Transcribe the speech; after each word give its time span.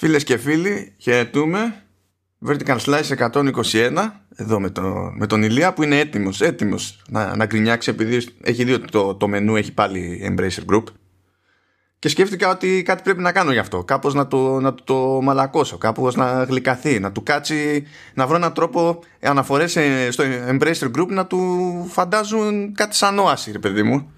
Φίλες 0.00 0.24
και 0.24 0.36
φίλοι, 0.36 0.94
χαιρετούμε. 0.98 1.82
Vertical 2.46 2.78
Slice 2.78 3.30
121, 3.32 4.10
εδώ 4.36 4.60
με, 4.60 4.70
το, 4.70 4.82
με 5.14 5.26
τον 5.26 5.42
Ηλία 5.42 5.72
που 5.72 5.82
είναι 5.82 5.98
έτοιμος, 5.98 6.40
έτοιμος 6.40 7.02
να, 7.08 7.36
να 7.36 7.46
γκρινιάξει 7.46 7.90
επειδή 7.90 8.26
έχει 8.42 8.64
δει 8.64 8.72
ότι 8.72 8.90
το, 8.90 9.14
το 9.14 9.28
μενού 9.28 9.56
έχει 9.56 9.72
πάλι 9.72 10.20
Embracer 10.30 10.74
Group. 10.74 10.82
Και 11.98 12.08
σκέφτηκα 12.08 12.50
ότι 12.50 12.82
κάτι 12.82 13.02
πρέπει 13.02 13.20
να 13.20 13.32
κάνω 13.32 13.52
γι' 13.52 13.58
αυτό. 13.58 13.84
Κάπως 13.84 14.14
να 14.14 14.26
το, 14.26 14.60
να 14.60 14.74
το 14.74 15.20
μαλακώσω, 15.22 15.78
κάπως 15.78 16.14
να 16.14 16.42
γλυκαθεί, 16.42 17.00
να 17.00 17.12
του 17.12 17.22
κάτσει, 17.22 17.86
να 18.14 18.26
βρω 18.26 18.36
έναν 18.36 18.52
τρόπο 18.52 18.98
αναφορές 19.22 19.78
στο 20.10 20.24
Embracer 20.48 20.90
Group 20.96 21.08
να 21.08 21.26
του 21.26 21.40
φαντάζουν 21.90 22.74
κάτι 22.74 22.96
σαν 22.96 23.18
όαση, 23.18 23.52
ρε 23.52 23.58
παιδί 23.58 23.82
μου. 23.82 24.12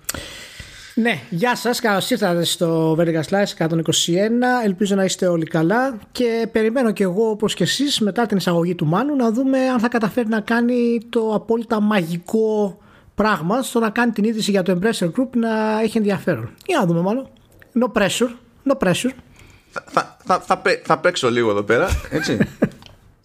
Ναι, 0.94 1.20
γεια 1.30 1.56
σας, 1.56 1.80
καλώς 1.80 2.10
ήρθατε 2.10 2.44
στο 2.44 2.96
Vertical 2.98 3.22
Slice 3.30 3.68
121 3.68 3.78
Ελπίζω 4.64 4.94
να 4.94 5.04
είστε 5.04 5.26
όλοι 5.26 5.44
καλά 5.44 5.98
Και 6.12 6.48
περιμένω 6.52 6.92
και 6.92 7.02
εγώ 7.02 7.30
όπως 7.30 7.54
και 7.54 7.62
εσείς 7.62 8.00
Μετά 8.00 8.26
την 8.26 8.36
εισαγωγή 8.36 8.74
του 8.74 8.86
Μάνου 8.86 9.16
Να 9.16 9.30
δούμε 9.32 9.58
αν 9.58 9.78
θα 9.80 9.88
καταφέρει 9.88 10.28
να 10.28 10.40
κάνει 10.40 11.00
Το 11.08 11.34
απόλυτα 11.34 11.80
μαγικό 11.80 12.78
πράγμα 13.14 13.62
Στο 13.62 13.78
να 13.78 13.90
κάνει 13.90 14.12
την 14.12 14.24
είδηση 14.24 14.50
για 14.50 14.62
το 14.62 14.78
Embracer 14.78 15.06
Group 15.06 15.28
Να 15.34 15.80
έχει 15.80 15.98
ενδιαφέρον. 15.98 16.50
Για 16.66 16.78
να 16.78 16.86
δούμε 16.86 17.00
μάλλον 17.00 17.28
No 17.80 18.00
pressure, 18.00 18.30
no 18.68 18.76
pressure. 18.78 19.12
Θα, 19.70 20.16
θα, 20.24 20.40
θα, 20.40 20.62
θα 20.84 20.98
παίξω 20.98 21.30
λίγο 21.30 21.50
εδώ 21.50 21.62
πέρα 21.62 21.88
Έτσι. 22.10 22.38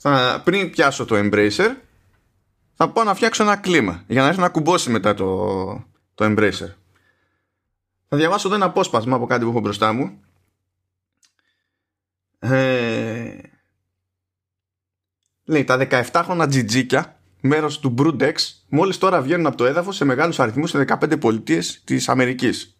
Θα, 0.08 0.42
Πριν 0.44 0.70
πιάσω 0.70 1.06
το 1.06 1.16
Embracer 1.18 1.70
Θα 2.76 2.90
πάω 2.90 3.04
να 3.04 3.14
φτιάξω 3.14 3.44
ένα 3.44 3.56
κλίμα 3.56 4.04
Για 4.08 4.22
να 4.22 4.28
έρθει 4.28 4.40
να 4.40 4.50
κουμπώσει 4.50 4.90
μετά 4.90 5.14
το, 5.14 5.46
το 6.16 6.26
Embracer 6.26 6.85
θα 8.08 8.18
διαβάσω 8.18 8.48
εδώ 8.48 8.56
ένα 8.56 8.66
απόσπασμα 8.66 9.16
από 9.16 9.26
κάτι 9.26 9.44
που 9.44 9.50
έχω 9.50 9.60
μπροστά 9.60 9.94
μου. 9.94 10.20
Ε, 12.40 13.38
λέει 15.46 15.64
τα 15.64 15.88
17χρονα 15.90 16.46
τζιτζίκια 16.50 17.20
μέρος 17.42 17.80
του 17.80 17.94
Broodx 17.98 18.34
μόλις 18.70 18.98
τώρα 18.98 19.22
βγαίνουν 19.22 19.46
από 19.46 19.58
το 19.58 19.66
έδαφος 19.66 19.96
σε 19.96 20.06
μεγάλους 20.06 20.40
αριθμούς 20.40 20.70
σε 20.70 20.86
15 20.88 21.20
πολιτείες 21.20 21.82
της 21.84 22.10
Αμερικής. 22.10 22.78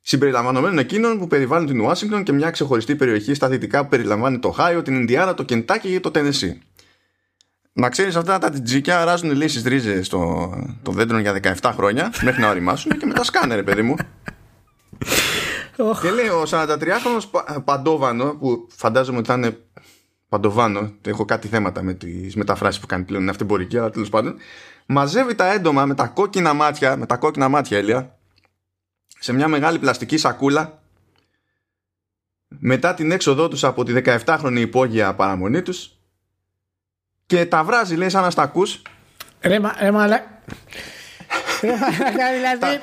Συμπεριλαμβανομένων 0.00 0.78
εκείνων 0.78 1.18
που 1.18 1.26
περιβάλλουν 1.26 1.66
την 1.66 1.80
Ουάσιγκτον 1.80 2.22
και 2.22 2.32
μια 2.32 2.50
ξεχωριστή 2.50 2.96
περιοχή 2.96 3.34
στα 3.34 3.48
δυτικά 3.48 3.82
που 3.82 3.88
περιλαμβάνει 3.88 4.38
το 4.38 4.50
Χάιο, 4.50 4.82
την 4.82 4.94
Ινδιάνα, 4.94 5.34
το 5.34 5.42
Κεντάκι 5.42 5.88
και 5.88 6.00
το 6.00 6.10
Τενεσί. 6.10 6.62
Να 7.78 7.88
ξέρεις 7.88 8.16
αυτά 8.16 8.38
τα 8.38 8.50
τζίκια 8.50 9.00
αράζουν 9.00 9.30
λύσεις 9.30 9.62
ρίζε 9.62 10.02
στο 10.02 10.50
το 10.82 10.92
δέντρο 10.92 11.18
για 11.18 11.40
17 11.60 11.70
χρόνια 11.74 12.12
μέχρι 12.22 12.40
να 12.40 12.48
οριμάσουν 12.48 12.98
και 12.98 13.06
μετά 13.06 13.24
σκάνε, 13.24 13.54
ρε 13.54 13.62
παιδί 13.62 13.82
μου. 13.82 13.94
και 16.02 16.10
λέει 16.10 16.28
ο 16.28 16.42
43χρονο 16.50 17.42
Παντόβανο, 17.64 18.34
που 18.34 18.66
φαντάζομαι 18.70 19.18
ότι 19.18 19.26
θα 19.26 19.34
είναι 19.34 19.58
Παντοβάνο, 20.28 20.92
έχω 21.04 21.24
κάτι 21.24 21.48
θέματα 21.48 21.82
με 21.82 21.94
τις 21.94 22.36
μεταφράσεις 22.36 22.80
που 22.80 22.86
κάνει 22.86 23.04
πλέον, 23.04 23.22
είναι 23.22 23.30
αυτεμπορική, 23.30 23.78
αλλά 23.78 23.90
τέλος 23.90 24.08
πάντων. 24.08 24.36
Μαζεύει 24.86 25.34
τα 25.34 25.52
έντομα 25.52 25.86
με 25.86 25.94
τα 25.94 26.06
κόκκινα 26.06 26.52
μάτια, 26.52 26.96
με 26.96 27.06
τα 27.06 27.16
κόκκινα 27.16 27.48
μάτια, 27.48 27.78
Έλια, 27.78 28.18
σε 29.18 29.32
μια 29.32 29.48
μεγάλη 29.48 29.78
πλαστική 29.78 30.16
σακούλα 30.16 30.82
μετά 32.48 32.94
την 32.94 33.10
έξοδό 33.10 33.48
τους 33.48 33.64
από 33.64 33.84
τη 33.84 33.92
17χρονη 34.04 34.58
υπόγεια 34.58 35.14
παραμονή 35.14 35.62
τους 35.62 35.97
και 37.28 37.46
τα 37.46 37.64
βράζει 37.64 37.94
λέει 37.94 38.08
σαν 38.08 38.22
να 38.22 38.30
στα 38.30 38.42
ακούς. 38.42 38.82
Ρε 39.40 39.60
μα, 39.60 39.74
ρε 39.82 39.90
μα, 39.90 40.06
δηλαδή 42.34 42.80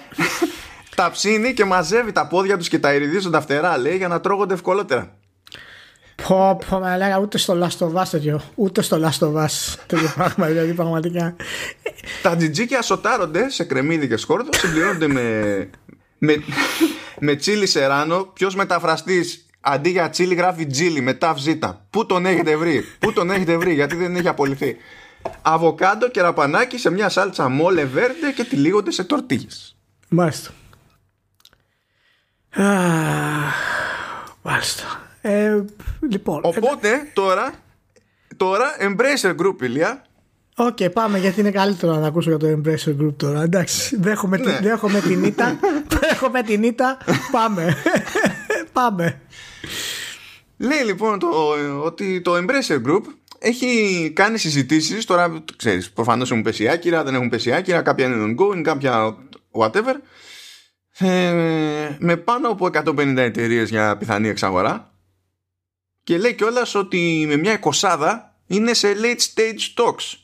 τα 0.96 1.12
ψήνει 1.12 1.54
και 1.54 1.66
μαζεύει 1.66 2.12
τα 2.12 2.28
πόδια 2.28 2.58
τους 2.58 2.70
και 2.70 2.80
τα 2.80 2.94
ειρηδίζουν 2.94 3.42
φτερά 3.42 3.78
λέει 3.78 3.98
για 3.98 4.08
να 4.08 4.22
τρώγονται 4.22 4.54
ευκολότερα. 4.54 5.16
Πω 6.28 6.60
πω 6.70 6.80
μα 6.80 6.98
λέγα 6.98 7.20
ούτε 7.20 7.38
στο 7.38 7.60
Last 7.62 7.86
of 7.86 8.02
Us 8.02 8.08
τέτοιο. 8.12 8.42
Ούτε 8.56 8.82
στο 8.82 9.02
Last 9.04 9.28
of 9.28 9.34
Us 9.44 9.76
τέτοιο 9.86 10.12
πράγμα 10.16 10.46
δηλαδή 10.48 10.74
πραγματικά. 10.74 11.36
Τα 12.22 12.36
τζιτζίκια 12.36 12.82
σοτάρονται 12.82 13.50
σε 13.50 13.64
κρεμμύδι 13.64 14.08
και 14.08 14.18
σκόρδο 14.18 14.50
Συμπληρώνονται 14.54 15.08
με 15.08 15.70
με, 16.18 16.44
με 17.20 17.36
τσίλι 17.36 17.68
σεράνο 17.68 18.24
Ποιος 18.34 18.56
μεταφραστής 18.56 19.45
αντί 19.66 19.90
για 19.90 20.10
τσίλι 20.10 20.36
γράφει 20.36 20.66
τζίλι 20.66 21.02
με 21.02 21.14
ταφ 21.14 21.40
ζήτα. 21.40 21.86
Πού 21.90 22.06
τον 22.06 22.26
έχετε 22.26 22.56
βρει, 22.56 22.86
πού 23.00 23.14
τον 23.14 23.32
έχετε 23.32 23.58
βρει, 23.58 23.74
γιατί 23.74 23.96
δεν 23.96 24.16
έχει 24.16 24.28
απολυθεί. 24.28 24.78
Αβοκάντο 25.42 26.10
και 26.10 26.22
ραπανάκι 26.22 26.78
σε 26.78 26.92
μια 26.92 27.10
σάλτσα 27.10 27.50
μόλε 27.50 27.86
βέρντε 27.86 28.32
και 28.32 28.44
τυλίγονται 28.44 28.92
σε 28.92 29.04
τορτίγες. 29.04 29.76
Μάλιστα. 30.10 30.52
Μάλιστα. 34.42 35.02
Ε, 35.22 35.62
λοιπόν. 36.10 36.42
Οπότε 36.44 37.10
τώρα, 37.14 37.54
τώρα 38.38 38.66
Embracer 38.80 39.36
Group, 39.36 39.62
Ηλία. 39.62 40.04
Οκ, 40.58 40.78
okay, 40.80 40.94
πάμε 40.94 41.18
γιατί 41.18 41.40
είναι 41.40 41.52
καλύτερο 41.52 41.96
να 41.96 42.08
ακούσω 42.08 42.30
για 42.30 42.40
το 42.40 42.48
Embracer 42.48 43.02
Group 43.02 43.14
τώρα. 43.18 43.42
Εντάξει, 43.42 43.96
δέχομαι, 44.00 44.38
ναι. 44.38 44.60
δέχομαι 44.62 45.00
την 45.00 45.24
ήττα. 45.24 45.60
δέχομαι 46.02 46.42
την 46.42 46.64
ήττα. 46.64 46.98
Πάμε. 47.32 47.76
πάμε. 48.74 49.20
Λέει 50.58 50.84
λοιπόν 50.86 51.20
το, 51.20 51.28
ότι 51.84 52.22
το 52.22 52.36
Embracer 52.36 52.84
Group 52.88 53.02
έχει 53.40 54.12
κάνει 54.16 54.38
συζητήσεις 54.38 55.06
τώρα 55.06 55.44
ξέρεις 55.56 55.92
προφανώς 55.92 56.32
έχουν 56.32 56.44
πέσει 56.44 56.68
άκυρα 56.68 57.04
δεν 57.04 57.16
έχουν 57.16 57.30
πέσει 57.30 57.52
άκυρα 57.52 57.82
κάποια 57.82 58.06
είναι 58.06 58.36
ongoing 58.40 58.62
κάποια 58.62 59.18
whatever 59.52 59.96
ε, 60.98 61.96
με 62.00 62.18
πάνω 62.18 62.50
από 62.50 62.70
150 62.74 63.14
εταιρείες 63.18 63.70
για 63.70 63.98
πιθανή 63.98 64.28
εξαγορά 64.28 64.96
και 66.04 66.18
λέει 66.18 66.34
κιόλας 66.34 66.76
ότι 66.76 67.26
με 67.28 67.38
μια 67.38 67.54
εικοσάδα 67.54 68.36
είναι 68.48 68.74
σε 68.74 68.88
late 69.02 69.20
stage 69.34 69.84
talks. 69.84 70.18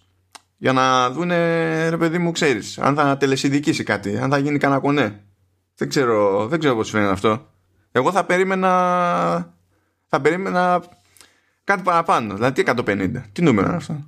Για 0.57 0.73
να 0.73 1.09
δούνε 1.09 1.89
ρε 1.89 1.97
παιδί 1.97 2.17
μου 2.17 2.31
ξέρεις 2.31 2.77
αν 2.77 2.95
θα 2.95 3.17
τελεσυδικήσει 3.17 3.83
κάτι 3.83 4.17
αν 4.17 4.29
θα 4.29 4.37
γίνει 4.37 4.57
κανένα 4.57 4.81
κονέ. 4.81 5.23
Δεν 5.75 5.89
ξέρω, 5.89 6.47
δεν 6.47 6.59
ξέρω 6.59 6.75
πώς 6.75 6.89
φαίνεται 6.89 7.11
αυτό 7.11 7.51
εγώ 7.91 8.11
θα 8.11 8.25
περίμενα 8.25 8.69
θα 10.07 10.21
περίμενα 10.21 10.83
κάτι 11.63 11.81
παραπάνω. 11.81 12.33
Δηλαδή 12.33 12.63
τι 12.63 12.71
150. 12.85 13.11
Τι 13.31 13.41
νούμερο 13.41 13.67
είναι 13.67 13.75
αυτό; 13.75 14.05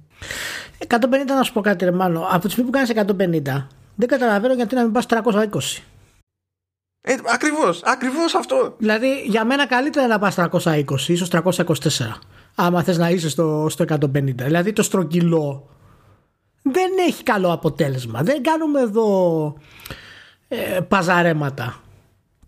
150 0.88 0.98
να 1.28 1.44
σου 1.44 1.54
πω 1.54 1.62
κάτι 1.62 1.86
ρε 1.86 1.92
μάλλον. 1.92 2.26
Από 2.30 2.40
τη 2.40 2.50
στιγμή 2.50 2.72
που 2.72 2.78
κάνεις 2.78 2.92
150 3.56 3.68
δεν 3.96 4.08
καταλαβαίνω 4.08 4.54
γιατί 4.54 4.76
να 4.76 4.82
μην 4.82 4.92
πας 4.92 5.06
320. 5.10 5.84
Ε, 7.02 7.16
ακριβώς, 7.34 7.82
ακριβώς 7.84 8.36
αυτό. 8.36 8.76
Δηλαδή 8.78 9.24
για 9.26 9.46
μένα 9.46 9.68
καλύτερα 9.68 10.08
να 10.08 10.20
πας 10.20 10.36
320, 10.38 10.84
ίσως 11.08 11.30
324. 11.32 11.42
Άμα 12.56 12.84
θες 12.84 12.98
να 12.98 13.10
είσαι 13.10 13.30
στο, 13.30 13.68
στο 13.70 13.86
150. 13.90 14.24
Δηλαδή 14.24 14.74
το 14.74 14.84
στρογγυλό 14.84 15.70
δεν 16.62 16.92
έχει 17.08 17.24
καλό 17.24 17.52
αποτέλεσμα. 17.52 18.22
Δεν 18.22 18.44
κάνουμε 18.44 18.82
εδώ 18.82 19.58
ε, 20.48 20.80
παζαρέματα. 20.88 21.83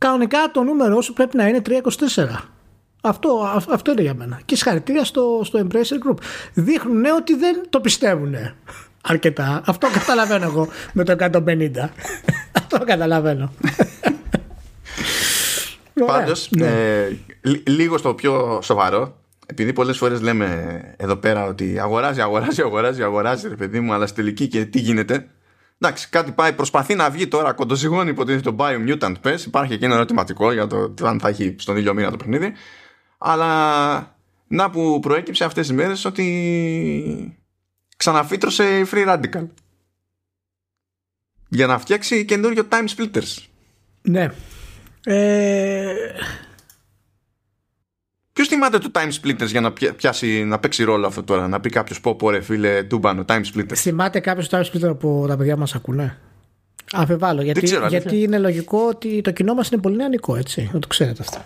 Κανονικά 0.06 0.52
το 0.52 0.64
νούμερο 0.64 1.02
σου 1.02 1.14
πρέπει 1.14 1.38
να 1.38 1.48
είναι 1.48 1.62
324. 1.66 1.72
Αυτό, 3.02 3.62
αυτό 3.70 3.92
είναι 3.92 4.02
για 4.02 4.14
μένα. 4.14 4.40
Και 4.46 4.56
συγχαρητήρια 4.56 5.04
στο, 5.04 5.42
στο 5.44 5.68
Embracer 5.68 6.10
Group. 6.10 6.18
Δείχνουν 6.54 7.06
ότι 7.06 7.36
δεν 7.36 7.62
το 7.70 7.80
πιστεύουν 7.80 8.36
αρκετά. 9.02 9.62
Αυτό 9.66 9.88
καταλαβαίνω 9.94 10.46
εγώ 10.46 10.68
με 10.94 11.04
το 11.04 11.16
150. 11.20 11.90
αυτό 12.54 12.78
καταλαβαίνω. 12.86 13.54
Πάντως, 16.06 16.50
ναι. 16.52 16.66
ε, 16.66 17.18
λίγο 17.64 17.98
στο 17.98 18.14
πιο 18.14 18.60
σοβαρό, 18.64 19.18
επειδή 19.46 19.74
πολλές 19.74 19.98
φορές 19.98 20.22
λέμε 20.22 20.80
εδώ 20.98 21.16
πέρα 21.16 21.46
ότι 21.46 21.80
αγοράζει, 21.80 22.22
αγοράζει, 22.22 22.62
αγοράζει, 22.62 23.04
αγοράζει, 23.04 23.48
ρε 23.48 23.56
παιδί 23.56 23.80
μου, 23.80 23.94
αλλά 23.94 24.08
στη 24.08 24.16
τελική 24.16 24.48
και 24.48 24.66
τι 24.66 24.80
γίνεται; 24.80 25.28
Εντάξει, 25.80 26.10
κάτι 26.10 26.32
πάει, 26.32 26.54
προσπαθεί 26.54 26.96
να 26.96 27.10
βγει 27.10 27.28
τώρα 27.28 27.54
κοντοζυγώνει 27.54 28.10
υποτίθεται 28.10 28.52
το 28.52 28.56
Biomutant 28.60 29.16
Pest. 29.24 29.40
Υπάρχει 29.46 29.78
και 29.78 29.86
ένα 29.86 29.96
ερωτηματικό 29.96 30.52
για 30.52 30.68
το 30.68 30.94
αν 31.04 31.20
θα 31.20 31.28
έχει 31.28 31.56
στον 31.58 31.78
ίδιο 31.78 31.94
μήνα 31.94 32.12
το 32.12 32.18
παιχνίδι. 32.18 32.54
Αλλά 33.18 34.18
να 34.48 34.70
που 34.70 35.00
προέκυψε 35.00 35.44
αυτές 35.44 35.68
τις 35.68 35.76
μέρες 35.76 36.06
ότι 36.06 37.38
ξαναφύτρωσε 37.98 38.80
η 38.80 38.88
Free 38.92 39.08
Radical 39.08 39.48
για 41.48 41.68
να 41.68 41.80
φτιάξει 41.80 42.26
καινούριο 42.26 42.68
Time 42.70 42.86
Splitters. 42.96 43.44
Ναι. 44.02 44.32
Ε... 45.04 45.94
Ποιος 48.36 48.48
θυμάται 48.48 48.78
το 48.78 48.92
Time 48.94 49.12
Splitters 49.22 49.48
για 49.48 49.62
να, 49.62 49.72
πιάσει, 49.72 50.44
να 50.44 50.60
παίξει 50.60 50.84
ρόλο 50.84 51.08
αυτό 51.08 51.24
τώρα, 51.24 51.48
να 51.48 51.60
πει 51.60 51.70
κάποιος 51.70 52.02
πω 52.02 52.16
πω 52.16 52.30
ρε 52.30 52.42
φίλε 52.42 52.84
τούμπανο 52.84 53.26
Time 53.28 53.42
Splitters. 53.54 53.76
Θυμάται 53.76 54.20
κάποιος 54.20 54.50
Time 54.52 54.62
Splitters 54.62 54.90
από 54.90 55.26
τα 55.28 55.38
παιδιά 55.38 55.58
μας 55.58 55.76
ακούνε; 55.76 56.18
Αμφιβάλλω. 56.92 57.42
Γιατί, 57.42 57.78
γιατί 57.90 58.22
είναι 58.22 58.38
λογικό 58.38 58.80
ότι 58.88 59.22
το 59.22 59.32
κοινό 59.32 59.54
μας 59.54 59.70
είναι 59.70 59.82
πολύ 59.82 59.96
νεανικό, 59.96 60.36
έτσι. 60.36 60.70
Να 60.74 60.80
το 60.80 60.88
ξέρετε 60.88 61.22
αυτό. 61.22 61.38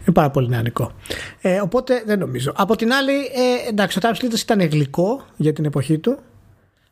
Είναι 0.00 0.12
πάρα 0.12 0.30
πολύ 0.30 0.48
νεανικό. 0.48 0.92
Ε, 1.40 1.60
οπότε 1.60 2.02
δεν 2.06 2.18
νομίζω. 2.18 2.52
Από 2.56 2.76
την 2.76 2.92
άλλη, 2.92 3.12
ε, 3.12 3.68
εντάξει, 3.68 3.98
ο 3.98 4.00
Time 4.04 4.16
Splitters 4.16 4.40
ήταν 4.40 4.60
γλυκό 4.60 5.24
για 5.36 5.52
την 5.52 5.64
εποχή 5.64 5.98
του. 5.98 6.18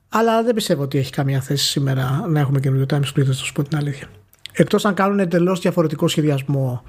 Αλλά 0.08 0.42
δεν 0.42 0.54
πιστεύω 0.54 0.82
ότι 0.82 0.98
έχει 0.98 1.10
καμία 1.12 1.40
θέση 1.40 1.66
σήμερα 1.66 2.24
να 2.28 2.40
έχουμε 2.40 2.60
καινούριο 2.60 2.86
Time 2.90 3.02
Splitters, 3.14 3.26
θα 3.26 3.32
σου 3.32 3.52
πω 3.52 3.62
την 3.62 3.76
αλήθεια. 3.76 4.06
Εκτός 4.52 4.84
αν 4.84 4.94
κάνουν 4.94 5.18
εντελώς 5.18 5.60
διαφορετικό 5.60 6.08
σχεδιασμό 6.08 6.82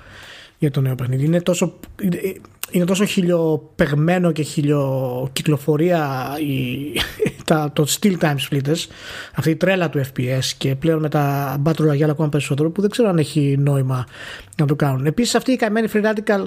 για 0.57 0.71
το 0.71 0.81
νέο 0.81 0.95
παιχνίδι. 0.95 1.25
Είναι 1.25 1.41
τόσο. 1.41 1.73
είναι 2.71 2.85
τόσο 2.85 3.05
χιλιοπεγμένο 3.05 4.31
και 4.31 4.41
χιλιοκυκλοφορία 4.41 6.29
η, 6.39 6.91
τα, 7.49 7.71
το 7.73 7.85
Steel 7.89 8.17
Time 8.19 8.35
Splitters, 8.49 8.87
αυτή 9.35 9.49
η 9.49 9.55
τρέλα 9.55 9.89
του 9.89 10.01
FPS 10.01 10.45
και 10.57 10.75
πλέον 10.75 10.99
με 10.99 11.09
τα 11.09 11.55
Battle 11.65 11.91
Royale 11.91 12.09
ακόμα 12.09 12.29
περισσότερο 12.29 12.69
που 12.69 12.81
δεν 12.81 12.89
ξέρω 12.89 13.09
αν 13.09 13.17
έχει 13.17 13.55
νόημα 13.59 14.05
να 14.57 14.65
το 14.65 14.75
κάνουν. 14.75 15.05
Επίσης 15.05 15.35
αυτή 15.35 15.51
η 15.51 15.55
καημένη 15.55 15.87
Free 15.93 16.05
Radical 16.05 16.45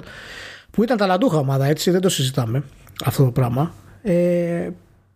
που 0.71 0.83
ήταν 0.83 0.97
ταλαντούχα 0.97 1.37
ομάδα 1.37 1.65
έτσι 1.65 1.91
δεν 1.91 2.01
το 2.01 2.09
συζητάμε 2.09 2.63
αυτό 3.05 3.23
το 3.23 3.31
πράγμα 3.31 3.73
ε, 4.01 4.69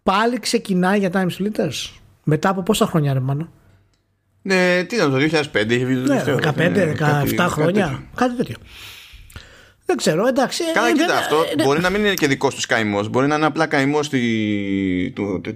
πάλι 0.04 0.39
ξεκινάει 0.39 1.00
για 1.00 1.10
Time 1.13 1.28
Splitters 1.28 2.00
μετά 2.24 2.50
από 2.50 2.62
πόσα 2.62 2.86
χρόνια 2.86 3.13
ρε 3.13 3.19
μάνα; 3.19 3.50
Ναι, 4.45 4.84
τι 4.84 4.95
ήταν 4.95 5.12
το 5.12 5.18
2005, 5.18 5.72
είχε 5.72 5.86
βγει 5.86 6.04
το 6.04 6.13
ναι, 6.13 6.24
15, 6.56 7.38
17 7.38 7.48
χρόνια, 7.50 8.04
κάτι 8.16 8.36
τέτοιο. 8.36 8.56
Δεν 9.86 9.98
ξέρω, 9.98 10.28
εντάξει. 10.28 10.63
Καλά, 10.74 10.88
ε, 10.88 10.92
κοίτα, 10.92 11.18
αυτό 11.18 11.36
ε, 11.57 11.63
μπορεί 11.63 11.81
να 11.81 11.90
μην 11.90 12.06
είναι 12.06 12.13
και 12.13 12.28
δικό 12.28 12.50
του 12.50 12.62
καημό. 12.68 13.04
Μπορεί 13.04 13.28
να 13.28 13.36
είναι 13.36 13.45
απλά 13.45 13.66
καημό 13.66 14.00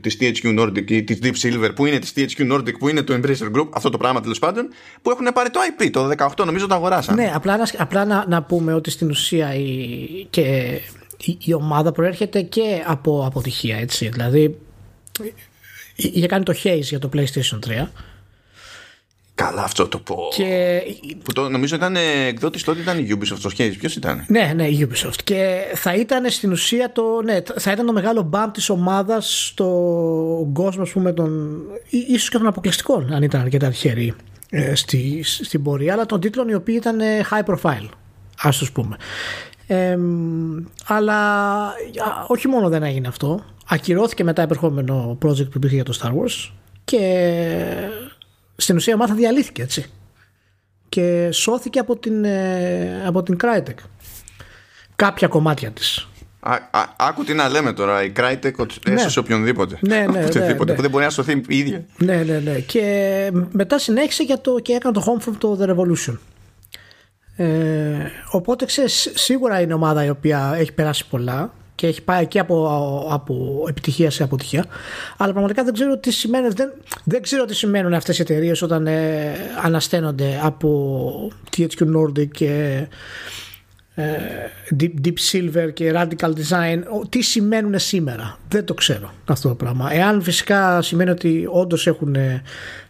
τη 0.02 0.18
THQ 0.20 0.60
Nordic 0.60 0.92
ή 0.92 1.04
της 1.04 1.20
Deep 1.22 1.34
Silver 1.42 1.70
που 1.76 1.86
είναι 1.86 2.00
της 2.00 2.14
THQ 2.16 2.54
Nordic 2.54 2.78
που 2.80 2.88
είναι 2.88 3.02
το 3.02 3.14
Embracer 3.14 3.56
Group, 3.56 3.70
αυτό 3.74 3.90
το 3.90 3.98
πράγμα 3.98 4.22
τέλος 4.22 4.40
πάντων, 4.40 4.68
που 5.02 5.12
έχουν 5.12 5.28
πάρει 5.34 5.50
το 5.50 5.60
IP. 5.78 5.90
Το 5.92 6.10
18 6.38 6.46
νομίζω 6.46 6.68
το 6.68 6.76
αγοράσαν. 6.76 7.16
Ναι, 7.16 7.32
απλά, 7.34 7.70
απλά 7.78 8.06
να, 8.06 8.26
να 8.28 8.44
πούμε 8.44 8.74
ότι 8.74 8.90
στην 8.90 9.10
ουσία 9.10 9.56
η, 9.56 9.68
και 10.30 10.42
η, 11.18 11.38
η 11.44 11.54
ομάδα 11.54 11.92
προέρχεται 11.92 12.42
και 12.42 12.84
από 12.86 13.26
αποτυχία. 13.26 13.78
Έτσι. 13.78 14.10
Δηλαδή, 14.10 14.58
είχε 15.96 16.28
κάνει 16.28 16.44
το 16.44 16.54
Haze 16.64 16.80
για 16.82 17.00
το 17.00 17.10
PlayStation 17.14 17.60
3 17.68 17.88
Καλά 19.38 19.64
αυτό 19.64 19.88
το 19.88 20.00
πω. 20.00 20.18
Και... 20.36 20.82
Που 21.24 21.34
το, 21.34 21.50
νομίζω 21.50 21.76
ήταν 21.76 21.96
εκδότης 22.28 22.64
τότε 22.64 22.80
ήταν 22.80 22.98
η 22.98 23.08
Ubisoft 23.10 23.38
στο 23.38 23.50
Ποιος 23.80 23.96
ήταν. 23.96 24.26
Ναι, 24.28 24.52
ναι, 24.56 24.68
η 24.68 24.90
Ubisoft. 24.90 25.20
Και 25.24 25.60
θα 25.74 25.96
ήταν 25.96 26.30
στην 26.30 26.52
ουσία 26.52 26.92
το, 26.92 27.22
ναι, 27.24 27.38
θα 27.58 27.72
ήταν 27.72 27.86
το 27.86 27.94
μεγάλο 27.94 28.30
bump 28.34 28.48
της 28.54 28.70
ομάδας 28.70 29.46
στον 29.48 30.54
κόσμο, 30.54 30.82
ας 30.82 30.90
πούμε, 30.90 31.14
των, 31.14 31.58
ίσως 31.90 32.30
και 32.30 32.38
των 32.38 32.48
αποκλειστικών, 32.48 33.14
αν 33.14 33.24
ήταν 33.24 33.42
αρκετά 33.42 33.70
τυχεροί 33.70 34.14
ε, 34.50 34.76
στη, 34.76 35.24
στην 35.24 35.64
πορεία, 35.64 35.94
αλλά 35.94 36.06
των 36.06 36.20
τίτλων 36.20 36.48
οι 36.50 36.54
οποίοι 36.54 36.76
ήταν 36.78 37.00
ε, 37.00 37.26
high 37.32 37.54
profile, 37.54 37.90
ας 38.42 38.58
το 38.58 38.68
πούμε. 38.74 38.98
Ε, 39.68 39.98
αλλά 40.88 41.20
όχι 42.28 42.48
μόνο 42.48 42.70
δεν 42.70 42.84
έγινε 42.84 43.08
αυτό, 43.08 43.44
ακυρώθηκε 43.68 44.24
μετά 44.24 44.42
επερχόμενο 44.42 45.18
project 45.26 45.50
που 45.50 45.58
υπήρχε 45.58 45.76
για 45.76 45.84
το 45.84 46.00
Star 46.02 46.10
Wars 46.10 46.52
και 46.86 47.24
στην 48.58 48.76
ουσία 48.76 48.94
η 48.94 48.96
ομάδα 48.96 49.14
διαλύθηκε 49.14 49.62
έτσι 49.62 49.86
και 50.90 51.30
σώθηκε 51.32 51.80
από 51.80 51.98
την, 51.98 52.26
ε, 52.26 53.04
από 53.06 53.24
την 53.24 53.38
Crytek 53.42 53.76
κάποια 54.96 55.28
κομμάτια 55.28 55.72
της 55.72 56.08
Α, 56.40 56.54
α, 56.80 56.86
άκου 56.98 57.24
τι 57.24 57.34
να 57.34 57.50
λέμε 57.50 57.74
τώρα. 57.74 58.04
Η 58.04 58.12
Crytek 58.16 58.52
ναι. 58.88 58.94
έσωσε 58.94 59.20
οποιονδήποτε. 59.20 59.78
Ναι, 59.80 60.00
ναι, 60.00 60.06
ναι, 60.34 60.40
ναι, 60.40 60.54
που 60.54 60.66
δεν 60.66 60.90
μπορεί 60.90 61.04
να 61.04 61.10
σωθεί 61.10 61.44
η 61.48 61.58
ίδια. 61.58 61.86
Ναι, 61.98 62.16
ναι, 62.16 62.40
ναι. 62.40 62.60
Και 62.60 63.32
μετά 63.52 63.80
συνέχισε 63.80 64.24
για 64.24 64.42
το, 64.42 64.60
και 64.60 64.74
έκανε 64.74 64.94
το 64.94 65.04
Homefront 65.06 65.36
το 65.38 65.60
The 65.62 65.70
Revolution. 65.70 66.18
Ε, 67.36 67.46
οπότε 68.32 68.66
ξέρεις, 68.66 69.12
σίγουρα 69.14 69.62
είναι 69.62 69.74
ομάδα 69.74 70.04
η 70.04 70.10
οποία 70.10 70.54
έχει 70.58 70.74
περάσει 70.74 71.08
πολλά 71.08 71.54
και 71.78 71.88
έχει 71.88 72.02
πάει 72.02 72.26
και 72.28 72.40
από, 72.40 73.08
από 73.12 73.66
επιτυχία 73.70 74.12
σε 74.12 74.24
αποτυχία. 74.24 74.66
Αλλά 75.18 75.32
πραγματικά 75.32 75.64
δεν 75.64 75.74
ξέρω 75.74 75.98
τι 75.98 76.12
σημαίνουν, 76.12 76.52
δεν, 76.56 76.74
δεν 77.04 77.22
ξέρω 77.22 77.46
τι 77.46 77.56
σημαίνουν 77.56 77.94
αυτές 77.94 78.18
οι 78.18 78.22
εταιρείες 78.22 78.62
όταν 78.62 78.88
ε, 78.88 79.34
ανασταίνονται 79.64 80.40
από 80.44 81.32
THQ 81.58 81.96
Nordic 81.96 82.28
και 82.32 82.88
ε, 83.96 84.06
Deep, 84.80 84.92
Deep 85.06 85.14
Silver 85.32 85.74
και 85.74 85.94
Radical 85.96 86.32
Design. 86.34 86.82
Τι 87.10 87.22
σημαίνουν 87.22 87.80
σήμερα. 87.80 88.38
Δεν 88.48 88.66
το 88.66 88.74
ξέρω 88.74 89.14
αυτό 89.26 89.48
το 89.48 89.56
πράγμα. 89.56 89.94
Εάν 89.94 90.22
φυσικά 90.22 90.82
σημαίνει 90.82 91.10
ότι 91.10 91.48
όντως 91.50 91.88
έχουν 91.88 92.16
ε, 92.16 92.42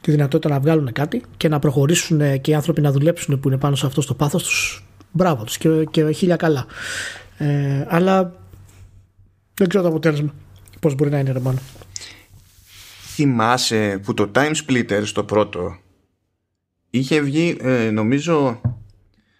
τη 0.02 0.12
δυνατότητα 0.12 0.54
να 0.54 0.60
βγάλουν 0.60 0.92
κάτι 0.92 1.24
και 1.38 1.48
να 1.48 1.60
προχωρήσουν 1.60 2.22
ε, 2.22 2.38
και 2.38 2.52
οι 2.52 2.54
άνθρωποι 2.54 2.82
να 2.82 2.92
δουλέψουν 2.92 3.40
που 3.40 3.48
είναι 3.48 3.58
πάνω 3.58 3.76
σε 3.76 3.86
αυτό 3.86 4.06
το 4.06 4.14
πάθος 4.14 4.44
τους, 4.44 4.86
μπράβο 5.12 5.44
τους 5.44 5.58
και, 5.58 5.70
και 5.92 6.12
χίλια 6.12 6.36
καλά. 6.36 6.66
Ε, 7.38 7.86
αλλά 7.88 8.32
δεν 9.58 9.68
ξέρω 9.68 9.84
το 9.84 9.90
αποτέλεσμα. 9.90 10.34
Πώς 10.80 10.96
μπορεί 10.96 11.10
να 11.10 11.20
είναι 11.20 11.32
ρε 11.32 11.40
μόνο. 11.40 11.60
Θυμάσαι 13.16 14.00
που 14.04 14.14
το 14.14 14.32
Time 14.36 14.54
Splitter 14.66 15.02
στο 15.06 15.24
πρώτο 15.24 15.78
είχε 16.90 17.22
βγει 17.22 17.58
ε, 17.62 17.90
νομίζω 17.90 18.62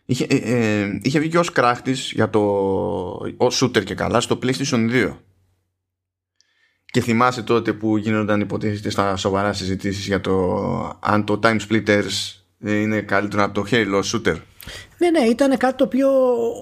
είχε, 0.06 0.26
ε, 0.30 0.36
ε, 0.36 1.00
είχε 1.02 1.20
βγει 1.20 1.30
και 1.30 1.38
ως 1.38 1.52
κράχτης 1.52 2.12
για 2.12 2.30
το 2.30 2.40
ως 3.38 3.64
shooter 3.64 3.84
και 3.84 3.96
καλά 3.96 4.22
στο 4.22 4.40
PlayStation 4.44 4.92
2 4.92 5.14
και 6.86 7.02
θυμάσαι 7.02 7.44
τότε 7.44 7.74
που 7.74 7.98
γίνονταν 7.98 8.42
υποτίθεται 8.42 8.90
στα 8.90 9.16
σοβαρά 9.16 9.54
συζητήσεις 9.54 10.06
για 10.06 10.22
το 10.22 11.00
αν 11.00 11.26
το 11.26 11.40
Time 11.44 11.58
Splitters 11.70 12.42
είναι 12.60 13.02
καλύτερο 13.02 13.44
από 13.44 13.54
το 13.54 13.66
Halo 13.72 14.02
shooter 14.04 14.36
ναι 14.98 15.10
ναι 15.10 15.20
ήταν 15.30 15.58
κάτι 15.58 15.78
το 15.78 15.84
οποίο 15.84 16.10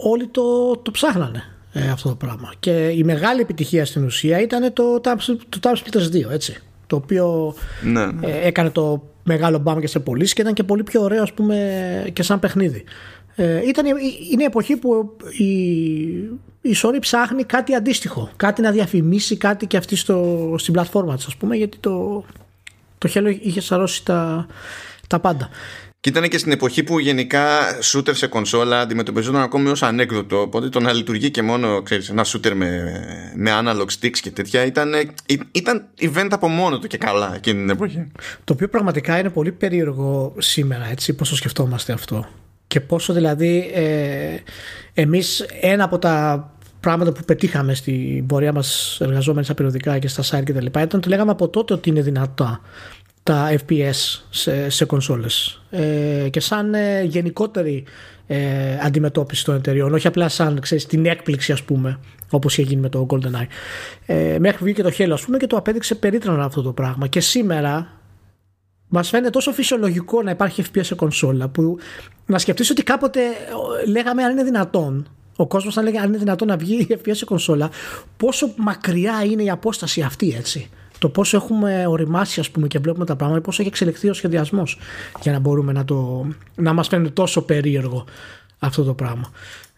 όλοι 0.04 0.28
το, 0.28 0.78
το 0.78 0.92
ψάχνανε 0.92 1.55
ε, 1.78 1.90
αυτό 1.90 2.10
το 2.10 2.16
πράγμα. 2.16 2.54
Και 2.60 2.88
η 2.88 3.04
μεγάλη 3.04 3.42
επιτυχία 3.42 3.86
στην 3.86 4.04
ουσία 4.04 4.42
ήταν 4.42 4.74
το 4.74 5.02
το 5.50 5.60
Time 5.62 5.74
Splitters 5.74 6.28
2, 6.28 6.32
έτσι. 6.32 6.58
Το 6.88 6.96
οποίο 6.96 7.56
ναι, 7.84 8.06
ναι. 8.06 8.28
Ε, 8.28 8.48
έκανε 8.48 8.70
το 8.70 9.04
μεγάλο 9.24 9.58
μπαμ 9.58 9.80
και 9.80 9.88
σε 9.88 10.00
πωλήσει 10.00 10.34
και 10.34 10.42
ήταν 10.42 10.54
και 10.54 10.64
πολύ 10.64 10.84
πιο 10.84 11.02
ωραίο, 11.02 11.22
ας 11.22 11.34
πούμε, 11.34 12.10
και 12.14 12.24
σαν 12.24 12.40
παιχνίδι. 12.40 12.84
Ε, 13.36 13.68
ήταν, 13.68 13.86
είναι 14.32 14.42
η 14.42 14.46
εποχή 14.46 14.78
που 14.78 15.16
η, 15.38 15.46
η 16.62 16.76
Sony 16.84 16.98
ψάχνει 17.00 17.44
κάτι 17.44 17.76
αντίστοιχο. 17.76 18.30
Κάτι 18.36 18.62
να 18.62 18.72
διαφημίσει, 18.72 19.38
κάτι 19.38 19.68
και 19.68 19.78
αυτή 19.78 19.96
στο, 19.96 20.56
στην 20.58 20.74
πλατφόρμα 20.74 21.16
της, 21.16 21.26
ας 21.26 21.36
πούμε, 21.36 21.56
γιατί 21.56 21.78
το, 21.78 22.26
το 22.98 23.10
Halo 23.14 23.38
είχε 23.42 23.62
σαρώσει 23.62 24.06
τα, 24.06 24.48
τα 25.08 25.20
πάντα. 25.20 25.50
Και 26.06 26.12
ήταν 26.12 26.30
και 26.30 26.38
στην 26.38 26.52
εποχή 26.52 26.84
που 26.84 27.00
γενικά 27.00 27.48
shooter 27.82 28.16
σε 28.16 28.28
κονσόλα 28.28 28.80
αντιμετωπιζόταν 28.80 29.42
ακόμη 29.42 29.70
ως 29.70 29.84
ανέκδοτο. 29.84 30.42
Οπότε 30.42 30.70
το 30.70 30.80
να 30.80 30.94
λειτουργεί 30.94 31.32
και 31.32 31.42
μόνο 31.42 31.82
ξέρεις, 31.82 32.10
ένα 32.10 32.26
shooter 32.26 32.52
με, 32.56 32.94
με 33.36 33.52
analog 33.64 33.86
sticks 34.00 34.18
και 34.22 34.32
τέτοια 34.32 34.66
ήταν, 34.66 34.94
ήταν 35.52 35.86
event 36.00 36.28
από 36.32 36.48
μόνο 36.48 36.80
του 36.80 36.88
και 36.88 36.98
καλά 36.98 37.36
εκείνη 37.36 37.60
την 37.60 37.70
εποχή. 37.70 38.08
Το 38.44 38.54
οποίο 38.54 38.68
πραγματικά 38.68 39.20
είναι 39.20 39.30
πολύ 39.30 39.52
περίεργο 39.52 40.34
σήμερα, 40.38 40.88
έτσι, 40.92 41.14
πώς 41.14 41.30
το 41.30 41.36
σκεφτόμαστε 41.36 41.94
αυτό. 41.94 42.28
Και 42.68 42.80
πόσο 42.80 43.14
δηλαδή 43.14 43.72
ε, 43.74 44.38
εμείς 44.94 45.46
ένα 45.62 45.84
από 45.84 46.00
τα 46.00 46.50
πράγματα 46.80 47.12
που 47.12 47.24
πετύχαμε 47.26 47.74
στην 47.74 48.26
πορεία 48.26 48.54
μας 48.54 48.98
εργαζόμενοι 49.02 49.46
στα 49.46 49.54
περιοδικά 49.54 50.00
και 50.00 50.08
στα 50.08 50.24
site 50.24 50.44
και 50.44 50.54
τα 50.54 50.62
λοιπά 50.62 50.82
ήταν 50.82 51.00
ότι 51.00 51.10
λέγαμε 51.10 51.32
από 51.32 51.50
τότε 51.50 51.74
ότι 51.74 51.90
είναι 51.90 52.02
δυνατά 52.02 52.62
τα 53.26 53.52
FPS 53.52 54.22
σε, 54.30 54.70
σε 54.70 54.86
κονσόλες. 54.86 55.62
Ε, 55.70 56.28
και 56.30 56.40
σαν 56.40 56.74
ε, 56.74 57.04
γενικότερη 57.04 57.84
ε, 58.28 58.78
αντιμετώπιση 58.82 59.46
των 59.46 59.56
εταιριών 59.56 59.94
όχι 59.94 60.08
απλά 60.08 60.30
σαν 60.30 60.60
ξέρεις, 60.60 60.86
την 60.86 61.06
έκπληξη 61.06 61.52
ας 61.52 61.64
πούμε 61.64 62.00
όπως 62.30 62.58
είχε 62.58 62.68
γίνει 62.68 62.82
με 62.82 62.90
το 62.90 63.06
GoldenEye. 63.10 63.48
Ε, 64.06 64.38
μέχρι 64.40 64.64
βγήκε 64.64 64.84
το 64.84 64.92
Halo 64.98 65.10
ας 65.12 65.22
πούμε 65.22 65.38
και 65.38 65.48
το 65.48 65.58
απέδειξε 65.58 65.96
περίτρανα 65.96 66.44
αυτό 66.44 66.62
το 66.62 66.72
πράγμα. 66.72 67.08
Και 67.08 67.20
σήμερα 67.20 68.00
Μας 68.88 69.10
φαίνεται 69.10 69.30
τόσο 69.30 69.52
φυσιολογικό 69.52 70.22
να 70.22 70.32
υπάρχει 70.32 70.64
FPS 70.74 70.86
σε 70.86 70.96
κονσόλα 70.96 71.48
που 71.48 71.78
να 72.26 72.38
σκεφτείς 72.38 72.70
ότι 72.70 72.84
κάποτε 72.84 73.20
ε, 73.22 73.90
λέγαμε 73.90 74.24
αν 74.24 74.32
είναι 74.32 74.44
δυνατόν 74.44 75.08
ο 75.36 75.48
κόσμος 75.48 75.74
θα 75.74 75.82
λέγει 75.82 75.98
αν 75.98 76.08
είναι 76.08 76.18
δυνατόν 76.18 76.48
να 76.48 76.58
βγει 76.58 76.88
FPS 76.90 77.16
σε 77.16 77.26
κονσόλα 77.26 77.70
πόσο 78.18 78.54
μακριά 78.56 79.24
είναι 79.24 79.44
η 79.44 79.50
απόσταση 79.50 80.02
αυτή 80.02 80.36
έτσι 80.38 80.70
το 81.00 81.10
πόσο 81.10 81.38
έχουμε 81.38 81.86
οριμάσει 81.88 82.40
ας 82.40 82.50
πούμε, 82.50 82.68
και 82.68 82.80
βλέπουμε 82.80 83.06
τα 83.06 83.16
πράγματα, 83.16 83.42
πόσο 83.42 83.62
έχει 83.62 83.70
εξελιχθεί 83.70 84.10
ο 84.10 84.14
σχεδιασμός 84.14 84.80
για 85.22 85.32
να 85.32 85.40
μπορούμε 85.40 85.72
να, 85.72 85.86
το, 85.86 86.28
να 86.56 86.74
μας 86.74 86.88
φαίνεται 86.88 87.10
τόσο 87.10 87.42
περίεργο 87.42 88.06
αυτό 88.60 88.84
το 88.84 88.94
πράγμα. 88.94 89.32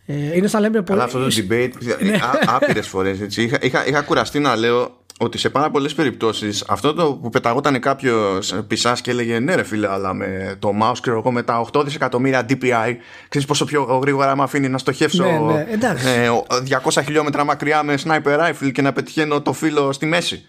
Ε, 0.05 0.35
είναι 0.35 0.47
σαν 0.47 0.61
λέμε 0.61 0.81
πολύ... 0.81 1.01
αυτό 1.01 1.19
το 1.19 1.35
debate 1.35 1.71
ναι. 2.05 2.19
άπειρες 2.45 2.87
φορές. 2.87 3.19
Είχα, 3.37 3.57
είχα, 3.61 3.87
είχα 3.87 4.01
κουραστεί 4.01 4.39
να 4.39 4.55
λέω 4.55 4.91
ότι 5.19 5.37
σε 5.37 5.49
πάρα 5.49 5.69
πολλές 5.71 5.93
περιπτώσεις 5.93 6.63
αυτό 6.67 6.93
το 6.93 7.13
που 7.21 7.29
πεταγόταν 7.29 7.79
κάποιος 7.79 8.55
πισάς 8.67 9.01
και 9.01 9.11
έλεγε 9.11 9.39
ναι, 9.39 9.55
ρε 9.55 9.63
φίλε, 9.63 9.89
αλλά 9.89 10.13
με 10.13 10.55
το 10.59 10.71
mouse 10.81 10.97
και 11.01 11.09
εγώ 11.09 11.31
με 11.31 11.43
τα 11.43 11.67
8 11.73 11.83
δισεκατομμύρια 11.83 12.45
DPI, 12.49 12.95
ξέρεις 13.29 13.47
πόσο 13.47 13.65
πιο 13.65 13.83
γρήγορα 13.83 14.35
με 14.35 14.43
αφήνει 14.43 14.69
να 14.69 14.77
στοχεύσω 14.77 15.23
ναι, 15.23 15.65
ναι, 16.03 16.27
200 16.93 17.01
χιλιόμετρα 17.03 17.43
μακριά 17.43 17.83
με 17.83 17.97
sniper 18.03 18.39
rifle 18.39 18.71
και 18.71 18.81
να 18.81 18.93
πετυχαίνω 18.93 19.41
το 19.41 19.53
φύλλο 19.53 19.91
στη 19.91 20.05
μέση. 20.05 20.45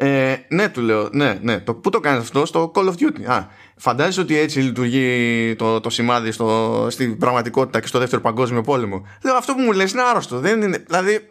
Ε, 0.00 0.36
ναι, 0.48 0.68
του 0.68 0.80
λέω, 0.80 1.08
ναι, 1.12 1.38
ναι. 1.42 1.60
Το, 1.60 1.74
πού 1.74 1.90
το 1.90 2.00
κάνεις 2.00 2.20
αυτό, 2.20 2.46
στο 2.46 2.72
Call 2.74 2.88
of 2.88 2.92
Duty. 2.92 3.24
Α, 3.26 3.46
φαντάζεσαι 3.76 4.20
ότι 4.20 4.38
έτσι 4.38 4.60
λειτουργεί 4.60 5.54
το, 5.56 5.80
το 5.80 5.90
σημάδι 5.90 6.30
στο, 6.30 6.86
στην 6.90 7.18
πραγματικότητα 7.18 7.80
και 7.80 7.86
στο 7.86 7.98
δεύτερο 7.98 8.22
παγκόσμιο 8.22 8.62
πόλεμο; 8.62 9.06
Λέω, 9.24 9.34
αυτό 9.34 9.54
που 9.54 9.60
μου 9.60 9.72
λες 9.72 9.92
είναι 9.92 10.02
άρρωστο. 10.02 10.38
Δεν 10.38 10.62
είναι, 10.62 10.78
δηλαδή, 10.78 11.28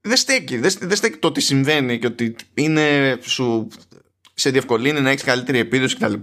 δεν 0.00 0.16
στέκει. 0.16 0.58
Δεν, 0.58 0.72
δεν 0.80 0.96
στέκει 0.96 1.16
το 1.16 1.28
ότι 1.28 1.40
συμβαίνει 1.40 1.98
και 1.98 2.06
ότι 2.06 2.36
είναι 2.54 3.18
σου 3.20 3.68
σε 4.34 4.50
διευκολύνει 4.50 5.00
να 5.00 5.10
έχεις 5.10 5.22
καλύτερη 5.22 5.58
επίδοση 5.58 5.96
κτλ. 5.96 6.14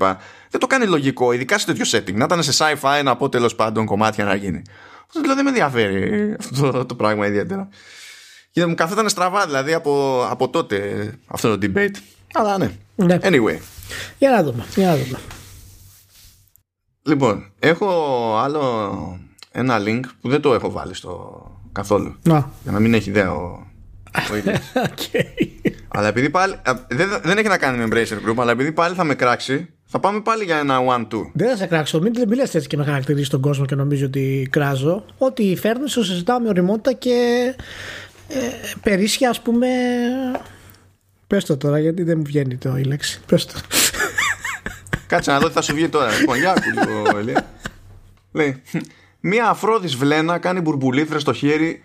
Δεν 0.50 0.60
το 0.60 0.68
κάνει 0.68 0.86
λογικό, 0.86 1.32
ειδικά 1.32 1.58
σε 1.58 1.66
τέτοιο 1.66 1.86
setting. 1.92 2.14
Να 2.14 2.24
ήταν 2.24 2.44
σε 2.44 2.64
sci-fi 2.64 3.02
να 3.04 3.16
πω 3.16 3.30
τέλος 3.30 3.56
πάντων 3.56 3.86
κομμάτια 3.86 4.26
να 4.26 4.36
γίνει. 4.36 4.62
Δηλαδή 5.12 5.34
δεν 5.34 5.44
με 5.44 5.50
ενδιαφέρει 5.50 6.36
αυτό 6.40 6.72
το, 6.72 6.86
το 6.86 6.96
πράγμα 6.96 7.28
ιδιαίτερα. 7.28 7.70
Και 8.54 8.66
μου 8.66 8.76
καθόταν 8.76 9.10
στραβά 9.10 9.46
δηλαδή 9.46 9.74
από, 9.74 10.24
από 10.30 10.50
τότε 10.50 11.10
αυτό 11.28 11.58
το 11.58 11.68
debate. 11.68 11.96
Αλλά 12.34 12.58
ναι. 12.58 12.72
Ναι. 12.96 13.18
Anyway. 13.22 13.58
Για 14.18 14.30
να 14.30 14.44
δούμε. 14.44 14.66
Για 14.76 14.88
να 14.88 14.96
δούμε. 14.98 15.20
Λοιπόν, 17.06 17.52
έχω 17.60 17.88
άλλο 18.38 19.20
ένα 19.52 19.78
link 19.86 20.00
που 20.22 20.30
δεν 20.30 20.42
το 20.42 20.54
έχω 20.54 20.72
βάλει 20.72 20.94
στο 20.94 21.42
καθόλου. 21.72 22.16
Να. 22.24 22.50
Για 22.64 22.72
να 22.72 22.80
μην 22.80 22.94
έχει 22.94 23.10
ιδέα 23.10 23.34
ο, 23.34 23.68
ο 24.32 24.36
ίδιος. 24.38 24.58
Οκ. 24.76 25.24
αλλά 25.88 26.08
επειδή 26.08 26.30
πάλι. 26.30 26.54
α, 26.54 26.74
Δεν, 26.88 27.10
δεν 27.24 27.38
έχει 27.38 27.48
να 27.48 27.58
κάνει 27.58 27.78
με 27.78 27.88
Embracer 27.92 28.30
Group, 28.30 28.36
αλλά 28.38 28.52
επειδή 28.52 28.72
πάλι 28.72 28.96
θα 28.96 29.04
με 29.04 29.16
κράξει, 29.16 29.70
θα 29.86 30.00
πάμε 30.00 30.22
πάλι 30.22 30.44
για 30.44 30.58
ένα 30.58 30.80
one-two. 30.90 31.22
Δεν 31.34 31.50
θα 31.50 31.56
σε 31.56 31.66
κράξω. 31.66 32.00
Μην, 32.02 32.14
μην 32.18 32.34
λες 32.38 32.56
έτσι 32.56 32.68
και 32.68 32.78
με 32.78 32.84
χαρακτηρίζεις 32.84 33.30
τον 33.30 33.42
κόσμο 33.42 33.66
και 33.66 33.76
νομίζω 33.76 34.06
ότι 34.06 34.48
κράζω. 34.52 35.06
Ό,τι 35.18 35.56
φέρνεις, 35.56 35.94
το 35.94 36.04
συζητάω 36.04 36.40
με 36.40 36.48
οριμότητα 36.48 36.94
και 36.94 37.16
ε, 38.34 38.72
περίσσια, 38.84 39.30
ας 39.30 39.42
πούμε. 39.42 39.68
Πες 41.28 41.46
το 41.46 41.58
τώρα, 41.58 41.80
γιατί 41.80 42.04
δεν 42.04 42.18
μου 42.18 42.24
βγαίνει 42.24 42.56
το 42.58 42.78
η 42.78 42.84
λέξη. 42.84 43.22
Πες 43.26 43.46
το. 43.46 43.54
Κάτσε 45.08 45.32
να 45.32 45.40
δω 45.40 45.48
τι 45.48 45.54
θα 45.54 45.62
σου 45.62 45.74
βγει 45.74 45.90
τώρα. 45.90 46.18
Λοιπόν, 46.20 46.38
για 46.38 46.52
άκου 46.52 46.88
λίγο, 46.88 47.20
Ηλία. 47.20 47.46
Λέει, 48.32 48.62
μία 49.20 49.50
αφρόδης 49.50 49.96
βλένα 49.96 50.38
κάνει 50.38 50.60
μπουρμπουλήθρες 50.60 51.22
στο 51.22 51.34
χέρι. 51.34 51.84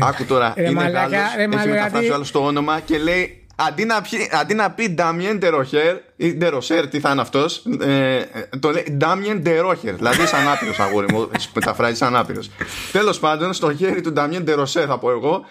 Άκου 0.00 0.24
τώρα, 0.24 0.52
ρε 0.56 0.62
είναι 0.62 0.72
μαλάκα, 0.72 1.08
Γάλλος, 1.16 1.34
ρε 1.36 1.42
έχει 1.42 1.48
μαλάκα, 1.50 1.68
μεταφράσει 1.70 2.04
τι- 2.04 2.10
ο 2.10 2.14
άλλος 2.14 2.30
το 2.30 2.38
όνομα 2.38 2.80
και 2.80 2.98
λέει 2.98 3.40
Αντί 3.58 3.84
να, 3.84 4.02
πει, 4.02 4.08
αντί 4.40 4.54
να 4.54 4.70
πει 4.70 4.94
Damien 4.98 5.42
de 5.42 5.54
Rocher 5.54 5.96
ή 6.16 6.38
de 6.40 6.52
Rocher, 6.54 6.84
τι 6.90 7.00
θα 7.00 7.10
είναι 7.10 7.20
αυτός 7.20 7.64
ε, 7.80 8.16
ε, 8.16 8.24
το 8.60 8.70
λέει 8.70 8.98
Damien 9.00 9.42
de 9.46 9.64
Rocher 9.64 9.94
δηλαδή 9.96 10.26
σαν 10.26 10.48
άπειρος 10.48 10.78
αγόρι 10.78 11.12
μου 11.12 11.30
μεταφράζεις 11.54 11.98
σαν 11.98 12.16
άπειρος 12.16 12.50
τέλος 12.92 13.18
πάντων 13.18 13.52
στο 13.52 13.74
χέρι 13.74 14.00
του 14.00 14.12
Damien 14.16 14.48
de 14.48 14.58
Rocher 14.58 14.84
θα 14.86 14.98
πω 14.98 15.10
εγώ 15.10 15.44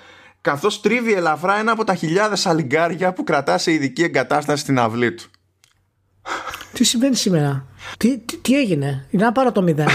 καθώς 0.46 0.82
τρίβει 0.82 1.14
ελαφρά 1.14 1.60
ένα 1.60 1.72
από 1.72 1.84
τα 1.84 1.96
χιλιάδες 1.96 2.46
αλιγκάρια 2.46 3.14
που 3.14 3.24
κρατά 3.24 3.58
σε 3.58 3.72
ειδική 3.72 4.04
εγκατάσταση 4.04 4.62
στην 4.62 4.80
αυλή 4.80 5.14
του 5.14 5.24
Τι 6.74 6.84
συμβαίνει 6.84 7.16
σήμερα; 7.16 7.66
Τι, 7.98 8.18
τι, 8.18 8.38
τι 8.38 8.60
έγινε; 8.60 9.08
Είναι 9.10 9.24
να 9.24 9.32
πάρω 9.32 9.52
το 9.52 9.62
μηδέν. 9.62 9.88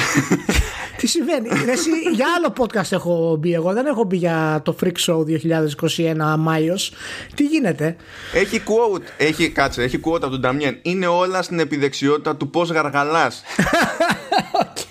τι 0.98 1.06
συμβαίνει; 1.06 1.48
Ρε, 1.64 1.72
εσύ, 1.72 1.90
για 2.14 2.26
άλλο 2.36 2.52
podcast 2.58 2.92
έχω 2.92 3.36
μπει 3.40 3.54
εγώ. 3.54 3.72
Δεν 3.72 3.86
έχω 3.86 4.04
μπει 4.04 4.16
για 4.16 4.60
το 4.64 4.76
Freak 4.82 5.06
Show 5.06 5.18
2021 5.18 6.34
Μάιος. 6.38 6.92
Τι 7.34 7.44
γίνεται; 7.44 7.96
Έχει 8.34 8.62
quote, 8.66 9.02
έχει, 9.16 9.50
κάτσε, 9.50 9.82
έχει 9.82 10.00
quote 10.04 10.22
από 10.22 10.28
τον 10.28 10.40
Νταμιέν. 10.40 10.78
Είναι 10.82 11.06
όλα 11.06 11.42
στην 11.42 11.58
επιδεξιότητα 11.58 12.36
του 12.36 12.50
πώς 12.50 12.70
γαργαλάς. 12.70 13.42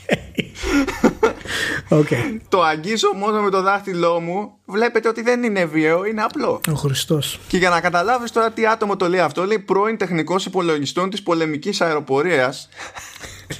Οκ. 1.89 2.07
το 2.49 2.63
αγγίζω 2.63 3.13
μόνο 3.15 3.41
με 3.41 3.49
το 3.49 3.61
δάχτυλό 3.61 4.19
μου. 4.19 4.51
Βλέπετε 4.65 5.07
ότι 5.07 5.21
δεν 5.21 5.43
είναι 5.43 5.65
βίαιο, 5.65 6.05
είναι 6.05 6.21
απλό. 6.21 6.61
Ο 6.71 6.73
Χριστός. 6.73 7.39
Και 7.47 7.57
για 7.57 7.69
να 7.69 7.81
καταλάβεις 7.81 8.31
τώρα 8.31 8.51
τι 8.51 8.65
άτομο 8.65 8.95
το 8.95 9.09
λέει 9.09 9.19
αυτό, 9.19 9.45
λέει 9.45 9.59
πρώην 9.59 9.97
τεχνικός 9.97 10.45
υπολογιστών 10.45 11.09
της 11.09 11.23
πολεμικής 11.23 11.81
αεροπορίας. 11.81 12.69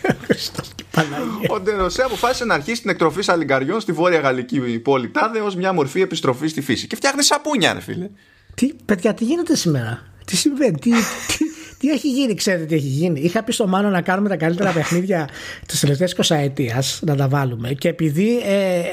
Ο 0.04 0.14
Χριστός 0.26 0.68
και 0.76 0.84
η 0.84 0.96
Παναγία. 0.96 1.50
Ο 1.50 1.60
Ντεροσέ 1.60 2.02
αποφάσισε 2.04 2.46
να 2.46 2.54
αρχίσει 2.54 2.82
την 2.82 2.90
εκτροφή 2.90 3.22
σαλιγκαριών 3.22 3.80
στη 3.80 3.92
βόρεια 3.92 4.20
γαλλική 4.20 4.80
πόλη 4.80 5.10
Τάδε 5.10 5.40
ως 5.40 5.56
μια 5.56 5.74
μορφή 5.74 6.02
επιστροφής 6.02 6.52
στη 6.52 6.62
φύση. 6.62 6.88
Και 6.88 6.96
φτιάχνει 6.96 7.24
σαπούνια, 7.24 7.74
ρε 7.74 7.80
φίλε. 7.80 8.10
Τι, 8.56 8.74
παιδιά, 8.86 9.14
τι 9.14 9.24
γίνεται 9.24 9.56
σήμερα; 9.56 10.04
Τι 10.26 10.36
συμβαίνει, 10.36 10.80
τι, 10.80 10.92
τι, 10.92 11.46
τι 11.80 11.90
έχει 11.90 12.10
γίνει, 12.10 12.34
ξέρετε 12.34 12.66
τι 12.66 12.76
έχει 12.76 12.88
γίνει. 12.88 13.20
Είχα 13.20 13.44
πει 13.44 13.52
στο 13.52 13.68
Μάνο 13.68 13.90
να 13.90 14.02
κάνουμε 14.02 14.30
τα 14.30 14.36
καλύτερα 14.36 14.72
παιχνίδια 14.72 15.30
της 15.66 15.80
τελευταίας 15.80 16.14
20 16.28 16.36
ετία, 16.36 16.84
να 17.02 17.16
τα 17.16 17.28
βάλουμε. 17.28 17.74
Και 17.74 17.88
επειδή 17.88 18.38
ε, 18.46 18.78
ε, 18.80 18.84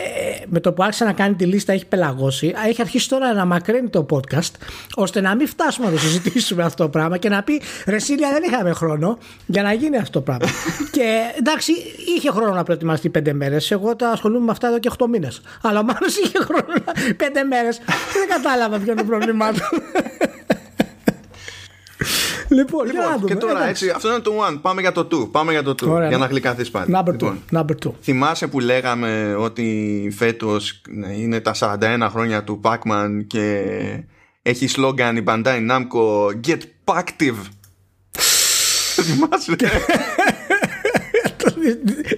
με 0.46 0.60
το 0.60 0.72
που 0.72 0.82
άρχισε 0.82 1.04
να 1.04 1.12
κάνει 1.12 1.34
τη 1.34 1.44
λίστα 1.44 1.72
έχει 1.72 1.86
πελαγώσει, 1.86 2.54
έχει 2.68 2.80
αρχίσει 2.80 3.08
τώρα 3.08 3.32
να 3.34 3.44
μακραίνει 3.44 3.88
το 3.88 4.06
podcast, 4.10 4.50
ώστε 4.94 5.20
να 5.20 5.34
μην 5.36 5.46
φτάσουμε 5.48 5.86
να 5.86 5.92
το 5.92 5.98
συζητήσουμε 5.98 6.62
αυτό 6.62 6.82
το 6.82 6.88
πράγμα 6.90 7.16
και 7.16 7.28
να 7.28 7.42
πει 7.42 7.60
Ρε 7.86 7.98
Σίλια, 7.98 8.30
δεν 8.30 8.42
είχαμε 8.42 8.72
χρόνο 8.72 9.18
για 9.46 9.62
να 9.62 9.72
γίνει 9.72 9.96
αυτό 9.96 10.10
το 10.10 10.20
πράγμα. 10.20 10.46
και 10.96 11.18
εντάξει, 11.38 11.72
είχε 12.16 12.30
χρόνο 12.30 12.52
να 12.54 12.62
προετοιμαστεί 12.62 13.08
πέντε 13.08 13.32
μέρες. 13.32 13.70
Εγώ 13.70 13.96
τα 13.96 14.08
ασχολούμαι 14.08 14.44
με 14.44 14.50
αυτά 14.50 14.66
εδώ 14.68 14.78
και 14.78 14.90
8 14.98 15.06
μήνες. 15.10 15.40
Αλλά 15.62 15.78
ο 15.80 15.82
Μάνος 15.82 16.16
είχε 16.16 16.38
χρόνο 16.38 16.66
να- 16.84 17.14
πέντε 17.16 17.42
μέρες. 17.44 17.80
δεν 17.86 18.28
κατάλαβα 18.42 18.78
ποιο 18.78 18.92
είναι 18.92 19.00
το 19.00 19.06
πρόβλημά 19.06 19.52
του. 19.52 19.60
λοιπόν, 22.58 22.90
για 22.90 23.00
να 23.00 23.06
Λοιπόν, 23.06 23.20
δούμε. 23.20 23.34
και 23.34 23.36
τώρα 23.40 23.52
Εντάξει. 23.62 23.84
έτσι, 23.84 23.96
αυτό 23.96 24.08
είναι 24.08 24.18
το 24.18 24.32
one. 24.48 24.58
Πάμε 24.62 24.80
για 24.80 24.92
το 24.92 25.08
two. 25.12 25.30
Πάμε 25.30 25.52
για 25.52 25.62
το 25.62 25.70
two. 25.70 25.88
Ωραία. 25.88 26.08
για 26.08 26.18
να 26.18 26.26
γλυκαθείς 26.26 26.70
πάλι. 26.70 26.94
Number 26.96 27.08
two. 27.08 27.12
Λοιπόν, 27.12 27.38
Number 27.52 27.86
two. 27.86 27.92
Θυμάσαι 28.02 28.46
που 28.46 28.60
λέγαμε 28.60 29.34
ότι 29.38 30.08
φέτος 30.16 30.80
ναι, 30.88 31.12
είναι 31.12 31.40
τα 31.40 31.54
41 31.58 32.06
χρόνια 32.10 32.44
του 32.44 32.60
Pac-Man 32.64 33.08
και 33.26 33.64
έχει 34.42 34.66
σλόγγαν 34.66 35.16
η 35.16 35.24
Bandai 35.26 35.58
Namco 35.70 36.26
Get 36.46 36.60
Pac-tive. 36.84 37.36
Θυμάσαι; 39.06 39.56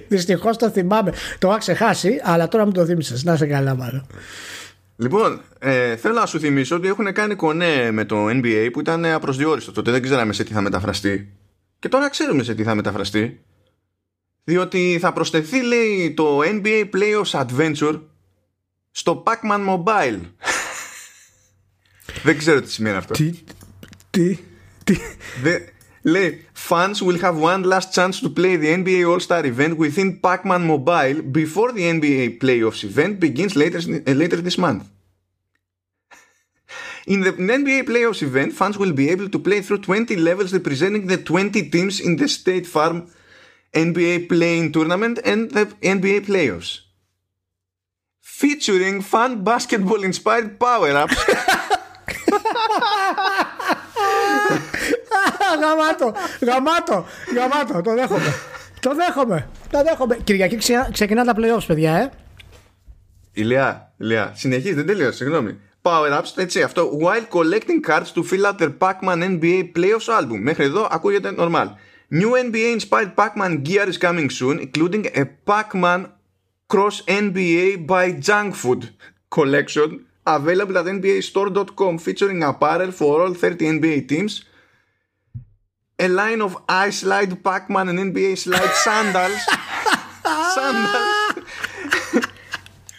Δυστυχώς 0.07 0.57
το 0.57 0.69
θυμάμαι. 0.69 1.13
Το 1.39 1.47
είχα 1.47 1.57
ξεχάσει, 1.57 2.19
αλλά 2.23 2.47
τώρα 2.47 2.65
μου 2.65 2.71
το 2.71 2.85
θύμισες. 2.85 3.23
Να 3.23 3.35
σε 3.35 3.45
καλά, 3.45 3.75
μάλλον. 3.75 4.05
Λοιπόν, 4.99 5.41
ε, 5.59 5.95
θέλω 5.95 6.13
να 6.13 6.25
σου 6.25 6.39
θυμίσω 6.39 6.75
ότι 6.75 6.87
έχουν 6.87 7.13
κάνει 7.13 7.35
κονέ 7.35 7.91
με 7.91 8.05
το 8.05 8.25
NBA 8.29 8.69
που 8.73 8.79
ήταν 8.79 9.05
απροσδιόριστο. 9.05 9.71
Τότε 9.71 9.91
δεν 9.91 10.01
ξέραμε 10.01 10.33
σε 10.33 10.43
τι 10.43 10.53
θα 10.53 10.61
μεταφραστεί. 10.61 11.33
Και 11.79 11.89
τώρα 11.89 12.09
ξέρουμε 12.09 12.43
σε 12.43 12.55
τι 12.55 12.63
θα 12.63 12.75
μεταφραστεί. 12.75 13.41
Διότι 14.43 14.97
θα 15.01 15.13
προσθεθεί, 15.13 15.61
λέει, 15.61 16.13
το 16.13 16.39
NBA 16.43 16.89
Playoffs 16.93 17.45
Adventure 17.45 18.01
στο 18.91 19.23
Pac-Man 19.25 19.67
Mobile. 19.69 20.19
δεν 22.23 22.37
ξέρω 22.37 22.61
τι 22.61 22.71
σημαίνει 22.71 22.95
αυτό. 22.95 23.13
Τι. 23.13 23.33
Τι. 24.09 24.37
Τι. 24.83 24.97
Δε- 26.02 26.10
λέει 26.10 26.46
Fans 26.68 27.02
will 27.02 27.18
have 27.18 27.36
one 27.52 27.62
last 27.72 27.88
chance 27.96 28.20
to 28.20 28.28
play 28.28 28.56
the 28.56 28.70
NBA 28.80 29.00
All-Star 29.10 29.44
event 29.46 29.76
within 29.76 30.08
Pac-Man 30.24 30.62
Mobile 30.66 31.22
before 31.40 31.72
the 31.72 31.84
NBA 31.96 32.24
Playoffs 32.42 32.82
event 32.84 33.20
begins 33.20 33.54
later, 33.62 33.78
uh, 33.78 34.14
later 34.22 34.40
this 34.48 34.58
month. 34.66 34.84
In 37.06 37.20
the 37.20 37.32
NBA 37.32 37.80
Playoffs 37.90 38.22
event, 38.22 38.54
fans 38.54 38.78
will 38.78 38.92
be 38.92 39.10
able 39.10 39.28
to 39.28 39.38
play 39.38 39.60
through 39.60 39.80
20 39.82 40.16
levels 40.16 40.54
representing 40.54 41.06
the 41.06 41.18
20 41.18 41.68
teams 41.68 42.00
in 42.00 42.16
the 42.16 42.28
State 42.28 42.66
Farm 42.66 42.96
NBA 43.74 44.28
Playing 44.28 44.72
Tournament 44.72 45.18
and 45.24 45.50
the 45.50 45.66
NBA 45.82 46.18
Playoffs. 46.28 46.80
Featuring 48.22 49.02
fun 49.02 49.44
basketball 49.44 50.02
inspired 50.02 50.58
power-ups 50.58 51.16
γαμάτο. 55.61 56.13
Γαμάτο. 56.41 57.05
Γαμάτο. 57.35 57.81
Το 57.81 57.93
δέχομαι. 57.95 58.33
Το 58.79 58.95
δέχομαι. 58.95 59.47
Το 59.71 59.83
δέχομαι. 59.83 60.17
Κυριακή 60.23 60.55
ξε- 60.57 60.91
ξεκινά 60.91 61.23
τα 61.25 61.33
playoffs, 61.37 61.63
παιδιά, 61.67 61.93
ε. 61.95 62.09
Ηλιά, 63.31 63.93
Ηλιά, 63.97 64.31
συνεχίζει, 64.35 64.73
δεν 64.73 64.85
τελείωσε, 64.85 65.11
συγγνώμη. 65.17 65.57
Power-ups, 65.81 66.31
έτσι, 66.35 66.61
αυτό. 66.61 66.89
While 67.01 67.35
collecting 67.37 67.89
cards 67.89 68.11
to 68.15 68.23
fill 68.23 68.45
out 68.45 68.57
their 68.59 68.73
Pac-Man 68.79 69.21
NBA 69.23 69.71
Playoffs 69.75 70.19
album. 70.19 70.39
Μέχρι 70.41 70.63
εδώ 70.63 70.87
ακούγεται 70.91 71.33
normal. 71.37 71.65
New 72.11 72.31
NBA 72.51 72.79
inspired 72.79 73.11
Pac-Man 73.15 73.61
gear 73.67 73.87
is 73.87 73.97
coming 74.07 74.29
soon, 74.29 74.59
including 74.59 75.05
a 75.15 75.23
Pac-Man 75.49 76.05
Cross 76.73 76.97
NBA 77.07 77.85
by 77.87 78.05
Junk 78.27 78.53
Food 78.63 78.81
collection 79.37 79.89
available 80.37 80.77
at 80.81 80.85
NBAstore.com 80.97 81.93
featuring 82.05 82.39
apparel 82.51 82.91
for 82.91 83.11
all 83.21 83.33
30 83.33 83.79
NBA 83.79 84.07
teams, 84.11 84.33
a 85.99 86.07
line 86.07 86.41
of 86.47 86.53
Ice 86.87 86.97
Slide 87.03 87.33
Pac-Man 87.47 87.89
and 87.89 87.99
NBA 88.07 88.31
Slide 88.37 88.73
sandals. 88.85 89.41
sandals. 90.55 91.19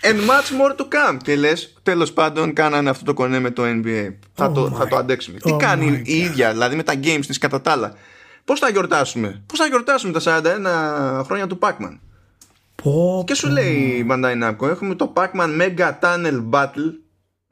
And 0.03 0.19
much 0.27 0.53
more 0.53 0.75
to 0.77 0.85
come. 0.89 1.17
Και 1.23 1.37
λε, 1.37 1.53
τέλο 1.83 2.11
πάντων, 2.15 2.53
κάνανε 2.53 2.91
αυτό 2.91 3.05
το 3.05 3.15
κονέ 3.15 3.39
με 3.39 3.51
το 3.51 3.63
NBA. 3.63 4.15
θα, 4.35 4.53
το, 4.53 4.71
θα 4.71 4.89
το 4.89 4.97
αντέξουμε. 4.97 5.39
Τι 5.39 5.51
oh 5.55 5.59
κάνει 5.59 6.03
my 6.03 6.09
η 6.09 6.17
ίδια, 6.17 6.53
δηλαδή 6.53 6.77
με 6.77 6.83
τα 6.83 6.95
games 7.03 7.25
τη 7.27 7.39
κατά 7.39 7.61
τα 7.61 7.71
άλλα. 7.71 7.95
Πώ 8.45 8.57
θα 8.57 8.69
γιορτάσουμε, 8.69 9.43
Πώ 9.47 9.57
θα 9.57 9.67
γιορτάσουμε 9.67 10.21
τα 10.21 10.43
41 11.21 11.25
χρόνια 11.25 11.47
του 11.47 11.59
Pac-Man. 11.63 11.99
Πω, 12.83 13.25
Και 13.27 13.35
σου 13.35 13.49
λέει 13.49 13.75
η 13.75 14.07
Bandai 14.11 14.43
Namco, 14.43 14.69
έχουμε 14.69 14.95
το 14.95 15.13
Pac-Man 15.17 15.61
Mega 15.61 15.91
Tunnel 16.01 16.49
Battle 16.51 16.93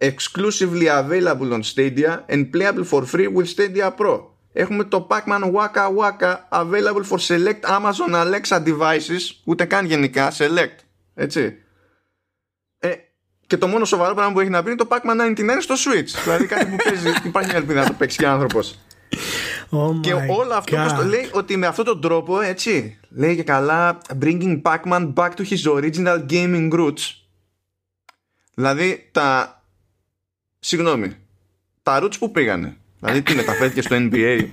exclusively 0.00 0.88
available 0.88 1.52
on 1.52 1.62
Stadia 1.62 2.24
and 2.28 2.50
playable 2.52 2.84
for 2.84 3.02
free 3.04 3.26
with 3.26 3.46
Stadia 3.46 3.90
Pro. 3.90 4.37
Έχουμε 4.60 4.84
το 4.84 5.06
Pac-Man 5.10 5.52
Waka 5.52 5.88
Waka 5.98 6.36
available 6.50 7.04
for 7.10 7.18
select 7.18 7.60
Amazon 7.60 8.12
Alexa 8.14 8.64
devices, 8.64 9.20
ούτε 9.44 9.64
καν 9.64 9.84
γενικά, 9.86 10.32
select. 10.38 10.76
Έτσι. 11.14 11.56
Ε, 12.78 12.92
και 13.46 13.56
το 13.56 13.66
μόνο 13.66 13.84
σοβαρό 13.84 14.14
πράγμα 14.14 14.32
που 14.32 14.40
έχει 14.40 14.50
να 14.50 14.62
πει 14.62 14.70
είναι 14.70 14.84
το 14.84 14.88
Pac-Man 14.90 15.20
99 15.20 15.56
στο 15.60 15.74
Switch. 15.74 16.20
δηλαδή 16.24 16.46
κάτι 16.46 16.64
που 16.66 16.76
παίζει, 16.84 17.08
υπάρχει 17.24 17.48
μια 17.48 17.58
ελπίδα 17.58 17.80
να 17.80 17.86
το 17.86 17.92
παίξει 17.92 18.18
και 18.18 18.26
άνθρωπος. 18.26 18.78
oh 19.70 20.00
Και 20.00 20.14
my 20.14 20.36
όλο 20.38 20.52
αυτό 20.54 20.76
God. 20.76 20.82
πώς 20.82 20.92
το 20.92 21.04
λέει 21.04 21.28
ότι 21.32 21.56
με 21.56 21.66
αυτόν 21.66 21.84
τον 21.84 22.00
τρόπο, 22.00 22.40
έτσι, 22.40 22.98
λέει 23.08 23.36
και 23.36 23.42
καλά 23.42 23.98
bringing 24.20 24.62
Pac-Man 24.62 25.12
back 25.14 25.30
to 25.30 25.44
his 25.48 25.72
original 25.74 26.26
gaming 26.30 26.72
roots. 26.72 27.14
Δηλαδή 28.54 29.08
τα... 29.12 29.62
Συγγνώμη. 30.58 31.16
Τα 31.82 32.02
roots 32.02 32.18
που 32.18 32.30
πήγανε. 32.30 32.76
Δηλαδή 33.00 33.22
τι 33.22 33.34
μεταφέρθηκε 33.34 33.82
στο 33.82 33.96
NBA 33.98 34.46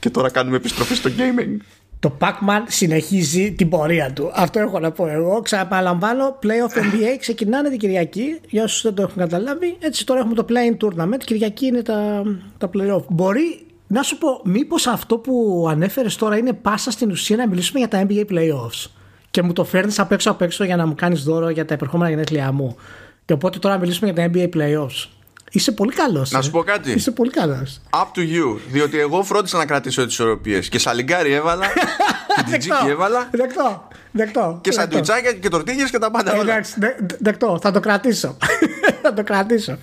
και 0.00 0.10
τώρα 0.10 0.30
κάνουμε 0.30 0.56
επιστροφή 0.56 0.94
στο 0.94 1.10
gaming. 1.18 1.56
Το 2.00 2.16
Pac-Man 2.20 2.62
συνεχίζει 2.66 3.52
την 3.52 3.68
πορεία 3.68 4.12
του. 4.12 4.30
Αυτό 4.34 4.58
έχω 4.58 4.78
να 4.78 4.90
πω 4.90 5.06
εγώ. 5.06 5.40
Ξαναπαλαμβάνω, 5.40 6.38
Playoff 6.42 6.78
NBA 6.78 7.16
ξεκινάνε 7.20 7.68
την 7.68 7.78
Κυριακή. 7.78 8.40
Για 8.48 8.62
όσους 8.62 8.82
δεν 8.82 8.94
το 8.94 9.02
έχουν 9.02 9.16
καταλάβει, 9.16 9.76
έτσι 9.78 10.06
τώρα 10.06 10.20
έχουμε 10.20 10.34
το 10.34 10.46
Playing 10.48 10.84
Tournament. 10.84 11.18
Κυριακή 11.24 11.66
είναι 11.66 11.82
τα, 11.82 12.22
τα 12.58 12.70
Playoff. 12.74 13.04
Μπορεί 13.08 13.66
να 13.86 14.02
σου 14.02 14.18
πω, 14.18 14.40
μήπως 14.44 14.86
αυτό 14.86 15.18
που 15.18 15.66
ανέφερες 15.70 16.16
τώρα 16.16 16.36
είναι 16.36 16.52
πάσα 16.52 16.90
στην 16.90 17.10
ουσία 17.10 17.36
να 17.36 17.48
μιλήσουμε 17.48 17.78
για 17.78 17.88
τα 17.88 18.06
NBA 18.08 18.24
Playoffs; 18.30 18.90
Και 19.30 19.42
μου 19.42 19.52
το 19.52 19.64
φέρνεις 19.64 19.98
απ' 19.98 20.12
έξω 20.12 20.30
απ' 20.30 20.42
έξω 20.42 20.64
για 20.64 20.76
να 20.76 20.86
μου 20.86 20.94
κάνεις 20.94 21.22
δώρο 21.22 21.48
για 21.48 21.64
τα 21.64 21.74
επερχόμενα 21.74 22.10
γενέθλιά 22.10 22.52
μου. 22.52 22.76
Και 23.24 23.32
οπότε 23.32 23.58
τώρα 23.58 23.74
να 23.74 23.80
μιλήσουμε 23.80 24.10
για 24.10 24.22
τα 24.22 24.30
NBA 24.32 24.48
Playoffs. 24.56 25.15
Είσαι 25.50 25.72
πολύ 25.72 25.92
καλός. 25.92 26.30
Να 26.30 26.42
σου 26.42 26.50
πω 26.50 26.62
κάτι. 26.62 26.92
Είσαι 26.92 27.10
πολύ 27.10 27.30
καλός. 27.30 27.80
Up 27.90 28.18
to 28.18 28.20
you. 28.20 28.58
Διότι 28.68 28.98
εγώ 28.98 29.22
φρόντισα 29.24 29.56
να 29.58 29.66
κρατήσω 29.66 30.04
τις 30.04 30.12
ισορροπίε. 30.12 30.58
Και 30.58 30.78
σαλιγκάρι 30.78 31.32
έβαλα. 31.32 31.66
και 32.36 32.42
τζιτζίκι 32.44 32.86
έβαλα. 32.88 33.28
Δεκτό. 33.32 33.88
Δεκτό. 34.10 34.58
Και 34.62 34.72
σαντουιτσάκια 34.72 35.32
και 35.32 35.48
τορτίγες 35.48 35.90
και 35.90 35.98
τα 35.98 36.10
πάντα. 36.10 36.32
όλα. 36.32 36.42
Εντάξει, 36.52 36.74
δε- 36.78 36.96
δεκτό. 37.20 37.58
Θα 37.62 37.70
το 37.70 37.80
κρατήσω. 37.80 38.36
θα 39.02 39.12
το 39.14 39.22
κρατήσω. 39.22 39.78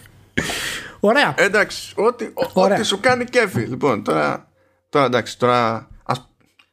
Ωραία. 0.99 1.33
Εντάξει, 1.37 1.93
ό,τι, 1.95 2.25
ό- 2.25 2.49
Ωραία. 2.53 2.77
ό,τι 2.77 2.85
σου 2.85 2.99
κάνει 2.99 3.25
κέφι. 3.25 3.59
Λοιπόν, 3.61 4.03
τώρα, 4.03 4.51
τώρα 4.89 5.05
εντάξει, 5.05 5.37
τώρα 5.39 5.87
ας, 6.03 6.29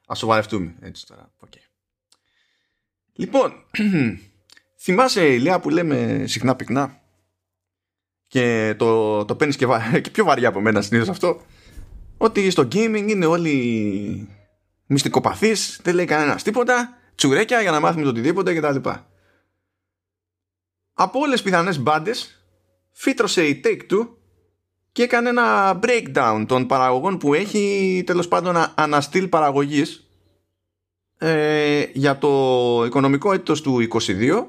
ας 0.06 0.18
σοβαρευτούμε. 0.18 0.74
Έτσι 0.80 1.06
τώρα. 1.06 1.30
οκ. 1.38 1.52
Λοιπόν, 3.12 3.52
θυμάσαι 4.82 5.26
Ηλία 5.26 5.60
που 5.60 5.70
λέμε 5.70 6.24
συχνά 6.26 6.56
πυκνά; 6.56 6.99
Και 8.30 8.74
το, 8.78 9.24
το 9.24 9.34
παίρνεις 9.34 9.56
και, 9.56 9.66
βα- 9.66 9.98
και 10.02 10.10
πιο 10.10 10.24
βαριά 10.24 10.48
από 10.48 10.60
μένα 10.60 10.82
συνήθως 10.82 11.08
αυτό 11.08 11.40
ότι 12.16 12.50
στο 12.50 12.62
gaming 12.72 13.04
είναι 13.08 13.26
όλοι 13.26 14.28
μυστικοπαθείς, 14.86 15.80
δεν 15.82 15.94
λέει 15.94 16.04
κανένας 16.04 16.42
τίποτα, 16.42 16.98
τσουρέκια 17.14 17.60
για 17.60 17.70
να 17.70 17.80
μάθουμε 17.80 18.02
το 18.02 18.08
οτιδήποτε 18.08 18.54
κτλ. 18.54 18.88
Από 20.92 21.18
όλες 21.20 21.32
τις 21.32 21.42
πιθανές 21.42 21.78
μπάντες 21.80 22.44
φύτρωσε 22.92 23.46
η 23.46 23.60
Take-Two 23.64 24.08
και 24.92 25.02
έκανε 25.02 25.28
ένα 25.28 25.78
breakdown 25.82 26.44
των 26.48 26.66
παραγωγών 26.66 27.18
που 27.18 27.34
έχει 27.34 28.02
τέλος 28.06 28.28
πάντων 28.28 28.56
α- 28.56 28.72
αναστήλ 28.76 29.28
παραγωγής 29.28 30.10
ε, 31.18 31.84
για 31.92 32.18
το 32.18 32.82
οικονομικό 32.86 33.32
έτος 33.32 33.60
του 33.62 33.88
22 33.90 34.44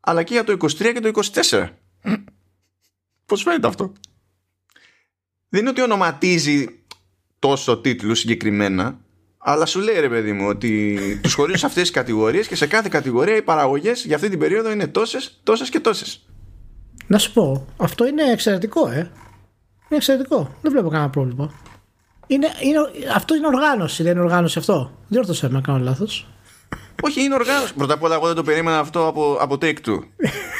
αλλά 0.00 0.22
και 0.22 0.32
για 0.32 0.44
το 0.44 0.52
23 0.52 0.68
και 0.92 1.00
το 1.00 1.10
24. 1.48 1.68
Πώς 3.30 3.42
φαίνεται 3.42 3.66
αυτό; 3.66 3.92
Δεν 5.48 5.60
είναι 5.60 5.70
ότι 5.70 5.82
ονοματίζει 5.82 6.66
τόσο 7.38 7.78
τίτλους 7.78 8.18
συγκεκριμένα 8.18 9.00
αλλά 9.42 9.66
σου 9.66 9.80
λέει 9.80 10.00
ρε 10.00 10.08
παιδί 10.08 10.32
μου 10.32 10.46
ότι 10.48 10.98
τους 11.22 11.34
χωρίζουν 11.34 11.58
σε 11.58 11.66
αυτές 11.66 11.82
τις 11.82 11.90
κατηγορίες 11.90 12.46
και 12.46 12.54
σε 12.54 12.66
κάθε 12.66 12.88
κατηγορία 12.88 13.36
οι 13.36 13.42
παραγωγές 13.42 14.04
για 14.04 14.16
αυτή 14.16 14.28
την 14.28 14.38
περίοδο 14.38 14.70
είναι 14.70 14.86
τόσες, 14.86 15.40
τόσες 15.42 15.68
και 15.68 15.80
τόσες. 15.80 16.26
Να 17.06 17.18
σου 17.18 17.32
πω, 17.32 17.66
αυτό 17.76 18.06
είναι 18.06 18.22
εξαιρετικό, 18.22 18.88
ε. 18.88 18.98
Είναι 18.98 19.10
εξαιρετικό. 19.88 20.54
Δεν 20.62 20.72
βλέπω 20.72 20.88
κανένα 20.88 21.10
πρόβλημα. 21.10 21.52
Είναι, 22.26 22.48
είναι, 22.62 22.78
αυτό 23.14 23.34
είναι 23.34 23.46
οργάνωση, 23.46 24.02
δεν 24.02 24.12
είναι 24.12 24.20
οργάνωση 24.20 24.58
αυτό. 24.58 24.90
Διόρθωσε 25.08 25.46
με 25.48 25.52
να 25.52 25.60
κάνω 25.60 25.78
λάθος. 25.78 26.26
Όχι, 27.02 27.22
είναι 27.22 27.34
οργάνωση. 27.34 27.74
Πρώτα 27.74 27.94
απ' 27.94 28.02
όλα, 28.02 28.14
εγώ 28.14 28.26
δεν 28.26 28.36
το 28.36 28.42
περίμενα 28.42 28.78
αυτό 28.78 29.06
από, 29.06 29.36
από 29.40 29.58
Take 29.60 29.78
Two. 29.86 29.98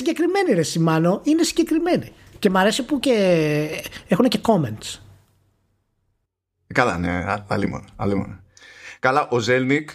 είναι 0.00 0.08
συγκεκριμένη 0.08 0.54
ρε 0.54 0.62
Σιμάνο, 0.62 1.20
είναι 1.24 1.42
συγκεκριμένη. 1.42 2.12
Και 2.38 2.50
μ' 2.50 2.56
αρέσει 2.56 2.84
που 2.84 3.00
και 3.00 3.82
έχουν 4.08 4.28
και 4.28 4.40
comments. 4.42 4.98
Καλά, 6.74 6.98
ναι, 6.98 7.10
α- 7.10 7.44
αλλήμον. 7.48 7.84
αλλήμον. 7.96 8.42
Καλά, 8.98 9.28
ο 9.28 9.38
Ζέλνικ. 9.38 9.90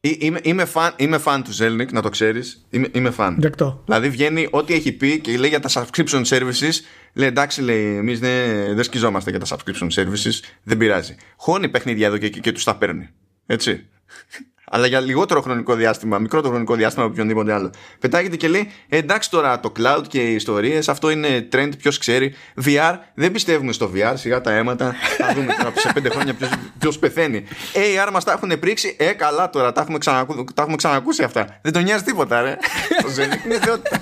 Είμαι, 0.00 0.40
είμαι, 0.42 0.64
φαν, 0.64 0.94
είμαι 0.96 1.18
φαν 1.18 1.42
του 1.42 1.52
Ζέλνικ, 1.52 1.92
να 1.92 2.02
το 2.02 2.08
ξέρεις. 2.08 2.66
Είμαι, 2.70 2.88
είμαι 2.92 3.10
φαν. 3.10 3.36
Δεκτό. 3.40 3.82
Δηλαδή 3.84 4.08
βγαίνει 4.08 4.48
ό,τι 4.50 4.74
έχει 4.74 4.92
πει 4.92 5.20
και 5.20 5.36
λέει 5.38 5.48
για 5.48 5.60
τα 5.60 5.68
subscription 5.72 6.24
services. 6.24 6.72
Λέει 7.12 7.28
εντάξει, 7.28 7.62
λέει, 7.62 7.96
εμείς 7.96 8.18
δεν, 8.20 8.74
δεν 8.74 8.84
σκιζόμαστε 8.84 9.30
για 9.30 9.40
τα 9.40 9.46
subscription 9.46 9.88
services. 9.94 10.40
Δεν 10.62 10.76
πειράζει. 10.76 11.16
Χώνει 11.36 11.68
παιχνίδια 11.68 12.06
εδώ 12.06 12.18
και 12.18 12.26
εκεί 12.26 12.40
και 12.40 12.52
τους 12.52 12.64
τα 12.64 12.76
παίρνει. 12.76 13.08
Έτσι. 13.46 13.86
Αλλά 14.70 14.86
για 14.86 15.00
λιγότερο 15.00 15.40
χρονικό 15.40 15.74
διάστημα, 15.74 16.18
μικρότερο 16.18 16.48
χρονικό 16.48 16.74
διάστημα 16.74 17.04
από 17.04 17.12
οποιονδήποτε 17.12 17.52
άλλο. 17.52 17.70
Πετάγεται 18.00 18.36
και 18.36 18.48
λέει: 18.48 18.70
«Ε, 18.88 18.96
Εντάξει 18.96 19.30
τώρα 19.30 19.60
το 19.60 19.72
cloud 19.78 20.02
και 20.08 20.30
οι 20.30 20.34
ιστορίες, 20.34 20.88
αυτό 20.88 21.10
είναι 21.10 21.48
trend, 21.52 21.70
ποιος 21.78 21.98
ξέρει. 21.98 22.34
VR, 22.64 22.94
δεν 23.14 23.32
πιστεύουμε 23.32 23.72
στο 23.72 23.90
VR, 23.94 24.12
σιγά 24.14 24.40
τα 24.40 24.50
αίματα. 24.50 24.94
Θα 25.18 25.32
δούμε 25.34 25.54
τώρα 25.58 25.72
σε 25.76 25.90
πέντε 25.94 26.08
χρόνια 26.08 26.36
ποιος 26.78 26.98
πεθαίνει. 26.98 27.44
AR 27.74 28.10
μας 28.12 28.24
τα 28.24 28.32
έχουν 28.32 28.58
πρίξει. 28.58 28.96
Ε, 28.98 29.12
καλά 29.12 29.50
τώρα, 29.50 29.72
τα 29.72 29.80
έχουμε, 29.80 29.98
ξανακού, 29.98 30.44
τα 30.44 30.62
έχουμε 30.62 30.76
ξανακούσει 30.76 31.22
αυτά. 31.22 31.58
Δεν 31.62 31.72
τον 31.72 31.82
νοιάζει 31.82 32.02
τίποτα, 32.02 32.40
ρε. 32.40 32.56
το 33.02 33.08
Zenith 33.16 33.44
είναι 33.44 33.58
θεότητα. 33.58 34.00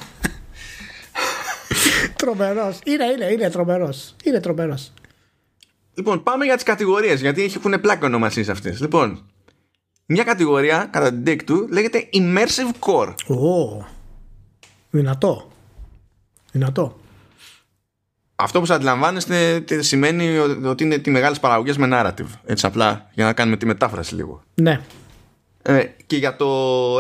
Τρομερός. 2.17 2.79
Είναι, 2.85 3.05
είναι, 3.05 3.25
είναι 3.33 3.51
τρομερός. 3.51 4.15
Είναι 4.25 4.41
τρομερός. 4.41 4.93
Λοιπόν, 5.95 6.23
πάμε 6.23 6.45
για 6.45 6.55
τις 6.55 6.65
κατηγορίες, 6.65 7.21
γιατί 7.21 7.53
έχουν 7.57 7.81
πλάκα 7.81 8.07
ονομασίες 8.07 8.49
αυτές. 8.49 8.81
Λοιπόν, 8.81 9.31
μια 10.07 10.25
κατηγορία 10.25 10.89
κατά 10.91 11.13
την 11.13 11.23
take 11.27 11.43
του 11.45 11.69
λέγεται 11.71 12.09
Immersive 12.13 12.73
Core. 12.79 13.37
Ω. 13.37 13.85
Δυνατό. 14.91 15.51
Δυνατό. 16.53 16.97
Αυτό 18.37 18.61
που 18.61 18.67
σα 18.67 18.75
αντιλαμβάνεστε 18.75 19.61
τι 19.61 19.83
σημαίνει 19.83 20.39
ότι 20.65 20.85
είναι 20.85 20.99
τη 20.99 21.11
μεγάλες 21.11 21.41
παραγωγές 21.41 21.77
με 21.77 21.89
narrative. 21.93 22.29
Έτσι 22.45 22.67
απλά, 22.67 23.11
για 23.15 23.25
να 23.25 23.33
κάνουμε 23.33 23.57
τη 23.57 23.67
μετάφραση 23.67 24.15
λίγο. 24.15 24.43
Ναι. 24.55 24.81
Ε, 25.63 25.85
και 26.07 26.17
για 26.17 26.37
το 26.37 26.47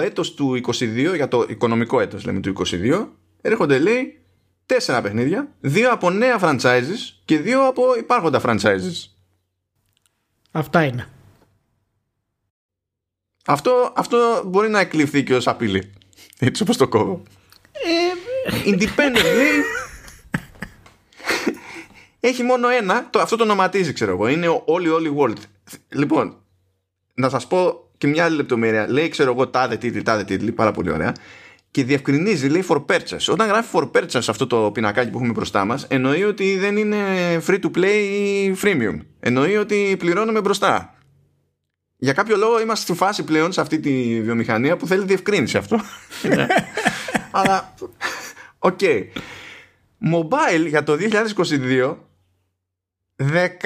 έτος 0.03 0.35
του 0.35 0.61
22, 0.66 1.14
για 1.14 1.29
το 1.29 1.47
οικονομικό 1.49 2.01
έτος 2.01 2.25
λέμε 2.25 2.40
του 2.40 2.53
22, 2.66 3.07
έρχονται 3.40 3.79
λέει 3.79 4.21
τέσσερα 4.66 5.01
παιχνίδια, 5.03 5.49
δύο 5.61 5.90
από 5.92 6.11
νέα 6.11 6.38
franchises 6.40 7.14
και 7.25 7.38
δύο 7.38 7.66
από 7.66 7.83
υπάρχοντα 7.99 8.40
franchises. 8.45 9.11
Αυτά 10.51 10.85
είναι. 10.85 11.09
Αυτό, 13.47 13.93
αυτό 13.97 14.43
μπορεί 14.47 14.69
να 14.69 14.81
εκλειφθεί 14.81 15.23
και 15.23 15.35
ως 15.35 15.47
απειλή. 15.47 15.93
Έτσι 16.39 16.63
όπως 16.63 16.77
το 16.77 16.89
κόβω. 16.89 17.23
Independently 18.67 19.63
έχει 22.21 22.43
μόνο 22.43 22.69
ένα, 22.69 23.11
το, 23.11 23.21
αυτό 23.21 23.37
το 23.37 23.43
ονοματίζει 23.43 23.93
ξέρω 23.93 24.11
εγώ, 24.11 24.29
είναι 24.29 24.49
ο 24.49 24.63
Όλοι 24.65 24.89
Όλοι 24.89 25.17
World. 25.19 25.43
Λοιπόν, 25.89 26.37
να 27.15 27.29
σας 27.29 27.47
πω 27.47 27.91
και 27.99 28.07
μια 28.07 28.25
άλλη 28.25 28.37
λεπτομέρεια. 28.37 28.91
Λέει 28.91 29.09
ξέρω 29.09 29.31
εγώ 29.31 29.49
τάδε 29.49 29.77
τίτλη, 29.77 30.03
τάδε 30.03 30.25
τίτλη, 30.25 30.53
πάρα 30.53 30.73
πολύ 30.73 30.91
ωραία. 30.91 31.13
Και 31.71 31.85
διευκρινίζει, 31.85 32.49
λέει 32.49 32.65
for 32.69 32.85
purchase. 32.87 33.29
Όταν 33.29 33.47
γράφει 33.49 33.69
for 33.73 33.91
purchase 33.97 34.29
αυτό 34.29 34.47
το 34.47 34.71
πινακάκι 34.71 35.11
που 35.11 35.17
έχουμε 35.17 35.33
μπροστά 35.33 35.65
μας, 35.65 35.85
εννοεί 35.89 36.25
ότι 36.25 36.59
δεν 36.59 36.77
είναι 36.77 36.97
free 37.47 37.61
to 37.61 37.71
play 37.77 38.07
ή 38.13 38.57
freemium. 38.63 38.99
Εννοεί 39.21 39.57
ότι 39.57 39.97
πληρώνουμε 39.99 40.41
μπροστά. 40.41 40.95
Για 41.97 42.13
κάποιο 42.13 42.37
λόγο 42.37 42.61
είμαστε 42.61 42.85
στη 42.85 42.95
φάση 42.95 43.25
πλέον 43.25 43.53
σε 43.53 43.61
αυτή 43.61 43.81
τη 43.81 44.21
βιομηχανία 44.23 44.77
που 44.77 44.87
θέλει 44.87 45.05
διευκρίνηση 45.05 45.57
αυτό. 45.57 45.81
Αλλά, 47.31 47.75
οκ. 48.59 48.79
Mobile 50.13 50.67
για 50.69 50.83
το 50.83 50.97
2022 51.01 51.97
10. 53.23 53.57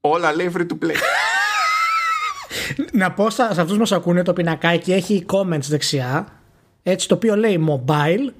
Όλα 0.00 0.34
λέει 0.34 0.50
free 0.56 0.66
to 0.66 0.78
play. 0.84 0.96
Να 2.92 3.12
πω 3.12 3.30
στα- 3.30 3.54
σε 3.54 3.60
αυτούς 3.60 3.72
που 3.74 3.80
μας 3.80 3.92
ακούνε 3.92 4.22
το 4.22 4.32
πινακάκι 4.32 4.92
έχει 4.92 5.26
comments 5.32 5.60
δεξιά 5.68 6.40
έτσι 6.82 7.08
το 7.08 7.14
οποίο 7.14 7.36
λέει 7.36 7.66
mobile 7.68 8.32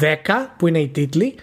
10 0.00 0.16
που 0.58 0.66
είναι 0.66 0.78
οι 0.80 0.88
τίτλοι 0.88 1.34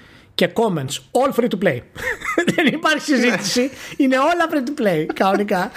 και 0.42 0.54
comments 0.54 0.98
all 1.12 1.34
free 1.36 1.48
to 1.50 1.64
play 1.64 1.80
δεν 2.56 2.66
υπάρχει 2.66 3.06
συζήτηση 3.06 3.70
είναι 3.98 4.18
όλα 4.18 4.50
free 4.52 4.70
to 4.70 4.82
play 4.82 5.06
κανονικά 5.14 5.72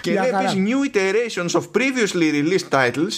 Και 0.00 0.10
Μια 0.10 0.22
λέει 0.22 0.30
χαρά. 0.30 0.50
επίσης 0.50 0.64
new 0.68 0.96
iterations 0.96 1.60
of 1.60 1.64
previously 1.72 2.32
released 2.32 2.68
titles 2.70 3.14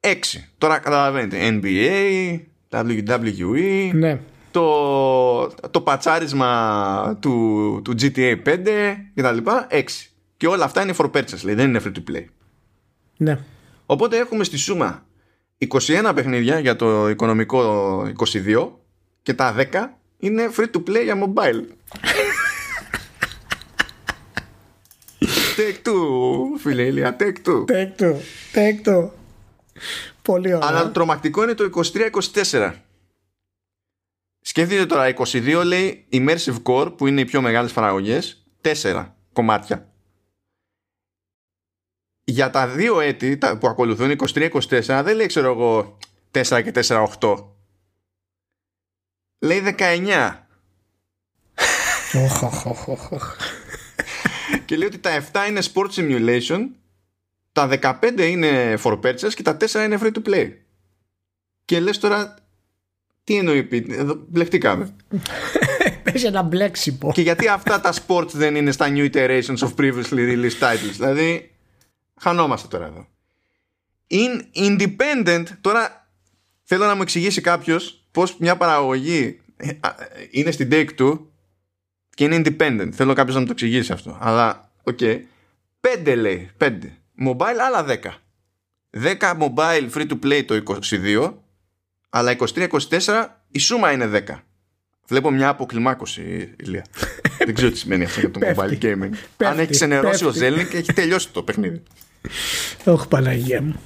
6. 0.00 0.12
Τώρα 0.58 0.78
καταλαβαίνετε 0.78 1.60
NBA, 1.62 2.38
WWE, 2.70 3.90
ναι 3.92 4.20
το, 4.50 5.46
το 5.70 5.80
πατσάρισμα 5.80 7.18
του, 7.20 7.80
του 7.84 7.94
GTA 8.00 8.36
5 8.46 8.58
και 9.14 9.22
τα 9.22 9.32
λοιπά 9.32 9.66
6. 9.70 9.82
Και 10.36 10.46
όλα 10.46 10.64
αυτά 10.64 10.82
είναι 10.82 10.94
for 10.98 11.10
purchase, 11.10 11.42
λέει, 11.42 11.54
δεν 11.54 11.68
είναι 11.68 11.80
free 11.84 11.92
to 11.96 12.12
play. 12.12 12.24
ναι 13.16 13.38
Οπότε 13.86 14.16
έχουμε 14.16 14.44
στη 14.44 14.56
σούμα 14.56 15.03
21 15.58 16.12
παιχνίδια 16.14 16.58
για 16.58 16.76
το 16.76 17.08
οικονομικό 17.08 18.02
22 18.32 18.70
και 19.22 19.34
τα 19.34 19.54
10 19.72 19.88
είναι 20.18 20.50
free 20.56 20.70
to 20.74 20.82
play 20.88 21.02
για 21.02 21.18
mobile. 21.24 21.64
Take 25.56 25.88
two, 25.88 26.58
φίλε 26.58 26.82
Ηλία, 26.82 27.16
take 27.20 27.48
two. 27.48 27.64
Take 27.64 28.00
two, 28.00 28.14
take 28.54 28.88
two. 28.88 29.08
Πολύ 30.22 30.54
ωραία. 30.54 30.68
Αλλά 30.68 30.90
τρομακτικό 30.90 31.42
είναι 31.42 31.54
το 31.54 31.70
23-24. 32.42 32.72
Σκέφτείτε 34.40 34.86
τώρα, 34.86 35.14
22 35.16 35.62
λέει 35.64 36.06
Immersive 36.12 36.62
Core 36.62 36.96
που 36.96 37.06
είναι 37.06 37.20
οι 37.20 37.24
πιο 37.24 37.40
μεγάλες 37.40 37.72
παραγωγές, 37.72 38.46
4 38.82 39.06
κομμάτια. 39.32 39.93
Για 42.24 42.50
τα 42.50 42.68
δύο 42.68 43.00
έτη 43.00 43.38
που 43.60 43.68
ακολουθούν, 43.68 44.16
23-24, 44.34 44.50
δεν 45.04 45.16
λέει 45.16 45.26
ξέρω 45.26 45.50
εγώ 45.50 45.98
4 46.30 46.62
και 46.62 46.72
4-8. 47.20 47.44
Λέει 49.38 49.62
19. 49.78 50.46
και 54.64 54.76
λέει 54.76 54.86
ότι 54.86 54.98
τα 54.98 55.24
7 55.32 55.48
είναι 55.48 55.60
Sport 55.72 55.88
Simulation, 55.94 56.60
τα 57.52 57.68
15 57.82 58.20
είναι 58.20 58.78
for 58.82 59.00
purchase 59.00 59.34
και 59.34 59.42
τα 59.42 59.56
4 59.60 59.84
είναι 59.84 59.98
free 60.02 60.12
to 60.12 60.28
play. 60.28 60.52
Και 61.64 61.80
λες 61.80 61.98
τώρα 61.98 62.34
τι 63.24 63.36
εννοεί, 63.36 63.68
εδώ 63.88 64.24
μπλεχτήκαμε. 64.28 64.96
Πες 66.02 66.24
ένα 66.24 66.42
μπλέξιμο. 66.42 67.12
Και 67.12 67.22
γιατί 67.22 67.48
αυτά 67.48 67.80
τα 67.80 67.94
sports 68.06 68.30
δεν 68.32 68.54
είναι 68.54 68.72
στα 68.72 68.86
new 68.88 69.10
iterations 69.12 69.58
of 69.58 69.74
previously 69.76 70.02
released 70.10 70.58
titles. 70.60 70.92
Δηλαδή, 70.92 71.53
χανόμαστε 72.20 72.68
τώρα 72.68 72.86
εδώ. 72.86 73.06
In 74.10 74.40
independent, 74.54 75.44
τώρα 75.60 76.08
θέλω 76.62 76.86
να 76.86 76.94
μου 76.94 77.02
εξηγήσει 77.02 77.40
κάποιος 77.40 78.06
πώς 78.10 78.36
μια 78.36 78.56
παραγωγή 78.56 79.40
ε, 79.56 79.68
είναι 80.30 80.50
στην 80.50 80.68
Take-Two 80.72 81.32
και 82.14 82.24
είναι 82.24 82.42
independent. 82.44 82.90
Θέλω 82.92 83.12
κάποιος 83.12 83.34
να 83.34 83.40
μου 83.40 83.46
το 83.46 83.52
εξηγήσει 83.52 83.92
αυτό. 83.92 84.18
Αλλά, 84.20 84.70
οκ. 84.82 84.98
Okay. 85.00 85.20
5 86.04 86.14
λέει, 86.16 86.50
5. 86.58 86.78
Mobile 87.26 87.58
άλλα 87.66 87.86
10. 87.86 87.96
10 89.18 89.38
mobile 89.38 89.90
free 89.90 90.08
to 90.08 90.18
play 90.22 90.44
το 90.44 90.62
22 90.90 91.34
αλλά 92.08 92.36
23-24 92.38 93.26
η 93.50 93.58
σούμα 93.58 93.92
είναι 93.92 94.24
10. 94.26 94.38
Βλέπω 95.06 95.30
μια 95.30 95.48
αποκλιμάκωση, 95.48 96.54
Ηλία. 96.56 96.84
Δεν 97.44 97.54
ξέρω 97.54 97.70
τι 97.70 97.78
σημαίνει 97.78 98.04
αυτό 98.04 98.20
για 98.20 98.30
το 98.30 98.40
mobile 98.42 98.78
gaming. 98.82 99.10
Αν 99.36 99.58
έχει 99.58 99.70
ξενερώσει 99.70 100.24
ο 100.24 100.30
Ζέλνικ, 100.30 100.74
έχει 100.74 100.92
τελειώσει 100.92 101.28
το 101.32 101.42
παιχνίδι. 101.42 101.82
Όχι, 102.84 103.08
Παναγία 103.08 103.62
μου. 103.62 103.80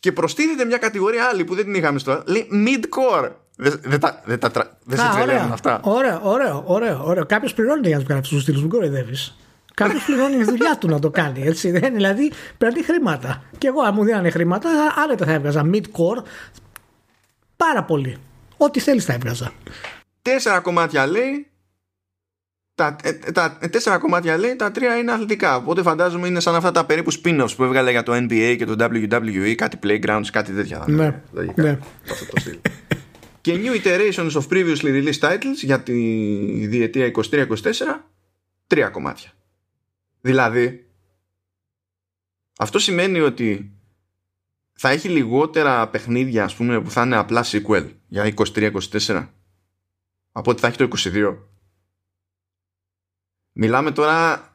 Και 0.00 0.12
προστίθεται 0.12 0.64
μια 0.64 0.78
κατηγορία 0.78 1.24
άλλη 1.24 1.44
που 1.44 1.54
δεν 1.54 1.64
την 1.64 1.74
είχαμε 1.74 1.98
στο. 1.98 2.22
Λέει 2.26 2.48
mid-core. 2.52 3.30
Δεν 3.56 3.80
δε, 3.82 3.98
δε, 4.24 4.36
δε, 4.84 4.96
σε 4.96 5.08
τρελαίνουν 5.14 5.52
αυτά; 5.52 5.80
Ωραίο, 5.82 6.20
ωραίο, 6.22 6.62
ωραίο. 6.66 7.02
ωραίο. 7.04 7.26
Κάποιος 7.26 7.54
πληρώνει 7.54 7.80
για 7.86 7.90
να 7.90 7.98
τους 7.98 8.08
κάνει 8.08 8.20
αυτού 8.20 8.34
τους 8.34 8.42
στήλου. 8.42 8.60
Μην 8.60 8.68
κοροϊδεύεις. 8.68 9.36
Κάποιος 9.74 10.04
πληρώνει 10.04 10.36
τη 10.36 10.44
δουλειά 10.44 10.78
του 10.78 10.88
να 10.88 10.98
το 10.98 11.10
κάνει. 11.10 11.42
Έτσι. 11.42 11.70
Δεν, 11.70 11.94
δηλαδή 11.94 12.32
παίρνει 12.58 12.82
χρήματα. 12.82 13.42
Και 13.58 13.66
εγώ, 13.66 13.80
αν 13.80 13.94
μου 13.94 14.04
δίνανε 14.04 14.30
χρήματα, 14.30 14.68
άνετα 15.04 15.26
θα 15.26 15.32
έβγαζα 15.32 15.70
mid-core 15.72 16.22
πάρα 17.56 17.84
πολύ. 17.84 18.16
Ό,τι 18.64 18.80
θέλεις 18.80 19.04
θα 19.04 19.12
έβγαζα. 19.12 19.52
Τέσσερα 20.22 20.60
κομμάτια 20.60 21.06
λέει. 21.06 21.46
Τα, 22.74 22.96
ε, 23.02 23.12
τα 23.12 23.58
τέσσερα 23.70 23.98
κομμάτια 23.98 24.36
λέει, 24.36 24.56
τα 24.56 24.70
τρία 24.70 24.96
είναι 24.96 25.12
αθλητικά. 25.12 25.56
Οπότε 25.56 25.82
φαντάζομαι 25.82 26.26
είναι 26.26 26.40
σαν 26.40 26.54
αυτά 26.54 26.70
τα 26.70 26.86
περίπου 26.86 27.12
spin-offs 27.12 27.54
που 27.56 27.64
έβγαλε 27.64 27.90
για 27.90 28.02
το 28.02 28.12
NBA 28.14 28.54
και 28.58 28.64
το 28.64 28.76
WWE, 28.78 29.54
κάτι 29.54 29.78
playgrounds, 29.82 30.26
κάτι 30.32 30.52
τέτοια. 30.52 30.84
Ναι, 30.88 31.22
ναι. 31.54 31.78
Αυτό 32.10 32.26
το 32.26 32.40
στυλ. 32.40 32.58
και 33.40 33.60
new 33.62 33.82
iterations 33.82 34.30
of 34.30 34.48
previously 34.48 34.82
released 34.82 35.20
titles 35.20 35.58
για 35.62 35.80
τη 35.80 35.92
διετία 36.66 37.10
23-24, 37.30 37.46
τρία 38.66 38.88
κομμάτια. 38.88 39.30
Δηλαδή, 40.20 40.86
αυτό 42.58 42.78
σημαίνει 42.78 43.20
ότι 43.20 43.72
θα 44.72 44.90
έχει 44.90 45.08
λιγότερα 45.08 45.88
παιχνίδια 45.88 46.44
ας 46.44 46.54
πούμε 46.54 46.80
που 46.80 46.90
θα 46.90 47.02
είναι 47.02 47.16
απλά 47.16 47.44
sequel 47.44 47.88
για 48.12 48.32
23-24 48.36 49.28
από 50.32 50.50
ότι 50.50 50.60
θα 50.60 50.66
έχει 50.66 50.76
το 50.76 50.88
22 50.96 51.36
μιλάμε 53.52 53.90
τώρα 53.90 54.48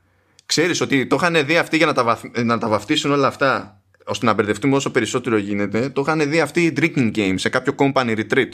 ξέρεις 0.46 0.82
ότι 0.82 1.08
το 1.08 1.16
είχαν 1.16 1.46
δει 1.46 1.58
αυτοί 1.58 1.78
για 1.78 1.86
να 1.86 1.94
τα, 1.94 2.20
να 2.44 2.58
τα 2.58 2.68
βαφτίσουν 2.68 3.12
όλα 3.12 3.28
αυτά 3.28 3.82
ώστε 4.06 4.26
να 4.26 4.34
μπερδευτούμε 4.34 4.76
όσο 4.76 4.92
περισσότερο 4.92 5.38
γίνεται 5.38 5.90
το 5.90 6.02
είχαν 6.02 6.30
δει 6.30 6.40
αυτοί 6.40 6.66
οι 6.66 6.74
drinking 6.78 7.12
games 7.16 7.36
σε 7.36 7.50
κάποιο 7.50 7.76
company 7.78 8.18
retreat. 8.18 8.50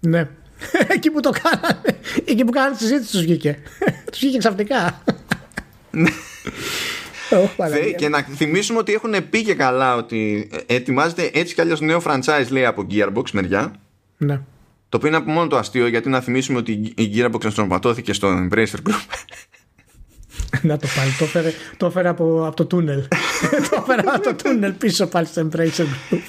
Ναι. 0.00 0.28
Εκεί 0.94 1.10
που 1.10 1.20
το 1.20 1.30
κάνανε. 1.30 1.98
Εκεί 2.24 2.44
που 2.44 2.50
κάνανε 2.50 2.76
τη 2.76 2.82
συζήτηση 2.82 3.12
τους 3.12 3.20
βγήκε. 3.20 3.58
Τους 4.10 4.20
βγήκε 4.20 4.38
ξαφνικά. 4.38 5.02
Ναι 5.90 6.10
και 7.96 8.08
να 8.08 8.22
θυμίσουμε 8.22 8.78
ότι 8.78 8.92
έχουν 8.92 9.28
πει 9.30 9.42
και 9.42 9.54
καλά 9.54 9.96
ότι 9.96 10.50
ετοιμάζεται 10.66 11.30
έτσι 11.32 11.54
κι 11.54 11.60
αλλιώς 11.60 11.80
νέο 11.80 12.02
franchise 12.04 12.46
λέει 12.50 12.64
από 12.64 12.86
Gearbox 12.90 13.30
μεριά. 13.30 13.79
Ναι. 14.22 14.40
Το 14.88 14.96
οποίο 14.96 15.08
είναι 15.08 15.16
από 15.16 15.30
μόνο 15.30 15.46
το 15.46 15.56
αστείο 15.56 15.86
γιατί 15.86 16.08
να 16.08 16.20
θυμίσουμε 16.20 16.58
ότι 16.58 16.92
η 16.96 17.10
Gearbox 17.14 17.44
ενστρομματώθηκε 17.44 18.12
στο 18.12 18.28
Embracer 18.28 18.88
Group. 18.88 19.04
Να 20.62 20.76
το 20.76 20.86
πάλι, 20.96 21.10
το 21.18 21.24
έφερε, 21.24 21.52
το 21.76 21.86
έφερε 21.86 22.08
από, 22.08 22.46
από 22.46 22.56
το 22.56 22.66
τούνελ. 22.66 23.08
το 23.70 23.84
έφερε 23.86 24.02
από 24.08 24.20
το 24.20 24.34
τούνελ 24.34 24.72
πίσω 24.72 25.06
πάλι 25.06 25.26
στο 25.26 25.48
Embracer 25.48 25.86
Group. 26.10 26.20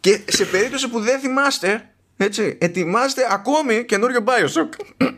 και 0.00 0.20
σε 0.24 0.44
περίπτωση 0.44 0.88
που 0.88 1.00
δεν 1.00 1.20
θυμάστε, 1.20 1.90
έτσι, 2.16 2.58
ετοιμάστε 2.60 3.22
ακόμη 3.30 3.84
καινούριο 3.84 4.24
Bioshock. 4.26 4.68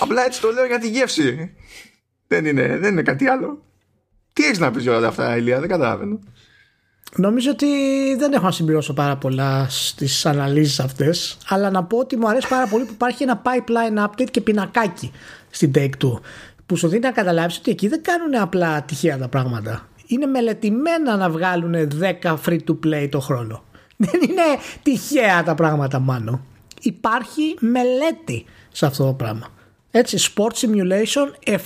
Απλά 0.00 0.24
έτσι 0.24 0.40
το 0.40 0.50
λέω 0.50 0.66
για 0.66 0.78
τη 0.78 0.88
γεύση. 0.88 1.54
Δεν 2.26 2.46
είναι, 2.46 2.78
δεν 2.78 2.92
είναι 2.92 3.02
κάτι 3.02 3.26
άλλο. 3.26 3.64
Τι 4.32 4.44
έχεις 4.44 4.58
να 4.58 4.70
πεις 4.70 4.82
για 4.82 4.96
όλα 4.96 5.08
αυτά, 5.08 5.36
Ηλία, 5.36 5.60
δεν 5.60 5.68
καταλαβαίνω. 5.68 6.18
Νομίζω 7.16 7.50
ότι 7.50 7.66
δεν 8.18 8.32
έχω 8.32 8.44
να 8.44 8.50
συμπληρώσω 8.50 8.92
πάρα 8.92 9.16
πολλά 9.16 9.66
στις 9.68 10.26
αναλύσεις 10.26 10.80
αυτές. 10.80 11.36
Αλλά 11.48 11.70
να 11.70 11.84
πω 11.84 11.98
ότι 11.98 12.16
μου 12.16 12.28
αρέσει 12.28 12.48
πάρα 12.48 12.66
πολύ 12.66 12.84
που 12.84 12.92
υπάρχει 12.92 13.22
ένα 13.22 13.42
pipeline 13.44 14.06
update 14.06 14.30
και 14.30 14.40
πινακάκι 14.40 15.12
στην 15.50 15.70
Take 15.74 15.90
2. 16.04 16.20
Που 16.66 16.76
σου 16.76 16.88
δίνει 16.88 17.00
να 17.00 17.10
καταλάβεις 17.10 17.58
ότι 17.58 17.70
εκεί 17.70 17.88
δεν 17.88 18.02
κάνουν 18.02 18.36
απλά 18.36 18.82
τυχαία 18.82 19.18
τα 19.18 19.28
πράγματα. 19.28 19.88
Είναι 20.06 20.26
μελετημένα 20.26 21.16
να 21.16 21.30
βγάλουν 21.30 21.74
10 22.22 22.36
free 22.46 22.58
to 22.68 22.78
play 22.86 23.08
το 23.10 23.20
χρόνο. 23.20 23.62
Δεν 23.96 24.20
είναι 24.22 24.42
τυχαία 24.82 25.42
τα 25.42 25.54
πράγματα, 25.54 25.98
μάλλον. 25.98 26.44
Υπάρχει 26.80 27.56
μελέτη 27.60 28.44
σε 28.72 28.86
αυτό 28.86 29.04
το 29.04 29.12
πράγμα. 29.12 29.46
Έτσι, 29.90 30.32
Sport 30.34 30.52
Simulation 30.52 31.50
7. 31.50 31.58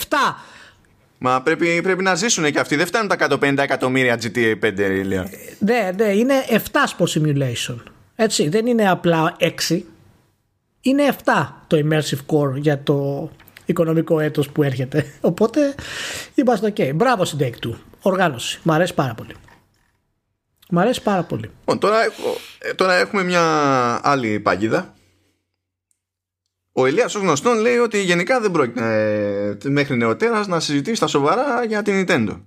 Μα 1.19 1.43
πρέπει, 1.43 1.81
πρέπει 1.83 2.03
να 2.03 2.15
ζήσουν 2.15 2.51
και 2.51 2.59
αυτοί. 2.59 2.77
Δεν 2.77 2.87
φτάνουν 2.87 3.09
τα 3.09 3.39
150 3.41 3.59
εκατομμύρια 3.59 4.19
GTA 4.23 4.55
5, 4.63 4.79
Ηλία. 4.79 5.31
Ναι, 5.59 5.91
ναι, 5.97 6.05
είναι 6.05 6.35
7 6.49 6.57
Sport 6.57 7.07
Simulation. 7.07 7.77
Έτσι, 8.17 8.49
δεν 8.49 8.67
είναι 8.67 8.91
απλά 8.91 9.37
6. 9.69 9.81
Είναι 10.81 11.17
7 11.25 11.47
το 11.67 11.77
Immersive 11.77 12.35
Core 12.37 12.57
για 12.57 12.83
το 12.83 13.31
οικονομικό 13.65 14.21
έτος 14.21 14.51
που 14.51 14.63
έρχεται. 14.63 15.07
Οπότε 15.21 15.75
είμαστε 16.35 16.73
ok. 16.77 16.95
Μπράβο 16.95 17.25
στην 17.25 17.39
Take 17.41 17.67
2. 17.67 17.73
Οργάνωση. 18.01 18.61
Μ' 18.63 18.73
αρέσει 18.73 18.95
πάρα 18.95 19.15
πολύ. 19.15 19.35
Μ' 20.71 20.79
αρέσει 20.79 21.03
πάρα 21.03 21.23
πολύ. 21.23 21.51
Τώρα, 21.79 22.05
ε, 22.59 22.75
τώρα 22.75 22.95
έχουμε 22.95 23.23
μια 23.23 23.43
άλλη 24.03 24.41
παγίδα 24.41 24.95
ο 26.79 26.87
Ηλίας 26.87 27.15
ως 27.15 27.23
γνωστόν 27.23 27.59
λέει 27.59 27.77
ότι 27.77 28.03
γενικά 28.03 28.41
δεν 28.41 28.51
πρόκειται 28.51 29.57
ε, 29.65 29.69
μέχρι 29.69 29.97
νεοτέρας 29.97 30.47
να 30.47 30.61
συζητήσει 30.61 31.01
τα 31.01 31.07
σοβαρά 31.07 31.65
για 31.65 31.83
την 31.83 32.05
Nintendo. 32.07 32.41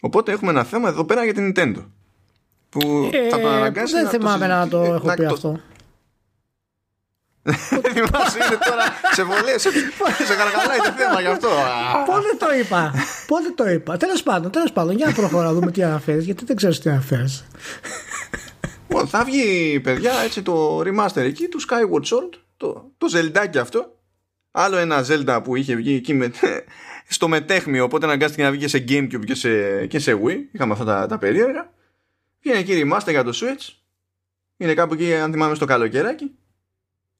Οπότε 0.00 0.32
έχουμε 0.32 0.50
ένα 0.50 0.64
θέμα 0.64 0.88
εδώ 0.88 1.04
πέρα 1.04 1.24
για 1.24 1.34
την 1.34 1.52
Nintendo. 1.52 1.84
Που 2.68 3.10
ε, 3.12 3.28
θα 3.28 3.40
το 3.40 3.48
αναγκάσει 3.48 3.94
Δεν 3.94 4.08
θυμάμαι 4.08 4.46
να 4.46 4.68
το 4.68 4.82
έχω 4.82 5.14
πει 5.14 5.24
αυτό. 5.24 5.60
Δεν 7.82 7.92
θυμάσαι, 7.92 8.38
είναι 8.46 8.58
τώρα 8.68 8.84
σε 9.12 9.22
βολές, 9.22 9.62
σε 10.26 10.34
καρκαλάει 10.36 10.78
το 10.78 10.92
θέμα 10.96 11.20
γι' 11.20 11.26
αυτό. 11.26 11.48
Πότε 12.06 12.26
το 12.38 12.46
είπα, 12.60 12.92
πότε 13.26 13.50
το 13.54 13.68
είπα. 13.68 13.96
Τέλος 13.96 14.22
πάντων, 14.22 14.50
τέλος 14.50 14.72
πάντων, 14.72 14.96
για 14.96 15.06
να 15.06 15.12
προχωρά 15.12 15.52
δούμε 15.52 15.70
τι 15.70 15.82
αναφέρεις, 15.82 16.24
γιατί 16.24 16.44
δεν 16.44 16.56
ξέρω 16.56 16.72
τι 16.72 16.90
αναφέρεις. 16.90 17.46
Θα 19.06 19.24
βγει, 19.24 19.80
παιδιά, 19.80 20.12
έτσι 20.24 20.42
το 20.42 20.80
remaster 20.80 21.16
εκεί 21.22 21.48
του 21.48 21.60
Skyward 21.60 22.02
Sword 22.02 22.45
το, 22.56 22.92
το 22.98 23.08
ζελντάκι 23.08 23.58
αυτό. 23.58 23.98
Άλλο 24.50 24.76
ένα 24.76 25.04
Zelda 25.08 25.40
που 25.44 25.56
είχε 25.56 25.74
βγει 25.74 25.94
εκεί 25.94 26.14
με, 26.14 26.30
στο 27.08 27.28
μετέχμιο, 27.28 27.84
οπότε 27.84 28.06
αναγκάστηκε 28.06 28.42
να 28.42 28.50
βγει 28.50 28.60
και 28.60 28.68
σε 28.68 28.84
Gamecube 28.88 29.24
και 29.24 29.34
σε, 29.34 29.86
και 29.86 29.98
σε 29.98 30.20
Wii. 30.24 30.38
Είχαμε 30.52 30.72
αυτά 30.72 30.84
τα, 30.84 31.06
τα 31.06 31.18
περίεργα. 31.18 31.72
Βγαίνει 32.40 32.58
εκεί 32.58 32.82
remaster 32.84 33.10
για 33.10 33.24
το 33.24 33.32
Switch. 33.34 33.74
Είναι 34.56 34.74
κάπου 34.74 34.94
εκεί, 34.94 35.14
αν 35.14 35.32
θυμάμαι, 35.32 35.54
στο 35.54 35.64
καλοκαιράκι. 35.64 36.34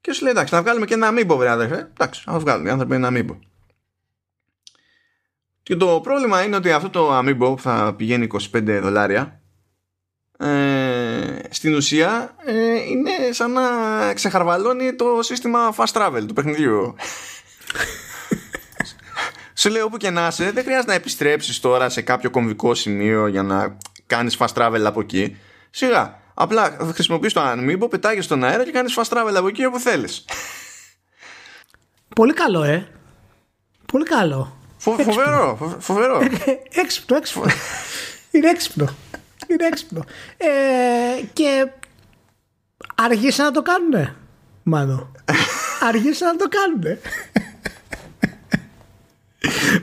Και 0.00 0.12
σου 0.12 0.22
λέει, 0.22 0.32
εντάξει, 0.32 0.54
να 0.54 0.62
βγάλουμε 0.62 0.86
και 0.86 0.94
ένα 0.94 1.12
Amiibo, 1.12 1.36
βρε 1.36 1.48
αδερφέ. 1.48 1.90
Εντάξει, 1.92 2.22
να 2.26 2.38
βγάλουμε, 2.38 2.70
άνθρωποι 2.70 2.94
ένα 2.94 3.08
Amiibo. 3.12 3.38
Και 5.62 5.76
το 5.76 6.00
πρόβλημα 6.02 6.42
είναι 6.42 6.56
ότι 6.56 6.72
αυτό 6.72 6.90
το 6.90 7.18
Amiibo 7.18 7.36
που 7.38 7.58
θα 7.58 7.94
πηγαίνει 7.94 8.26
25 8.52 8.78
δολάρια 8.82 9.40
ε, 10.38 11.38
στην 11.50 11.74
ουσία 11.74 12.34
ε, 12.44 12.74
είναι 12.74 13.10
σαν 13.30 13.52
να 13.52 13.62
ξεχαρβαλώνει 14.14 14.94
το 14.94 15.18
σύστημα 15.20 15.74
fast 15.76 15.92
travel 15.92 16.24
του 16.26 16.34
παιχνιδιού. 16.34 16.94
Σου 19.58 19.70
λέω 19.70 19.84
όπου 19.84 19.96
και 19.96 20.10
να 20.10 20.26
είσαι, 20.26 20.50
δεν 20.50 20.64
χρειάζεται 20.64 20.90
να 20.90 20.94
επιστρέψεις 20.94 21.60
τώρα 21.60 21.88
σε 21.88 22.00
κάποιο 22.00 22.30
κομβικό 22.30 22.74
σημείο 22.74 23.26
για 23.26 23.42
να 23.42 23.76
κάνεις 24.06 24.36
fast 24.38 24.52
travel 24.54 24.82
από 24.84 25.00
εκεί. 25.00 25.36
Σιγά, 25.70 26.18
απλά 26.34 26.76
χρησιμοποιείς 26.92 27.32
το 27.32 27.40
Amiibo, 27.44 27.90
πετάγεις 27.90 28.24
στον 28.24 28.44
αέρα 28.44 28.64
και 28.64 28.70
κάνεις 28.70 28.98
fast 28.98 29.16
travel 29.16 29.34
από 29.36 29.48
εκεί 29.48 29.64
όπου 29.64 29.78
θέλεις. 29.78 30.24
Πολύ 32.14 32.32
καλό, 32.32 32.62
ε. 32.62 32.88
Πολύ 33.86 34.04
καλό. 34.04 34.56
Φο, 34.76 34.92
φοβερό, 34.92 35.76
φοβερό. 35.78 36.22
έξυπνο, 36.72 37.16
έξυπνο. 37.16 37.44
Είναι 38.30 38.48
έξυπνο. 38.48 38.94
Είναι 39.46 39.66
έξυπνο. 39.66 40.04
Ε, 40.36 40.46
και 41.32 41.70
αργήσαν 42.94 43.44
να 43.44 43.52
το 43.52 43.62
κάνουνε, 43.62 44.14
μάλλον. 44.62 45.12
αργήσαν 45.88 46.28
να 46.28 46.36
το 46.36 46.48
κάνουνε. 46.48 47.00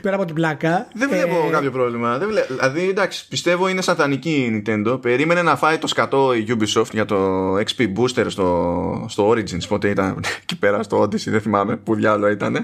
Πέρα 0.00 0.16
από 0.16 0.24
την 0.24 0.34
πλάκα. 0.34 0.88
Δεν 0.94 1.08
βλέπω 1.08 1.46
ε... 1.48 1.50
κάποιο 1.50 1.70
πρόβλημα. 1.70 2.18
Δεν 2.18 2.28
βλέ... 2.28 2.42
Δηλαδή, 2.48 2.88
εντάξει, 2.88 3.28
πιστεύω 3.28 3.68
είναι 3.68 3.80
σατανική 3.80 4.30
η 4.30 4.62
Nintendo. 4.66 4.98
Περίμενε 5.02 5.42
να 5.42 5.56
φάει 5.56 5.78
το 5.78 5.86
σκατό 5.86 6.34
η 6.34 6.46
Ubisoft 6.48 6.90
για 6.92 7.04
το 7.04 7.54
XP 7.56 7.92
Booster 7.96 8.26
στο, 8.26 9.06
στο 9.08 9.30
Origins. 9.30 9.68
Πότε 9.68 9.88
ήταν 9.88 10.20
εκεί 10.42 10.58
πέρα 10.58 10.82
στο 10.82 11.02
Odyssey, 11.02 11.26
δεν 11.26 11.40
θυμάμαι 11.40 11.76
που 11.76 11.94
διάλογο 11.94 12.32
ήταν. 12.32 12.54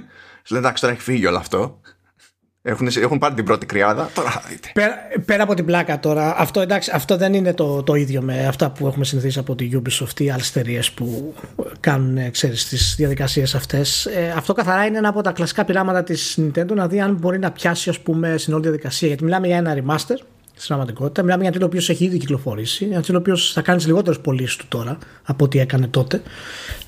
Σου 0.43 0.55
λέει 0.55 0.63
εντάξει, 0.63 0.83
τώρα 0.83 0.95
έχει 0.95 1.03
φύγει 1.03 1.27
όλο 1.27 1.37
αυτό. 1.37 1.81
Έχουν, 2.63 2.89
έχουν 2.97 3.19
πάρει 3.19 3.35
την 3.35 3.45
πρώτη 3.45 3.67
κρυάδα. 3.67 4.11
Τώρα 4.15 4.43
Πέρα, 4.73 4.95
πέρα 5.25 5.43
από 5.43 5.55
την 5.55 5.65
πλάκα 5.65 6.01
τώρα, 6.01 6.35
αυτό, 6.39 6.61
εντάξει, 6.61 6.91
αυτό 6.95 7.17
δεν 7.17 7.35
είναι 7.35 7.55
το, 7.55 7.83
το 7.83 7.95
ίδιο 7.95 8.23
με 8.23 8.47
αυτά 8.47 8.71
που 8.71 8.87
έχουμε 8.87 9.05
συνηθίσει 9.05 9.39
από 9.39 9.55
τη 9.55 9.71
Ubisoft 9.73 10.21
ή 10.21 10.31
άλλε 10.31 10.43
εταιρείε 10.43 10.81
που 10.95 11.35
κάνουν 11.81 12.31
τις 12.31 12.95
διαδικασίες 12.97 13.55
αυτές. 13.55 14.07
Ε, 14.07 14.35
αυτό 14.37 14.53
καθαρά 14.53 14.87
είναι 14.87 14.99
ένα 14.99 15.09
από 15.09 15.21
τα 15.21 15.33
κλασικά 15.33 15.65
πειράματα 15.65 16.03
της 16.03 16.39
Nintendo 16.41 16.75
να 16.75 16.89
δει 16.89 17.01
αν 17.01 17.15
μπορεί 17.15 17.39
να 17.39 17.51
πιάσει 17.51 17.91
ας 17.91 18.01
πούμε, 18.01 18.37
στην 18.39 18.53
όλη 18.53 18.63
διαδικασία. 18.63 19.09
Γιατί 19.09 19.25
μιλάμε 19.25 19.47
για 19.47 19.57
ένα 19.57 19.75
remaster 19.75 20.17
στην 20.55 20.67
πραγματικότητα. 20.67 21.23
Μιλάμε 21.23 21.41
για 21.41 21.51
ένα 21.51 21.53
τίτλο 21.53 21.67
ο 21.67 21.69
οποίος 21.69 21.89
έχει 21.91 22.05
ήδη 22.05 22.19
κυκλοφορήσει. 22.19 22.85
Ένα 22.91 23.01
τίτλο 23.01 23.17
ο 23.17 23.21
οποίος 23.21 23.53
θα 23.53 23.63
κάνει 23.63 23.83
λιγότερες 23.83 24.21
πωλήσεις 24.21 24.57
του 24.57 24.67
τώρα 24.69 24.99
από 25.25 25.45
ό,τι 25.45 25.59
έκανε 25.59 25.87
τότε. 25.87 26.23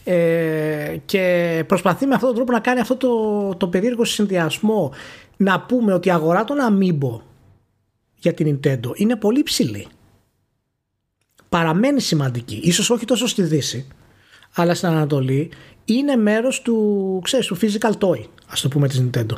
Ε, 0.05 0.97
και 1.05 1.65
προσπαθεί 1.67 2.07
με 2.07 2.15
αυτόν 2.15 2.29
τον 2.29 2.37
τρόπο 2.37 2.53
να 2.53 2.61
κάνει 2.61 2.81
αυτό 2.81 2.97
το, 2.97 3.09
το 3.57 3.67
περίεργο 3.67 4.05
συνδυασμό 4.05 4.93
να 5.43 5.61
πούμε 5.61 5.93
ότι 5.93 6.09
η 6.09 6.11
αγορά 6.11 6.45
των 6.45 6.57
Amiibo 6.71 7.21
για 8.15 8.35
την 8.35 8.61
Nintendo 8.63 8.91
είναι 8.95 9.17
πολύ 9.17 9.43
ψηλή. 9.43 9.87
Παραμένει 11.49 12.01
σημαντική. 12.01 12.61
Ίσως 12.63 12.91
όχι 12.91 13.05
τόσο 13.05 13.27
στη 13.27 13.43
Δύση, 13.43 13.87
αλλά 14.55 14.75
στην 14.75 14.89
Ανατολή 14.89 15.51
είναι 15.85 16.17
μέρος 16.17 16.63
του, 16.63 17.21
ξέρεις, 17.25 17.47
του 17.47 17.57
physical 17.61 17.93
toy, 17.99 18.25
ας 18.47 18.61
το 18.61 18.69
πούμε 18.69 18.89
της 18.89 19.05
Nintendo. 19.05 19.37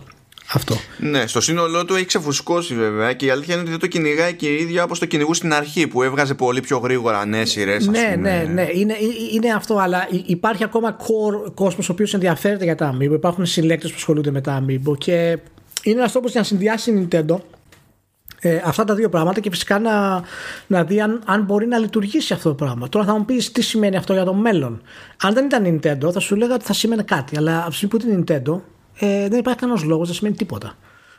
Αυτό. 0.53 0.75
Ναι, 0.99 1.27
στο 1.27 1.41
σύνολό 1.41 1.85
του 1.85 1.95
έχει 1.95 2.05
ξεφουσκώσει 2.05 2.75
βέβαια 2.75 3.13
και 3.13 3.27
η 3.27 3.31
αλήθεια 3.31 3.53
είναι 3.53 3.63
ότι 3.63 3.71
δεν 3.71 3.81
το 3.81 3.87
κυνηγάει 3.87 4.35
και 4.35 4.49
η 4.49 4.55
ίδια 4.55 4.85
όπως 4.85 4.99
το 4.99 5.07
κυνηγού 5.07 5.35
στην 5.35 5.53
αρχή 5.53 5.87
που 5.87 6.03
έβγαζε 6.03 6.35
πολύ 6.35 6.61
πιο 6.61 6.79
γρήγορα 6.79 7.27
νέες 7.27 7.51
σειρές. 7.51 7.87
Ναι, 7.87 8.15
ναι, 8.19 8.51
ναι. 8.53 8.69
Είναι, 8.73 8.95
είναι 9.33 9.53
αυτό, 9.53 9.77
αλλά 9.77 10.09
υπάρχει 10.27 10.65
ακόμα 10.65 10.97
core 11.01 11.55
κόσμος 11.55 11.89
ο 11.89 11.93
οποίος 11.93 12.15
ενδιαφέρεται 12.15 12.65
για 12.65 12.75
τα 12.75 12.97
Amiibo. 12.97 13.13
Υπάρχουν 13.13 13.47
συλλέκτες 13.47 13.91
που 13.91 13.97
ασχολούνται 13.97 14.31
με 14.31 14.41
τα 14.41 14.65
Amiibo 14.65 14.99
και 14.99 15.39
είναι 15.85 15.99
ένας 15.99 16.13
τρόπος 16.13 16.31
για 16.31 16.41
να 16.41 16.47
συνδυάσει 16.47 16.91
η 16.91 17.09
Nintendo 17.11 17.37
ε, 18.41 18.61
αυτά 18.65 18.85
τα 18.85 18.95
δύο 18.95 19.09
πράγματα 19.09 19.41
και 19.41 19.51
φυσικά 19.51 19.79
να, 19.79 20.23
να 20.67 20.85
δει 20.85 21.01
αν, 21.01 21.23
αν 21.27 21.43
μπορεί 21.43 21.67
να 21.67 21.79
λειτουργήσει 21.79 22.33
αυτό 22.33 22.49
το 22.49 22.55
πράγμα. 22.55 22.89
Τώρα 22.89 23.07
θα 23.07 23.19
μου 23.19 23.25
πεις 23.25 23.53
τι 23.53 23.63
σημαίνει 23.63 23.97
αυτό 23.97 24.13
για 24.13 24.25
το 24.25 24.35
μέλλον. 24.35 24.83
Αν 25.23 25.35
δεν 25.35 25.45
ήταν 25.45 25.65
Nintendo, 25.65 26.13
θα 26.13 26.21
σου 26.21 26.37
λέγα 26.37 26.55
ότι 26.55 26.65
θα 26.65 26.73
σημαίνει 26.73 27.03
κάτι. 27.03 27.37
Αλλά 27.37 27.61
από 27.61 27.71
τη 27.71 27.77
στιγμή 27.77 27.99
που 27.99 28.09
είναι 28.09 28.25
Nintendo, 28.27 28.61
ε, 28.99 29.29
δεν 29.29 29.39
υπάρχει 29.39 29.61
κανένας 29.61 29.85
λόγος, 29.85 30.07
δεν 30.07 30.17
σημαίνει 30.17 30.37
τίποτα. 30.37 30.75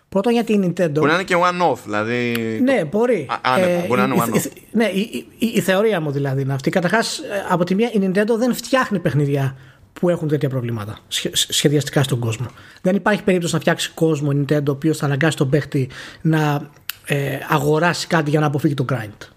Πρώτον 0.09 0.33
γιατί 0.33 0.53
η 0.53 0.59
Nintendo. 0.63 0.91
Μπορεί 0.91 1.07
να 1.07 1.13
είναι 1.13 1.23
και 1.23 1.35
one-off, 1.35 1.77
δηλαδή. 1.83 2.33
Ναι, 2.63 2.85
μπορεί. 2.85 3.27
Α, 3.41 3.59
ε, 3.59 3.85
μπορεί 3.87 4.01
να 4.01 4.05
είναι 4.05 4.23
one-off. 4.25 4.51
Ναι, 4.71 4.85
η, 4.85 5.27
η, 5.37 5.47
η, 5.55 5.61
θεωρία 5.61 6.01
μου 6.01 6.11
δηλαδή 6.11 6.41
είναι 6.41 6.53
αυτή. 6.53 6.69
Καταρχάς, 6.69 7.17
ε, 7.17 7.45
από 7.49 7.63
τη 7.63 7.75
μία 7.75 7.89
η 7.93 7.99
Nintendo 8.01 8.37
δεν 8.37 8.55
φτιάχνει 8.55 8.99
παιχνίδια 8.99 9.55
που 9.99 10.09
έχουν 10.09 10.27
τέτοια 10.27 10.49
προβλήματα 10.49 10.97
σχεδιαστικά 11.31 12.03
στον 12.03 12.19
κόσμο. 12.19 12.45
Δεν 12.81 12.95
υπάρχει 12.95 13.23
περίπτωση 13.23 13.53
να 13.53 13.59
φτιάξει 13.59 13.91
κόσμο 13.93 14.29
Nintendo 14.29 14.67
ο 14.67 14.71
οποίος 14.71 14.97
θα 14.97 15.05
αναγκάσει 15.05 15.37
τον 15.37 15.49
παίχτη 15.49 15.89
να 16.21 16.69
ε, 17.05 17.37
αγοράσει 17.49 18.07
κάτι 18.07 18.29
για 18.29 18.39
να 18.39 18.45
αποφύγει 18.45 18.73
το 18.73 18.85
grind. 18.89 19.27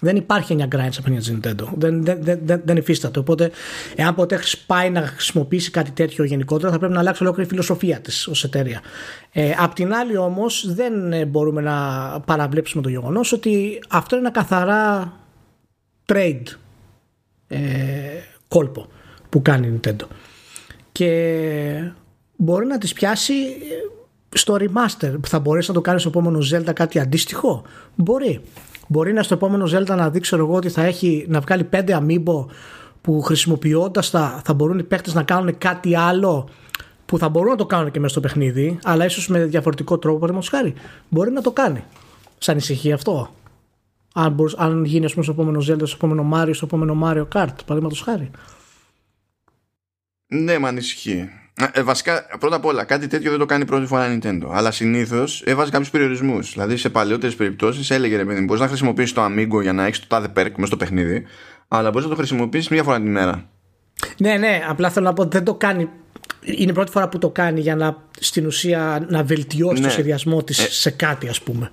Δεν 0.00 0.16
υπάρχει 0.16 0.54
μια 0.54 0.68
grind 0.72 0.88
σε 0.90 1.02
παιχνίδια 1.02 1.40
της 1.40 1.52
Nintendo. 1.52 1.68
Δεν, 1.76 2.04
δεν, 2.04 2.38
δεν, 2.42 2.62
δεν 2.64 2.76
υφίσταται. 2.76 3.18
Οπότε, 3.18 3.50
εάν 3.96 4.14
ποτέ 4.14 4.38
πάει 4.66 4.90
να 4.90 5.00
χρησιμοποιήσει 5.00 5.70
κάτι 5.70 5.90
τέτοιο 5.90 6.24
γενικότερα, 6.24 6.72
θα 6.72 6.78
πρέπει 6.78 6.92
να 6.92 6.98
αλλάξει 6.98 7.22
ολόκληρη 7.22 7.48
η 7.48 7.50
φιλοσοφία 7.50 8.00
της 8.00 8.26
ως 8.26 8.44
εταιρεία. 8.44 8.80
Ε, 9.32 9.52
απ' 9.58 9.74
την 9.74 9.94
άλλη, 9.94 10.16
όμως, 10.16 10.74
δεν 10.74 10.92
μπορούμε 11.28 11.60
να 11.60 11.76
παραβλέψουμε 12.20 12.82
το 12.82 12.88
γεγονός 12.88 13.32
ότι 13.32 13.82
αυτό 13.88 14.16
είναι 14.16 14.26
ένα 14.26 14.34
καθαρά 14.34 15.12
trade 16.06 16.42
ε, 17.48 17.58
κόλπο 18.48 18.88
που 19.32 19.42
κάνει 19.42 19.66
η 19.66 19.80
Nintendo. 19.82 20.06
Και 20.92 21.92
μπορεί 22.36 22.66
να 22.66 22.78
τις 22.78 22.92
πιάσει 22.92 23.32
ε, 23.32 24.36
στο 24.36 24.56
remaster. 24.58 25.14
Θα 25.26 25.38
μπορέσει 25.38 25.68
να 25.68 25.74
το 25.74 25.80
κάνεις 25.80 26.00
στο 26.00 26.10
επόμενο 26.10 26.38
Zelda 26.52 26.72
κάτι 26.74 26.98
αντίστοιχο; 26.98 27.62
Μπορεί. 27.94 28.40
Μπορεί 28.88 29.12
να 29.12 29.22
στο 29.22 29.34
επόμενο 29.34 29.64
Zelda 29.64 29.86
να 29.86 30.10
δείξει 30.10 30.36
εγώ 30.36 30.54
ότι 30.54 30.68
θα 30.68 30.82
έχει 30.82 31.26
να 31.28 31.40
βγάλει 31.40 31.64
πέντε 31.64 31.98
amiibo 32.02 32.46
που 33.00 33.20
χρησιμοποιώντας 33.20 34.10
τα 34.10 34.40
θα 34.44 34.54
μπορούν 34.54 34.78
οι 34.78 34.82
παίχτε 34.82 35.10
να 35.14 35.22
κάνουν 35.22 35.58
κάτι 35.58 35.96
άλλο 35.96 36.48
που 37.06 37.18
θα 37.18 37.28
μπορούν 37.28 37.50
να 37.50 37.56
το 37.56 37.66
κάνουν 37.66 37.90
και 37.90 38.00
μέσα 38.00 38.12
στο 38.12 38.20
παιχνίδι, 38.20 38.78
αλλά 38.82 39.04
ίσως 39.04 39.28
με 39.28 39.44
διαφορετικό 39.44 39.98
τρόπο. 39.98 40.18
Παραδείγματος 40.18 40.58
χάρη, 40.58 40.74
μπορεί 41.08 41.30
να 41.30 41.40
το 41.40 41.50
κάνει. 41.50 41.84
Σαν 42.38 42.56
ησυχεί 42.56 42.92
αυτό. 42.92 43.28
Αν, 44.14 44.36
αν 44.56 44.84
γίνει, 44.84 45.04
ας 45.04 45.12
πούμε, 45.12 45.24
στο 45.24 45.32
επόμενο 45.32 45.58
Zelda, 45.58 45.86
στο 45.86 45.96
επόμενο 45.96 46.30
Mario, 46.34 46.50
στο 46.52 46.66
επόμενο 46.66 46.98
Mario 47.04 47.22
Kart, 47.38 47.54
παραδείγματος 47.64 48.00
χάρη. 48.00 48.30
Ναι, 50.32 50.58
με 50.58 50.68
ανησυχεί. 50.68 51.28
Ε, 51.72 51.82
βασικά, 51.82 52.26
πρώτα 52.38 52.56
απ' 52.56 52.64
όλα, 52.64 52.84
κάτι 52.84 53.06
τέτοιο 53.06 53.30
δεν 53.30 53.38
το 53.38 53.46
κάνει 53.46 53.64
πρώτη 53.64 53.86
φορά 53.86 54.12
η 54.12 54.18
Nintendo. 54.18 54.48
Αλλά 54.50 54.70
συνήθως 54.70 55.42
έβαζε 55.46 55.70
κάποιους 55.70 55.90
περιορισμούς. 55.90 56.52
Δηλαδή, 56.52 56.76
σε 56.76 56.88
παλαιότερες 56.88 57.34
περιπτώσεις 57.34 57.90
έλεγε 57.90 58.16
ρε 58.16 58.24
παιδί 58.24 58.44
μπορείς 58.44 58.62
να 58.62 58.68
χρησιμοποιήσεις 58.68 59.12
το 59.12 59.24
Amigo 59.24 59.62
για 59.62 59.72
να 59.72 59.86
έχεις 59.86 60.00
το 60.00 60.06
τάδε 60.08 60.26
perk 60.36 60.50
μέσα 60.54 60.66
στο 60.66 60.76
παιχνίδι, 60.76 61.24
αλλά 61.68 61.90
μπορείς 61.90 62.04
να 62.04 62.10
το 62.10 62.16
χρησιμοποιήσεις 62.16 62.68
μία 62.68 62.82
φορά 62.82 62.96
την 62.96 63.06
ημέρα. 63.06 63.48
Ναι, 64.18 64.36
ναι, 64.36 64.62
απλά 64.68 64.90
θέλω 64.90 65.06
να 65.06 65.12
πω 65.12 65.22
ότι 65.22 65.36
δεν 65.36 65.44
το 65.44 65.54
κάνει. 65.54 65.88
Είναι 66.40 66.70
η 66.70 66.74
πρώτη 66.74 66.90
φορά 66.90 67.08
που 67.08 67.18
το 67.18 67.30
κάνει 67.30 67.60
για 67.60 67.76
να 67.76 67.96
στην 68.20 68.46
ουσία 68.46 69.06
να 69.08 69.22
βελτιώσει 69.22 69.80
ναι. 69.80 69.86
το 69.86 69.92
σχεδιασμό 69.92 70.44
της 70.44 70.58
ε... 70.58 70.70
σε 70.70 70.90
κάτι, 70.90 71.28
ας 71.28 71.42
πούμε. 71.42 71.70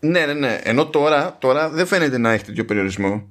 Ναι, 0.00 0.26
ναι, 0.26 0.32
ναι. 0.32 0.60
Ενώ 0.62 0.86
τώρα, 0.86 1.36
τώρα 1.40 1.70
δεν 1.70 1.86
φαίνεται 1.86 2.18
να 2.18 2.30
έχει 2.30 2.44
τέτοιο 2.44 2.64
περιορισμό. 2.64 3.28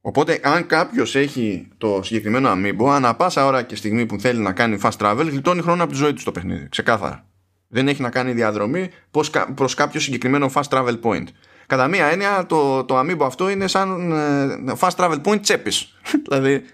Οπότε, 0.00 0.40
αν 0.42 0.66
κάποιος 0.66 1.14
έχει 1.14 1.68
το 1.78 2.00
συγκεκριμένο 2.02 2.52
Amiibo, 2.52 2.88
ανά 2.90 3.14
πάσα 3.14 3.46
ώρα 3.46 3.62
και 3.62 3.76
στιγμή 3.76 4.06
που 4.06 4.20
θέλει 4.20 4.40
να 4.40 4.52
κάνει 4.52 4.78
fast 4.82 4.96
travel, 4.98 5.26
γλιτώνει 5.26 5.62
χρόνο 5.62 5.82
από 5.82 5.92
τη 5.92 5.98
ζωή 5.98 6.12
του 6.12 6.20
στο 6.20 6.32
παιχνίδι. 6.32 6.68
Ξεκάθαρα. 6.68 7.24
Δεν 7.68 7.88
έχει 7.88 8.02
να 8.02 8.10
κάνει 8.10 8.32
διαδρομή 8.32 8.90
προς 9.54 9.74
κάποιο 9.74 10.00
συγκεκριμένο 10.00 10.50
fast 10.54 10.68
travel 10.68 11.00
point. 11.02 11.24
Κατά 11.66 11.88
μία 11.88 12.06
έννοια, 12.06 12.46
το, 12.46 12.84
το 12.84 12.98
Amiibo 13.00 13.22
αυτό 13.22 13.48
είναι 13.48 13.66
σαν 13.66 14.12
ε, 14.68 14.72
fast 14.78 14.94
travel 14.96 15.20
point 15.22 15.40
τσέπης. 15.42 15.98
δηλαδή, 16.28 16.64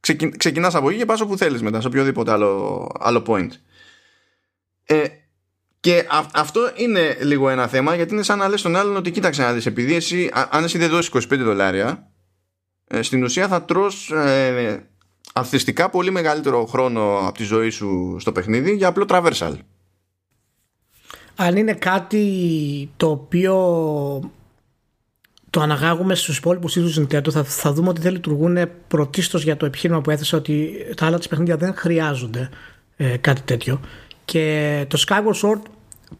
ξεκι, 0.00 0.28
ξεκινάς 0.28 0.74
από 0.74 0.88
εκεί 0.88 0.98
και 0.98 1.04
πας 1.04 1.20
όπου 1.20 1.36
θέλεις 1.36 1.62
μετά, 1.62 1.80
σε 1.80 1.86
οποιοδήποτε 1.86 2.32
άλλο, 2.32 2.86
άλλο 3.00 3.22
point. 3.26 3.48
Ε, 4.84 5.04
και 5.80 6.06
αυτό 6.34 6.60
είναι 6.74 7.16
λίγο 7.20 7.48
ένα 7.48 7.66
θέμα 7.66 7.94
γιατί 7.94 8.14
είναι 8.14 8.22
σαν 8.22 8.38
να 8.38 8.48
λες 8.48 8.62
τον 8.62 8.76
άλλον 8.76 8.96
ότι 8.96 9.10
κοίταξε 9.10 9.42
να 9.42 9.52
δεις 9.52 9.66
επειδή 9.66 9.94
εσύ 9.94 10.30
αν 10.50 10.64
εσύ 10.64 10.78
δεν 10.78 10.90
δώσεις 10.90 11.10
25 11.14 11.38
δολάρια 11.38 11.86
ε, 11.86 12.10
στην 13.00 13.22
ουσία 13.22 13.48
θα 13.48 13.62
τρως 13.62 14.10
ε, 14.10 14.86
αυθιστικά 15.34 15.90
πολύ 15.90 16.10
μεγαλύτερο 16.10 16.66
χρόνο 16.66 17.18
από 17.26 17.38
τη 17.38 17.44
ζωή 17.44 17.70
σου 17.70 18.16
στο 18.18 18.32
παιχνίδι 18.32 18.76
για 18.76 18.88
απλό 18.88 19.04
traversal. 19.08 19.52
Αν 21.36 21.56
είναι 21.56 21.74
κάτι 21.74 22.90
το 22.96 23.10
οποίο 23.10 23.54
το 25.50 25.60
αναγάγουμε 25.60 26.14
στους 26.14 26.36
υπόλοιπους 26.38 26.72
τίτλους 26.72 27.00
Nintendo 27.00 27.30
θα, 27.30 27.44
θα 27.44 27.72
δούμε 27.72 27.88
ότι 27.88 28.00
δεν 28.00 28.12
λειτουργούν 28.12 28.58
πρωτίστως 28.88 29.42
για 29.42 29.56
το 29.56 29.66
επιχείρημα 29.66 30.00
που 30.00 30.10
έθεσα 30.10 30.36
ότι 30.36 30.72
τα 30.96 31.06
άλλα 31.06 31.18
της 31.18 31.28
παιχνίδια 31.28 31.56
δεν 31.56 31.74
χρειάζονται 31.76 32.50
ε, 32.96 33.16
κάτι 33.16 33.40
τέτοιο 33.40 33.80
και 34.24 34.84
το 34.88 35.04
Skyward 35.06 35.40
Sword 35.42 35.60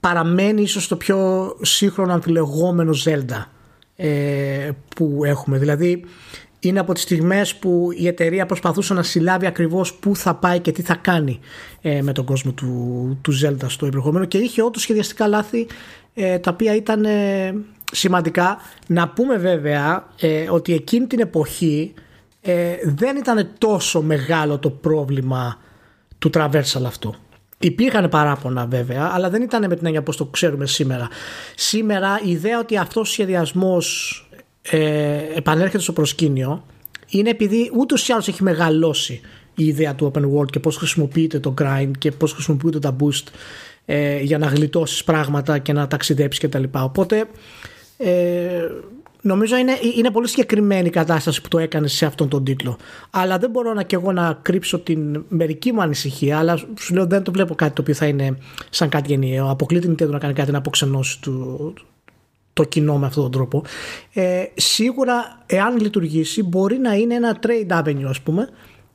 παραμένει 0.00 0.62
ίσως 0.62 0.88
το 0.88 0.96
πιο 0.96 1.50
σύγχρονο 1.62 2.12
αμφιλεγόμενο 2.12 2.92
Zelda 3.04 3.44
ε, 3.96 4.70
που 4.96 5.20
έχουμε 5.24 5.58
δηλαδή 5.58 6.04
είναι 6.60 6.78
από 6.78 6.92
τις 6.92 7.02
στιγμές 7.02 7.54
που 7.54 7.88
η 7.96 8.06
εταιρεία 8.06 8.46
προσπαθούσε 8.46 8.94
να 8.94 9.02
συλλάβει 9.02 9.46
ακριβώς 9.46 9.94
πού 9.94 10.16
θα 10.16 10.34
πάει 10.34 10.60
και 10.60 10.72
τι 10.72 10.82
θα 10.82 10.94
κάνει 10.94 11.40
ε, 11.80 12.02
με 12.02 12.12
τον 12.12 12.24
κόσμο 12.24 12.52
του, 12.52 13.18
του 13.22 13.32
Zelda 13.42 13.64
στο 13.66 13.86
υπερχόμενο 13.86 14.24
και 14.24 14.38
είχε 14.38 14.62
όντως 14.62 14.82
σχεδιαστικά 14.82 15.26
λάθη 15.26 15.66
ε, 16.14 16.38
τα 16.38 16.50
οποία 16.50 16.74
ήταν 16.74 17.04
ε, 17.04 17.54
σημαντικά 17.92 18.58
να 18.86 19.08
πούμε 19.08 19.36
βέβαια 19.36 20.06
ε, 20.20 20.50
ότι 20.50 20.74
εκείνη 20.74 21.06
την 21.06 21.20
εποχή 21.20 21.94
ε, 22.40 22.74
δεν 22.84 23.16
ήταν 23.16 23.50
τόσο 23.58 24.02
μεγάλο 24.02 24.58
το 24.58 24.70
πρόβλημα 24.70 25.58
του 26.18 26.30
traversal 26.34 26.84
αυτού. 26.86 27.14
Υπήρχαν 27.58 28.08
παράπονα 28.08 28.66
βέβαια, 28.66 29.10
αλλά 29.12 29.30
δεν 29.30 29.42
ήταν 29.42 29.68
με 29.68 29.76
την 29.76 29.86
έννοια 29.86 30.02
πώς 30.02 30.16
το 30.16 30.24
ξέρουμε 30.24 30.66
σήμερα. 30.66 31.08
Σήμερα 31.54 32.20
η 32.24 32.30
ιδέα 32.30 32.58
ότι 32.58 32.78
αυτός 32.78 33.08
ο 33.08 33.12
σχεδιασμός 33.12 34.28
ε, 34.70 35.18
επανέρχεται 35.34 35.82
στο 35.82 35.92
προσκήνιο 35.92 36.64
είναι 37.08 37.30
επειδή 37.30 37.70
ούτως 37.76 38.08
ή 38.08 38.12
άλλως 38.12 38.28
έχει 38.28 38.42
μεγαλώσει 38.42 39.20
η 39.54 39.64
ιδέα 39.64 39.94
του 39.94 40.12
open 40.14 40.22
world 40.22 40.50
και 40.50 40.60
πώς 40.60 40.76
χρησιμοποιείται 40.76 41.38
το 41.38 41.54
grind 41.60 41.90
και 41.98 42.10
πώς 42.10 42.32
χρησιμοποιείται 42.32 42.78
τα 42.78 42.96
boost 43.00 43.24
ε, 43.84 44.20
για 44.20 44.38
να 44.38 44.46
γλιτώσεις 44.46 45.04
πράγματα 45.04 45.58
και 45.58 45.72
να 45.72 45.86
ταξιδέψεις 45.86 46.48
κτλ. 46.48 46.62
Οπότε 46.72 47.24
ε, 47.96 48.68
νομίζω 49.22 49.56
είναι, 49.56 49.72
είναι 49.96 50.10
πολύ 50.10 50.28
συγκεκριμένη 50.28 50.86
η 50.86 50.90
κατάσταση 50.90 51.40
που 51.40 51.48
το 51.48 51.58
έκανες 51.58 51.92
σε 51.92 52.06
αυτόν 52.06 52.28
τον 52.28 52.44
τίτλο. 52.44 52.76
Αλλά 53.10 53.38
δεν 53.38 53.50
μπορώ 53.50 53.72
να 53.72 53.82
και 53.82 53.94
εγώ 53.94 54.12
να 54.12 54.38
κρύψω 54.42 54.78
την 54.78 55.24
μερική 55.28 55.72
μου 55.72 55.82
ανησυχία, 55.82 56.38
αλλά 56.38 56.56
σου 56.78 56.94
λέω 56.94 57.06
δεν 57.06 57.22
το 57.22 57.32
βλέπω 57.32 57.54
κάτι 57.54 57.74
το 57.74 57.82
οποίο 57.82 57.94
θα 57.94 58.06
είναι 58.06 58.38
σαν 58.70 58.88
κάτι 58.88 59.08
γενιαίο. 59.08 59.50
Αποκλείται 59.50 59.94
την 59.94 60.10
να 60.10 60.18
κάνει 60.18 60.32
κάτι 60.32 60.50
να 60.50 60.58
αποξενώσει 60.58 61.20
του, 61.20 61.74
το 62.60 62.68
κοινό 62.68 62.98
με 62.98 63.06
αυτόν 63.06 63.22
τον 63.22 63.32
τρόπο. 63.32 63.64
Ε, 64.12 64.44
σίγουρα, 64.54 65.42
εάν 65.46 65.80
λειτουργήσει, 65.80 66.42
μπορεί 66.42 66.78
να 66.78 66.94
είναι 66.94 67.14
ένα 67.14 67.38
trade 67.46 67.82
avenue, 67.82 68.04
ας 68.08 68.20
πούμε, 68.20 68.48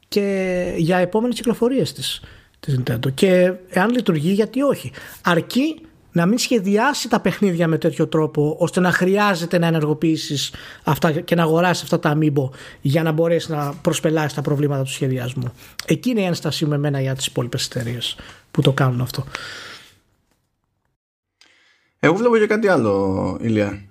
και 0.08 0.73
για 0.78 0.97
επόμενες 0.97 1.36
κυκλοφορίες 1.36 1.93
της, 1.93 2.21
της 2.60 2.80
Nintendo. 2.80 3.13
Και 3.13 3.54
εάν 3.69 3.89
λειτουργεί, 3.89 4.32
γιατί 4.32 4.62
όχι. 4.62 4.91
Αρκεί 5.23 5.80
να 6.12 6.25
μην 6.25 6.38
σχεδιάσει 6.38 7.10
τα 7.10 7.19
παιχνίδια 7.19 7.67
με 7.67 7.78
τέτοιο 7.78 8.08
τρόπο 8.08 8.56
ώστε 8.60 8.80
να 8.80 8.91
χρειάζεται 8.91 9.58
να 9.58 9.67
ενεργοποιήσεις 9.67 10.51
αυτά 10.84 11.12
και 11.12 11.36
να 11.36 11.43
αγοράσεις 11.43 11.84
αυτά 11.84 11.99
τα 11.99 12.10
αμύμπο 12.10 12.49
για 12.82 13.04
να 13.04 13.12
μπορέσεις 13.12 13.49
να 13.49 13.73
προσπελάσεις 13.82 14.34
τα 14.34 14.41
προβλήματα 14.41 14.84
του 14.84 14.91
σχεδιασμού. 14.91 15.51
Εκεί 15.86 16.10
είναι 16.10 16.21
η 16.21 16.23
ένστασή 16.23 16.65
με 16.65 16.75
εμένα 16.75 17.01
για 17.01 17.15
τις 17.15 17.25
υπόλοιπες 17.25 17.65
εταιρείες 17.65 18.15
που 18.51 18.62
το 18.62 18.71
κάνουν 18.71 19.01
αυτό. 19.01 19.23
Εγώ 22.05 22.15
βλέπω 22.15 22.37
και 22.37 22.47
κάτι 22.47 22.67
άλλο, 22.67 23.37
Ηλία. 23.41 23.81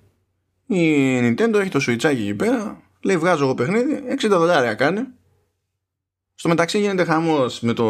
Η 0.66 1.18
Nintendo 1.18 1.55
έχει 1.55 1.68
το 1.68 1.85
Switch 1.88 2.05
εκεί 2.05 2.35
πέρα. 2.35 2.83
Λέει 3.00 3.16
βγάζω 3.16 3.44
εγώ 3.44 3.55
παιχνίδι, 3.55 4.03
60 4.22 4.29
δολάρια 4.29 4.74
κάνει. 4.74 5.00
Στο 6.35 6.48
μεταξύ 6.48 6.79
γίνεται 6.79 7.05
χαμός 7.05 7.61
με 7.61 7.72
το 7.72 7.85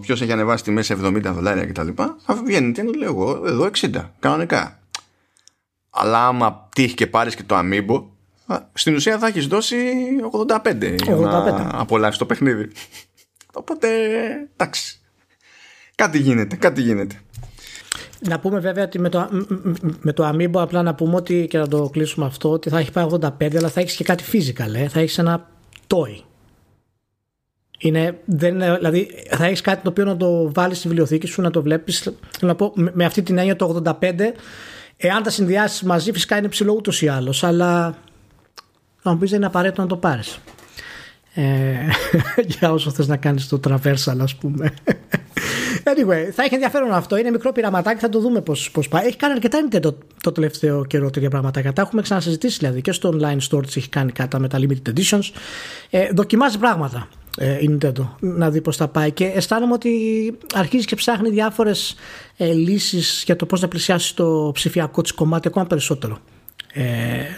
ποιος 0.00 0.22
έχει 0.22 0.32
ανεβάσει 0.32 0.64
τη 0.64 0.70
μέση 0.70 0.96
70 1.02 1.20
δολάρια 1.24 1.66
κτλ. 1.66 1.88
Θα 1.96 2.34
βγαίνει 2.44 2.72
τι 2.72 2.98
λέω 2.98 3.08
εγώ, 3.08 3.42
εδώ 3.46 3.70
60, 3.80 4.10
κανονικά. 4.18 4.80
Αλλά 5.90 6.26
άμα 6.26 6.68
τύχει 6.74 6.94
και 6.94 7.06
πάρεις 7.06 7.34
και 7.34 7.42
το 7.42 7.58
Amiibo, 7.58 8.04
στην 8.72 8.94
ουσία 8.94 9.18
θα 9.18 9.26
έχεις 9.26 9.46
δώσει 9.46 9.76
85, 10.30 10.46
85. 10.56 11.02
για 11.02 11.14
να 11.16 11.70
απολαύσεις 11.72 12.18
το 12.18 12.26
παιχνίδι. 12.26 12.70
Οπότε, 13.52 13.88
εντάξει. 14.52 15.00
Κάτι 15.94 16.18
γίνεται, 16.18 16.56
κάτι 16.56 16.80
γίνεται. 16.82 17.20
Να 18.28 18.38
πούμε 18.38 18.58
βέβαια 18.58 18.84
ότι 18.84 18.98
με 18.98 19.08
το, 19.08 19.28
με 20.00 20.12
το 20.12 20.28
Amiibo 20.28 20.56
απλά 20.56 20.82
να 20.82 20.94
πούμε 20.94 21.16
ότι 21.16 21.46
και 21.50 21.58
να 21.58 21.68
το 21.68 21.88
κλείσουμε 21.92 22.26
αυτό 22.26 22.50
ότι 22.50 22.68
θα 22.68 22.78
έχει 22.78 22.92
πάει 22.92 23.06
85 23.10 23.56
αλλά 23.56 23.68
θα 23.68 23.80
έχεις 23.80 23.96
και 23.96 24.04
κάτι 24.04 24.24
physical, 24.32 24.74
ε. 24.74 24.88
θα 24.88 25.00
έχεις 25.00 25.18
ένα 25.18 25.48
toy 25.86 26.26
είναι, 27.78 28.18
δεν 28.24 28.58
δηλαδή 28.58 29.08
θα 29.30 29.44
έχεις 29.44 29.60
κάτι 29.60 29.82
το 29.82 29.88
οποίο 29.88 30.04
να 30.04 30.16
το 30.16 30.52
βάλεις 30.52 30.78
στη 30.78 30.88
βιβλιοθήκη 30.88 31.26
σου, 31.26 31.42
να 31.42 31.50
το 31.50 31.62
βλέπεις. 31.62 32.12
Να 32.40 32.54
πω, 32.54 32.72
με 32.74 33.04
αυτή 33.04 33.22
την 33.22 33.38
έννοια 33.38 33.56
το 33.56 33.82
85, 33.84 34.12
εάν 34.96 35.22
τα 35.22 35.30
συνδυάσεις 35.30 35.82
μαζί, 35.82 36.12
φυσικά 36.12 36.36
είναι 36.36 36.48
ψηλό 36.48 36.72
ούτως 36.72 37.02
ή 37.02 37.08
άλλως. 37.08 37.44
Αλλά 37.44 37.96
να 39.02 39.12
μου 39.12 39.18
πεις 39.18 39.30
δεν 39.30 39.38
είναι 39.38 39.46
απαραίτητο 39.46 39.82
να 39.82 39.88
το 39.88 39.96
πάρεις. 39.96 40.38
Ε, 41.34 41.74
για 42.58 42.72
όσο 42.72 42.90
θες 42.90 43.06
να 43.06 43.16
κάνεις 43.16 43.48
το 43.48 43.60
traversal, 43.68 44.18
ας 44.20 44.34
πούμε. 44.34 44.74
Anyway, 45.88 46.30
θα 46.32 46.42
έχει 46.42 46.54
ενδιαφέρον 46.54 46.92
αυτό. 46.92 47.16
Είναι 47.16 47.30
μικρό 47.30 47.52
πειραματάκι, 47.52 48.00
θα 48.00 48.08
το 48.08 48.20
δούμε 48.20 48.40
πώς 48.40 48.70
πώς 48.70 48.88
πάει. 48.88 49.06
Έχει 49.06 49.16
κάνει 49.16 49.32
αρκετά 49.32 49.58
Nintendo 49.68 49.80
το, 49.80 49.98
το 50.22 50.32
τελευταίο 50.32 50.84
καιρό 50.84 51.10
τέτοια 51.10 51.30
πραγματάκια. 51.30 51.72
Τα 51.72 51.82
έχουμε 51.82 52.02
ξανασυζητήσει 52.02 52.58
δηλαδή 52.58 52.80
και 52.80 52.92
στο 52.92 53.18
online 53.20 53.38
store 53.50 53.66
τη 53.66 53.72
έχει 53.76 53.88
κάνει 53.88 54.12
κάτι 54.12 54.40
με 54.40 54.48
τα 54.48 54.58
limited 54.60 54.92
editions. 54.94 55.30
Ε, 55.90 56.08
δοκιμάζει 56.14 56.58
πράγματα 56.58 57.08
ε, 57.38 57.58
η 57.60 57.78
Nintendo 57.80 58.08
να 58.20 58.50
δει 58.50 58.60
πώς 58.60 58.76
θα 58.76 58.88
πάει 58.88 59.10
και 59.12 59.24
αισθάνομαι 59.24 59.72
ότι 59.72 59.92
αρχίζει 60.54 60.84
και 60.84 60.94
ψάχνει 60.94 61.30
διάφορες 61.30 61.94
ε, 62.36 62.52
λύσεις 62.52 63.22
για 63.26 63.36
το 63.36 63.46
πώς 63.46 63.60
να 63.60 63.68
πλησιάσει 63.68 64.16
το 64.16 64.50
ψηφιακό 64.54 65.02
της 65.02 65.12
κομμάτι 65.12 65.48
ακόμα 65.48 65.66
περισσότερο 65.66 66.18
ε, 66.72 66.84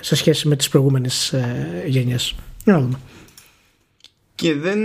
σε 0.01 0.15
σχέση 0.15 0.49
με 0.49 0.57
τις 0.57 0.69
προηγούμενες 0.69 1.33
ε, 1.33 1.83
γενιές. 1.87 2.35
Και 4.35 4.55
δεν, 4.55 4.79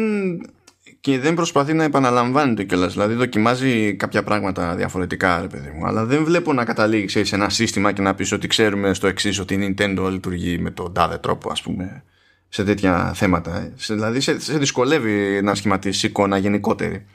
και 1.03 1.19
δεν 1.19 1.33
προσπαθεί 1.33 1.73
να 1.73 1.83
επαναλαμβάνει 1.83 2.65
το 2.65 2.87
Δηλαδή 2.87 3.13
δοκιμάζει 3.13 3.95
κάποια 3.95 4.23
πράγματα 4.23 4.75
διαφορετικά, 4.75 5.41
ρε 5.41 5.47
παιδί 5.47 5.69
μου. 5.69 5.85
Αλλά 5.85 6.05
δεν 6.05 6.23
βλέπω 6.23 6.53
να 6.53 6.65
καταλήξει 6.65 7.23
σε 7.23 7.35
ένα 7.35 7.49
σύστημα 7.49 7.91
και 7.91 8.01
να 8.01 8.15
πεις 8.15 8.31
ότι 8.31 8.47
ξέρουμε 8.47 8.93
στο 8.93 9.07
εξής 9.07 9.39
ότι 9.39 9.53
η 9.53 9.75
Nintendo 9.77 10.07
λειτουργεί 10.11 10.57
με 10.57 10.71
τον 10.71 10.93
τάδε 10.93 11.17
τρόπο, 11.17 11.51
ας 11.51 11.61
πούμε 11.61 12.03
σε 12.49 12.63
τέτοια 12.63 13.11
θέματα. 13.15 13.71
Δηλαδή 13.87 14.19
σε, 14.19 14.39
σε 14.39 14.57
δυσκολεύει 14.57 15.41
να 15.43 15.55
σχηματίσει 15.55 16.05
εικόνα 16.05 16.37
γενικότερη. 16.37 17.05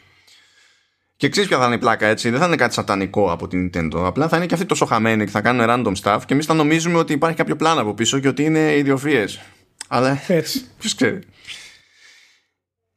Και 1.16 1.28
ξέρεις 1.28 1.48
ποια 1.48 1.58
θα 1.58 1.66
είναι 1.66 1.74
η 1.74 1.78
πλάκα 1.78 2.06
έτσι. 2.06 2.30
Δεν 2.30 2.40
θα 2.40 2.46
είναι 2.46 2.56
κάτι 2.56 2.74
σατανικό 2.74 3.32
από 3.32 3.48
την 3.48 3.70
Nintendo. 3.70 4.02
Απλά 4.04 4.28
θα 4.28 4.36
είναι 4.36 4.46
και 4.46 4.54
αυτοί 4.54 4.66
τόσο 4.66 4.84
χαμένοι 4.84 5.24
και 5.24 5.30
θα 5.30 5.40
κάνουν 5.40 5.66
random 5.68 6.02
stuff 6.02 6.20
και 6.26 6.32
εμείς 6.32 6.46
θα 6.46 6.54
νομίζουμε 6.54 6.98
ότι 6.98 7.12
υπάρχει 7.12 7.36
κάποιο 7.36 7.56
πλάνο 7.56 7.80
από 7.80 7.94
πίσω 7.94 8.18
και 8.18 8.28
ότι 8.28 8.44
είναι 8.44 8.76
ιδιοφυές. 8.76 9.40
Αλλά 9.88 10.22
έτσι. 10.26 10.64
Ποιος 10.78 10.94
ξέρει. 10.94 11.20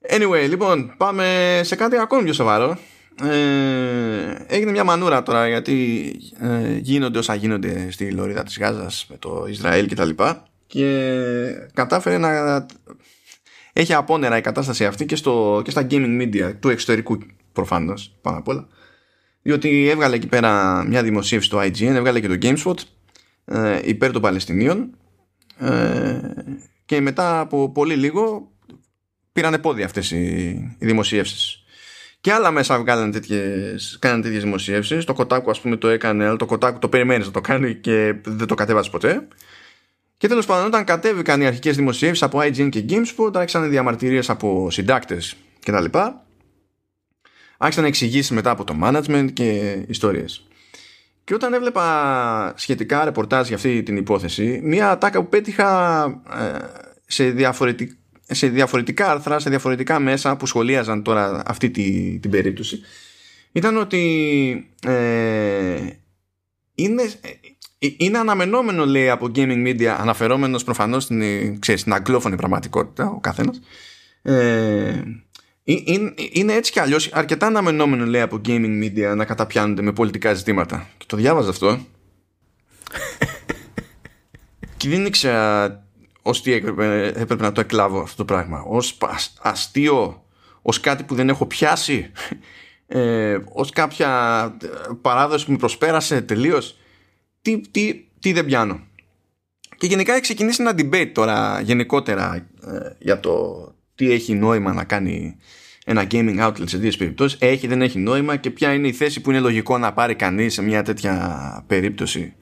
Anyway, 0.10 0.46
λοιπόν, 0.50 0.94
πάμε 0.98 1.60
σε 1.64 1.76
κάτι 1.76 1.98
ακόμη 1.98 2.24
πιο 2.24 2.34
σοβαρό. 2.34 2.78
Ε, 3.24 4.46
έγινε 4.48 4.72
μια 4.72 4.84
μανούρα 4.84 5.24
τώρα 5.24 5.48
γιατί 5.48 6.06
ε, 6.40 6.78
γίνονται 6.78 7.18
όσα 7.18 7.36
γίνονται 7.36 7.92
στη 7.92 8.12
λωρίδα 8.12 8.44
της 8.44 8.58
Γάζας 8.58 9.06
με 9.10 9.18
το 9.18 9.46
Ισραήλ 9.50 9.88
κτλ 9.88 10.10
και 10.68 11.14
κατάφερε 11.74 12.18
να 12.18 12.66
έχει 13.74 13.94
απόνερα 13.94 14.38
η 14.38 14.42
κατάσταση 14.42 14.86
αυτή 14.86 15.06
και, 15.06 15.16
στο, 15.16 15.62
και 15.64 15.72
στα 15.72 15.88
gaming 15.90 16.22
media 16.22 16.54
του 16.60 16.70
εξωτερικού 16.70 17.18
προφανώς 17.54 18.18
πάνω 18.22 18.38
απ' 18.38 18.48
όλα 18.48 18.68
διότι 19.42 19.90
έβγαλε 19.90 20.16
εκεί 20.16 20.28
πέρα 20.28 20.84
μια 20.88 21.04
δημοσίευση 21.04 21.48
στο 21.48 21.60
IGN 21.60 21.82
έβγαλε 21.82 22.20
και 22.20 22.28
το 22.28 22.38
GameSpot 22.42 22.78
ε, 23.46 23.80
υπέρ 23.84 24.12
των 24.12 24.22
Παλαιστινίων 24.22 24.98
ε, 25.58 26.20
και 26.86 27.02
μετά 27.02 27.40
από 27.40 27.72
πολύ 27.72 27.96
λίγο 27.96 28.51
πήραν 29.34 29.62
πόδια 29.62 29.86
αυτές 29.86 30.12
οι, 30.12 30.26
οι 30.80 30.86
δημοσίευσεις 30.86 31.64
και 32.22 32.32
άλλα 32.32 32.52
μέσα 32.52 32.80
βγάλανε 32.80 33.12
τέτοιες, 33.12 33.98
κάνανε 34.02 34.22
τέτοιες 34.22 34.44
δημοσίευσεις 34.44 35.06
το 35.06 35.16
Kotaku 35.18 35.50
ας 35.50 35.62
πούμε 35.62 35.76
το 35.76 35.88
έκανε 35.88 36.26
αλλά 36.26 36.36
το 36.36 36.48
Kotaku 36.50 36.76
το 36.80 36.90
περιμένεις 36.90 37.26
να 37.26 37.32
το 37.32 37.42
κάνει 37.42 37.76
και 37.76 38.16
δεν 38.24 38.48
το 38.48 38.56
κατέβασε 38.56 38.90
ποτέ 38.90 39.28
και 40.22 40.28
τέλος 40.28 40.46
πάντων, 40.46 40.66
όταν 40.66 40.84
κατέβηκαν 40.84 41.42
οι 41.42 41.46
αρχικές 41.46 41.76
δημοσιεύσεις 41.76 42.24
από 42.24 42.40
IGN 42.40 42.70
και 42.70 42.86
GameSpot, 42.90 43.36
άρχισαν 43.36 43.70
διαμαρτυρίες 43.70 44.30
από 44.30 44.72
συντάκτες 44.72 45.36
κτλ. 45.66 45.86
Άρχισαν 47.58 47.86
εξηγήσει 47.86 48.34
μετά 48.34 48.50
από 48.50 48.64
το 48.64 48.76
management 48.84 49.28
και 49.34 49.78
ιστορίες. 49.88 50.48
Και 51.24 51.34
όταν 51.34 51.54
έβλεπα 51.54 52.54
σχετικά 52.56 53.04
ρεπορτάζ 53.04 53.48
για 53.48 53.56
αυτή 53.56 53.84
την 53.84 53.98
υπόθεση, 53.98 54.62
μία 54.64 54.90
ατάκα 54.90 55.22
που 55.22 55.30
πέτυχα 55.30 56.04
ε, 56.40 56.58
σε, 57.06 57.30
διαφορετικ... 57.30 57.92
σε 58.32 58.48
διαφορετικά 58.48 59.12
άρθρα, 59.12 59.40
σε 59.40 59.50
διαφορετικά 59.50 60.00
μέσα 60.00 60.36
που 60.36 60.46
σχολίαζαν 60.46 61.04
τώρα 61.04 61.44
αυτή 61.46 61.70
τη, 61.70 62.18
την 62.20 62.32
περίπτωση, 62.32 62.80
ήταν 63.52 63.78
ότι 63.78 64.70
ε, 64.86 65.80
είναι, 66.76 67.04
ε, 67.80 67.88
είναι 67.98 68.18
αναμενόμενο 68.18 68.86
λέει 68.86 69.10
από 69.10 69.32
gaming 69.36 69.68
media 69.68 69.86
αναφερόμενος 69.86 70.64
προφανώς 70.64 71.04
στην, 71.04 71.60
ξέρεις, 71.60 71.82
στην 71.82 71.94
αγγλόφωνη 71.94 72.36
πραγματικότητα 72.36 73.10
ο 73.10 73.20
καθένας 73.20 73.62
ε, 74.22 75.02
είναι, 75.64 76.14
είναι 76.32 76.54
έτσι 76.54 76.72
κι 76.72 76.80
αλλιώς 76.80 77.10
αρκετά 77.14 77.48
αναμενόμενο 77.48 78.06
λέει 78.06 78.22
από 78.22 78.42
gaming 78.46 78.84
media 78.84 79.14
να 79.16 79.26
καταπιάνονται 79.26 79.82
με 79.82 79.94
πολιτικά 79.94 80.34
ζητήματα. 80.34 80.90
Και 80.98 81.06
το 81.08 81.18
διάβαζα 81.18 81.50
αυτό. 81.50 81.80
Και 84.78 84.90
δεν 84.90 85.06
ήξερα 85.06 85.68
ως 86.22 86.42
τι 86.42 86.54
έπρεπε, 86.54 87.06
έπρεπε 87.06 87.44
να 87.44 87.52
το 87.52 87.62
εκλάβω 87.62 88.02
αυτό 88.02 88.16
το 88.16 88.34
πράγμα 88.34 88.64
ως 88.68 88.98
αστείο 89.42 90.26
ως 90.62 90.80
κάτι 90.80 91.04
που 91.04 91.16
δεν 91.16 91.30
έχω 91.30 91.46
πιάσει 91.46 92.12
ε, 92.88 93.38
ως 93.54 93.70
κάποια 93.70 94.10
παράδοση 95.02 95.46
που 95.46 95.52
με 95.52 95.58
προσπέρασε 95.58 96.22
τελείως 96.22 96.78
τι, 97.42 97.62
τι, 97.72 98.06
τι 98.20 98.34
δεν 98.34 98.46
πιάνω. 98.46 98.80
Και 99.78 99.88
γενικά 99.88 100.12
έχει 100.12 100.22
ξεκινήσει 100.22 100.62
ένα 100.62 100.74
debate 100.78 101.12
τώρα 101.14 101.62
γενικότερα 101.62 102.36
ε, 102.36 102.96
για 103.00 103.20
το 103.20 103.66
τι 103.96 104.12
έχει 104.12 104.34
νόημα 104.34 104.74
να 104.74 104.84
κάνει 104.84 105.38
ένα 105.86 106.08
gaming 106.12 106.48
outlet 106.48 106.64
σε 106.66 106.78
δύο 106.78 106.92
περιπτώσεις. 106.98 107.40
Έχει, 107.42 107.68
δεν 107.68 107.82
έχει 107.82 108.00
νόημα 108.00 108.36
και 108.36 108.50
ποια 108.50 108.74
είναι 108.74 108.88
η 108.88 108.92
θέση 108.92 109.22
που 109.22 109.30
είναι 109.30 109.40
λογικό 109.40 109.78
να 109.78 109.94
πάρει 109.94 110.16
κανείς 110.16 110.54
σε 110.54 110.62
μια 110.62 110.84
τέτοια 110.84 111.64
περίπτωση 111.68 112.34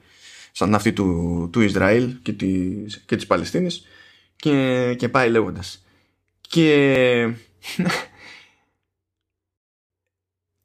σαν 0.52 0.74
αυτή 0.74 0.92
του, 0.92 1.48
του 1.52 1.60
Ισραήλ 1.60 2.16
και 2.22 2.32
της, 2.32 3.02
και 3.06 3.16
της 3.16 3.26
Παλαιστίνης 3.26 3.86
και, 4.36 4.94
και 4.98 5.08
πάει 5.08 5.30
λέγοντας 5.30 5.84
και 6.40 7.34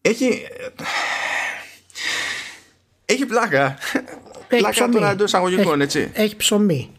έχει 0.02 0.48
έχει 3.06 3.26
πλάκα 3.26 3.78
Έχει 4.48 4.62
πλάκα 4.62 4.70
ψωμί. 4.70 4.94
τώρα 4.94 5.10
εντός 5.10 5.26
εισαγωγικών 5.28 5.82
Έχει- 5.82 5.98
έτσι 5.98 6.12
Έχει 6.22 6.36
ψωμί. 6.36 6.92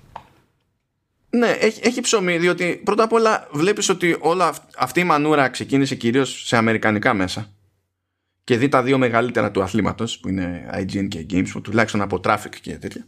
ναι, 1.31 1.51
έχει, 1.51 1.81
έχει 1.85 2.01
ψωμί, 2.01 2.39
διότι 2.39 2.81
πρώτα 2.85 3.03
απ' 3.03 3.13
όλα 3.13 3.49
βλέπεις 3.53 3.89
ότι 3.89 4.17
όλα 4.21 4.47
αυ- 4.49 4.63
αυτή 4.79 5.01
η 5.01 5.05
μανούρα 5.05 5.49
ξεκίνησε 5.49 5.95
κυρίως 5.95 6.43
σε 6.47 6.57
αμερικανικά 6.57 7.15
μέσα. 7.15 7.51
Και 8.47 8.57
δει 8.57 8.69
τα 8.69 8.83
δύο 8.83 8.99
μεγαλύτερα 8.99 9.51
του 9.51 9.63
αθλήματος, 9.63 10.19
που 10.19 10.29
είναι 10.29 10.71
IGN 10.75 11.09
και 11.09 11.27
Games, 11.31 11.49
που 11.53 11.61
τουλάχιστον 11.61 12.01
από 12.01 12.21
traffic 12.25 12.55
και 12.61 12.79
τέτοια. 12.79 13.07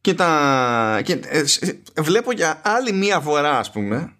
Και, 0.00 0.14
τα, 0.14 1.00
και 1.04 1.20
ε, 1.26 1.44
σ- 1.44 1.64
βλέπω 2.00 2.32
για 2.32 2.60
άλλη 2.64 2.92
μία 2.92 3.20
φορά, 3.20 3.58
ας 3.58 3.70
πούμε, 3.70 4.12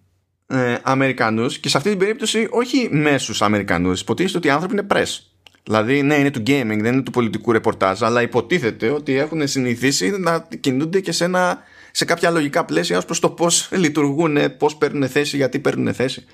ε, 0.47 0.75
Αμερικανούς 0.81 1.59
και 1.59 1.69
σε 1.69 1.77
αυτή 1.77 1.89
την 1.89 1.97
περίπτωση 1.99 2.47
όχι 2.49 2.89
μέσους 2.91 3.41
Αμερικανούς. 3.41 4.01
Υποτίθεται 4.01 4.37
ότι 4.37 4.47
οι 4.47 4.49
άνθρωποι 4.49 4.73
είναι 4.73 4.87
press. 4.89 5.19
Δηλαδή, 5.63 6.01
ναι, 6.01 6.15
είναι 6.15 6.31
του 6.31 6.39
gaming, 6.39 6.77
δεν 6.81 6.93
είναι 6.93 7.01
του 7.01 7.11
πολιτικού 7.11 7.51
ρεπορτάζ, 7.51 8.03
αλλά 8.03 8.21
υποτίθεται 8.21 8.89
ότι 8.89 9.15
έχουν 9.15 9.47
συνηθίσει 9.47 10.09
να 10.09 10.47
κινούνται 10.59 10.99
και 10.99 11.11
σε, 11.11 11.23
ένα, 11.23 11.59
σε 11.91 12.05
κάποια 12.05 12.29
λογικά 12.29 12.65
πλαίσια 12.65 12.97
ως 12.97 13.05
προς 13.05 13.19
το 13.19 13.29
πώς 13.29 13.69
λειτουργούν, 13.71 14.57
πώς 14.57 14.75
παίρνουν 14.75 15.09
θέση, 15.09 15.35
γιατί 15.37 15.59
παίρνουν 15.59 15.93
θέση 15.93 16.25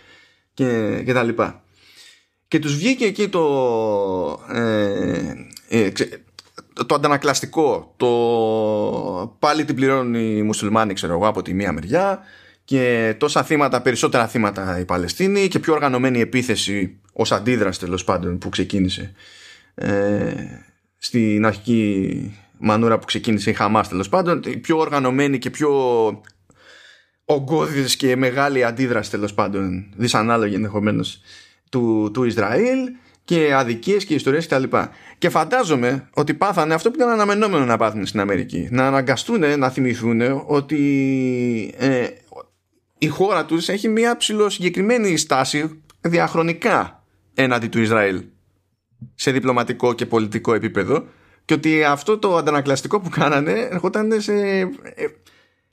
και, 0.53 1.01
και 1.05 1.13
τα 1.13 1.23
λοιπά. 1.23 1.61
Και 2.47 2.59
τους 2.59 2.75
βγήκε 2.75 3.05
εκεί 3.05 3.29
το, 3.29 3.43
ε, 4.53 5.33
ε, 5.69 5.89
ξε- 5.89 6.19
το, 6.73 6.85
το 6.85 6.95
αντανακλαστικό, 6.95 7.93
το 7.97 9.35
πάλι 9.39 9.65
την 9.65 9.75
πληρώνουν 9.75 10.13
οι 10.13 10.43
μουσουλμάνοι, 10.43 10.93
ξέρω 10.93 11.13
εγώ, 11.13 11.27
από 11.27 11.41
τη 11.41 11.53
μία 11.53 11.71
μεριά 11.71 12.19
και 12.63 13.15
τόσα 13.17 13.43
θύματα, 13.43 13.81
περισσότερα 13.81 14.27
θύματα 14.27 14.79
η 14.79 14.85
Παλαιστίνη 14.85 15.47
και 15.47 15.59
πιο 15.59 15.73
οργανωμένη 15.73 16.19
επίθεση 16.19 16.99
ως 17.13 17.31
αντίδραση 17.31 17.79
τέλος 17.79 18.03
πάντων 18.03 18.37
που 18.37 18.49
ξεκίνησε 18.49 19.13
ε, 19.75 20.33
στην 20.97 21.45
αρχική 21.45 22.37
μανούρα 22.57 22.99
που 22.99 23.05
ξεκίνησε 23.05 23.49
η 23.49 23.53
Χαμάς 23.53 23.87
τέλος 23.87 24.09
πάντων 24.09 24.41
η 24.45 24.57
πιο 24.57 24.77
οργανωμένη 24.77 25.37
και 25.37 25.49
πιο 25.49 25.71
ογκώδης 27.25 27.95
και 27.95 28.15
μεγάλη 28.15 28.63
αντίδραση 28.63 29.09
τέλος 29.09 29.33
πάντων 29.33 29.93
δυσανάλογη 29.95 30.55
ενδεχομένως 30.55 31.21
του, 31.69 32.11
του 32.13 32.23
Ισραήλ 32.23 32.77
και 33.23 33.53
αδικίες 33.53 34.05
και 34.05 34.13
ιστορίες 34.13 34.47
κτλ. 34.47 34.63
Και, 34.63 34.87
και 35.17 35.29
φαντάζομαι 35.29 36.09
ότι 36.13 36.33
πάθανε 36.33 36.73
αυτό 36.73 36.89
που 36.89 36.95
ήταν 36.95 37.09
αναμενόμενο 37.09 37.65
να 37.65 37.77
πάθουν 37.77 38.05
στην 38.05 38.19
Αμερική. 38.19 38.67
Να 38.71 38.87
αναγκαστούν 38.87 39.59
να 39.59 39.69
θυμηθούν 39.69 40.43
ότι 40.45 41.73
ε, 41.77 42.07
η 42.97 43.07
χώρα 43.07 43.45
τους 43.45 43.69
έχει 43.69 43.87
μια 43.87 44.17
ψηλοσυγκεκριμένη 44.17 45.17
στάση 45.17 45.81
διαχρονικά 46.01 47.03
έναντι 47.33 47.67
του 47.67 47.81
Ισραήλ 47.81 48.23
σε 49.15 49.31
διπλωματικό 49.31 49.93
και 49.93 50.05
πολιτικό 50.05 50.53
επίπεδο 50.53 51.05
και 51.45 51.53
ότι 51.53 51.83
αυτό 51.83 52.17
το 52.17 52.35
αντανακλαστικό 52.37 52.99
που 52.99 53.09
κάνανε 53.09 53.51
ερχόταν 53.51 54.21
σε 54.21 54.33
ε, 54.33 54.67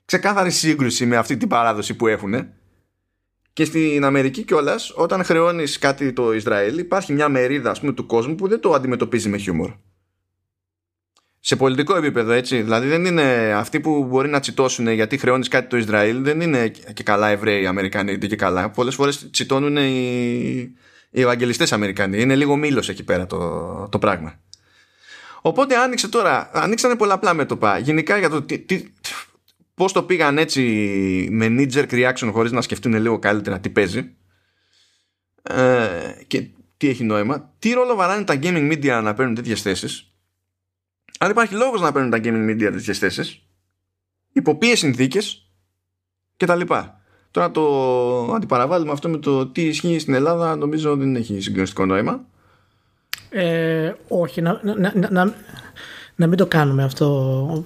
ξεκάθαρη 0.05 0.51
σύγκρουση 0.51 1.05
με 1.05 1.15
αυτή 1.15 1.37
την 1.37 1.47
παράδοση 1.47 1.93
που 1.93 2.07
έχουν 2.07 2.47
και 3.55 3.65
στην 3.65 4.05
Αμερική 4.05 4.43
κιόλας, 4.43 4.91
όταν 4.95 5.23
χρεώνεις 5.23 5.79
κάτι 5.79 6.13
το 6.13 6.33
Ισραήλ 6.33 6.77
υπάρχει 6.77 7.13
μια 7.13 7.29
μερίδα 7.29 7.71
ας 7.71 7.79
πούμε, 7.79 7.93
του 7.93 8.05
κόσμου 8.05 8.35
που 8.35 8.47
δεν 8.47 8.59
το 8.59 8.73
αντιμετωπίζει 8.73 9.29
με 9.29 9.37
χιούμορ. 9.37 9.71
Σε 11.39 11.55
πολιτικό 11.55 11.95
επίπεδο 11.95 12.31
έτσι. 12.31 12.61
Δηλαδή 12.61 12.87
δεν 12.87 13.05
είναι 13.05 13.53
αυτοί 13.55 13.79
που 13.79 14.03
μπορεί 14.03 14.29
να 14.29 14.39
τσιτώσουν 14.39 14.87
γιατί 14.87 15.17
χρεώνεις 15.17 15.47
κάτι 15.47 15.67
το 15.67 15.77
Ισραήλ 15.77 16.23
δεν 16.23 16.41
είναι 16.41 16.67
και 16.67 17.03
καλά 17.03 17.29
Εβραίοι 17.29 17.65
Αμερικανοί 17.65 18.11
είτε 18.11 18.27
και 18.27 18.35
καλά. 18.35 18.69
Πολλές 18.69 18.95
φορές 18.95 19.29
τσιτώνουν 19.31 19.77
οι, 19.77 20.75
οι 21.09 21.21
Ευαγγελιστές 21.21 21.73
Αμερικανοί. 21.73 22.21
Είναι 22.21 22.35
λίγο 22.35 22.55
μήλος 22.55 22.89
εκεί 22.89 23.03
πέρα 23.03 23.25
το, 23.25 23.87
το 23.91 23.99
πράγμα. 23.99 24.39
Οπότε 25.41 25.75
άνοιξε 25.75 26.07
τώρα 26.07 26.49
ανοίξανε 26.53 26.95
πολλαπλά 26.95 27.33
μέτωπα. 27.33 27.77
Γενικά 27.77 28.17
για 28.17 28.29
το 28.29 28.41
τι, 28.41 28.59
τι, 28.59 28.83
πώς 29.75 29.91
το 29.91 30.03
πήγαν 30.03 30.37
έτσι 30.37 30.61
με 31.31 31.45
knee 31.49 31.71
jerk 31.73 31.89
reaction 31.89 32.29
χωρίς 32.31 32.51
να 32.51 32.61
σκεφτούν 32.61 32.93
λίγο 32.93 33.19
καλύτερα 33.19 33.59
τι 33.59 33.69
παίζει. 33.69 34.15
Ε, 35.41 36.13
και 36.27 36.49
τι 36.77 36.89
έχει 36.89 37.03
νόημα. 37.03 37.53
Τι 37.59 37.73
ρόλο 37.73 37.95
βαράνε 37.95 38.23
τα 38.23 38.39
gaming 38.41 38.71
media 38.71 39.01
να 39.03 39.13
παίρνουν 39.13 39.35
τέτοιες 39.35 39.61
θέσεις. 39.61 40.09
Αν 41.19 41.31
υπάρχει 41.31 41.53
λόγος 41.53 41.81
να 41.81 41.91
παίρνουν 41.91 42.11
τα 42.11 42.17
gaming 42.23 42.49
media 42.49 42.69
τέτοιες 42.71 42.97
θέσεις 42.97 43.45
υπό 44.31 44.55
ποιες 44.55 44.79
συνθήκες 44.79 45.49
και 46.37 46.45
τα 46.45 46.55
λοιπά. 46.55 46.99
Τώρα 47.31 47.51
το 47.51 48.33
αντιπαραβάλλουμε 48.33 48.91
αυτό 48.91 49.09
με 49.09 49.17
το 49.17 49.47
τι 49.47 49.61
ισχύει 49.61 49.99
στην 49.99 50.13
Ελλάδα 50.13 50.55
νομίζω 50.55 50.95
δεν 50.95 51.15
έχει 51.15 51.41
συγκλονιστικό 51.41 51.85
νόημα. 51.85 52.25
Ε, 53.29 53.93
όχι, 54.07 54.41
να, 54.41 54.59
να, 54.63 54.93
να, 54.95 55.09
να, 55.11 55.33
να 56.15 56.27
μην 56.27 56.37
το 56.37 56.47
κάνουμε 56.47 56.83
αυτό 56.83 57.63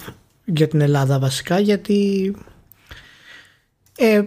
για 0.54 0.68
την 0.68 0.82
Ελλάδα 0.82 1.20
βασικά 1.20 1.60
γιατί 1.60 2.36
ε, 3.98 4.22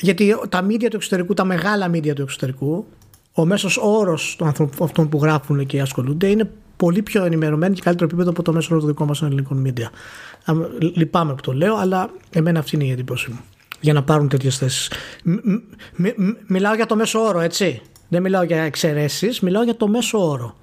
γιατί 0.00 0.34
τα 0.48 0.62
μίντια 0.62 0.90
του 0.90 0.96
εξωτερικού, 0.96 1.34
τα 1.34 1.44
μεγάλα 1.44 1.88
μίντια 1.88 2.14
του 2.14 2.22
εξωτερικού 2.22 2.86
ο 3.32 3.44
μέσος 3.44 3.78
όρος 3.82 4.36
των 4.38 4.46
άνθρωπων 4.46 4.86
αυτών 4.86 5.08
που 5.08 5.18
γράφουν 5.22 5.66
και 5.66 5.80
ασχολούνται 5.80 6.26
είναι 6.26 6.50
πολύ 6.76 7.02
πιο 7.02 7.24
ενημερωμένοι 7.24 7.74
και 7.74 7.80
καλύτερο 7.84 8.08
επίπεδο 8.08 8.30
από 8.30 8.42
το 8.42 8.52
μέσο 8.52 8.68
όρο 8.70 8.80
των 8.80 8.88
δικών 8.88 9.06
μας 9.06 9.22
ελληνικών 9.22 9.58
μίντια. 9.58 9.90
Α, 10.44 10.54
Λυπάμαι 10.94 11.34
που 11.34 11.40
το 11.42 11.52
λέω, 11.52 11.76
αλλά 11.76 12.10
εμένα 12.30 12.58
αυτή 12.58 12.76
είναι 12.76 12.84
η 12.84 12.90
εντύπωση 12.90 13.30
μου. 13.30 13.40
Για 13.80 13.92
να 13.92 14.02
πάρουν 14.02 14.28
τέτοιες 14.28 14.58
θέσεις. 14.58 14.90
Μ- 15.24 15.44
μ- 15.44 15.62
μ- 15.96 16.18
μ- 16.18 16.36
μιλάω 16.46 16.74
για 16.74 16.86
το 16.86 16.96
μέσο 16.96 17.20
όρο, 17.20 17.40
έτσι. 17.40 17.82
Δεν 18.08 18.22
μιλάω 18.22 18.42
για 18.42 18.62
εξαιρέσεις, 18.62 19.40
μιλάω 19.40 19.62
για 19.62 19.76
το 19.76 19.88
μέσο 19.88 20.28
όρο 20.30 20.56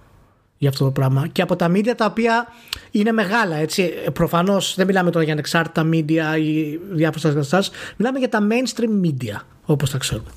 για 0.57 0.69
αυτό 0.69 0.85
το 0.85 0.91
πράγμα. 0.91 1.27
Και 1.27 1.41
από 1.41 1.55
τα 1.55 1.71
media 1.71 1.93
τα 1.97 2.05
οποία 2.05 2.47
είναι 2.91 3.11
μεγάλα, 3.11 3.55
έτσι. 3.55 3.93
Προφανώς 4.13 4.75
δεν 4.75 4.85
μιλάμε 4.85 5.11
τώρα 5.11 5.23
για 5.23 5.33
ανεξάρτητα 5.33 5.89
media 5.91 6.39
ή 6.39 6.79
διάφορες 6.91 7.23
καταστάσεις. 7.23 7.71
Μιλάμε 7.97 8.19
για 8.19 8.29
τα 8.29 8.47
mainstream 8.49 9.05
media, 9.05 9.41
όπως 9.65 9.91
τα 9.91 9.97
ξέρουμε. 9.97 10.29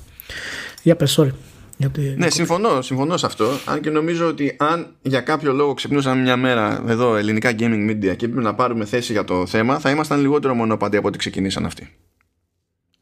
Για 0.83 0.95
πες, 0.95 1.19
sorry. 1.19 1.31
Γιατί... 1.77 2.15
Ναι, 2.17 2.29
συμφωνώ, 2.29 2.81
συμφωνώ 2.81 3.17
σε 3.17 3.25
αυτό. 3.25 3.49
Αν 3.65 3.81
και 3.81 3.89
νομίζω 3.89 4.27
ότι 4.27 4.55
αν 4.59 4.95
για 5.01 5.21
κάποιο 5.21 5.53
λόγο 5.53 5.73
ξυπνούσαμε 5.73 6.21
μια 6.21 6.37
μέρα 6.37 6.83
εδώ 6.87 7.15
ελληνικά 7.15 7.51
gaming 7.59 7.89
media 7.89 7.99
και 7.99 8.25
έπρεπε 8.25 8.41
να 8.41 8.55
πάρουμε 8.55 8.85
θέση 8.85 9.11
για 9.11 9.23
το 9.23 9.45
θέμα, 9.45 9.79
θα 9.79 9.89
ήμασταν 9.89 10.21
λιγότερο 10.21 10.53
μονοπαντοί 10.53 10.97
από 10.97 11.07
ό,τι 11.07 11.17
ξεκινήσαν 11.17 11.65
αυτοί. 11.65 11.95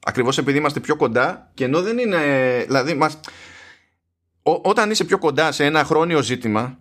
Ακριβώς 0.06 0.38
επειδή 0.38 0.58
είμαστε 0.58 0.80
πιο 0.80 0.96
κοντά 0.96 1.52
και 1.54 1.64
ενώ 1.64 1.82
δεν 1.82 1.98
είναι. 1.98 2.18
Δηλαδή, 2.68 2.94
μας, 2.94 3.20
ό, 4.44 4.52
όταν 4.64 4.92
είσαι 4.92 5.04
πιο 5.04 5.18
κοντά 5.18 5.52
σε 5.52 5.66
ένα 5.66 5.84
χρόνιο 5.84 6.22
ζήτημα, 6.22 6.78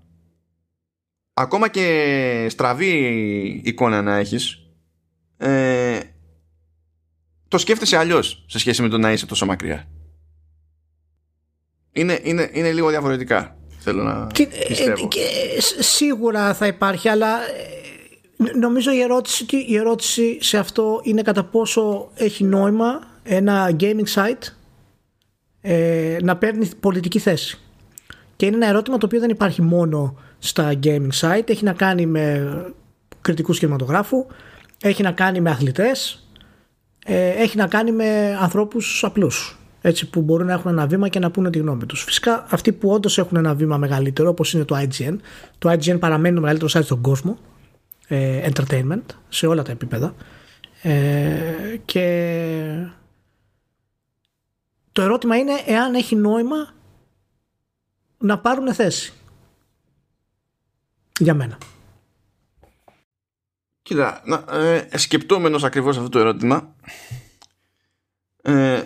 ακόμα 1.38 1.68
και 1.68 2.46
στραβή 2.50 2.92
εικόνα 3.64 4.02
να 4.02 4.16
έχεις, 4.16 4.58
ε, 5.36 6.00
το 7.48 7.58
σκέφτεσαι 7.58 7.96
αλλιώς 7.96 8.44
σε 8.48 8.58
σχέση 8.58 8.82
με 8.82 8.88
το 8.88 8.98
να 8.98 9.12
είσαι 9.12 9.26
τόσο 9.26 9.46
μακριά. 9.46 9.88
Είναι, 11.92 12.20
είναι, 12.22 12.50
είναι 12.52 12.72
λίγο 12.72 12.88
διαφορετικά. 12.88 13.56
Θέλω 13.78 14.02
να 14.02 14.26
Και, 14.32 14.48
πιστεύω. 14.68 15.04
ε, 15.04 15.06
και 15.08 15.20
σ- 15.60 15.82
σίγουρα 15.82 16.54
θα 16.54 16.66
υπάρχει, 16.66 17.08
αλλά 17.08 17.36
ε, 17.36 18.56
νομίζω 18.58 18.92
η 18.92 19.00
ερώτηση, 19.00 19.44
και 19.44 19.56
η 19.56 19.76
ερώτηση 19.76 20.38
σε 20.40 20.58
αυτό 20.58 21.00
είναι 21.02 21.22
κατά 21.22 21.44
πόσο 21.44 22.10
έχει 22.14 22.44
νόημα 22.44 23.00
ένα 23.22 23.76
gaming 23.80 24.06
site 24.14 24.52
ε, 25.60 26.16
να 26.22 26.36
παίρνει 26.36 26.68
πολιτική 26.80 27.18
θέση. 27.18 27.58
Και 28.36 28.46
είναι 28.46 28.56
ένα 28.56 28.66
ερώτημα 28.66 28.98
το 28.98 29.06
οποίο 29.06 29.20
δεν 29.20 29.30
υπάρχει 29.30 29.62
μόνο 29.62 30.18
στα 30.38 30.72
gaming 30.82 31.10
site. 31.20 31.48
Έχει 31.48 31.64
να 31.64 31.72
κάνει 31.72 32.06
με 32.06 32.46
κριτικούς 33.20 33.58
κινηματογράφου, 33.58 34.26
έχει 34.82 35.02
να 35.02 35.12
κάνει 35.12 35.40
με 35.40 35.50
αθλητές, 35.50 36.28
ε, 37.04 37.28
έχει 37.28 37.56
να 37.56 37.66
κάνει 37.66 37.92
με 37.92 38.38
ανθρώπους 38.40 39.04
απλούς. 39.04 39.58
Έτσι 39.80 40.10
που 40.10 40.20
μπορούν 40.20 40.46
να 40.46 40.52
έχουν 40.52 40.70
ένα 40.70 40.86
βήμα 40.86 41.08
και 41.08 41.18
να 41.18 41.30
πούνε 41.30 41.50
τη 41.50 41.58
γνώμη 41.58 41.86
τους. 41.86 42.02
Φυσικά 42.02 42.46
αυτοί 42.50 42.72
που 42.72 42.90
όντως 42.90 43.18
έχουν 43.18 43.36
ένα 43.36 43.54
βήμα 43.54 43.76
μεγαλύτερο 43.76 44.28
όπως 44.28 44.52
είναι 44.52 44.64
το 44.64 44.76
IGN. 44.78 45.16
Το 45.58 45.70
IGN 45.70 45.98
παραμένει 45.98 46.34
το 46.34 46.40
μεγαλύτερο 46.40 46.70
site 46.74 46.84
στον 46.84 47.00
κόσμο. 47.00 47.38
Ε, 48.08 48.48
entertainment 48.48 49.02
σε 49.28 49.46
όλα 49.46 49.62
τα 49.62 49.72
επίπεδα. 49.72 50.14
Ε, 50.82 51.76
και 51.84 52.06
το 54.92 55.02
ερώτημα 55.02 55.36
είναι 55.36 55.52
εάν 55.66 55.94
έχει 55.94 56.16
νόημα 56.16 56.74
να 58.18 58.38
πάρουν 58.38 58.74
θέση. 58.74 59.12
Για 61.18 61.34
μένα. 61.34 61.58
Κοίτα, 63.82 64.22
να, 64.24 64.44
ε, 64.58 64.98
σκεπτόμενος 64.98 65.64
ακριβώς 65.64 65.96
αυτό 65.96 66.08
το 66.08 66.18
ερώτημα 66.18 66.74
ε, 68.42 68.82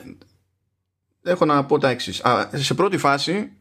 έχω 1.22 1.44
να 1.44 1.64
πω 1.64 1.78
τα 1.78 1.88
εξής. 1.88 2.24
Α, 2.24 2.50
σε 2.54 2.74
πρώτη 2.74 2.96
φάση 2.96 3.52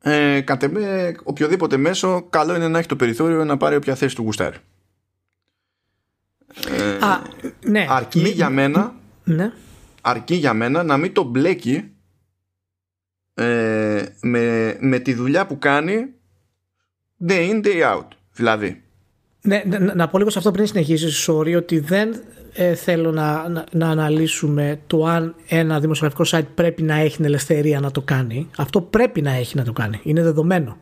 ε, 0.00 0.40
κατ' 0.40 0.62
εμέ, 0.62 1.16
οποιοδήποτε 1.22 1.76
μέσο 1.76 2.26
καλό 2.30 2.54
είναι 2.54 2.68
να 2.68 2.78
έχει 2.78 2.88
το 2.88 2.96
περιθώριο 2.96 3.44
να 3.44 3.56
πάρει 3.56 3.76
όποια 3.76 3.94
θέση 3.94 4.14
του 4.14 4.22
γουστάρει. 4.22 4.56
Ε, 6.70 6.98
Α, 7.00 7.22
ναι. 7.64 7.86
Αρκεί 7.88 8.28
για 8.28 8.50
μένα 8.50 8.94
ναι. 9.24 9.52
αρκεί 10.00 10.34
για 10.34 10.54
μένα 10.54 10.82
να 10.82 10.96
μην 10.96 11.12
το 11.12 11.22
μπλέκει 11.22 11.92
ε, 13.34 14.04
με, 14.20 14.76
με 14.80 14.98
τη 14.98 15.14
δουλειά 15.14 15.46
που 15.46 15.58
κάνει 15.58 16.14
day 17.26 17.50
in, 17.50 17.66
day 17.66 17.94
out. 17.94 18.06
Δηλαδή. 18.32 18.82
Ναι, 19.42 19.62
να, 19.66 19.94
να 19.94 20.08
πω 20.08 20.18
λίγο 20.18 20.30
σε 20.30 20.38
αυτό 20.38 20.50
πριν 20.50 20.66
συνεχίσεις, 20.66 21.28
sorry, 21.30 21.56
ότι 21.56 21.78
δεν 21.78 22.20
ε, 22.52 22.74
θέλω 22.74 23.12
να, 23.12 23.48
να, 23.48 23.64
να, 23.72 23.88
αναλύσουμε 23.88 24.80
το 24.86 25.04
αν 25.04 25.34
ένα 25.48 25.80
δημοσιογραφικό 25.80 26.38
site 26.38 26.46
πρέπει 26.54 26.82
να 26.82 26.94
έχει 26.94 27.16
την 27.16 27.24
ελευθερία 27.24 27.80
να 27.80 27.90
το 27.90 28.00
κάνει. 28.00 28.50
Αυτό 28.56 28.80
πρέπει 28.80 29.22
να 29.22 29.30
έχει 29.30 29.56
να 29.56 29.64
το 29.64 29.72
κάνει. 29.72 30.00
Είναι 30.02 30.22
δεδομένο. 30.22 30.76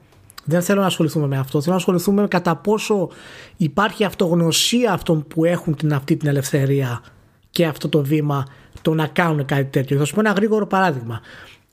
Δεν 0.44 0.62
θέλω 0.62 0.80
να 0.80 0.86
ασχοληθούμε 0.86 1.26
με 1.26 1.38
αυτό. 1.38 1.60
Θέλω 1.60 1.72
να 1.72 1.78
ασχοληθούμε 1.78 2.20
με 2.20 2.28
κατά 2.28 2.56
πόσο 2.56 3.08
υπάρχει 3.56 4.04
αυτογνωσία 4.04 4.92
αυτών 4.92 5.26
που 5.26 5.44
έχουν 5.44 5.76
την, 5.76 5.94
αυτή 5.94 6.16
την 6.16 6.28
ελευθερία 6.28 7.02
και 7.50 7.66
αυτό 7.66 7.88
το 7.88 8.04
βήμα 8.04 8.46
το 8.82 8.94
να 8.94 9.06
κάνουν 9.06 9.44
κάτι 9.44 9.64
τέτοιο. 9.64 9.98
Θα 9.98 10.04
σου 10.04 10.14
πω 10.14 10.20
ένα 10.20 10.32
γρήγορο 10.32 10.66
παράδειγμα. 10.66 11.20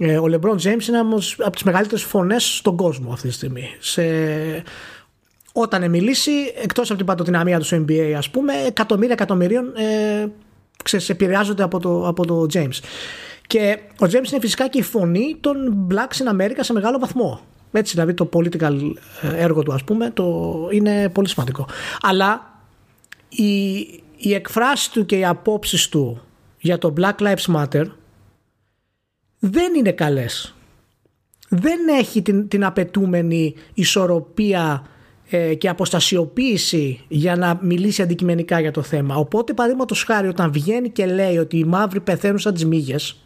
Ε, 0.05 0.17
ο 0.17 0.25
LeBron 0.31 0.55
James 0.55 0.87
είναι 0.87 0.97
από 1.37 1.51
τις 1.51 1.63
μεγαλύτερες 1.63 2.03
φωνές 2.03 2.55
στον 2.55 2.75
κόσμο 2.75 3.11
αυτή 3.13 3.27
τη 3.27 3.33
στιγμή. 3.33 3.69
Σε, 3.79 4.03
όταν 5.53 5.89
μιλήσει, 5.89 6.31
εκτός 6.61 6.89
από 6.89 6.97
την 6.97 7.05
παντοδυναμία 7.05 7.59
του 7.59 7.65
στο 7.65 7.85
NBA 7.87 8.13
ας 8.17 8.29
πούμε, 8.29 8.53
εκατομμύρια 8.67 9.13
εκατομμυρίων 9.13 9.73
ε, 9.75 10.31
ξέρεις, 10.83 11.09
επηρεάζονται 11.09 11.63
από 11.63 11.79
το, 11.79 12.07
από 12.07 12.25
το 12.25 12.45
James. 12.53 12.79
Και 13.47 13.79
ο 13.99 14.05
James 14.05 14.31
είναι 14.31 14.39
φυσικά 14.39 14.67
και 14.67 14.79
η 14.79 14.81
φωνή 14.81 15.37
των 15.41 15.87
Blacks 15.91 16.23
in 16.23 16.41
America 16.41 16.59
σε 16.59 16.73
μεγάλο 16.73 16.99
βαθμό. 16.99 17.39
Έτσι 17.71 17.93
δηλαδή 17.93 18.13
το 18.13 18.29
political 18.33 18.79
ε, 19.21 19.43
έργο 19.43 19.63
του 19.63 19.73
ας 19.73 19.83
πούμε 19.83 20.09
το, 20.09 20.53
είναι 20.71 21.09
πολύ 21.09 21.27
σημαντικό. 21.27 21.67
Αλλά 22.01 22.59
η, 23.29 23.75
η 24.17 24.33
εκφράση 24.33 24.91
του 24.91 25.05
και 25.05 25.17
οι 25.17 25.25
απόψεις 25.25 25.89
του 25.89 26.21
για 26.59 26.77
το 26.77 26.93
Black 26.97 27.15
Lives 27.19 27.55
Matter 27.55 27.85
δεν 29.45 29.73
είναι 29.75 29.91
καλές. 29.91 30.55
Δεν 31.49 31.79
έχει 31.87 32.21
την, 32.21 32.47
την 32.47 32.65
απαιτούμενη 32.65 33.55
ισορροπία 33.73 34.85
ε, 35.29 35.53
και 35.53 35.69
αποστασιοποίηση 35.69 37.05
για 37.07 37.35
να 37.35 37.59
μιλήσει 37.61 38.01
αντικειμενικά 38.01 38.59
για 38.59 38.71
το 38.71 38.81
θέμα. 38.81 39.15
Οπότε, 39.15 39.53
παραδείγματος 39.53 40.03
χάρη, 40.03 40.27
όταν 40.27 40.51
βγαίνει 40.51 40.89
και 40.89 41.05
λέει 41.05 41.37
ότι 41.37 41.57
οι 41.57 41.63
μαύροι 41.63 41.99
πεθαίνουν 41.99 42.39
σαν 42.39 42.53
τις 42.53 42.65
μύγες, 42.65 43.23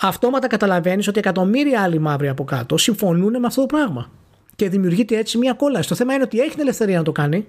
αυτόματα 0.00 0.46
καταλαβαίνεις 0.46 1.08
ότι 1.08 1.18
εκατομμύρια 1.18 1.82
άλλοι 1.82 1.98
μαύροι 1.98 2.28
από 2.28 2.44
κάτω 2.44 2.76
συμφωνούν 2.76 3.38
με 3.40 3.46
αυτό 3.46 3.60
το 3.60 3.66
πράγμα. 3.66 4.10
Και 4.56 4.68
δημιουργείται 4.68 5.16
έτσι 5.16 5.38
μια 5.38 5.52
κόλαση. 5.52 5.88
Το 5.88 5.94
θέμα 5.94 6.14
είναι 6.14 6.22
ότι 6.22 6.38
έχει 6.38 6.50
την 6.50 6.60
ελευθερία 6.60 6.98
να 6.98 7.04
το 7.04 7.12
κάνει. 7.12 7.46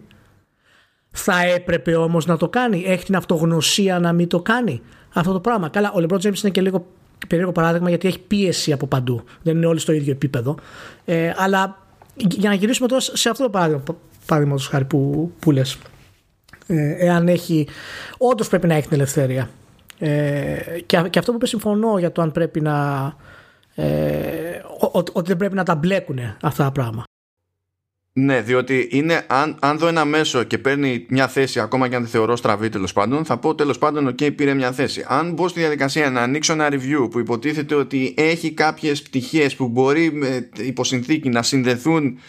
Θα 1.12 1.44
έπρεπε 1.44 1.96
όμως 1.96 2.26
να 2.26 2.38
το 2.38 2.50
κάνει. 2.50 2.84
Έχει 2.88 3.06
την 3.06 3.16
αυτογνωσία 3.16 4.00
να 4.00 4.14
μην 4.14 4.28
το 4.28 4.42
κάνει 4.42 4.82
αυτό 5.14 5.32
το 5.32 5.40
πράγμα. 5.40 5.70
Καλά, 5.70 5.92
ο 5.92 6.00
Λεμπρό 6.00 6.18
Τζέιμ 6.18 6.34
είναι 6.44 6.52
και 6.52 6.62
λίγο 6.62 6.86
περίεργο 7.28 7.52
παράδειγμα 7.52 7.90
γιατί 7.90 8.08
έχει 8.08 8.20
πίεση 8.20 8.72
από 8.72 8.88
παντού. 8.88 9.24
Δεν 9.42 9.56
είναι 9.56 9.66
όλοι 9.66 9.80
στο 9.80 9.92
ίδιο 9.92 10.12
επίπεδο. 10.12 10.56
Ε, 11.06 11.34
αλλά 11.36 11.78
για 12.16 12.50
να 12.50 12.56
γυρίσουμε 12.56 12.88
τώρα 12.88 13.02
σε 13.02 13.30
αυτό 13.30 13.44
το 13.44 13.50
παράδειγμα, 13.50 13.84
παράδειγμα 14.26 14.60
χάρη 14.60 14.86
που, 14.86 15.32
που 15.40 15.52
λες. 15.52 15.78
Ε, 16.68 17.06
εάν 17.06 17.28
έχει, 17.28 17.68
όντως 18.18 18.48
πρέπει 18.48 18.68
να 18.68 18.74
έχει 18.74 18.88
την 18.88 18.98
ελευθερία. 18.98 19.50
Ε, 20.00 20.56
και, 20.86 21.04
και 21.10 21.20
αυτό 21.20 21.32
που 21.32 21.38
είπε 21.38 21.48
συμφωνώ 21.48 21.98
για 22.00 22.12
το 22.12 22.22
αν 22.22 22.32
πρέπει 22.32 22.62
να 22.62 23.16
ε, 23.76 24.62
ότι 24.92 25.22
δεν 25.28 25.38
πρέπει 25.38 25.56
να 25.56 25.64
τα 25.64 25.76
μπλέκουν 25.76 26.20
αυτά 26.42 26.64
τα 26.64 26.72
πράγματα. 26.72 27.04
Ναι, 28.14 28.42
διότι 28.42 28.88
είναι, 28.92 29.26
αν, 29.28 29.58
αν 29.60 29.78
δω 29.78 29.88
ένα 29.88 30.06
μέσο 30.06 30.44
και 30.44 30.58
παίρνει 30.58 31.06
μια 31.10 31.28
θέση, 31.28 31.60
ακόμα 31.60 31.88
και 31.88 31.96
αν 31.96 32.02
δεν 32.02 32.12
θεωρώ 32.12 32.36
στραβή 32.36 32.70
τέλος 32.70 32.94
πάντων, 32.94 33.26
θα 33.26 33.38
πω 33.38 33.56
τέλος 33.56 33.78
πάντων, 33.78 34.08
OK, 34.08 34.36
πήρε 34.36 34.54
μια 34.54 34.72
θέση. 34.72 35.06
Αν 35.08 35.34
μπω 35.34 35.48
στη 35.48 35.60
διαδικασία 35.60 36.10
να 36.10 36.22
ανοίξω 36.22 36.54
ένα 36.54 36.70
review 36.72 37.10
που 37.12 37.20
υποτίθεται 37.20 37.76
ότι 37.76 38.14
έχει 38.18 38.52
κάποιες 38.52 39.02
πτυχές 39.02 39.56
που 39.56 39.68
μπορεί 39.68 40.12
με 40.14 40.50
υποσυνθήκη 40.58 41.30
να 41.30 41.44
συνδεθούν 41.44 42.20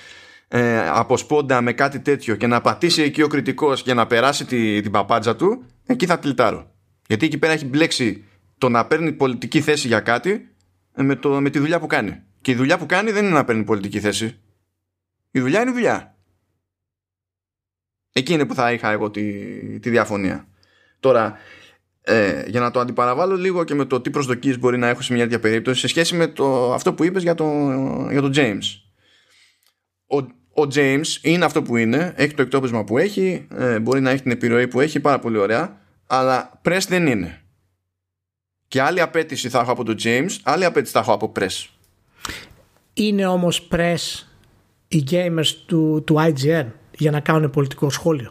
ε, 0.49 0.89
από 0.89 1.17
σπόντα 1.17 1.61
με 1.61 1.73
κάτι 1.73 2.01
τέτοιο 2.01 2.37
και 2.37 2.47
να 2.47 2.61
πατήσει 2.61 3.03
εκεί 3.03 3.23
ο 3.23 3.27
κριτικός 3.27 3.83
για 3.83 3.95
να 3.95 4.07
περάσει 4.07 4.45
τη, 4.45 4.81
την 4.81 4.91
παπάντζα 4.91 5.37
του, 5.37 5.65
εκεί 5.87 6.07
θα 6.07 6.19
τλιτάρω. 6.19 6.71
Γιατί 7.07 7.27
εκεί 7.27 7.39
πέρα 7.39 7.53
έχει 7.53 7.67
μπλέξει 7.67 8.25
το 8.59 8.69
να 8.69 8.87
παίρνει 8.87 9.13
πολιτική 9.13 9.61
θέση 9.61 9.87
για 9.87 10.01
κάτι 10.01 10.49
με, 10.95 11.17
το, 11.17 11.41
με 11.41 11.51
τη 11.51 11.59
δουλειά 11.59 11.79
που 11.79 11.87
κάνει. 11.87 12.23
Και 12.41 12.51
η 12.51 12.55
δουλειά 12.55 12.79
που 12.79 12.87
κάνει 12.87 13.11
δεν 13.11 13.25
είναι 13.25 13.35
να 13.35 13.45
παίρνει 13.45 13.65
πολιτική 13.65 14.01
θέση. 14.01 14.39
Η 15.33 15.41
δουλειά 15.41 15.61
είναι 15.61 15.71
δουλειά. 15.71 16.17
Εκεί 18.13 18.33
είναι 18.33 18.47
που 18.47 18.55
θα 18.55 18.73
είχα 18.73 18.91
εγώ 18.91 19.11
τη, 19.11 19.23
τη 19.81 19.91
διαφωνία. 19.91 20.49
Τώρα, 21.01 21.39
ε, 22.03 22.45
για 22.47 22.61
να 22.61 22.71
το 22.71 22.81
αντιπαραβάλω 22.81 23.37
λίγο 23.37 23.65
και 23.65 23.75
με 23.75 23.85
το 23.85 24.01
τι 24.01 24.11
προσδοκίες 24.11 24.59
μπορεί 24.59 24.79
να 24.79 24.89
έχω 24.89 25.03
σε 25.03 25.13
μια 25.13 25.23
τέτοια 25.23 25.41
περίπτωση 25.41 25.81
σε 25.81 25.87
σχέση 25.87 26.15
με 26.17 26.27
το, 26.27 26.73
αυτό 26.73 26.95
που 26.95 27.05
είπες 27.05 27.23
για 27.23 27.35
το, 27.35 27.47
για 28.11 28.21
το 28.21 28.31
James. 28.35 28.63
Ο, 30.07 30.17
ο 30.63 30.69
James 30.75 31.07
είναι 31.23 31.45
αυτό 31.45 31.63
που 31.63 31.77
είναι, 31.77 32.15
έχει 32.17 32.35
το 32.35 32.43
εκτόπισμα 32.43 32.85
που 32.85 32.99
έχει, 32.99 33.47
ε, 33.51 33.79
μπορεί 33.79 34.01
να 34.01 34.11
έχει 34.11 34.23
την 34.23 34.31
επιρροή 34.31 34.69
που 34.69 34.81
έχει, 34.81 35.01
πάρα 35.01 35.19
πολύ 35.19 35.39
ωραία, 35.39 35.81
αλλά 36.07 36.61
press 36.65 36.81
δεν 36.89 37.07
είναι. 37.07 37.43
Και 38.69 38.83
άλλη 38.83 39.01
απέτηση 39.01 39.49
θα 39.49 39.61
έχω 39.61 39.73
από 39.73 39.85
το 39.85 39.95
James, 40.03 40.31
άλλη 40.43 40.65
απέτηση 40.65 40.93
θα 40.93 40.99
έχω 40.99 41.13
από 41.13 41.33
press. 41.39 41.67
Είναι 42.95 43.27
όμως 43.27 43.69
press 43.71 44.27
οι 44.93 45.05
gamers 45.11 45.47
του, 45.67 46.03
του 46.07 46.17
IGN 46.19 46.67
για 46.97 47.11
να 47.11 47.21
κάνουν 47.21 47.51
πολιτικό 47.51 47.91
σχόλιο. 47.91 48.31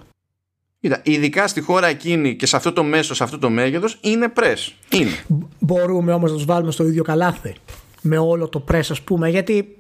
Κοίτα, 0.80 1.00
ειδικά 1.04 1.48
στη 1.48 1.62
χώρα 1.62 1.88
εκείνη 1.88 2.36
και 2.36 2.46
σε 2.46 2.56
αυτό 2.56 2.74
το 2.74 2.84
μέσο, 2.84 3.14
σε 3.14 3.24
αυτό 3.24 3.38
το 3.38 3.50
μέγεθος, 3.50 3.98
είναι 4.02 4.34
press. 4.36 4.72
Είναι. 4.90 5.12
Μπορούμε 5.60 6.14
όμως 6.14 6.30
να 6.32 6.36
τους 6.36 6.46
βάλουμε 6.46 6.72
στο 6.72 6.84
ίδιο 6.88 7.04
καλάθι 7.04 7.56
με 8.02 8.18
όλο 8.18 8.48
το 8.48 8.64
press, 8.72 8.86
ας 8.90 9.02
πούμε, 9.02 9.30
γιατί 9.30 9.76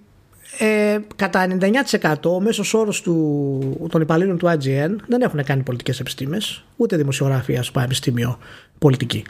ε, 0.59 0.97
κατά 1.15 1.47
99% 2.03 2.13
ο 2.25 2.39
μέσος 2.39 2.73
όρος 2.73 3.01
των 3.89 4.01
υπαλλήλων 4.01 4.37
του 4.37 4.47
IGN 4.47 4.95
δεν 5.07 5.21
έχουν 5.21 5.43
κάνει 5.43 5.63
πολιτικές 5.63 5.99
επιστήμες, 5.99 6.63
ούτε 6.75 6.97
δημοσιογράφια 6.97 7.63
στο 7.63 7.71
πανεπιστήμιο 7.71 8.37
πολιτική. 8.79 9.23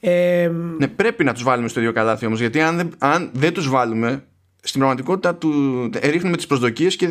Ε, 0.00 0.50
ναι, 0.78 0.88
πρέπει 0.88 1.24
να 1.24 1.32
τους 1.32 1.42
βάλουμε 1.42 1.68
στο 1.68 1.80
ίδιο 1.80 1.92
καλάθι 1.92 2.26
όμως, 2.26 2.40
γιατί 2.40 2.60
αν 2.60 2.76
δεν, 2.76 2.90
αν 2.98 3.30
δεν 3.32 3.52
τους 3.52 3.68
βάλουμε, 3.68 4.24
στην 4.62 4.80
πραγματικότητα 4.80 5.34
του 5.34 5.50
ρίχνουμε 6.02 6.36
τις 6.36 6.46
προσδοκίες 6.46 6.96
και 6.96 7.08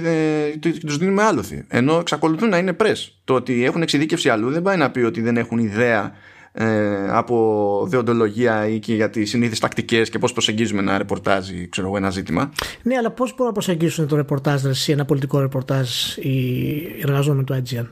τους 0.85 0.97
δίνουμε 0.97 1.23
άλοθη. 1.23 1.65
Ενώ 1.67 1.97
εξακολουθούν 1.99 2.49
να 2.49 2.57
είναι 2.57 2.73
πρες. 2.73 3.21
Το 3.23 3.33
ότι 3.33 3.65
έχουν 3.65 3.81
εξειδίκευση 3.81 4.29
αλλού 4.29 4.49
δεν 4.49 4.61
πάει 4.61 4.77
να 4.77 4.91
πει 4.91 4.99
ότι 4.99 5.21
δεν 5.21 5.37
έχουν 5.37 5.57
ιδέα 5.57 6.13
ε, 6.51 7.09
από 7.11 7.85
δεοντολογία 7.89 8.67
ή 8.67 8.79
και 8.79 8.95
για 8.95 9.09
τις 9.09 9.29
συνήθεις 9.29 9.59
τακτικές 9.59 10.09
και 10.09 10.19
πώς 10.19 10.33
προσεγγίζουμε 10.33 10.79
ένα 10.79 10.97
ρεπορτάζ 10.97 11.49
ή 11.49 11.67
ξέρω 11.69 11.87
εγώ 11.87 11.97
ένα 11.97 12.09
ζήτημα. 12.09 12.51
Ναι, 12.83 12.95
αλλά 12.95 13.11
πώς 13.11 13.29
μπορούν 13.29 13.45
να 13.45 13.51
προσεγγίσουν 13.51 14.07
το 14.07 14.15
ρεπορτάζ 14.15 14.87
ή 14.87 14.91
ένα 14.91 15.05
πολιτικό 15.05 15.39
ρεπορτάζ 15.39 16.17
οι 16.17 16.81
εργαζόμενοι 17.01 17.43
του 17.43 17.63
IGN. 17.63 17.87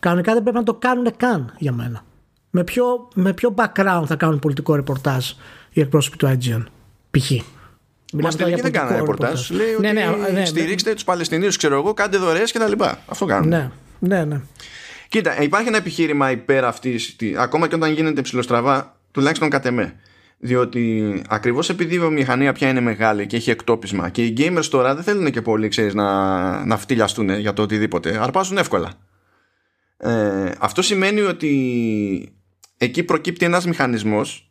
Κανονικά 0.00 0.32
δεν 0.32 0.42
πρέπει 0.42 0.56
να 0.56 0.62
το 0.62 0.74
κάνουν 0.74 1.16
καν 1.16 1.54
για 1.58 1.72
μένα. 1.72 2.04
Με 2.50 2.64
ποιο, 2.64 3.08
με 3.14 3.32
ποιο 3.32 3.54
background 3.56 4.02
θα 4.06 4.16
κάνουν 4.16 4.38
πολιτικό 4.38 4.74
ρεπορτάζ 4.74 5.30
οι 5.72 5.80
εκπρόσωποι 5.80 6.16
του 6.16 6.26
IGN, 6.26 6.64
π.χ. 7.10 7.30
Μα 8.12 8.30
στην 8.30 8.44
τελική 8.44 8.62
δεν 8.62 8.72
κάνανε 8.72 8.96
ρεπορτάζ. 8.96 9.50
Λέει 9.50 9.66
ναι, 9.66 9.88
ότι 9.88 9.92
ναι, 9.92 10.16
ναι, 10.30 10.38
ναι, 10.38 10.44
στηρίξτε 10.44 10.94
τους 10.94 11.04
Παλαιστινίους, 11.04 11.56
ξέρω 11.56 11.74
εγώ, 11.74 11.94
κάντε 11.94 12.16
δωρεές 12.16 12.52
κτλ. 12.52 12.82
Αυτό 13.06 13.24
κάνουν. 13.24 13.48
Ναι, 13.48 13.70
ναι, 13.98 14.24
ναι. 14.24 14.40
Κοίτα, 15.08 15.42
υπάρχει 15.42 15.68
ένα 15.68 15.76
επιχείρημα 15.76 16.30
υπέρ 16.30 16.64
αυτής, 16.64 17.16
ακόμα 17.36 17.68
και 17.68 17.74
όταν 17.74 17.92
γίνεται 17.92 18.20
ψηλοστραβά, 18.22 19.00
τουλάχιστον 19.10 19.50
κατ' 19.50 19.66
εμέ. 19.66 19.94
Διότι 20.38 21.22
ακριβώς 21.28 21.68
επειδή 21.68 21.94
η 21.94 21.98
βιομηχανία 21.98 22.52
πια 22.52 22.68
είναι 22.68 22.80
μεγάλη 22.80 23.26
και 23.26 23.36
έχει 23.36 23.50
εκτόπισμα 23.50 24.08
και 24.08 24.24
οι 24.24 24.34
gamers 24.38 24.64
τώρα 24.70 24.94
δεν 24.94 25.04
θέλουν 25.04 25.30
και 25.30 25.42
πολύ 25.42 25.68
ξέρεις, 25.68 25.94
να, 25.94 26.64
να 26.64 26.76
φτυλιαστούν 26.76 27.38
για 27.38 27.52
το 27.52 27.62
οτιδήποτε. 27.62 28.22
Αρπάζουν 28.22 28.58
εύκολα. 28.58 28.92
Ε, 29.96 30.50
αυτό 30.58 30.82
σημαίνει 30.82 31.20
ότι 31.20 32.32
εκεί 32.76 33.02
προκύπτει 33.02 33.44
ένας 33.44 33.66
μηχανισμός 33.66 34.50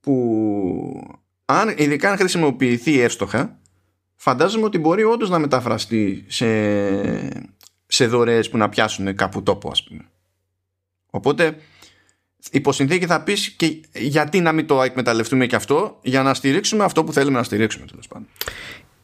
που 0.00 1.17
αν, 1.50 1.74
ειδικά 1.76 2.10
αν 2.10 2.16
χρησιμοποιηθεί 2.16 3.00
εύστοχα, 3.00 3.58
φαντάζομαι 4.16 4.64
ότι 4.64 4.78
μπορεί 4.78 5.04
όντως 5.04 5.30
να 5.30 5.38
μεταφραστεί 5.38 6.24
σε, 6.28 6.46
σε 7.86 8.06
δωρεές 8.06 8.48
που 8.48 8.56
να 8.56 8.68
πιάσουν 8.68 9.14
κάπου 9.14 9.42
τόπο, 9.42 9.70
ας 9.70 9.84
πούμε. 9.84 10.04
Οπότε, 11.10 11.56
υποσυνθήκη 12.50 13.06
θα 13.06 13.22
πεις 13.22 13.50
και 13.50 13.80
γιατί 13.94 14.40
να 14.40 14.52
μην 14.52 14.66
το 14.66 14.82
εκμεταλλευτούμε 14.82 15.46
και 15.46 15.56
αυτό, 15.56 15.98
για 16.02 16.22
να 16.22 16.34
στηρίξουμε 16.34 16.84
αυτό 16.84 17.04
που 17.04 17.12
θέλουμε 17.12 17.38
να 17.38 17.42
στηρίξουμε, 17.42 17.86
τέλος 17.86 18.08
πάντων. 18.08 18.28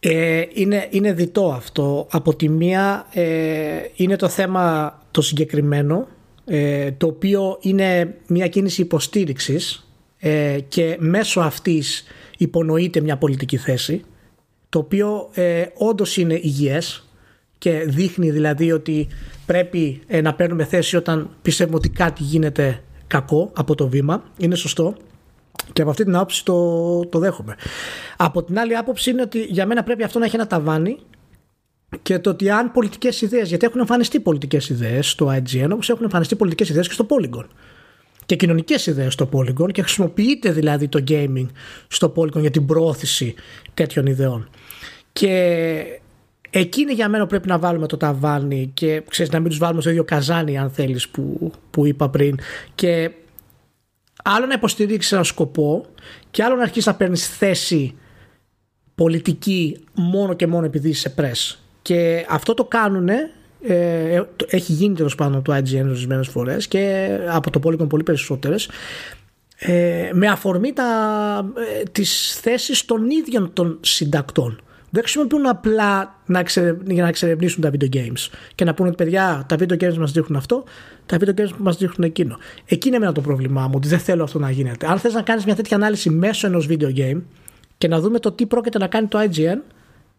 Ε, 0.00 0.44
είναι, 0.52 0.88
είναι 0.90 1.12
διτό 1.12 1.52
αυτό. 1.52 2.06
Από 2.10 2.36
τη 2.36 2.48
μία 2.48 3.06
ε, 3.12 3.82
είναι 3.94 4.16
το 4.16 4.28
θέμα 4.28 4.98
το 5.10 5.22
συγκεκριμένο, 5.22 6.08
ε, 6.44 6.92
το 6.92 7.06
οποίο 7.06 7.58
είναι 7.60 8.18
μια 8.26 8.48
κίνηση 8.48 8.80
υποστήριξης 8.80 9.88
ε, 10.18 10.58
και 10.68 10.96
μέσω 10.98 11.40
αυτής 11.40 12.04
υπονοείται 12.38 13.00
μια 13.00 13.16
πολιτική 13.16 13.56
θέση 13.56 14.04
το 14.74 14.80
οποίο 14.80 15.28
ε, 15.32 15.64
όντως 15.74 16.16
είναι 16.16 16.34
υγιές 16.34 17.08
και 17.58 17.84
δείχνει 17.86 18.30
δηλαδή 18.30 18.72
ότι 18.72 19.08
πρέπει 19.46 20.02
ε, 20.06 20.20
να 20.20 20.34
παίρνουμε 20.34 20.64
θέση 20.64 20.96
όταν 20.96 21.30
πιστεύουμε 21.42 21.76
ότι 21.76 21.88
κάτι 21.88 22.22
γίνεται 22.22 22.82
κακό 23.06 23.50
από 23.54 23.74
το 23.74 23.88
βήμα. 23.88 24.24
Είναι 24.38 24.54
σωστό. 24.54 24.94
Και 25.72 25.82
από 25.82 25.90
αυτή 25.90 26.04
την 26.04 26.14
άποψη 26.14 26.44
το, 26.44 27.06
το 27.06 27.18
δέχομαι. 27.18 27.54
Από 28.16 28.42
την 28.42 28.58
άλλη 28.58 28.76
άποψη 28.76 29.10
είναι 29.10 29.22
ότι 29.22 29.42
για 29.42 29.66
μένα 29.66 29.82
πρέπει 29.82 30.02
αυτό 30.02 30.18
να 30.18 30.24
έχει 30.24 30.34
ένα 30.34 30.46
ταβάνι 30.46 30.98
και 32.02 32.18
το 32.18 32.30
ότι 32.30 32.50
αν 32.50 32.72
πολιτικές 32.72 33.20
ιδέες, 33.20 33.48
γιατί 33.48 33.66
έχουν 33.66 33.80
εμφανιστεί 33.80 34.20
πολιτικές 34.20 34.68
ιδέες 34.68 35.10
στο 35.10 35.26
IGN, 35.26 35.68
όπως 35.72 35.88
έχουν 35.88 36.02
εμφανιστεί 36.02 36.36
πολιτικές 36.36 36.68
ιδέες 36.68 36.86
και 36.86 36.94
στο 36.94 37.06
Polygon. 37.08 37.44
Και 38.26 38.36
κοινωνικές 38.36 38.86
ιδέες 38.86 39.12
στο 39.12 39.28
Polygon 39.32 39.72
και 39.72 39.82
χρησιμοποιείται 39.82 40.50
δηλαδή 40.52 40.88
το 40.88 41.04
gaming 41.08 41.46
στο 41.88 42.12
Polygon 42.16 42.40
για 42.40 42.50
την 42.50 42.66
προώθηση 42.66 43.34
τέτοιων 43.74 44.06
ιδεών. 44.06 44.48
Και 45.12 46.00
Εκεί 46.56 46.82
για 46.82 47.08
μένα 47.08 47.26
πρέπει 47.26 47.48
να 47.48 47.58
βάλουμε 47.58 47.86
το 47.86 47.96
ταβάνι 47.96 48.70
και 48.74 49.02
ξέρεις 49.08 49.32
να 49.32 49.40
μην 49.40 49.48
τους 49.48 49.58
βάλουμε 49.58 49.80
στο 49.80 49.90
ίδιο 49.90 50.04
καζάνι 50.04 50.58
αν 50.58 50.70
θέλεις 50.70 51.08
που, 51.08 51.52
που 51.70 51.86
είπα 51.86 52.08
πριν 52.08 52.38
και 52.74 53.10
άλλο 54.24 54.46
να 54.46 54.54
υποστηρίξεις 54.54 55.12
ένα 55.12 55.22
σκοπό 55.22 55.86
και 56.30 56.42
άλλο 56.42 56.56
να 56.56 56.62
αρχίσεις 56.62 56.86
να 56.86 56.94
παίρνεις 56.94 57.28
θέση 57.28 57.94
πολιτική 58.94 59.84
μόνο 59.94 60.34
και 60.34 60.46
μόνο 60.46 60.66
επειδή 60.66 60.88
είσαι 60.88 61.14
press. 61.16 61.56
Και 61.82 62.26
αυτό 62.28 62.54
το 62.54 62.64
κάνουν, 62.64 63.08
ε, 63.66 64.22
έχει 64.46 64.72
γίνει 64.72 64.94
τέλος 64.94 65.14
πάντων 65.14 65.42
το 65.42 65.54
IGN 65.56 65.84
ορισμένες 65.84 66.28
φορές 66.28 66.68
και 66.68 67.08
από 67.28 67.50
το 67.50 67.60
Polygon 67.64 67.88
πολύ 67.88 68.02
περισσότερες. 68.02 68.70
Ε, 69.58 70.10
με 70.12 70.26
αφορμή 70.26 70.72
τα, 70.72 70.84
ε, 71.80 71.82
τις 71.92 72.38
θέσεις 72.42 72.84
των 72.84 73.10
ίδιων 73.10 73.52
των 73.52 73.78
συντακτών 73.80 74.58
δεν 74.94 75.02
χρησιμοποιούν 75.02 75.46
απλά 75.46 76.20
να 76.26 76.44
για 76.86 77.02
να 77.02 77.08
εξερευνήσουν 77.08 77.62
τα 77.62 77.70
video 77.70 77.96
games 77.96 78.28
και 78.54 78.64
να 78.64 78.74
πούνε 78.74 78.88
ότι 78.88 79.04
παιδιά 79.04 79.44
τα 79.48 79.56
video 79.58 79.82
games 79.82 79.96
μας 79.96 80.12
δείχνουν 80.12 80.38
αυτό, 80.38 80.64
τα 81.06 81.16
video 81.20 81.40
games 81.40 81.50
μας 81.58 81.76
δείχνουν 81.76 82.08
εκείνο. 82.08 82.38
Εκεί 82.66 82.88
είναι 82.88 82.96
εμένα 82.96 83.12
το 83.12 83.20
πρόβλημά 83.20 83.62
μου, 83.62 83.72
ότι 83.76 83.88
δεν 83.88 83.98
θέλω 83.98 84.22
αυτό 84.22 84.38
να 84.38 84.50
γίνεται. 84.50 84.86
Αν 84.86 84.98
θες 84.98 85.14
να 85.14 85.22
κάνεις 85.22 85.44
μια 85.44 85.54
τέτοια 85.54 85.76
ανάλυση 85.76 86.10
μέσω 86.10 86.46
ενός 86.46 86.66
video 86.70 86.96
game 86.96 87.20
και 87.78 87.88
να 87.88 88.00
δούμε 88.00 88.18
το 88.18 88.32
τι 88.32 88.46
πρόκειται 88.46 88.78
να 88.78 88.86
κάνει 88.86 89.06
το 89.06 89.18
IGN 89.20 89.58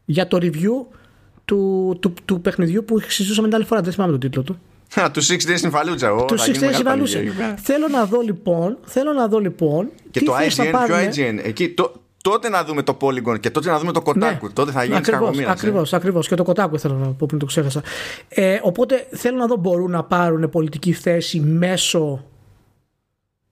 για 0.06 0.28
το 0.28 0.38
review 0.42 0.98
του, 1.46 1.98
του, 2.00 2.14
του 2.26 2.42
παιχνιδιού 2.42 2.86
που 2.86 3.00
συζητούσαμε 3.00 3.48
την 3.48 3.56
άλλη 3.56 3.66
φορά, 3.66 3.82
δεν 3.82 3.94
θυμάμαι 3.94 4.12
τον 4.12 4.20
τίτλο 4.20 4.42
του. 4.42 4.60
του 5.14 5.24
Six 5.24 5.40
Days 5.40 5.70
in 5.70 5.72
Fallujah. 5.72 6.28
Του 6.28 6.40
Six 6.40 6.56
Days 6.64 6.82
in 6.82 6.88
Fallujah. 6.88 7.54
Θέλω 7.58 7.88
να 7.88 8.06
δω 8.06 8.22
λοιπόν, 8.22 8.78
θέλω 8.84 9.14
να 9.14 9.28
δω 9.28 9.40
λοιπόν. 9.40 9.90
Και 10.12 10.22
το 10.24 10.34
IGN, 10.36 10.72
ποιο 10.86 10.96
IGN. 10.96 11.40
Εκεί, 11.44 11.70
το, 11.70 11.92
τότε 12.22 12.50
να 12.50 12.64
δούμε 12.64 12.84
το 12.84 12.98
Polygon 13.02 13.40
και 13.40 13.50
τότε 13.50 13.70
να 13.70 13.80
δούμε 13.80 13.92
το 13.92 14.02
Kotaku. 14.06 14.18
Ναι. 14.18 14.40
Τότε 14.54 14.72
θα 14.72 14.84
γίνει 14.84 15.02
κακομοίρα. 15.02 15.52
Ακριβώ, 15.52 15.80
ε. 15.80 15.84
ακριβώς. 15.92 16.28
Και 16.28 16.36
το 16.36 16.44
Kotaku 16.48 16.78
θέλω 16.78 16.94
να 16.94 17.06
πω 17.06 17.26
πριν 17.28 17.40
το 17.40 17.46
ξέχασα. 17.46 17.82
Ε, 18.28 18.60
οπότε 18.62 19.08
θέλω 19.12 19.38
να 19.38 19.46
δω 19.46 19.56
μπορούν 19.56 19.92
να 19.92 20.04
πάρουν 20.04 20.50
πολιτική 20.50 20.92
θέση 20.92 21.40
μέσω 21.40 22.26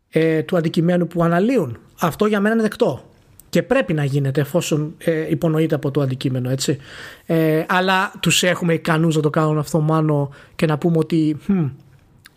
ε, 0.10 0.42
του 0.42 0.58
αντικειμένου 0.58 1.08
που 1.08 1.24
αναλύουν. 1.24 1.78
Αυτό 2.00 2.26
για 2.26 2.40
μένα 2.40 2.54
είναι 2.54 2.64
δεκτό. 2.64 3.13
Και 3.54 3.64
πρέπει 3.64 3.94
να 3.94 4.04
γίνεται 4.04 4.42
εφόσον 4.42 4.96
ε, 4.98 5.30
υπονοείται 5.30 5.76
από 5.76 5.92
το 5.92 6.02
αντικείμενο, 6.02 6.50
έτσι. 6.50 6.78
Ε, 7.26 7.64
αλλά 7.68 8.14
τους 8.20 8.44
έχουμε 8.44 8.74
ικανούς 8.74 9.16
να 9.16 9.22
το 9.22 9.30
κάνουν 9.30 9.58
αυτό 9.58 9.80
μάνο 9.80 10.30
και 10.56 10.66
να 10.66 10.78
πούμε 10.78 10.98
ότι 10.98 11.38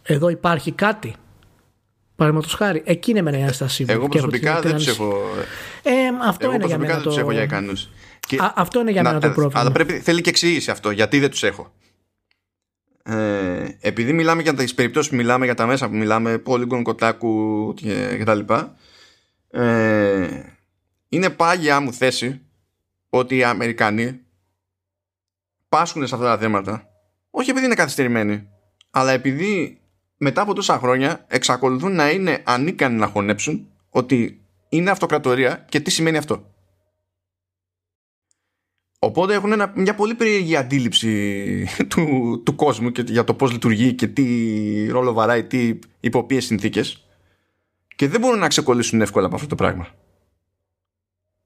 εδώ 0.02 0.28
υπάρχει 0.28 0.72
κάτι 0.72 1.14
Παραδείγματος 2.16 2.54
χάρη, 2.54 2.82
εκείνη 2.84 3.18
είναι 3.18 3.38
η 3.38 3.40
ένστασή 3.40 3.82
μου. 3.82 3.88
Εγώ 3.90 4.08
προσωπικά 4.08 4.60
δεν 4.60 4.74
τους 4.74 4.86
έχω. 4.86 5.14
Ε, 5.82 5.92
αυτό 6.22 6.52
είναι 6.52 6.66
για 6.66 6.78
μένα. 6.78 6.94
Δεν 6.94 7.02
τους 7.02 7.16
έχω 7.16 7.32
για 7.32 7.42
ικανούς. 7.42 7.88
Αυτό 8.54 8.80
είναι 8.80 8.90
για 8.90 9.02
μένα 9.02 9.20
το 9.20 9.30
πρόβλημα. 9.30 9.60
Αλλά 9.60 9.72
πρέπει, 9.72 9.92
θέλει 9.92 10.20
και 10.20 10.30
εξήγηση 10.30 10.70
αυτό. 10.70 10.90
Γιατί 10.90 11.18
δεν 11.18 11.30
τους 11.30 11.42
έχω. 11.42 11.72
Ε, 13.02 13.76
επειδή 13.80 14.12
μιλάμε 14.12 14.42
για 14.42 14.54
τις 14.54 14.74
περιπτώσεις 14.74 15.10
που 15.10 15.16
μιλάμε, 15.16 15.44
για 15.44 15.54
τα 15.54 15.66
μέσα 15.66 15.88
που 15.88 15.96
μιλάμε, 15.96 16.42
Polygon, 16.46 16.82
Kotaku 16.82 17.74
και 17.74 18.16
κτλ. 18.20 18.40
Ε, 19.50 20.55
είναι 21.16 21.30
πάγια 21.30 21.80
μου 21.80 21.92
θέση 21.92 22.40
ότι 23.08 23.36
οι 23.36 23.44
Αμερικανοί 23.44 24.20
πάσχουν 25.68 26.06
σε 26.06 26.14
αυτά 26.14 26.26
τα 26.26 26.38
θέματα 26.38 26.88
όχι 27.30 27.50
επειδή 27.50 27.66
είναι 27.66 27.74
καθυστερημένοι 27.74 28.48
αλλά 28.90 29.12
επειδή 29.12 29.80
μετά 30.16 30.42
από 30.42 30.54
τόσα 30.54 30.78
χρόνια 30.78 31.24
εξακολουθούν 31.28 31.94
να 31.94 32.10
είναι 32.10 32.42
ανίκανοι 32.44 32.98
να 32.98 33.06
χωνέψουν 33.06 33.68
ότι 33.90 34.40
είναι 34.68 34.90
αυτοκρατορία 34.90 35.66
και 35.68 35.80
τι 35.80 35.90
σημαίνει 35.90 36.16
αυτό. 36.16 36.50
Οπότε 38.98 39.34
έχουν 39.34 39.52
ένα, 39.52 39.72
μια 39.76 39.94
πολύ 39.94 40.14
περίεργη 40.14 40.56
αντίληψη 40.56 41.66
του, 41.90 42.42
του 42.44 42.54
κόσμου 42.54 42.92
και 42.92 43.04
για 43.06 43.24
το 43.24 43.34
πώς 43.34 43.52
λειτουργεί 43.52 43.92
και 43.92 44.06
τι 44.06 44.88
ρόλο 44.88 45.12
βαράει, 45.12 45.44
τι 45.44 45.78
υπό 46.00 46.24
ποιες 46.24 46.44
συνθήκες 46.44 47.06
και 47.96 48.08
δεν 48.08 48.20
μπορούν 48.20 48.38
να 48.38 48.48
ξεκολλήσουν 48.48 49.00
εύκολα 49.00 49.26
από 49.26 49.34
αυτό 49.34 49.46
το 49.46 49.54
πράγμα. 49.54 49.88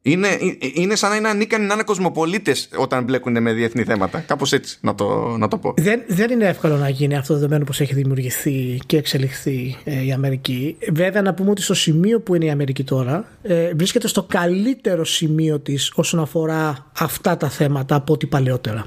Είναι, 0.03 0.28
ε, 0.28 0.32
ε, 0.32 0.70
είναι 0.74 0.94
σαν 0.94 1.11
να 1.11 1.16
είναι 1.16 1.28
ανίκανοι 1.28 1.66
να 1.66 1.74
είναι 1.74 1.82
κοσμοπολίτες 1.82 2.68
όταν 2.76 3.05
μπλέκουν 3.05 3.42
με 3.42 3.53
διεθνή 3.53 3.82
θέματα. 3.82 4.18
Κάπως 4.18 4.53
έτσι 4.53 4.78
να 4.80 4.94
το, 4.94 5.36
να 5.38 5.48
το 5.48 5.59
πω. 5.59 5.74
Δεν, 5.76 6.03
δεν 6.07 6.30
είναι 6.30 6.46
εύκολο 6.46 6.76
να 6.76 6.88
γίνει 6.88 7.16
αυτό 7.16 7.34
δεδομένου 7.34 7.64
πώ 7.64 7.72
έχει 7.82 7.94
δημιουργηθεί 7.94 8.78
και 8.86 8.96
εξελιχθεί 8.96 9.76
ε, 9.84 10.05
η 10.05 10.12
Αμερική. 10.12 10.76
Βέβαια, 10.92 11.22
να 11.22 11.34
πούμε 11.34 11.51
ότι 11.51 11.62
στο 11.62 11.74
σημείο 11.74 12.20
που 12.20 12.34
είναι 12.34 12.44
η 12.44 12.51
Αμερική 12.51 12.84
τώρα 12.84 13.28
ε, 13.42 13.72
βρίσκεται 13.74 14.09
στο 14.09 14.22
καλύτερο 14.22 15.05
σημείο 15.05 15.59
της 15.59 15.92
όσον 15.94 16.20
αφορά 16.20 16.90
αυτά 16.98 17.36
τα 17.36 17.48
θέματα 17.48 17.94
από 17.94 18.12
ό,τι 18.12 18.26
παλαιότερα. 18.26 18.86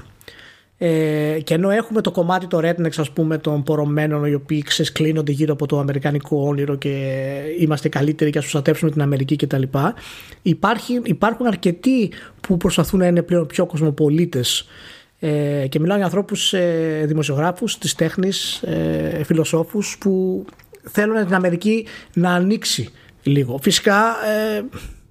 Ε, 0.78 1.38
και 1.44 1.54
ενώ 1.54 1.70
έχουμε 1.70 2.00
το 2.00 2.10
κομμάτι 2.10 2.46
το 2.46 2.58
rednex 2.58 2.90
ας 2.96 3.10
πούμε 3.10 3.38
των 3.38 3.62
πορωμένων 3.62 4.24
οι 4.24 4.34
οποίοι 4.34 4.62
ξεσκλίνονται 4.62 5.32
γύρω 5.32 5.52
από 5.52 5.66
το 5.66 5.78
αμερικανικό 5.78 6.46
όνειρο 6.46 6.74
και 6.74 7.22
είμαστε 7.58 7.88
καλύτεροι 7.88 8.30
και 8.30 8.38
ας 8.38 8.44
προστατεύσουμε 8.44 8.90
την 8.90 9.02
Αμερική 9.02 9.36
κτλ 9.36 9.62
υπάρχει, 10.42 11.00
υπάρχουν 11.04 11.46
αρκετοί 11.46 12.12
που 12.40 12.56
προσπαθούν 12.56 12.98
να 12.98 13.06
είναι 13.06 13.22
πλέον 13.22 13.46
πιο 13.46 13.66
κοσμοπολίτες. 13.66 14.66
Ε, 15.18 15.66
και 15.68 15.80
μιλάω 15.80 15.96
για 15.96 16.06
ανθρώπους 16.06 16.52
ε, 16.52 17.04
δημοσιογράφους 17.06 17.78
της 17.78 17.94
τέχνης 17.94 18.62
ε, 18.62 19.24
φιλοσόφους 19.24 19.96
που 20.00 20.44
θέλουν 20.82 21.24
την 21.24 21.34
Αμερική 21.34 21.86
να 22.14 22.30
ανοίξει 22.30 22.88
λίγο. 23.22 23.58
Φυσικά 23.62 23.96
ε, 24.56 24.64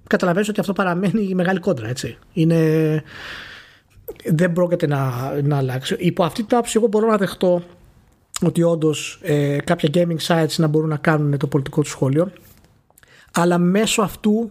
καταλαβαίνεις 0.06 0.48
ότι 0.48 0.60
αυτό 0.60 0.72
παραμένει 0.72 1.26
η 1.28 1.34
μεγάλη 1.34 1.58
κόντρα 1.58 1.88
έτσι. 1.88 2.16
Είναι 2.32 3.02
δεν 4.24 4.52
πρόκειται 4.52 4.86
να, 4.86 5.32
να 5.42 5.56
αλλάξει. 5.56 5.96
Υπό 5.98 6.24
αυτή 6.24 6.42
την 6.42 6.56
άποψη, 6.56 6.74
εγώ 6.76 6.86
μπορώ 6.86 7.06
να 7.06 7.16
δεχτώ 7.16 7.62
ότι 8.42 8.62
όντως 8.62 9.18
ε, 9.22 9.56
κάποια 9.64 9.90
gaming 9.94 10.26
sites 10.26 10.54
να 10.56 10.66
μπορούν 10.66 10.88
να 10.88 10.96
κάνουν 10.96 11.38
το 11.38 11.46
πολιτικό 11.46 11.80
τους 11.80 11.90
σχόλιο, 11.90 12.32
αλλά 13.32 13.58
μέσω 13.58 14.02
αυτού 14.02 14.50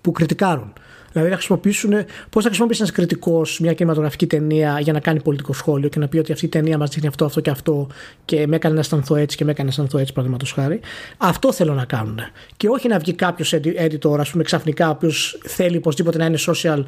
που 0.00 0.12
κριτικάρουν. 0.12 0.72
Δηλαδή 1.12 1.30
να 1.30 1.36
χρησιμοποιήσουν, 1.36 1.90
πώς 2.30 2.42
θα 2.42 2.48
χρησιμοποιήσει 2.48 2.80
ένας 2.82 2.94
κριτικός 2.94 3.60
μια 3.60 3.72
κινηματογραφική 3.72 4.26
ταινία 4.26 4.80
για 4.80 4.92
να 4.92 5.00
κάνει 5.00 5.22
πολιτικό 5.22 5.52
σχόλιο 5.52 5.88
και 5.88 5.98
να 5.98 6.08
πει 6.08 6.18
ότι 6.18 6.32
αυτή 6.32 6.44
η 6.44 6.48
ταινία 6.48 6.78
μας 6.78 6.90
δείχνει 6.90 7.08
αυτό, 7.08 7.24
αυτό 7.24 7.40
και 7.40 7.50
αυτό 7.50 7.86
και 8.24 8.46
με 8.46 8.56
έκανε 8.56 8.74
να 8.74 8.80
αισθανθώ 8.80 9.16
έτσι 9.16 9.36
και 9.36 9.44
με 9.44 9.50
έκανε 9.50 9.68
να 9.68 9.70
αισθανθώ 9.70 9.98
έτσι, 9.98 10.12
παραδείγματος 10.12 10.52
χάρη. 10.52 10.80
Αυτό 11.16 11.52
θέλω 11.52 11.74
να 11.74 11.84
κάνουν. 11.84 12.18
Και 12.56 12.68
όχι 12.68 12.88
να 12.88 12.98
βγει 12.98 13.12
κάποιος 13.12 13.54
editor, 13.54 14.18
ας 14.18 14.30
πούμε, 14.30 14.42
ξαφνικά, 14.42 14.88
ο 14.88 14.90
οποίος 14.90 15.38
θέλει 15.46 15.76
οπωσδήποτε 15.76 16.18
να 16.18 16.24
είναι 16.24 16.38
social 16.46 16.84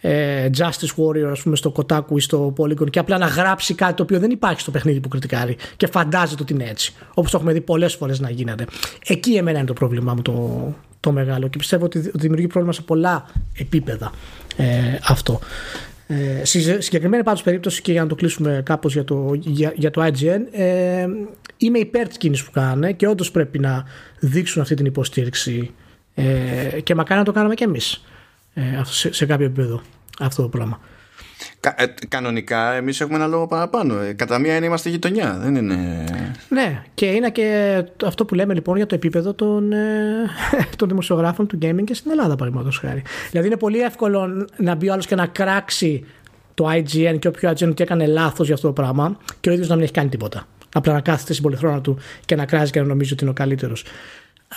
ε, 0.00 0.48
justice 0.58 0.94
warrior, 0.96 1.30
ας 1.30 1.42
πούμε, 1.42 1.56
στο 1.56 1.72
Kotaku 1.76 2.16
ή 2.16 2.20
στο 2.20 2.52
Polygon 2.56 2.90
και 2.90 2.98
απλά 2.98 3.18
να 3.18 3.26
γράψει 3.26 3.74
κάτι 3.74 3.94
το 3.94 4.02
οποίο 4.02 4.18
δεν 4.18 4.30
υπάρχει 4.30 4.60
στο 4.60 4.70
παιχνίδι 4.70 5.00
που 5.00 5.08
κριτικάρει 5.08 5.56
και 5.76 5.86
φαντάζεται 5.86 6.42
ότι 6.42 6.52
είναι 6.52 6.64
έτσι. 6.64 6.94
Όπως 7.14 7.30
το 7.30 7.36
έχουμε 7.36 7.52
δει 7.52 7.60
πολλές 7.60 7.94
φορές 7.94 8.20
να 8.20 8.30
γίνεται. 8.30 8.66
Εκεί 9.06 9.34
εμένα 9.34 9.58
είναι 9.58 9.66
το 9.66 9.72
πρόβλημά 9.72 10.14
μου 10.14 10.22
το, 10.22 10.74
το 11.04 11.12
μεγάλο 11.12 11.48
και 11.48 11.58
πιστεύω 11.58 11.84
ότι 11.84 11.98
δημιουργεί 11.98 12.46
πρόβλημα 12.46 12.72
σε 12.72 12.82
πολλά 12.82 13.26
επίπεδα 13.58 14.12
ε, 14.56 14.98
αυτό. 15.08 15.40
Ε, 16.06 16.44
συγκεκριμένη 16.78 17.22
πάντως 17.22 17.42
περίπτωση 17.42 17.82
και 17.82 17.92
για 17.92 18.02
να 18.02 18.08
το 18.08 18.14
κλείσουμε 18.14 18.62
κάπως 18.64 18.92
για 18.92 19.04
το, 19.04 19.30
για, 19.34 19.72
για 19.76 19.90
το 19.90 20.04
IGN 20.04 20.40
ε, 20.52 21.06
είμαι 21.56 21.78
υπέρ 21.78 22.08
της 22.08 22.16
κίνησης 22.16 22.44
που 22.44 22.50
κάνουν 22.50 22.96
και 22.96 23.06
όντως 23.06 23.30
πρέπει 23.30 23.58
να 23.58 23.84
δείξουν 24.18 24.62
αυτή 24.62 24.74
την 24.74 24.86
υποστήριξη 24.86 25.70
ε, 26.14 26.80
και 26.82 26.94
μακάρι 26.94 27.18
να 27.18 27.24
το 27.24 27.32
κάνουμε 27.32 27.54
και 27.54 27.64
εμείς 27.64 28.04
ε, 28.54 28.62
σε, 28.84 29.12
σε 29.12 29.26
κάποιο 29.26 29.46
επίπεδο 29.46 29.82
αυτό 30.20 30.42
το 30.42 30.48
πράγμα. 30.48 30.80
Κα, 31.60 31.74
ε, 31.78 31.94
κανονικά 32.08 32.72
εμείς 32.72 33.00
έχουμε 33.00 33.16
ένα 33.16 33.26
λόγο 33.26 33.46
παραπάνω. 33.46 33.98
Ε, 33.98 34.12
κατά 34.12 34.38
μία 34.38 34.56
είναι 34.56 34.66
είμαστε 34.66 34.88
γειτονιά. 34.88 35.38
Δεν 35.42 35.54
είναι... 35.54 36.04
Ναι, 36.48 36.82
και 36.94 37.06
είναι 37.06 37.30
και 37.30 37.82
αυτό 38.04 38.24
που 38.24 38.34
λέμε 38.34 38.54
λοιπόν 38.54 38.76
για 38.76 38.86
το 38.86 38.94
επίπεδο 38.94 39.34
των, 39.34 39.72
ε, 39.72 40.26
των 40.78 40.88
δημοσιογράφων 40.88 41.46
του 41.46 41.58
gaming 41.62 41.84
και 41.84 41.94
στην 41.94 42.10
Ελλάδα, 42.10 42.36
παραδείγματος 42.36 42.78
χάρη. 42.78 43.02
Δηλαδή 43.30 43.46
είναι 43.46 43.56
πολύ 43.56 43.80
εύκολο 43.80 44.46
να 44.56 44.74
μπει 44.74 44.88
ο 44.88 44.92
άλλος 44.92 45.06
και 45.06 45.14
να 45.14 45.26
κράξει 45.26 46.04
το 46.54 46.70
IGN 46.70 47.16
και 47.18 47.28
όποιο 47.28 47.50
IGN 47.50 47.68
ότι 47.68 47.82
έκανε 47.82 48.06
λάθος 48.06 48.46
για 48.46 48.54
αυτό 48.54 48.66
το 48.66 48.72
πράγμα 48.72 49.16
και 49.40 49.48
ο 49.48 49.52
ίδιος 49.52 49.68
να 49.68 49.74
μην 49.74 49.84
έχει 49.84 49.92
κάνει 49.92 50.08
τίποτα. 50.08 50.46
Απλά 50.74 50.92
να 50.92 51.00
κάθεται 51.00 51.32
στην 51.32 51.44
πολυθρόνα 51.44 51.80
του 51.80 51.98
και 52.24 52.36
να 52.36 52.46
κράζει 52.46 52.70
και 52.70 52.80
να 52.80 52.86
νομίζει 52.86 53.12
ότι 53.12 53.22
είναι 53.22 53.30
ο 53.30 53.34
καλύτερος. 53.34 53.84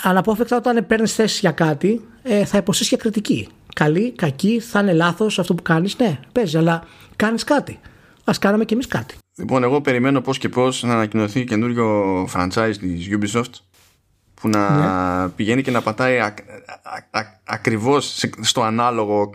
αναπόφευκτα 0.04 0.58
όταν 0.58 0.86
παίρνεις 0.88 1.14
θέση 1.14 1.38
για 1.40 1.52
κάτι, 1.52 2.02
ε, 2.24 2.46
θα 2.46 2.58
υποστεί 2.58 2.88
και 2.88 2.98
κριτική. 2.98 3.48
Καλή, 3.78 4.12
κακή, 4.12 4.60
θα 4.60 4.80
είναι 4.80 4.94
λάθος 4.94 5.40
αυτό 5.40 5.54
που 5.54 5.62
κάνεις. 5.62 5.98
Ναι, 5.98 6.20
παίζει, 6.32 6.58
αλλά 6.58 6.84
κάνεις 7.16 7.44
κάτι. 7.44 7.80
Α 8.24 8.32
κάναμε 8.40 8.66
κι 8.66 8.74
εμείς 8.74 8.88
κάτι. 8.88 9.16
Λοιπόν, 9.38 9.64
εγώ 9.64 9.82
περιμένω 9.82 10.22
πώς 10.22 10.38
και 10.38 10.50
πώς 10.50 10.84
να 10.84 10.94
ανακοινωθεί 10.94 11.44
καινούριο 11.44 12.24
franchise 12.34 12.74
της 12.80 13.10
Ubisoft 13.12 13.52
που 14.34 14.50
να 14.50 15.22
ναι. 15.22 15.30
πηγαίνει 15.30 15.62
και 15.62 15.72
να 15.72 15.82
πατάει 15.82 16.20
ακ, 16.20 16.38
ακριβώς 17.44 18.26
στο 18.40 18.62
ανάλογο 18.62 19.34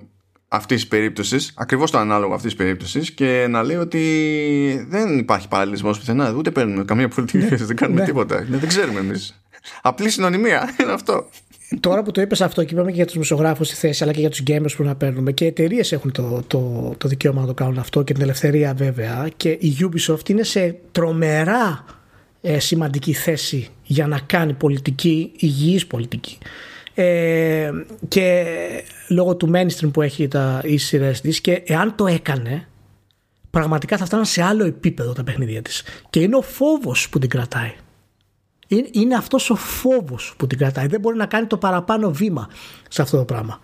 αυτής 0.48 0.80
της 0.80 0.88
περίπτωσης, 0.88 1.52
ακριβώς 1.56 1.90
το 1.90 1.98
ανάλογο 1.98 2.34
αυτής 2.34 2.54
της 2.54 2.64
περίπτωσης 2.64 3.10
και 3.10 3.46
να 3.48 3.62
λέει 3.62 3.76
ότι 3.76 4.86
δεν 4.88 5.18
υπάρχει 5.18 5.48
παραλληλισμός 5.48 5.98
πουθενά. 5.98 6.30
Ούτε 6.30 6.50
παίρνουμε 6.50 6.84
καμία 6.84 7.08
πολιτική 7.08 7.46
θέση, 7.46 7.64
δεν 7.64 7.76
κάνουμε 7.76 8.00
ναι. 8.00 8.06
τίποτα. 8.06 8.46
Δεν 8.48 8.68
ξέρουμε 8.68 9.00
εμείς. 9.00 9.42
Απλή 9.82 10.10
συνωνυμία 10.10 10.70
είναι 10.80 10.92
αυτό. 10.92 11.28
Τώρα 11.80 12.02
που 12.02 12.10
το 12.10 12.20
είπες 12.20 12.40
αυτό 12.40 12.64
και 12.64 12.74
είπαμε 12.74 12.90
και 12.90 12.96
για 12.96 13.06
τους 13.06 13.16
μουσογράφου 13.16 13.64
στη 13.64 13.74
θέση, 13.74 14.02
αλλά 14.02 14.12
και 14.12 14.20
για 14.20 14.30
τους 14.30 14.42
gamers 14.46 14.74
που 14.76 14.82
να 14.82 14.94
παίρνουμε 14.94 15.32
και 15.32 15.46
εταιρείες 15.46 15.92
έχουν 15.92 16.12
το, 16.12 16.42
το, 16.46 16.92
το 16.98 17.08
δικαίωμα 17.08 17.40
να 17.40 17.46
το 17.46 17.54
κάνουν 17.54 17.78
αυτό 17.78 18.02
και 18.02 18.12
την 18.12 18.22
ελευθερία 18.22 18.74
βέβαια. 18.74 19.28
Και 19.36 19.48
η 19.48 19.76
Ubisoft 19.80 20.28
είναι 20.28 20.42
σε 20.42 20.76
τρομερά 20.92 21.84
ε, 22.40 22.58
σημαντική 22.58 23.12
θέση 23.12 23.68
για 23.82 24.06
να 24.06 24.18
κάνει 24.26 24.52
πολιτική, 24.52 25.32
υγιής 25.36 25.86
πολιτική. 25.86 26.38
Ε, 26.94 27.70
και 28.08 28.44
λόγω 29.08 29.36
του 29.36 29.50
mainstream 29.54 29.90
που 29.92 30.02
έχει 30.02 30.28
τα, 30.28 30.60
οι 30.64 30.76
σειρές 30.76 31.20
της 31.20 31.40
και 31.40 31.62
εάν 31.66 31.94
το 31.94 32.06
έκανε 32.06 32.66
πραγματικά 33.50 33.96
θα 33.96 34.04
φτάνουν 34.04 34.24
σε 34.24 34.42
άλλο 34.42 34.64
επίπεδο 34.64 35.12
τα 35.12 35.24
παιχνίδια 35.24 35.62
της 35.62 35.82
και 36.10 36.20
είναι 36.20 36.36
ο 36.36 36.42
φόβος 36.42 37.08
που 37.08 37.18
την 37.18 37.28
κρατάει 37.28 37.72
είναι, 38.76 38.88
είναι 38.90 39.14
αυτός 39.14 39.50
ο 39.50 39.54
φόβος 39.54 40.34
που 40.36 40.46
την 40.46 40.58
κρατάει 40.58 40.86
δεν 40.86 41.00
μπορεί 41.00 41.16
να 41.16 41.26
κάνει 41.26 41.46
το 41.46 41.56
παραπάνω 41.56 42.10
βήμα 42.12 42.48
σε 42.88 43.02
αυτό 43.02 43.16
το 43.16 43.24
πράγμα 43.24 43.60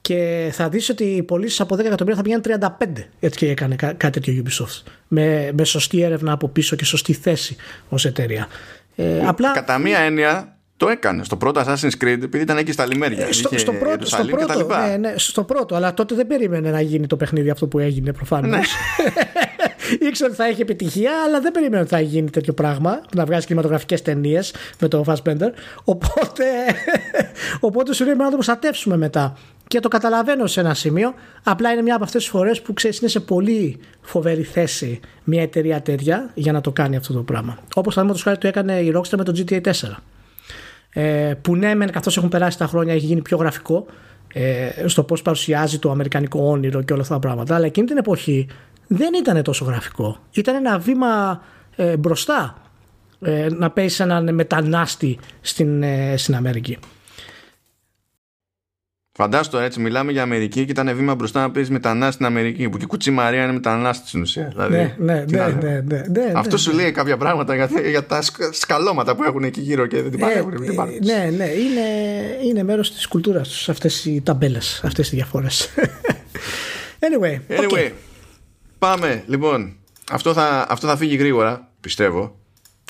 και 0.00 0.48
θα 0.52 0.68
δεις 0.68 0.88
ότι 0.88 1.04
οι 1.04 1.22
πωλήσεις 1.22 1.60
από 1.60 1.74
10 1.74 1.78
εκατομμύρια 1.78 2.16
θα 2.16 2.22
πηγαίνουν 2.22 2.76
35 2.98 3.04
έτσι 3.20 3.38
και 3.38 3.50
έκανε 3.50 3.74
κάτι 3.76 4.10
τέτοιο 4.10 4.42
Ubisoft 4.44 4.90
με, 5.08 5.50
με 5.54 5.64
σωστή 5.64 6.02
έρευνα 6.02 6.32
από 6.32 6.48
πίσω 6.48 6.76
και 6.76 6.84
σωστή 6.84 7.12
θέση 7.12 7.56
ως 7.88 8.04
εταιρεία 8.04 8.48
ε, 8.96 9.26
απλά... 9.26 9.52
Κατά 9.52 9.78
μία 9.78 9.98
έννοια 9.98 10.58
το 10.76 10.88
έκανε. 10.88 11.24
Στο 11.24 11.36
πρώτο 11.36 11.60
Assassin's 11.60 12.04
Creed, 12.04 12.22
επειδή 12.22 12.40
ήταν 12.40 12.56
εκεί 12.56 12.72
στα 12.72 12.86
λιμέρια. 12.86 13.26
Ε, 13.26 13.32
στο, 13.32 13.58
στο, 13.58 13.72
πρώτο, 13.72 14.06
στο, 14.06 14.24
πρώτο, 14.24 14.66
ναι, 14.66 14.96
ναι, 14.96 15.12
στο 15.16 15.44
πρώτο, 15.44 15.74
αλλά 15.74 15.94
τότε 15.94 16.14
δεν 16.14 16.26
περίμενε 16.26 16.70
να 16.70 16.80
γίνει 16.80 17.06
το 17.06 17.16
παιχνίδι 17.16 17.50
αυτό 17.50 17.66
που 17.66 17.78
έγινε 17.78 18.12
προφανώς. 18.12 18.50
Ναι. 18.50 18.60
Ήξερε 20.00 20.28
ότι 20.28 20.38
θα 20.38 20.44
έχει 20.44 20.60
επιτυχία, 20.60 21.12
αλλά 21.26 21.40
δεν 21.40 21.52
περίμενε 21.52 21.80
ότι 21.80 21.90
θα 21.90 22.00
γίνει 22.00 22.30
τέτοιο 22.30 22.52
πράγμα. 22.52 23.00
Να 23.14 23.24
βγάζει 23.24 23.46
κινηματογραφικές 23.46 24.02
ταινίες 24.02 24.54
με 24.80 24.88
το 24.88 25.04
Fassbender. 25.06 25.50
Οπότε, 25.84 26.44
οπότε 27.60 27.94
σου 27.94 28.04
λέει 28.04 28.14
να 28.14 28.24
το 28.24 28.34
προστατεύσουμε 28.34 28.96
μετά. 28.96 29.36
Και 29.66 29.80
το 29.80 29.88
καταλαβαίνω 29.88 30.46
σε 30.46 30.60
ένα 30.60 30.74
σημείο. 30.74 31.14
Απλά 31.42 31.72
είναι 31.72 31.82
μια 31.82 31.94
από 31.94 32.04
αυτές 32.04 32.22
τις 32.22 32.30
φορές 32.30 32.62
που 32.62 32.72
ξέρεις 32.72 32.98
είναι 32.98 33.10
σε 33.10 33.20
πολύ 33.20 33.80
φοβερή 34.00 34.42
θέση 34.42 35.00
μια 35.24 35.42
εταιρεία 35.42 35.82
τέτοια 35.82 36.30
για 36.34 36.52
να 36.52 36.60
το 36.60 36.70
κάνει 36.70 36.96
αυτό 36.96 37.12
το 37.12 37.22
πράγμα. 37.22 37.58
Όπως 37.74 37.94
το 37.94 38.14
χάρη 38.22 38.38
το 38.38 38.48
έκανε 38.48 38.80
η 38.80 38.92
Rockstar 38.96 39.16
με 39.16 39.24
το 39.24 39.32
GTA 39.36 39.60
4 39.60 39.72
ε, 40.92 41.34
που 41.42 41.56
ναι 41.56 41.74
μεν 41.74 41.90
καθώς 41.90 42.16
έχουν 42.16 42.28
περάσει 42.28 42.58
τα 42.58 42.66
χρόνια 42.66 42.94
έχει 42.94 43.06
γίνει 43.06 43.22
πιο 43.22 43.36
γραφικό 43.36 43.86
ε, 44.32 44.68
στο 44.86 45.02
πώς 45.02 45.22
παρουσιάζει 45.22 45.78
το 45.78 45.90
αμερικανικό 45.90 46.40
όνειρο 46.50 46.82
και 46.82 46.92
όλα 46.92 47.02
αυτά 47.02 47.14
τα 47.14 47.20
πράγματα 47.20 47.54
αλλά 47.54 47.66
εκείνη 47.66 47.86
την 47.86 47.96
εποχή 47.96 48.46
δεν 48.92 49.14
ήταν 49.14 49.42
τόσο 49.42 49.64
γραφικό 49.64 50.18
ήταν 50.32 50.54
ένα 50.54 50.78
βήμα 50.78 51.42
ε, 51.76 51.96
μπροστά 51.96 52.62
ε, 53.20 53.48
να 53.50 53.70
παίζει 53.70 54.02
έναν 54.02 54.34
μετανάστη 54.34 55.18
στην, 55.40 55.82
ε, 55.82 56.16
στην 56.16 56.34
Αμερική 56.34 56.78
Φαντάσου 59.12 59.50
τώρα 59.50 59.64
έτσι, 59.64 59.80
μιλάμε 59.80 60.12
για 60.12 60.22
Αμερική 60.22 60.64
και 60.64 60.70
ήταν 60.70 60.96
βήμα 60.96 61.14
μπροστά 61.14 61.40
να 61.40 61.50
παίζει 61.50 61.72
μετανάστη 61.72 62.12
στην 62.14 62.26
Αμερική. 62.26 62.68
Που 62.68 62.76
και 62.76 62.84
η 62.84 62.86
Κουτσή 62.86 63.10
Μαρία 63.10 63.42
είναι 63.42 63.52
μετανάστη 63.52 64.08
στην 64.08 64.20
ουσία. 64.20 64.48
Δηλαδή, 64.48 64.74
ναι, 64.74 64.94
ναι, 64.98 65.24
ναι, 65.28 65.46
ναι, 65.46 65.80
ναι, 65.86 66.02
ναι, 66.08 66.32
Αυτό 66.34 66.56
σου 66.56 66.72
λέει 66.72 66.92
κάποια 66.92 67.16
πράγματα 67.16 67.54
για, 67.54 67.68
για 67.90 68.06
τα 68.06 68.22
σκαλώματα 68.50 69.16
που 69.16 69.22
έχουν 69.22 69.44
εκεί 69.44 69.60
γύρω 69.60 69.86
και 69.86 70.02
δεν 70.02 70.10
την 70.10 70.20
παρέχουν. 70.20 70.52
Ε, 70.52 70.58
ναι, 71.02 71.30
ναι, 71.36 71.44
είναι, 71.44 71.80
είναι 72.44 72.62
μέρος 72.62 72.94
της 72.94 73.08
κουλτούρας 73.08 73.48
τους 73.48 73.68
αυτές 73.68 74.04
οι 74.04 74.20
ταμπέλες, 74.24 74.80
αυτές 74.84 75.12
οι 75.12 75.16
διαφορές. 75.16 75.68
anyway, 77.06 77.38
anyway 77.48 77.70
okay. 77.70 77.90
Πάμε. 78.80 79.24
Λοιπόν, 79.26 79.76
αυτό 80.10 80.32
θα, 80.32 80.66
αυτό 80.68 80.86
θα 80.86 80.96
φύγει 80.96 81.16
γρήγορα, 81.16 81.68
πιστεύω. 81.80 82.38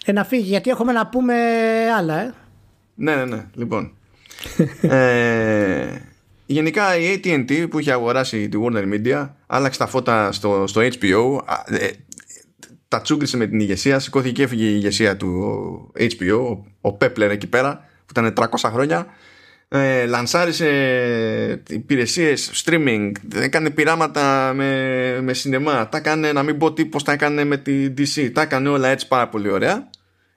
Ε, 0.05 0.13
να 0.13 0.25
φύγει, 0.25 0.49
γιατί 0.49 0.71
έχουμε 0.71 0.93
να 0.93 1.07
πούμε 1.07 1.35
άλλα, 1.97 2.21
ε. 2.21 2.35
Ναι, 2.95 3.17
ναι, 3.17 3.25
ναι. 3.25 3.47
Λοιπόν. 3.55 3.93
ε, 4.81 6.01
Γενικά 6.51 6.97
η 6.97 7.21
AT&T 7.25 7.67
που 7.71 7.79
είχε 7.79 7.93
αγοράσει 7.93 8.49
τη 8.49 8.59
Warner 8.65 8.85
Media 8.93 9.29
άλλαξε 9.47 9.79
τα 9.79 9.87
φώτα 9.87 10.33
στο, 10.33 10.65
στο 10.67 10.81
HBO 10.81 11.39
ε, 11.67 11.89
τα 12.89 13.01
τσούγκρισε 13.01 13.37
με 13.37 13.47
την 13.47 13.61
ηγεσία 13.61 13.99
σηκώθηκε 13.99 14.33
και 14.33 14.43
έφυγε 14.43 14.65
η 14.65 14.73
ηγεσία 14.75 15.17
του 15.17 15.93
HBO 15.95 16.41
ο, 16.51 16.65
ο 16.81 16.93
Πέπλερ 16.93 17.31
εκεί 17.31 17.47
πέρα 17.47 17.85
που 18.07 18.07
ήταν 18.11 18.35
300 18.37 18.71
χρόνια 18.73 19.07
ε, 19.73 20.07
λανσάρισε 20.07 21.63
υπηρεσίες 21.69 22.65
streaming 22.65 23.13
έκανε 23.35 23.71
πειράματα 23.71 24.53
με, 24.55 25.21
με 25.21 25.33
σινεμά 25.33 25.89
τα 25.89 25.99
έκανε 25.99 26.33
να 26.33 26.43
μην 26.43 26.59
πω 26.59 26.73
τι 26.73 26.85
πως 26.85 27.03
τα 27.03 27.13
έκανε 27.13 27.45
με 27.45 27.57
τη 27.57 27.95
DC 27.99 28.31
τα 28.33 28.43
έκανε 28.43 28.69
όλα 28.69 28.89
έτσι 28.89 29.09
πάρα 29.09 29.29
πολύ 29.29 29.51
ωραία 29.51 29.91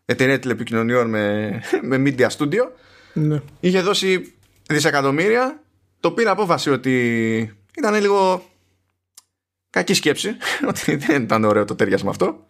εταιρεία 0.05 0.39
τηλεπικοινωνιών 0.39 1.09
με, 1.09 1.51
με 1.89 2.03
media 2.05 2.27
studio 2.37 2.67
ναι. 3.13 3.41
είχε 3.59 3.81
δώσει 3.81 4.33
δισεκατομμύρια 4.67 5.63
το 5.99 6.11
πήρα 6.11 6.31
απόφαση 6.31 6.69
ότι 6.69 6.95
ήταν 7.77 7.93
λίγο 8.01 8.43
κακή 9.73 9.93
σκέψη, 9.93 10.37
ότι 10.69 10.95
δεν 10.95 11.23
ήταν 11.23 11.43
ωραίο 11.43 11.65
το 11.65 11.75
τέριασμα 11.75 12.09
αυτό. 12.09 12.45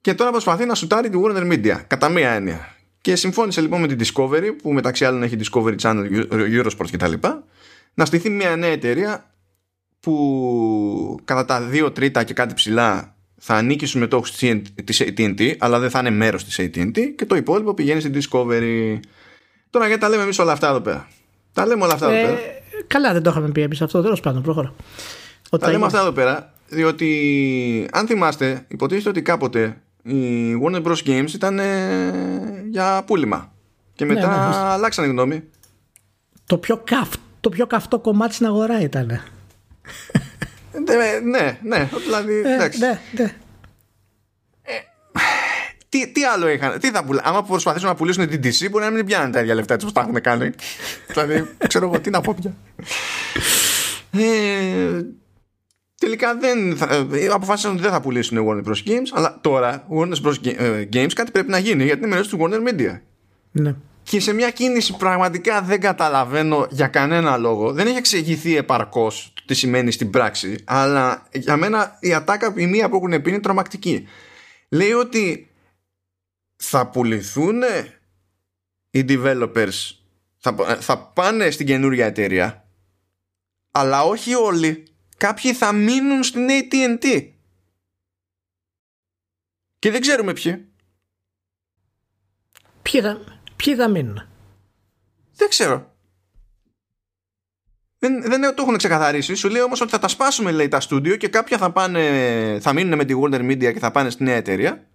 Και 0.00 0.14
τώρα 0.14 0.30
προσπαθεί 0.30 0.64
να 0.64 0.74
σουτάρει 0.74 1.08
τη 1.10 1.18
Warner 1.22 1.52
Media, 1.52 1.80
κατά 1.86 2.08
μία 2.08 2.30
έννοια. 2.30 2.73
Και 3.04 3.16
συμφώνησε 3.16 3.60
λοιπόν 3.60 3.80
με 3.80 3.86
την 3.86 3.98
Discovery, 4.00 4.50
που 4.62 4.72
μεταξύ 4.72 5.04
άλλων 5.04 5.22
έχει 5.22 5.36
Discovery 5.44 5.76
Channel, 5.80 6.06
Eurosport 6.30 6.90
κτλ. 6.90 7.12
Να 7.94 8.04
στηθεί 8.04 8.30
μια 8.30 8.56
νέα 8.56 8.70
εταιρεία 8.70 9.30
που 10.00 11.18
κατά 11.24 11.44
τα 11.44 11.60
δύο 11.60 11.92
τρίτα 11.92 12.24
και 12.24 12.34
κάτι 12.34 12.54
ψηλά 12.54 13.14
θα 13.36 13.54
ανήκει 13.54 13.86
στους 13.86 14.00
μετόχους 14.00 14.30
της 14.84 15.02
AT&T 15.04 15.54
αλλά 15.58 15.78
δεν 15.78 15.90
θα 15.90 15.98
είναι 15.98 16.10
μέρος 16.10 16.44
της 16.44 16.58
AT&T 16.60 17.14
και 17.16 17.26
το 17.26 17.36
υπόλοιπο 17.36 17.74
πηγαίνει 17.74 18.00
στην 18.00 18.14
Discovery. 18.14 19.00
Τώρα 19.70 19.86
γιατί 19.86 20.00
τα 20.00 20.08
λέμε 20.08 20.22
εμείς 20.22 20.38
όλα 20.38 20.52
αυτά 20.52 20.68
εδώ 20.68 20.80
πέρα; 20.80 21.08
Τα 21.52 21.66
λέμε 21.66 21.84
όλα 21.84 21.92
αυτά 21.92 22.10
εδώ 22.10 22.16
ε, 22.16 22.22
πέρα. 22.22 22.38
Καλά, 22.86 23.12
δεν 23.12 23.22
το 23.22 23.30
είχαμε 23.30 23.48
πει 23.48 23.60
εμείς 23.60 23.82
αυτό. 23.82 24.02
Τέλος 24.02 24.20
πάντων, 24.20 24.42
προχωρώ. 24.42 24.74
Τα 25.60 25.70
λέμε 25.70 25.86
αυτά 25.86 26.00
εδώ 26.00 26.12
πέρα, 26.12 26.52
διότι 26.68 27.88
αν 27.92 28.06
θυμάστε, 28.06 28.64
υποτίθεται 28.68 29.08
ότι 29.08 29.22
κάποτε 29.22 29.76
η 30.04 30.52
Warner 30.62 30.82
Bros. 30.82 30.96
Games 31.06 31.32
ήταν 31.34 31.58
ε, 31.58 32.64
για 32.70 33.02
πούλημα. 33.06 33.52
Και 33.94 34.04
μετά 34.04 34.28
ναι, 34.28 34.34
ναι, 34.36 34.56
αλλάξανε 34.56 35.08
γνώμη. 35.08 35.44
Το 36.46 36.58
πιο, 36.58 36.82
καυτ, 36.84 37.20
το 37.40 37.48
πιο 37.48 37.66
καυτό 37.66 37.98
κομμάτι 37.98 38.34
στην 38.34 38.46
αγορά 38.46 38.80
ήταν. 38.80 39.06
ναι, 40.86 41.20
ναι, 41.24 41.58
ναι. 41.62 41.88
Δηλαδή, 42.04 42.34
εντάξει. 42.34 42.78
ναι, 42.78 43.00
ναι 43.16 43.34
τι, 45.94 46.08
τι 46.08 46.24
άλλο 46.24 46.48
είχαν. 46.48 46.78
Τι 46.80 46.90
θα 46.90 47.04
πουλά. 47.04 47.22
Άμα 47.24 47.42
προσπαθήσουν 47.42 47.88
να 47.88 47.94
πουλήσουν 47.94 48.28
την 48.28 48.40
DC, 48.44 48.70
μπορεί 48.70 48.84
να 48.84 48.90
μην 48.90 49.06
πιάνουν 49.06 49.32
τα 49.32 49.40
ίδια 49.40 49.54
λεφτά 49.54 49.74
έτσι 49.74 49.86
που 49.86 49.92
τα 49.92 50.00
έχουν 50.00 50.20
κάνει. 50.20 50.50
δηλαδή, 51.12 51.50
ξέρω 51.66 51.86
εγώ, 51.86 52.00
τι 52.00 52.10
να 52.10 52.20
πω 52.20 52.34
πια. 52.40 52.54
Ε, 54.10 55.02
τελικά 56.04 56.36
δεν 56.36 56.76
θα, 56.76 57.06
ε, 57.12 57.26
αποφάσισαν 57.26 57.72
ότι 57.72 57.82
δεν 57.82 57.90
θα 57.90 58.00
πουλήσουν 58.00 58.36
οι 58.36 58.46
Warner 58.48 58.68
Bros. 58.68 58.88
Games, 58.88 59.08
αλλά 59.12 59.38
τώρα 59.40 59.86
Warner 59.96 60.22
Bros. 60.22 60.46
Ε, 60.46 60.88
Games 60.92 61.12
κάτι 61.12 61.30
πρέπει 61.30 61.50
να 61.50 61.58
γίνει 61.58 61.84
γιατί 61.84 61.98
είναι 61.98 62.08
μέρος 62.08 62.28
του 62.28 62.38
Warner 62.40 62.68
Media. 62.68 63.00
Ναι. 63.52 63.74
Και 64.02 64.20
σε 64.20 64.32
μια 64.32 64.50
κίνηση 64.50 64.96
πραγματικά 64.96 65.62
δεν 65.62 65.80
καταλαβαίνω 65.80 66.66
για 66.70 66.86
κανένα 66.86 67.36
λόγο. 67.36 67.72
Δεν 67.72 67.86
έχει 67.86 67.96
εξηγηθεί 67.96 68.56
επαρκώς 68.56 69.32
τι 69.46 69.54
σημαίνει 69.54 69.90
στην 69.90 70.10
πράξη. 70.10 70.58
Αλλά 70.64 71.26
για 71.32 71.56
μένα 71.56 71.96
η 72.00 72.14
ατάκα, 72.14 72.52
η 72.56 72.66
μία 72.66 72.88
που 72.88 72.96
έχουν 72.96 73.22
πει 73.22 73.30
είναι 73.30 73.40
τρομακτική. 73.40 74.08
Λέει 74.68 74.92
ότι 74.92 75.50
θα 76.56 76.86
πουληθούν 76.86 77.62
οι 78.90 79.04
developers 79.08 79.96
θα, 80.38 80.54
θα 80.80 80.98
πάνε 80.98 81.50
στην 81.50 81.66
καινούργια 81.66 82.06
εταιρεία 82.06 82.64
αλλά 83.70 84.02
όχι 84.02 84.34
όλοι 84.34 84.84
κάποιοι 85.16 85.52
θα 85.52 85.72
μείνουν 85.72 86.22
στην 86.22 86.46
AT&T 86.50 87.30
και 89.78 89.90
δεν 89.90 90.00
ξέρουμε 90.00 90.32
ποιοι 90.32 90.68
ποιοι 92.82 93.00
θα, 93.00 93.24
ποιοι 93.56 93.74
θα 93.74 93.88
μείνουν; 93.88 94.28
Δεν 95.36 95.48
ξέρω 95.48 95.94
δεν, 98.04 98.22
δεν 98.22 98.54
το 98.54 98.62
έχουν 98.62 98.76
ξεκαθαρίσει. 98.76 99.34
Σου 99.34 99.48
λέει 99.48 99.62
όμως 99.62 99.80
ότι 99.80 99.90
θα 99.90 99.98
τα 99.98 100.08
σπάσουμε 100.08 100.50
λέει 100.50 100.68
τα 100.68 100.80
στούντιο 100.80 101.16
και 101.16 101.28
κάποια 101.28 101.58
θα, 101.58 101.72
πάνε, 101.72 102.58
θα 102.60 102.72
μείνουν 102.72 102.96
με 102.96 103.04
τη 103.04 103.14
Warner 103.22 103.40
Media 103.40 103.72
και 103.72 103.78
θα 103.78 103.90
πάνε 103.90 104.10
στη 104.10 104.22
νέα 104.22 104.34
εταιρεία 104.34 104.86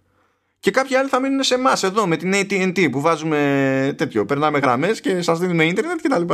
Και 0.59 0.71
κάποιοι 0.71 0.95
άλλοι 0.95 1.09
θα 1.09 1.19
μείνουν 1.19 1.43
σε 1.43 1.53
εμάς 1.53 1.83
εδώ 1.83 2.07
με 2.07 2.17
την 2.17 2.31
ATT 2.33 2.91
που 2.91 3.01
βάζουμε 3.01 3.93
τέτοιο. 3.97 4.25
Περνάμε 4.25 4.59
γραμμές 4.59 5.01
και 5.01 5.21
σας 5.21 5.39
δίνουμε 5.39 5.65
ίντερνετ 5.65 5.99
κτλ. 6.01 6.33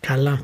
Καλά. 0.00 0.42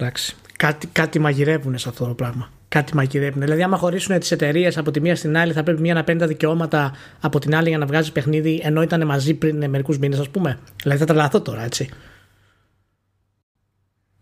Εντάξει. 0.00 0.36
Κάτι, 0.56 0.86
κάτι 0.86 1.18
μαγειρεύουν 1.18 1.78
σε 1.78 1.88
αυτό 1.88 2.06
το 2.06 2.14
πράγμα. 2.14 2.50
Κάτι 2.68 2.94
μαγειρεύουν. 2.94 3.40
Δηλαδή, 3.40 3.62
άμα 3.62 3.76
χωρίσουν 3.76 4.18
τις 4.18 4.30
εταιρείες 4.30 4.78
από 4.78 4.90
τη 4.90 5.00
μία 5.00 5.16
στην 5.16 5.36
άλλη, 5.36 5.52
θα 5.52 5.62
πρέπει 5.62 5.80
μία 5.80 5.94
να 5.94 6.04
παίρνει 6.04 6.20
τα 6.20 6.26
δικαιώματα 6.26 6.92
από 7.20 7.38
την 7.38 7.54
άλλη 7.54 7.68
για 7.68 7.78
να 7.78 7.86
βγάζει 7.86 8.12
παιχνίδι 8.12 8.60
ενώ 8.64 8.82
ήταν 8.82 9.06
μαζί 9.06 9.34
πριν 9.34 9.70
μερικούς 9.70 9.98
μήνες, 9.98 10.18
ας 10.18 10.28
πούμε. 10.28 10.58
Δηλαδή, 10.82 11.00
θα 11.00 11.06
τρελαθώ 11.06 11.40
τώρα, 11.40 11.64
έτσι. 11.64 11.88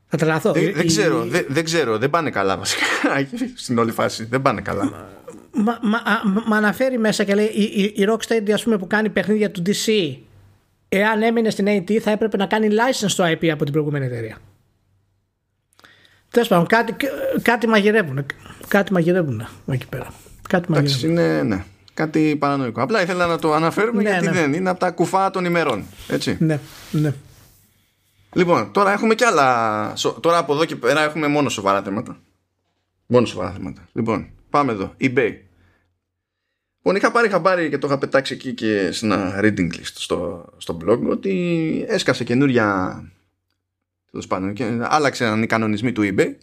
Θα 0.07 0.17
τρελαθώ. 0.17 0.53
Δεν, 0.53 0.73
δεν, 0.75 0.87
ξέρω, 0.87 1.25
δεν, 1.25 1.47
δεν 1.49 1.65
ξέρω, 1.65 1.99
δεν 1.99 2.11
πάνε 2.11 2.31
καλά 2.31 2.57
βασικά 2.57 2.87
στην 3.63 3.79
όλη 3.79 3.91
φάση. 3.91 4.25
Δεν 4.25 4.43
πάνε 4.43 4.61
καλά. 4.61 5.09
Μα, 5.51 5.79
μα, 5.83 6.01
μα 6.47 6.57
αναφέρει 6.57 6.99
μέσα 6.99 7.25
και 7.25 7.35
λέει 7.35 7.51
η, 7.55 7.63
η, 7.63 8.03
η 8.03 8.07
Rocksteady 8.11 8.51
ας 8.51 8.63
πούμε, 8.63 8.79
που 8.79 8.87
κάνει 8.87 9.09
παιχνίδια 9.09 9.51
του 9.51 9.63
DC 9.67 10.17
εάν 10.89 11.23
έμεινε 11.23 11.51
στην 11.51 11.67
AT 11.69 11.97
θα 11.99 12.11
έπρεπε 12.11 12.37
να 12.37 12.47
κάνει 12.47 12.69
license 12.71 13.09
στο 13.09 13.25
IP 13.25 13.49
από 13.49 13.65
την 13.65 13.73
προηγούμενη 13.73 14.07
εταιρεία. 14.07 14.39
Τέλος 16.31 16.49
πάντων, 16.49 16.67
κάτι, 16.67 16.95
κάτι 17.43 17.67
μαγειρεύουν. 17.69 18.27
Κάτι 18.69 18.93
μαγειρεύουν 18.93 19.47
εκεί 19.67 19.87
πέρα. 19.89 20.07
Κάτι 20.49 20.67
Εντάξει, 20.71 21.07
είναι, 21.07 21.43
ναι, 21.43 21.65
κάτι 21.95 22.37
παρανοϊκό. 22.39 22.83
Απλά 22.83 23.03
ήθελα 23.03 23.27
να 23.27 23.39
το 23.39 23.53
αναφέρουμε 23.53 24.03
ναι, 24.03 24.11
γιατί 24.11 24.25
ναι. 24.25 24.33
δεν 24.33 24.53
είναι 24.53 24.71
από 24.71 24.81
τα 24.81 24.91
κουφά 24.91 25.31
των 25.31 25.45
ημερών. 25.45 25.85
Έτσι. 26.09 26.37
Ναι, 26.41 26.61
ναι. 26.91 27.15
Λοιπόν, 28.33 28.73
τώρα 28.73 28.93
έχουμε 28.93 29.15
κι 29.15 29.25
άλλα. 29.25 29.93
Τώρα 30.21 30.39
από 30.39 30.55
εδώ 30.55 30.65
και 30.65 30.77
πέρα 30.77 31.03
έχουμε 31.03 31.27
μόνο 31.27 31.49
σοβαρά 31.49 31.83
θέματα. 31.83 32.17
Μόνο 33.07 33.27
σοβαρά 33.27 33.51
θέματα. 33.51 33.89
Λοιπόν, 33.93 34.27
πάμε 34.51 34.73
εδώ. 34.73 34.95
eBay. 35.01 35.33
Λοιπόν, 36.77 36.97
είχα 36.97 37.11
πάρει 37.11 37.29
χαμπάρι 37.29 37.69
και 37.69 37.79
το 37.79 37.87
είχα 37.87 37.99
πετάξει 37.99 38.35
εκεί 38.35 38.53
και 38.53 38.93
σε 38.93 39.07
ένα 39.07 39.41
reading 39.43 39.73
list 39.73 39.93
στο, 39.95 40.45
στο 40.57 40.79
blog 40.85 40.99
ότι 41.09 41.85
έσκασε 41.89 42.25
καινούρια 42.25 43.03
τέλος 44.19 44.27
πάντων 44.27 44.53
και 44.53 44.87
άλλαξαν 44.89 45.43
οι 45.43 45.47
κανονισμοί 45.47 45.93
του 45.93 46.15
eBay 46.15 46.35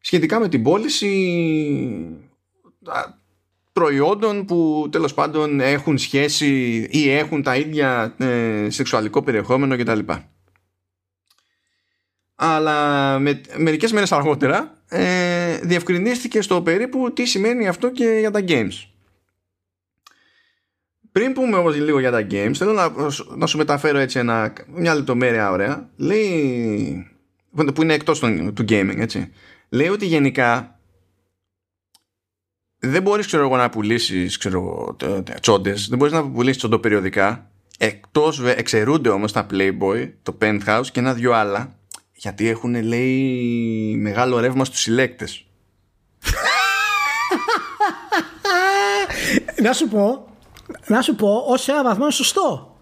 σχετικά 0.00 0.40
με 0.40 0.48
την 0.48 0.62
πώληση 0.62 1.08
προϊόντων 3.72 4.44
που 4.44 4.88
τέλος 4.92 5.14
πάντων 5.14 5.60
έχουν 5.60 5.98
σχέση 5.98 6.78
ή 6.90 7.10
έχουν 7.10 7.42
τα 7.42 7.56
ίδια 7.56 8.14
ε, 8.18 8.66
σεξουαλικό 8.70 9.22
περιεχόμενο 9.22 9.76
κτλ. 9.76 9.98
Αλλά 12.34 13.18
με, 13.18 13.40
μερικές 13.56 13.92
μέρες 13.92 14.12
αργότερα 14.12 14.82
ε, 14.88 15.58
διευκρινίστηκε 15.58 16.42
στο 16.42 16.62
περίπου 16.62 17.12
τι 17.12 17.24
σημαίνει 17.24 17.68
αυτό 17.68 17.90
και 17.90 18.16
για 18.20 18.30
τα 18.30 18.44
games. 18.48 18.89
Πριν 21.20 21.32
πούμε 21.32 21.56
όμως 21.56 21.76
λίγο 21.76 22.00
για 22.00 22.10
τα 22.10 22.26
games, 22.30 22.52
θέλω 22.54 22.72
να, 22.72 22.92
να 23.36 23.46
σου 23.46 23.56
μεταφέρω 23.56 23.98
έτσι 23.98 24.18
ένα, 24.18 24.52
μια 24.74 24.94
λεπτομέρεια 24.94 25.50
ωραία. 25.50 25.88
Λέει, 25.96 27.06
που 27.74 27.82
είναι 27.82 27.94
εκτός 27.94 28.18
του 28.18 28.64
gaming, 28.68 28.96
έτσι. 28.98 29.32
Λέει 29.68 29.88
ότι 29.88 30.06
γενικά 30.06 30.80
δεν 32.78 33.02
μπορείς 33.02 33.26
ξέρω 33.26 33.42
εγώ 33.42 33.56
να 33.56 33.70
πουλήσεις 33.70 34.36
ξέρω, 34.36 34.96
τσόντες, 35.40 35.88
δεν 35.88 35.98
μπορείς 35.98 36.12
να 36.12 36.30
πουλήσεις 36.30 36.58
τσοντοπεριοδικά 36.58 37.50
εκτός 37.78 38.42
εξαιρούνται 38.44 39.08
όμως 39.08 39.32
τα 39.32 39.46
Playboy, 39.50 40.12
το 40.22 40.38
Penthouse 40.40 40.86
και 40.92 41.00
ένα 41.00 41.14
δυο 41.14 41.32
άλλα 41.32 41.78
γιατί 42.12 42.48
έχουν 42.48 42.82
λέει 42.82 43.94
μεγάλο 43.96 44.38
ρεύμα 44.40 44.64
στους 44.64 44.80
συλλέκτες 44.80 45.46
να 49.62 49.72
σου 49.72 49.88
πω 49.88 50.29
να 50.86 51.02
σου 51.02 51.14
πω 51.14 51.44
ως 51.46 51.68
ένα 51.68 51.82
βαθμό 51.82 52.02
είναι 52.02 52.12
σωστό 52.12 52.76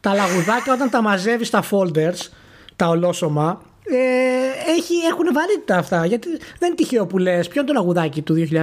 τα 0.00 0.14
λαγουδάκια 0.14 0.72
όταν 0.72 0.90
τα 0.90 1.02
μαζεύεις 1.02 1.46
στα 1.46 1.64
folders 1.70 2.30
τα 2.76 2.88
ολόσωμα 2.88 3.62
ε, 3.90 4.70
έχει, 4.70 4.94
έχουν 5.10 5.26
βαρύτητα 5.32 5.76
αυτά. 5.76 6.06
Γιατί 6.06 6.28
δεν 6.28 6.68
είναι 6.68 6.74
τυχαίο 6.74 7.06
που 7.06 7.18
λες. 7.18 7.48
Ποιο 7.48 7.60
είναι 7.60 7.70
το 7.70 7.76
λαγουδάκι 7.76 8.22
του 8.22 8.34
2018. 8.34 8.56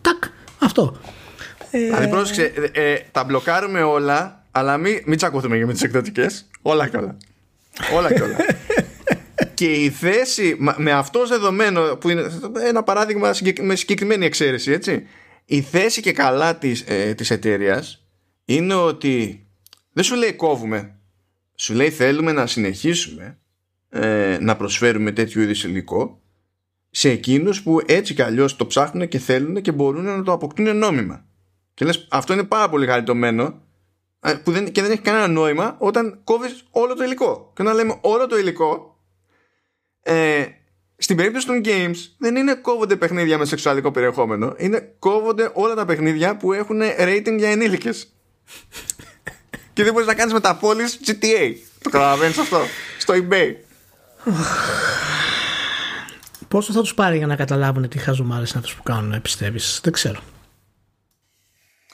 Τάκ, 0.00 0.24
αυτό. 0.58 0.96
Ε, 1.70 2.06
πρόσεξε, 2.06 2.52
ε, 2.72 2.92
ε, 2.92 2.98
τα 3.10 3.24
μπλοκάρουμε 3.24 3.82
όλα, 3.82 4.44
αλλά 4.50 4.76
μην, 4.76 5.02
μην 5.04 5.16
τσακωθούμε 5.16 5.56
και 5.58 5.66
με 5.66 5.72
τις 5.72 5.82
εκδοτικές. 5.82 6.46
Όλα 6.62 6.88
και 6.88 6.96
όλα. 6.96 7.16
Όλα 7.94 8.12
και 8.12 8.22
όλα. 8.22 8.36
και 9.54 9.72
η 9.72 9.90
θέση, 9.90 10.56
με 10.76 10.92
αυτός 10.92 11.28
δεδομένο, 11.28 11.96
που 11.96 12.08
είναι 12.08 12.30
ένα 12.66 12.82
παράδειγμα 12.82 13.32
με 13.60 13.74
συγκεκριμένη 13.74 14.26
εξαίρεση, 14.26 14.72
έτσι. 14.72 15.06
Η 15.44 15.60
θέση 15.60 16.00
και 16.00 16.12
καλά 16.12 16.58
της, 16.58 16.84
ε, 16.86 17.14
της 17.14 17.30
εταιρείας 17.30 18.06
είναι 18.44 18.74
ότι 18.74 19.46
δεν 19.92 20.04
σου 20.04 20.14
λέει 20.14 20.32
κόβουμε. 20.32 20.98
Σου 21.54 21.74
λέει 21.74 21.90
θέλουμε 21.90 22.32
να 22.32 22.46
συνεχίσουμε 22.46 23.38
ε, 23.88 24.38
να 24.40 24.56
προσφέρουμε 24.56 25.12
τέτοιου 25.12 25.40
είδους 25.42 25.64
υλικό 25.64 26.22
σε 26.90 27.10
εκείνους 27.10 27.62
που 27.62 27.80
έτσι 27.86 28.14
κι 28.14 28.22
αλλιώς 28.22 28.56
το 28.56 28.66
ψάχνουν 28.66 29.08
και 29.08 29.18
θέλουν 29.18 29.62
και 29.62 29.72
μπορούν 29.72 30.04
να 30.04 30.22
το 30.22 30.32
αποκτούν 30.32 30.76
νόμιμα. 30.76 31.24
Και 31.74 31.84
λες 31.84 32.06
αυτό 32.10 32.32
είναι 32.32 32.44
πάρα 32.44 32.68
πολύ 32.68 32.86
χαριτωμένο 32.86 33.62
ε, 34.20 34.34
που 34.34 34.52
δεν, 34.52 34.72
και 34.72 34.82
δεν 34.82 34.90
έχει 34.90 35.00
κανένα 35.00 35.28
νόημα 35.28 35.76
όταν 35.78 36.20
κόβεις 36.24 36.64
όλο 36.70 36.94
το 36.94 37.04
υλικό. 37.04 37.52
Και 37.54 37.62
όταν 37.62 37.74
λέμε 37.74 37.98
όλο 38.00 38.26
το 38.26 38.38
υλικό 38.38 38.98
ε, 40.02 40.44
στην 40.96 41.16
περίπτωση 41.16 41.46
των 41.46 41.60
games 41.64 41.96
δεν 42.18 42.36
είναι 42.36 42.54
κόβονται 42.54 42.96
παιχνίδια 42.96 43.38
με 43.38 43.44
σεξουαλικό 43.44 43.90
περιεχόμενο. 43.90 44.54
Είναι 44.56 44.94
κόβονται 44.98 45.50
όλα 45.54 45.74
τα 45.74 45.84
παιχνίδια 45.84 46.36
που 46.36 46.52
έχουν 46.52 46.80
rating 46.98 47.34
για 47.38 47.50
ενήλικες. 47.50 48.12
Και 49.72 49.82
δεν 49.82 49.92
μπορείς 49.92 50.08
να 50.08 50.14
κάνεις 50.14 50.32
μεταπόλεις 50.32 51.00
GTA 51.06 51.54
το 51.82 51.90
καταλαβαίνεις 51.90 52.38
αυτό. 52.38 52.60
Στο 52.98 53.14
eBay. 53.14 53.54
Πόσο 56.48 56.72
θα 56.72 56.80
τους 56.80 56.94
πάρει 56.94 57.16
για 57.16 57.26
να 57.26 57.36
καταλάβουν 57.36 57.88
τι 57.88 57.98
χαζομάρες 57.98 58.50
είναι 58.50 58.58
αυτούς 58.58 58.74
που 58.74 58.82
κάνουν, 58.82 59.22
πιστεύεις. 59.22 59.80
Δεν 59.82 59.92
ξέρω. 59.92 60.20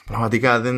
Πραγματικά 0.05 0.59
δεν... 0.59 0.75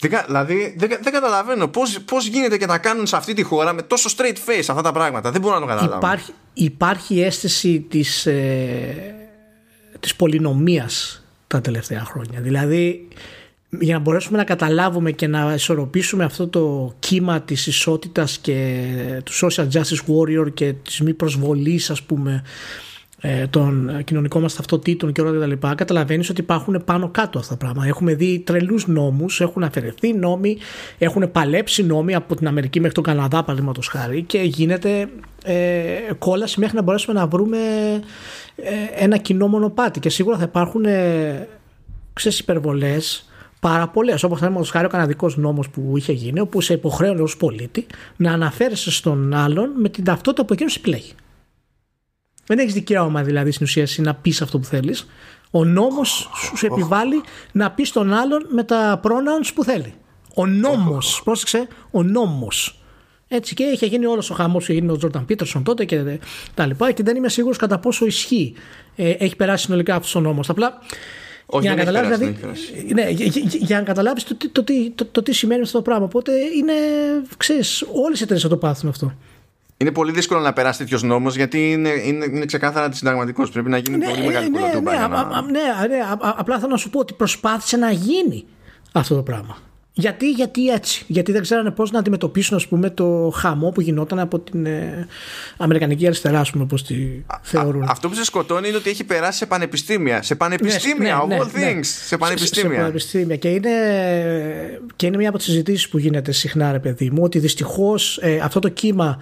δεν 0.00 0.20
δηλαδή 0.26 0.74
δεν, 0.78 0.88
δεν 1.02 1.12
καταλαβαίνω 1.12 1.68
πώς, 1.68 2.00
πώς 2.00 2.26
γίνεται 2.26 2.56
και 2.56 2.66
να 2.66 2.78
κάνουν 2.78 3.06
σε 3.06 3.16
αυτή 3.16 3.34
τη 3.34 3.42
χώρα 3.42 3.72
με 3.72 3.82
τόσο 3.82 4.10
straight 4.16 4.36
face 4.48 4.64
αυτά 4.68 4.82
τα 4.82 4.92
πράγματα. 4.92 5.30
Δεν 5.30 5.40
μπορώ 5.40 5.54
να 5.54 5.60
το 5.60 5.66
καταλάβω. 5.66 5.96
Υπάρχει, 5.96 6.32
υπάρχει 6.54 7.20
αίσθηση 7.20 7.86
της, 7.88 8.26
ε, 8.26 9.14
της 10.00 10.16
πολυνομίας 10.16 11.24
τα 11.46 11.60
τελευταία 11.60 12.04
χρόνια. 12.04 12.40
Δηλαδή 12.40 13.08
για 13.78 13.94
να 13.94 14.00
μπορέσουμε 14.00 14.38
να 14.38 14.44
καταλάβουμε 14.44 15.10
και 15.10 15.26
να 15.26 15.54
ισορροπήσουμε 15.54 16.24
αυτό 16.24 16.48
το 16.48 16.94
κύμα 16.98 17.40
της 17.40 17.66
ισότητας 17.66 18.38
και 18.38 18.86
του 19.24 19.32
social 19.32 19.68
justice 19.72 20.04
warrior 20.06 20.54
και 20.54 20.72
της 20.72 21.00
μη 21.00 21.14
προσβολής 21.14 21.90
ας 21.90 22.02
πούμε 22.02 22.42
ε, 23.20 23.46
των 23.46 24.00
κοινωνικών 24.04 24.42
μας 24.42 24.54
ταυτοτήτων 24.54 25.12
και 25.12 25.20
όλα 25.20 25.40
τα 25.40 25.46
λοιπά 25.46 25.74
καταλαβαίνεις 25.74 26.30
ότι 26.30 26.40
υπάρχουν 26.40 26.82
πάνω 26.84 27.08
κάτω 27.08 27.38
αυτά 27.38 27.50
τα 27.50 27.56
πράγματα 27.56 27.86
έχουμε 27.86 28.14
δει 28.14 28.42
τρελούς 28.46 28.86
νόμους 28.86 29.40
έχουν 29.40 29.62
αφαιρεθεί 29.62 30.12
νόμοι 30.12 30.56
έχουν 30.98 31.32
παλέψει 31.32 31.82
νόμοι 31.82 32.14
από 32.14 32.36
την 32.36 32.46
Αμερική 32.46 32.78
μέχρι 32.80 32.94
τον 32.94 33.04
Καναδά 33.04 33.40
παραδείγματος 33.40 33.88
χάρη 33.88 34.22
και 34.22 34.38
γίνεται 34.38 35.08
ε, 35.44 35.84
κόλαση 36.18 36.60
μέχρι 36.60 36.76
να 36.76 36.82
μπορέσουμε 36.82 37.20
να 37.20 37.26
βρούμε 37.26 37.58
ε, 38.56 39.04
ένα 39.04 39.16
κοινό 39.16 39.46
μονοπάτι 39.46 40.00
και 40.00 40.10
σίγουρα 40.10 40.36
θα 40.36 40.42
υπάρχουν 40.42 40.84
ε, 40.84 41.48
ξέρεις 42.12 42.38
υπερβολές 42.38 43.24
πάρα 43.60 43.88
πολλές. 43.88 44.22
Όπως 44.22 44.40
το 44.40 44.64
χάρη 44.70 44.86
ο 44.86 44.88
καναδικός 44.88 45.36
νόμος 45.36 45.70
που 45.70 45.92
είχε 45.96 46.12
γίνει, 46.12 46.40
όπου 46.40 46.60
σε 46.60 46.72
υποχρέωνε 46.72 47.22
ως 47.22 47.36
πολίτη 47.36 47.86
να 48.16 48.32
αναφέρεσαι 48.32 48.90
στον 48.90 49.34
άλλον 49.34 49.70
με 49.76 49.88
την 49.88 50.04
ταυτότητα 50.04 50.44
που 50.44 50.52
εκείνος 50.52 50.76
επιλέγει. 50.76 51.12
Δεν 52.50 52.58
έχεις 52.58 52.74
δικαίωμα 52.74 53.22
δηλαδή 53.22 53.50
στην 53.50 53.66
ουσία 53.66 53.86
να 53.96 54.14
πεις 54.14 54.42
αυτό 54.42 54.58
που 54.58 54.64
θέλεις. 54.64 55.06
Ο 55.50 55.64
νόμος 55.64 56.30
σου 56.56 56.66
επιβάλλει 56.66 57.20
να 57.52 57.70
πεις 57.70 57.88
στον 57.88 58.12
άλλον 58.12 58.46
με 58.48 58.64
τα 58.64 59.00
pronouns 59.04 59.50
που 59.54 59.64
θέλει. 59.64 59.94
Ο 60.34 60.46
νόμος, 60.46 61.20
πρόσεξε, 61.24 61.68
ο 61.90 62.02
νόμος. 62.02 62.82
Έτσι 63.28 63.54
και 63.54 63.64
είχε 63.64 63.86
γίνει 63.86 64.06
όλος 64.06 64.30
ο 64.30 64.34
χαμός 64.34 64.66
που 64.66 64.72
γίνει 64.72 64.90
ο 64.90 64.96
Τζόρταν 64.96 65.24
Πίτερσον 65.24 65.62
τότε 65.62 65.84
και 65.84 66.18
τα 66.54 66.66
λοιπά. 66.66 66.92
Και 66.92 67.02
δεν 67.02 67.16
είμαι 67.16 67.28
σίγουρος 67.28 67.56
κατά 67.56 67.78
πόσο 67.78 68.06
ισχύει. 68.06 68.54
Ε, 68.96 69.10
έχει 69.10 69.36
περάσει 69.36 69.64
συνολικά 69.64 69.94
αυτός 69.94 70.14
ο 70.14 70.20
νόμος. 70.20 70.48
Απλά 70.48 70.78
όχι, 71.46 71.66
για, 71.66 71.74
να 71.74 71.84
καταλάβεις, 71.84 72.18
δηλαδή, 72.18 72.38
ναι, 72.94 73.08
για, 73.10 73.42
για, 73.44 73.76
να 73.76 73.82
καταλάβεις 73.82 74.24
το, 74.24 74.36
το, 74.52 74.64
το, 74.94 75.04
το, 75.04 75.22
τι 75.22 75.32
σημαίνει 75.32 75.62
αυτό 75.62 75.76
το 75.76 75.82
πράγμα. 75.82 76.04
Οπότε 76.04 76.32
είναι, 76.56 76.72
ξέρεις, 77.36 77.84
όλες 78.04 78.20
οι 78.20 78.22
εταιρείες 78.22 78.42
θα 78.42 78.48
το 78.48 78.56
πάθουν 78.56 78.88
αυτό. 78.88 79.14
Είναι 79.80 79.92
πολύ 79.92 80.12
δύσκολο 80.12 80.40
να 80.40 80.52
περάσει 80.52 80.78
τέτοιος 80.78 81.02
νόμος 81.02 81.36
γιατί 81.36 81.70
είναι, 81.70 81.88
είναι, 81.88 82.24
είναι 82.24 82.44
ξεκάθαρα 82.44 82.84
αντισυνταγματικός. 82.84 83.50
Πρέπει 83.50 83.68
να 83.68 83.78
γίνει 83.78 83.96
ναι, 83.96 84.08
πολύ 84.08 84.26
μεγάλη 84.26 84.50
ναι, 84.50 84.60
ναι, 84.60 84.66
ναι, 84.66 84.80
να... 84.80 85.42
ναι, 85.42 85.50
ναι, 85.88 85.98
απλά 86.20 86.58
θέλω 86.58 86.70
να 86.70 86.76
σου 86.76 86.90
πω 86.90 86.98
ότι 86.98 87.12
προσπάθησε 87.12 87.76
να 87.76 87.90
γίνει 87.90 88.44
αυτό 88.92 89.14
το 89.14 89.22
πράγμα. 89.22 89.56
Γιατί, 89.92 90.30
γιατί 90.30 90.68
έτσι; 90.68 91.04
Γιατί 91.06 91.32
δεν 91.32 91.42
ξέρανε 91.42 91.70
πώς 91.70 91.90
να 91.90 91.98
αντιμετωπίσουν 91.98 92.56
ας 92.56 92.66
πούμε, 92.66 92.90
το 92.90 93.32
χαμό 93.34 93.70
που 93.70 93.80
γινόταν 93.80 94.18
από 94.18 94.38
την 94.38 94.66
ε, 94.66 95.06
Αμερικανική 95.56 96.06
αριστερά, 96.06 96.40
ας 96.40 96.50
πούμε, 96.50 96.64
όπω 96.64 96.82
τη 96.82 96.94
θεωρούν. 97.42 97.82
αυτό 97.88 98.08
που 98.08 98.14
σε 98.14 98.24
σκοτώνει 98.24 98.68
είναι 98.68 98.76
ότι 98.76 98.90
έχει 98.90 99.04
περάσει 99.04 99.38
σε 99.38 99.46
πανεπιστήμια. 99.46 100.22
Σε 100.22 100.34
πανεπιστήμια, 100.34 101.24
ναι, 101.28 101.34
ναι, 101.34 101.40
of 101.40 101.46
all 101.46 101.52
ναι, 101.52 101.72
things. 101.72 101.84
Σε 101.84 102.16
πανεπιστήμια. 102.16 102.68
Σε, 102.68 102.74
σε 102.74 102.80
πανεπιστήμια. 102.80 103.36
Και 103.36 103.48
είναι, 103.48 103.70
και 104.96 105.06
είναι 105.06 105.16
μία 105.16 105.28
από 105.28 105.38
τις 105.38 105.46
συζητήσεις 105.46 105.88
που 105.88 105.98
γίνεται 105.98 106.32
συχνά, 106.32 106.72
ρε 106.72 106.78
παιδί 106.78 107.10
μου, 107.10 107.22
ότι 107.22 107.38
δυστυχώς 107.38 108.18
ε, 108.22 108.40
αυτό 108.42 108.60
το 108.60 108.68
κύμα 108.68 109.18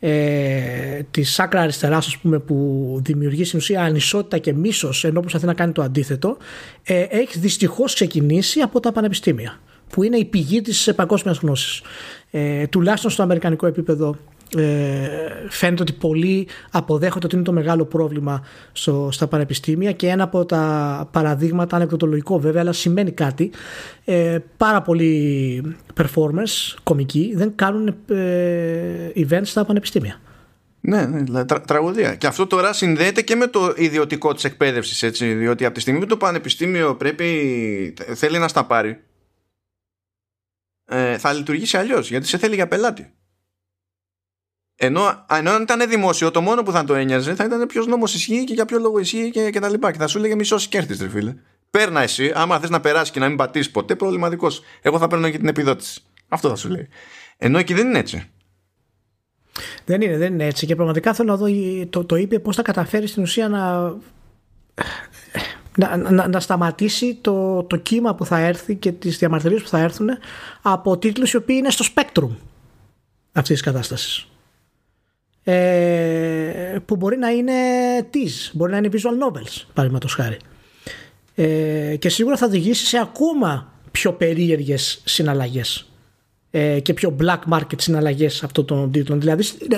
ε, 0.00 1.02
τη 1.10 1.22
άκρα 1.36 1.60
αριστερά, 1.60 1.96
ας 1.96 2.16
πούμε, 2.16 2.38
που 2.38 3.00
δημιουργεί 3.04 3.44
στην 3.44 3.58
ουσία 3.58 3.82
ανισότητα 3.82 4.38
και 4.38 4.52
μίσος, 4.52 5.04
ενώ 5.04 5.20
προσπαθεί 5.20 5.46
να 5.46 5.54
κάνει 5.54 5.72
το 5.72 5.82
αντίθετο, 5.82 6.36
ε, 6.82 7.00
έχει 7.00 7.38
δυστυχώς 7.38 7.94
ξεκινήσει 7.94 8.60
από 8.60 8.80
τα 8.80 8.92
πανεπιστήμια, 8.92 9.60
που 9.88 10.02
είναι 10.02 10.16
η 10.16 10.24
πηγή 10.24 10.60
της 10.60 10.92
παγκόσμιας 10.96 11.38
γνώσης. 11.38 11.82
Ε, 12.30 12.66
τουλάχιστον 12.66 13.10
στο 13.10 13.22
αμερικανικό 13.22 13.66
επίπεδο 13.66 14.16
ε, 14.56 15.08
φαίνεται 15.48 15.82
ότι 15.82 15.92
πολλοί 15.92 16.48
αποδέχονται 16.70 17.26
ότι 17.26 17.34
είναι 17.34 17.44
το 17.44 17.52
μεγάλο 17.52 17.84
πρόβλημα 17.84 18.44
στο, 18.72 19.08
στα 19.12 19.26
πανεπιστήμια 19.26 19.92
και 19.92 20.08
ένα 20.08 20.22
από 20.22 20.46
τα 20.46 21.08
παραδείγματα, 21.12 21.76
ανεκδοτολογικό 21.76 22.38
βέβαια, 22.38 22.60
αλλά 22.60 22.72
σημαίνει 22.72 23.10
κάτι. 23.10 23.50
Ε, 24.04 24.38
πάρα 24.56 24.82
πολλοί 24.82 25.62
performers, 26.00 26.76
κομικοί, 26.82 27.32
δεν 27.34 27.52
κάνουν 27.54 27.94
ε, 28.08 29.10
events 29.16 29.40
στα 29.42 29.64
πανεπιστήμια. 29.64 30.20
Ναι, 30.80 31.06
ναι 31.06 31.44
τρα, 31.44 31.60
τραγωδία. 31.60 32.14
Και 32.14 32.26
αυτό 32.26 32.46
τώρα 32.46 32.72
συνδέεται 32.72 33.22
και 33.22 33.36
με 33.36 33.46
το 33.46 33.72
ιδιωτικό 33.76 34.34
της 34.34 34.44
εκπαίδευσης, 34.44 35.02
έτσι. 35.02 35.34
Διότι 35.34 35.64
από 35.64 35.74
τη 35.74 35.80
στιγμή 35.80 36.00
που 36.00 36.06
το 36.06 36.16
πανεπιστήμιο 36.16 36.96
πρέπει, 36.96 37.94
θέλει 38.14 38.38
να 38.38 38.48
στα 38.48 38.64
πάρει, 38.64 39.00
ε, 40.84 41.18
θα 41.18 41.32
λειτουργήσει 41.32 41.76
αλλιώς 41.76 42.08
γιατί 42.08 42.26
σε 42.26 42.38
θέλει 42.38 42.54
για 42.54 42.68
πελάτη. 42.68 43.12
Ενώ, 44.82 45.24
ενώ 45.30 45.50
αν 45.50 45.62
ήταν 45.62 45.88
δημόσιο, 45.88 46.30
το 46.30 46.40
μόνο 46.40 46.62
που 46.62 46.72
θα 46.72 46.84
το 46.84 46.94
ένοιαζε 46.94 47.34
θα 47.34 47.44
ήταν 47.44 47.66
ποιος 47.66 47.86
νόμος 47.86 48.14
ισχύει 48.14 48.44
και 48.44 48.54
για 48.54 48.64
ποιο 48.64 48.78
λόγο 48.78 48.98
ισχύει 48.98 49.30
και, 49.30 49.50
και 49.50 49.60
τα 49.60 49.68
λοιπά. 49.68 49.92
Και 49.92 49.98
θα 49.98 50.06
σου 50.06 50.18
έλεγε 50.18 50.34
μισό 50.34 50.56
κέρδης, 50.56 51.00
ρε 51.00 51.08
φίλε. 51.08 51.34
Παίρνα 51.70 52.00
εσύ, 52.00 52.32
άμα 52.34 52.58
θες 52.58 52.70
να 52.70 52.80
περάσεις 52.80 53.10
και 53.10 53.20
να 53.20 53.28
μην 53.28 53.36
πατήσεις 53.36 53.70
ποτέ, 53.70 53.96
προβληματικός. 53.96 54.62
Εγώ 54.82 54.98
θα 54.98 55.06
παίρνω 55.06 55.30
και 55.30 55.38
την 55.38 55.48
επιδότηση. 55.48 56.02
Αυτό 56.28 56.48
θα 56.48 56.56
σου 56.56 56.68
λέει. 56.68 56.88
Ενώ 57.36 57.58
εκεί 57.58 57.74
δεν 57.74 57.86
είναι 57.86 57.98
έτσι. 57.98 58.30
Δεν 59.84 60.00
είναι, 60.00 60.16
δεν 60.16 60.32
είναι 60.32 60.46
έτσι. 60.46 60.66
Και 60.66 60.74
πραγματικά 60.74 61.14
θέλω 61.14 61.30
να 61.30 61.36
δω 61.36 61.46
το, 61.90 62.04
το 62.04 62.16
είπε 62.16 62.38
πώς 62.38 62.56
θα 62.56 62.62
καταφέρει 62.62 63.06
στην 63.06 63.22
ουσία 63.22 63.48
να. 63.48 63.94
Να, 65.76 65.96
να, 65.96 66.28
να, 66.28 66.40
σταματήσει 66.40 67.18
το, 67.20 67.62
το 67.62 67.76
κύμα 67.76 68.14
που 68.14 68.24
θα 68.24 68.38
έρθει 68.38 68.74
και 68.74 68.92
τις 68.92 69.18
διαμαρτυρίες 69.18 69.62
που 69.62 69.68
θα 69.68 69.78
έρθουν 69.78 70.08
από 70.62 70.98
τίτλους 70.98 71.32
οι 71.32 71.36
οποίοι 71.36 71.56
είναι 71.58 71.70
στο 71.70 71.84
spectrum 71.94 72.30
αυτής 73.32 73.52
της 73.52 73.60
κατάστασης 73.60 74.29
ε, 75.44 76.76
που 76.86 76.96
μπορεί 76.96 77.16
να 77.16 77.28
είναι 77.28 77.52
teas, 78.14 78.50
μπορεί 78.52 78.70
να 78.72 78.76
είναι 78.76 78.88
visual 78.92 79.26
novels, 79.26 79.62
παραδείγματος 79.72 80.14
χάρη. 80.14 80.36
Ε, 81.34 81.96
και 81.98 82.08
σίγουρα 82.08 82.36
θα 82.36 82.46
οδηγήσει 82.46 82.86
σε 82.86 82.98
ακόμα 82.98 83.72
πιο 83.90 84.12
περίεργες 84.12 85.00
συναλλαγές 85.04 85.90
ε, 86.50 86.80
και 86.80 86.94
πιο 86.94 87.16
black 87.20 87.38
market 87.52 87.76
συναλλαγές 87.76 88.42
αυτών 88.42 88.64
των 88.64 88.90
τίτλων. 88.90 89.20
Δηλαδή, 89.20 89.44
ε, 89.70 89.76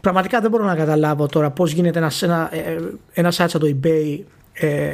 πραγματικά 0.00 0.40
δεν 0.40 0.50
μπορώ 0.50 0.64
να 0.64 0.74
καταλάβω 0.74 1.26
τώρα 1.26 1.50
πώς 1.50 1.72
γίνεται 1.72 1.98
ένας, 1.98 2.22
ένα, 2.22 2.54
ε, 2.54 2.78
ένας 3.12 3.36
site 3.40 3.48
σαν 3.48 3.60
το 3.60 3.76
eBay 3.82 4.18
ε, 4.52 4.90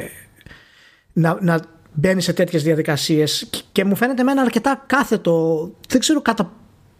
να, 1.13 1.37
να 1.41 1.59
μπαίνει 1.93 2.21
σε 2.21 2.33
τέτοιες 2.33 2.63
διαδικασίες 2.63 3.49
και 3.71 3.85
μου 3.85 3.95
φαίνεται 3.95 4.21
εμένα 4.21 4.41
αρκετά 4.41 4.83
κάθετο. 4.87 5.69
Δεν 5.87 5.99
ξέρω 5.99 6.21
κατά 6.21 6.51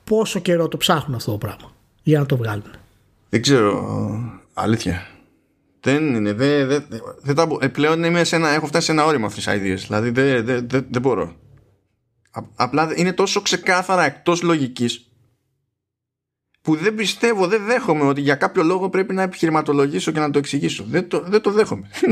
πόσο 0.03 0.39
καιρό 0.39 0.67
το 0.67 0.77
ψάχνουν 0.77 1.15
αυτό 1.15 1.31
το 1.31 1.37
πράγμα 1.37 1.71
για 2.03 2.19
να 2.19 2.25
το 2.25 2.37
βγάλουν. 2.37 2.71
Δεν 3.29 3.41
ξέρω. 3.41 4.49
Αλήθεια. 4.53 5.07
Δεν 5.79 6.15
είναι. 6.15 6.33
Δεν, 6.33 6.67
δεν, 6.67 6.85
δεν 7.21 7.35
τα, 7.35 7.47
ε, 7.61 7.67
πλέον 7.67 8.03
είμαι 8.03 8.23
σε 8.23 8.35
ένα, 8.35 8.49
έχω 8.49 8.67
φτάσει 8.67 8.85
σε 8.85 8.91
ένα 8.91 9.05
όριμο 9.05 9.25
αυτές 9.25 9.45
τις 9.45 9.53
ideas. 9.53 9.85
Δηλαδή 9.87 10.09
δεν, 10.09 10.45
δεν, 10.45 10.69
δεν, 10.69 10.87
δεν 10.89 11.01
μπορώ. 11.01 11.35
απλά 12.55 12.91
είναι 12.95 13.13
τόσο 13.13 13.41
ξεκάθαρα 13.41 14.03
εκτός 14.03 14.41
λογικής 14.41 15.11
που 16.61 16.75
δεν 16.75 16.95
πιστεύω, 16.95 17.47
δεν 17.47 17.65
δέχομαι 17.65 18.03
ότι 18.03 18.21
για 18.21 18.35
κάποιο 18.35 18.63
λόγο 18.63 18.89
πρέπει 18.89 19.13
να 19.13 19.21
επιχειρηματολογήσω 19.21 20.11
και 20.11 20.19
να 20.19 20.29
το 20.29 20.37
εξηγήσω. 20.39 20.85
Δεν 20.87 21.07
το, 21.07 21.23
δεν 21.27 21.41
το 21.41 21.51
δέχομαι. 21.51 21.89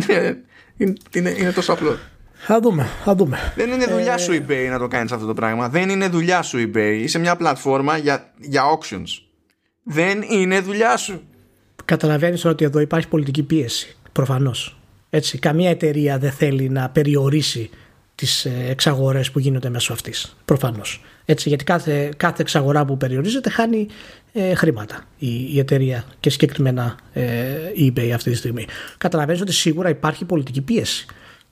είναι, 0.78 0.98
είναι, 1.12 1.30
είναι 1.30 1.52
τόσο 1.52 1.74
απλό. 1.74 1.98
Θα 2.34 2.60
δούμε, 2.60 2.90
θα 3.04 3.16
δούμε. 3.16 3.54
Δεν 3.56 3.72
είναι 3.72 3.86
δουλειά 3.86 4.14
ε... 4.14 4.18
σου 4.18 4.34
eBay 4.34 4.68
να 4.70 4.80
το 4.80 4.88
κάνεις 4.88 5.12
αυτό 5.12 5.26
το 5.26 5.34
πράγμα. 5.34 5.70
Δεν 5.70 5.90
είναι 5.90 6.08
δουλειά 6.08 6.42
σου 6.42 6.58
eBay. 6.58 7.00
Είσαι 7.02 7.20
μια 7.20 7.36
πλατφόρμα 7.36 7.98
για, 7.98 8.34
για 8.40 8.62
auctions 8.64 9.25
δεν 9.86 10.22
είναι 10.22 10.60
δουλειά 10.60 10.98
σου. 10.98 11.22
Καταλαβαίνεις 11.86 12.46
ότι 12.46 12.66
εδώ 12.66 12.80
υπάρχει 12.80 13.08
πολιτική 13.08 13.44
πίεση. 13.44 13.96
Προφανώς. 14.12 14.80
Έτσι, 15.10 15.40
καμία 15.40 15.70
εταιρεία 15.70 16.18
δεν 16.18 16.32
θέλει 16.32 16.70
να 16.70 16.90
περιορίσει 16.90 17.70
τις 18.16 18.46
ε, 18.46 18.66
εξαγορές 18.70 19.32
που 19.32 19.40
γίνονται 19.40 19.70
μέσω 19.70 19.94
αυτής. 19.94 20.36
Προφανώς. 20.46 21.04
Έτσι, 21.26 21.50
γιατί 21.50 21.64
κάθε, 21.64 22.12
κάθε 22.18 22.42
εξαγορά 22.42 22.86
που 22.86 22.98
περιορίζεται 22.98 23.50
χάνει 23.50 23.88
ε, 24.34 24.54
χρήματα 24.54 25.04
η, 25.18 25.54
η 25.54 25.60
εταιρεία 25.60 26.04
και 26.20 26.30
συγκεκριμένα 26.30 26.96
ε, 27.14 27.24
η 27.74 27.94
eBay 27.96 28.10
αυτή 28.10 28.32
τη 28.32 28.38
στιγμή. 28.38 28.66
Καταλαβαίνεις 28.98 29.42
ότι 29.42 29.54
σίγουρα 29.54 29.90
υπάρχει 29.90 30.26
πολιτική 30.26 30.62
πίεση 30.62 31.06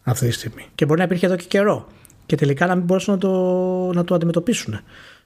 αυτή 0.04 0.28
τη 0.28 0.34
στιγμή 0.34 0.66
και 0.76 0.86
μπορεί 0.86 1.00
να 1.00 1.06
υπήρχε 1.06 1.26
εδώ 1.26 1.36
και 1.36 1.46
καιρό 1.48 1.88
και 2.26 2.36
τελικά 2.36 2.66
να 2.66 2.76
μην 2.76 2.86
μπορούσαν 2.86 3.14
να 3.14 3.20
το, 3.20 3.32
να 3.94 4.04
το 4.04 4.16
αντιμετωπίσουν 4.16 4.80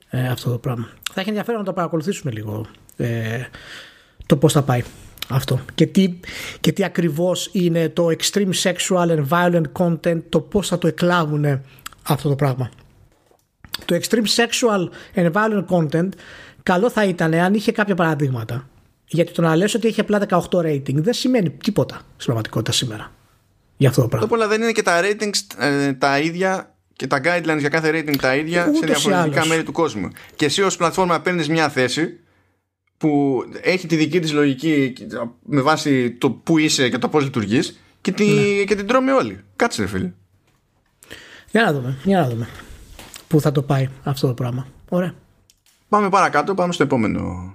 ε, 0.09 0.27
αυτό 0.27 0.51
το 0.51 0.57
πράγμα. 0.57 0.89
Θα 1.13 1.19
έχει 1.19 1.29
ενδιαφέρον 1.29 1.59
να 1.59 1.65
το 1.65 1.73
παρακολουθήσουμε 1.73 2.31
λίγο 2.31 2.65
ε, 2.97 3.41
το 4.25 4.37
πώς 4.37 4.53
θα 4.53 4.61
πάει 4.61 4.83
αυτό 5.29 5.59
και 5.75 5.85
τι, 5.85 6.19
και 6.59 6.71
τι 6.71 6.83
ακριβώς 6.83 7.49
είναι 7.51 7.89
το 7.89 8.07
extreme 8.07 8.51
sexual 8.63 9.09
and 9.09 9.27
violent 9.29 9.63
content 9.79 10.21
το 10.29 10.39
πώς 10.39 10.67
θα 10.67 10.77
το 10.77 10.87
εκλάβουν 10.87 11.61
αυτό 12.03 12.29
το 12.29 12.35
πράγμα. 12.35 12.69
Το 13.85 13.99
extreme 14.01 14.27
sexual 14.35 14.89
and 15.15 15.31
violent 15.31 15.65
content 15.69 16.09
καλό 16.63 16.89
θα 16.89 17.05
ήταν 17.05 17.33
αν 17.33 17.53
είχε 17.53 17.71
κάποια 17.71 17.95
παραδείγματα 17.95 18.69
γιατί 19.07 19.31
το 19.31 19.41
να 19.41 19.55
λες 19.55 19.73
ότι 19.73 19.87
έχει 19.87 19.99
απλά 19.99 20.21
18 20.29 20.39
rating 20.51 20.93
δεν 20.93 21.13
σημαίνει 21.13 21.49
τίποτα 21.49 21.95
στην 21.95 22.23
πραγματικότητα 22.23 22.71
σήμερα 22.71 23.11
για 23.77 23.89
αυτό 23.89 24.01
το 24.01 24.07
πράγμα. 24.07 24.37
Το 24.37 24.47
δεν 24.47 24.61
είναι 24.61 24.71
και 24.71 24.81
τα 24.81 25.01
ratings 25.01 25.63
ε, 25.63 25.93
τα 25.93 26.19
ίδια 26.19 26.75
και 26.97 27.07
τα 27.07 27.21
guidelines 27.23 27.59
για 27.59 27.69
κάθε 27.69 27.89
rating 27.93 28.15
τα 28.21 28.35
ίδια 28.35 28.71
σε 28.73 28.85
διαφορετικά 28.85 29.45
μέρη 29.45 29.63
του 29.63 29.71
κόσμου. 29.71 30.09
Και 30.35 30.45
εσύ 30.45 30.61
ως 30.61 30.77
πλατφόρμα 30.77 31.19
παίρνεις 31.21 31.49
μια 31.49 31.69
θέση 31.69 32.19
που 32.97 33.43
έχει 33.61 33.87
τη 33.87 33.95
δική 33.95 34.19
της 34.19 34.33
λογική 34.33 34.93
με 35.43 35.61
βάση 35.61 36.11
το 36.11 36.31
που 36.31 36.57
είσαι 36.57 36.89
και 36.89 36.97
το 36.97 37.09
πώς 37.09 37.23
λειτουργείς 37.23 37.79
και, 38.01 38.11
τη, 38.11 38.25
ναι. 38.25 38.63
και 38.63 38.75
την 38.75 38.87
τρώμε 38.87 39.11
όλοι. 39.11 39.43
Κάτσε 39.55 39.81
ρε 39.81 39.87
φίλε. 39.87 40.11
Για 41.51 41.63
να 41.63 41.73
δούμε, 41.73 41.97
για 42.03 42.19
να 42.19 42.29
δούμε 42.29 42.49
πού 43.27 43.41
θα 43.41 43.51
το 43.51 43.61
πάει 43.61 43.89
αυτό 44.03 44.27
το 44.27 44.33
πράγμα. 44.33 44.67
Ωραία. 44.89 45.13
Πάμε 45.89 46.09
παρακάτω, 46.09 46.53
πάμε 46.53 46.73
στο 46.73 46.83
επόμενο. 46.83 47.53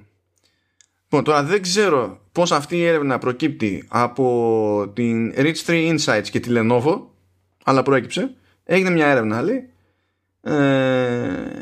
Λοιπόν, 1.03 1.25
τώρα 1.25 1.43
δεν 1.43 1.63
ξέρω 1.63 2.21
πώς 2.33 2.53
αυτή 2.53 2.77
η 2.77 2.85
έρευνα 2.85 3.19
προκύπτει 3.19 3.85
από 3.89 4.93
την 4.95 5.35
Rich 5.37 5.57
3 5.67 5.97
Insights 5.97 6.29
και 6.31 6.41
τη 6.41 6.51
Lenovo, 6.53 7.01
αλλά 7.65 7.83
προέκυψε. 7.83 8.35
Έγινε 8.65 8.91
μια 8.91 9.07
έρευνα, 9.07 9.43
λέει, 9.43 9.69
ε, 10.41 11.53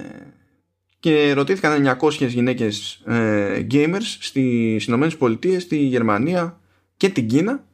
και 1.01 1.33
ρωτήθηκαν 1.33 1.99
900 2.01 2.27
γυναίκες 2.27 3.03
ε, 3.07 3.67
gamers 3.71 4.17
στις 4.21 4.87
Ηνωμένες 4.87 5.17
Πολιτείες, 5.17 5.63
στη 5.63 5.77
Γερμανία 5.77 6.61
και 6.97 7.09
την 7.09 7.27
Κίνα 7.27 7.65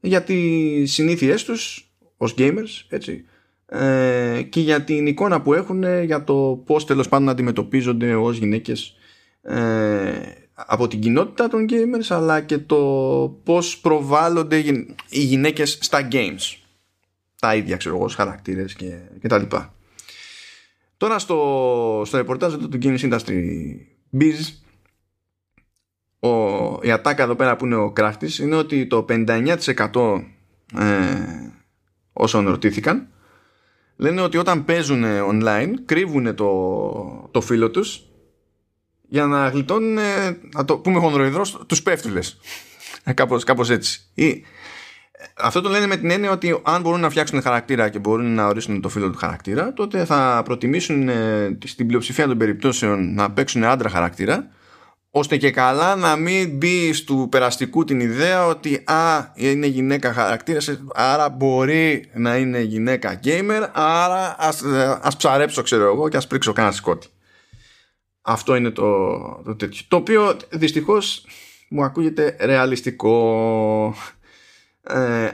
για 0.00 0.22
τις 0.22 0.92
συνήθειές 0.92 1.44
τους 1.44 1.92
ως 2.16 2.34
gamers 2.38 2.84
έτσι, 2.88 3.24
ε, 3.66 4.42
και 4.48 4.60
για 4.60 4.82
την 4.82 5.06
εικόνα 5.06 5.40
που 5.40 5.54
έχουν 5.54 6.04
για 6.04 6.24
το 6.24 6.62
πώς 6.66 6.86
τέλος 6.86 7.08
πάντων 7.08 7.28
αντιμετωπίζονται 7.28 8.14
ως 8.14 8.36
γυναίκες 8.38 8.94
ε, 9.42 10.12
από 10.54 10.88
την 10.88 11.00
κοινότητα 11.00 11.48
των 11.48 11.66
gamers 11.70 12.06
αλλά 12.08 12.40
και 12.40 12.58
το 12.58 12.76
πώς 13.44 13.78
προβάλλονται 13.78 14.58
οι 15.08 15.20
γυναίκες 15.20 15.78
στα 15.80 16.08
games 16.12 16.61
τα 17.42 17.54
ίδια 17.54 17.76
ξέρω 17.76 17.96
εγώ 17.96 18.08
χαρακτήρες 18.08 18.74
και, 18.74 18.98
και 19.20 19.28
τα 19.28 19.38
λοιπά. 19.38 19.74
Τώρα 20.96 21.18
στο, 21.18 22.02
στο 22.06 22.16
ρεπορτάζ 22.16 22.54
του 22.54 22.78
Games 22.82 22.98
Industry 22.98 23.40
Biz 24.20 24.60
ο, 26.18 26.28
η 26.82 26.90
ατάκα 26.90 27.22
εδώ 27.22 27.34
πέρα 27.34 27.56
που 27.56 27.64
είναι 27.64 27.74
ο 27.74 27.90
κράφτης 27.90 28.38
είναι 28.38 28.56
ότι 28.56 28.86
το 28.86 29.04
59% 29.08 30.22
ε, 30.78 30.92
όσων 32.12 32.48
ρωτήθηκαν 32.48 33.08
λένε 33.96 34.20
ότι 34.20 34.36
όταν 34.36 34.64
παίζουν 34.64 35.04
online 35.04 35.72
κρύβουν 35.86 36.34
το, 36.34 37.28
το 37.30 37.40
φίλο 37.40 37.70
τους 37.70 38.02
για 39.08 39.26
να 39.26 39.48
γλιτώνουν 39.48 39.98
να 40.54 40.64
το 40.64 40.78
πούμε 40.78 40.98
χονδροειδρός 40.98 41.64
τους 41.66 41.82
πέφτουλες 41.82 42.38
ε, 43.04 43.12
κάπως, 43.12 43.44
κάπως 43.44 43.70
έτσι. 43.70 44.00
Ή, 44.14 44.44
αυτό 45.36 45.60
το 45.60 45.68
λένε 45.68 45.86
με 45.86 45.96
την 45.96 46.10
έννοια 46.10 46.30
ότι 46.30 46.60
αν 46.62 46.80
μπορούν 46.80 47.00
να 47.00 47.10
φτιάξουν 47.10 47.42
χαρακτήρα 47.42 47.88
και 47.88 47.98
μπορούν 47.98 48.34
να 48.34 48.46
ορίσουν 48.46 48.80
το 48.80 48.88
φίλο 48.88 49.10
του 49.10 49.18
χαρακτήρα, 49.18 49.72
τότε 49.72 50.04
θα 50.04 50.42
προτιμήσουν 50.44 51.08
ε, 51.08 51.58
στην 51.64 51.86
πλειοψηφία 51.86 52.26
των 52.26 52.38
περιπτώσεων 52.38 53.14
να 53.14 53.30
παίξουν 53.30 53.64
άντρα 53.64 53.88
χαρακτήρα, 53.88 54.48
ώστε 55.10 55.36
και 55.36 55.50
καλά 55.50 55.96
να 55.96 56.16
μην 56.16 56.56
μπει 56.56 57.04
του 57.04 57.28
περαστικού 57.30 57.84
την 57.84 58.00
ιδέα 58.00 58.46
ότι 58.46 58.82
α, 58.84 59.32
είναι 59.34 59.66
γυναίκα 59.66 60.12
χαρακτήρας, 60.12 60.80
άρα 60.94 61.28
μπορεί 61.28 62.10
να 62.14 62.36
είναι 62.36 62.60
γυναίκα 62.60 63.20
gamer, 63.24 63.68
άρα 63.72 64.36
ας, 64.38 64.62
ε, 64.62 64.98
ας 65.02 65.16
ψαρέψω 65.16 65.62
ξέρω 65.62 65.84
εγώ 65.84 66.08
και 66.08 66.16
ας 66.16 66.26
πρίξω 66.26 66.52
κανένα 66.52 66.74
σκότι. 66.74 67.06
Αυτό 68.22 68.54
είναι 68.54 68.70
το, 68.70 69.16
το 69.44 69.56
τέτοιο. 69.56 69.82
Το 69.88 69.96
οποίο 69.96 70.36
δυστυχώς 70.50 71.26
μου 71.68 71.84
ακούγεται 71.84 72.36
ρεαλιστικό. 72.40 73.94
Ε, 74.82 75.30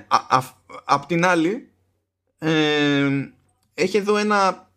απ' 0.84 1.07
την 1.07 1.24
άλλη, 1.24 1.70
ε, 2.38 3.30
έχει 3.74 3.96
εδώ 3.96 4.16
ένα 4.16 4.68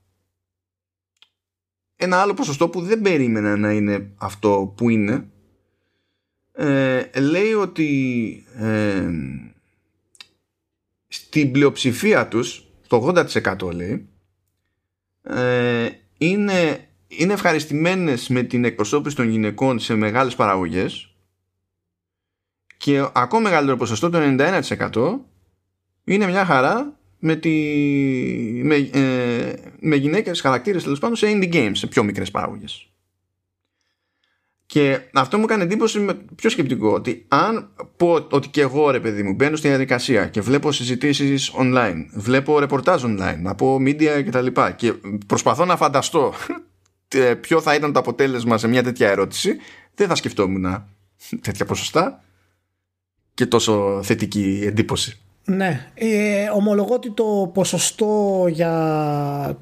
ένα 2.04 2.22
άλλο 2.22 2.34
ποσοστό 2.34 2.70
που 2.70 2.82
δεν 2.82 3.02
περίμενα 3.02 3.58
να 3.58 3.72
είναι 3.72 4.12
αυτό 4.18 4.74
που 4.78 4.90
είναι. 4.90 5.30
Ε, 6.54 7.20
λέει 7.20 7.54
ότι 7.54 8.44
ε, 8.56 9.10
στην 11.08 11.52
πλειοψηφία 11.52 12.28
τους, 12.28 12.66
το 12.88 13.14
80% 13.62 13.74
λέει, 13.74 14.08
ε, 15.24 15.90
είναι, 16.18 16.88
είναι 17.08 17.34
ευχαριστημένες 17.34 18.28
με 18.28 18.44
την 18.44 18.66
εκπροσώπηση 18.66 19.16
των 19.16 19.30
γυναικών 19.30 19.80
σε 19.80 19.96
μεγάλες 19.96 20.36
παραγωγές 20.36 21.11
και 22.82 23.06
ακόμα 23.14 23.42
μεγαλύτερο 23.42 23.78
ποσοστό, 23.78 24.10
το 24.10 24.20
91% 24.22 25.20
είναι 26.04 26.28
μια 26.28 26.46
χαρά 26.46 26.98
με, 27.20 27.36
τη, 27.36 27.50
με, 28.64 28.76
ε, 28.76 29.54
με 29.80 29.96
γυναίκες 29.96 30.42
χαρακτήρες 30.42 30.84
τέλος 30.84 31.00
πάντων 31.00 31.16
σε 31.16 31.28
indie 31.30 31.54
games, 31.54 31.72
σε 31.74 31.88
πιο 31.88 32.04
μικρές 32.04 32.32
παράγωγες. 32.32 32.90
Και 34.66 35.00
αυτό 35.14 35.38
μου 35.38 35.46
κάνει 35.46 35.64
εντύπωση 35.64 36.00
με 36.00 36.14
πιο 36.36 36.50
σκεπτικό 36.50 36.94
ότι 36.94 37.26
αν 37.28 37.70
πω 37.98 38.28
ότι 38.30 38.48
και 38.48 38.62
εγώ 38.62 38.90
ρε 38.92 39.00
παιδί 39.00 39.24
μου 39.24 39.34
μπαίνω 39.34 39.56
στη 39.56 39.68
διαδικασία 39.68 40.28
και 40.28 40.42
βλέπω 40.42 40.72
συζητήσεις 40.72 41.52
online, 41.60 42.06
βλέπω 42.14 42.60
ρεπορτάζ 42.60 43.04
online 43.06 43.42
από 43.44 43.78
media 43.86 44.24
κτλ. 44.26 44.46
Και, 44.46 44.74
και 44.76 44.94
προσπαθώ 45.28 45.66
να 45.66 45.78
φανταστώ 45.78 46.34
ποιο 47.42 47.62
θα 47.62 47.76
ήταν 47.76 47.94
το 47.94 48.00
αποτέλεσμα 48.00 48.58
σε 48.58 48.68
μια 48.68 48.84
τέτοια 48.84 49.10
ερώτηση, 49.10 49.58
δεν 49.96 50.08
θα 50.08 50.16
σκεφτόμουν 50.16 50.86
τέτοια 51.46 51.66
ποσοστά 51.66 52.24
και 53.34 53.46
τόσο 53.46 54.00
θετική 54.04 54.64
εντύπωση. 54.66 55.20
Ναι, 55.46 55.88
ε, 55.94 56.50
ομολογώ 56.56 56.94
ότι 56.94 57.12
το 57.12 57.52
ποσοστό 57.54 58.46
για 58.50 59.58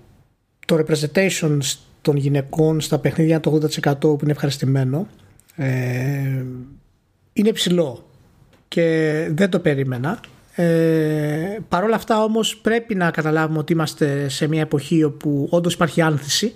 το 0.66 0.78
representation 0.86 1.58
των 2.02 2.16
γυναικών 2.16 2.82
στα 2.82 3.00
παιχνίδια 3.00 3.40
το 3.40 3.60
80% 3.84 4.00
που 4.00 4.20
είναι 4.22 4.32
ευχαριστημένο 4.32 5.08
ε, 5.56 6.44
είναι 7.34 7.52
ψηλό 7.52 8.10
και 8.68 9.28
δεν 9.32 9.50
το 9.50 9.60
περίμενα. 9.60 10.20
Ε, 10.56 11.58
Παρ' 11.70 11.84
όλα 11.84 11.96
αυτά 11.96 12.24
όμως 12.24 12.58
πρέπει 12.58 12.96
να 12.96 13.12
καταλάβουμε 13.12 13.60
ότι 13.60 13.74
είμαστε 13.74 14.30
σε 14.30 14.48
μια 14.48 14.62
εποχή 14.62 15.04
όπου 15.04 15.48
όντως 15.50 15.74
υπάρχει 15.74 16.02
άνθηση 16.02 16.54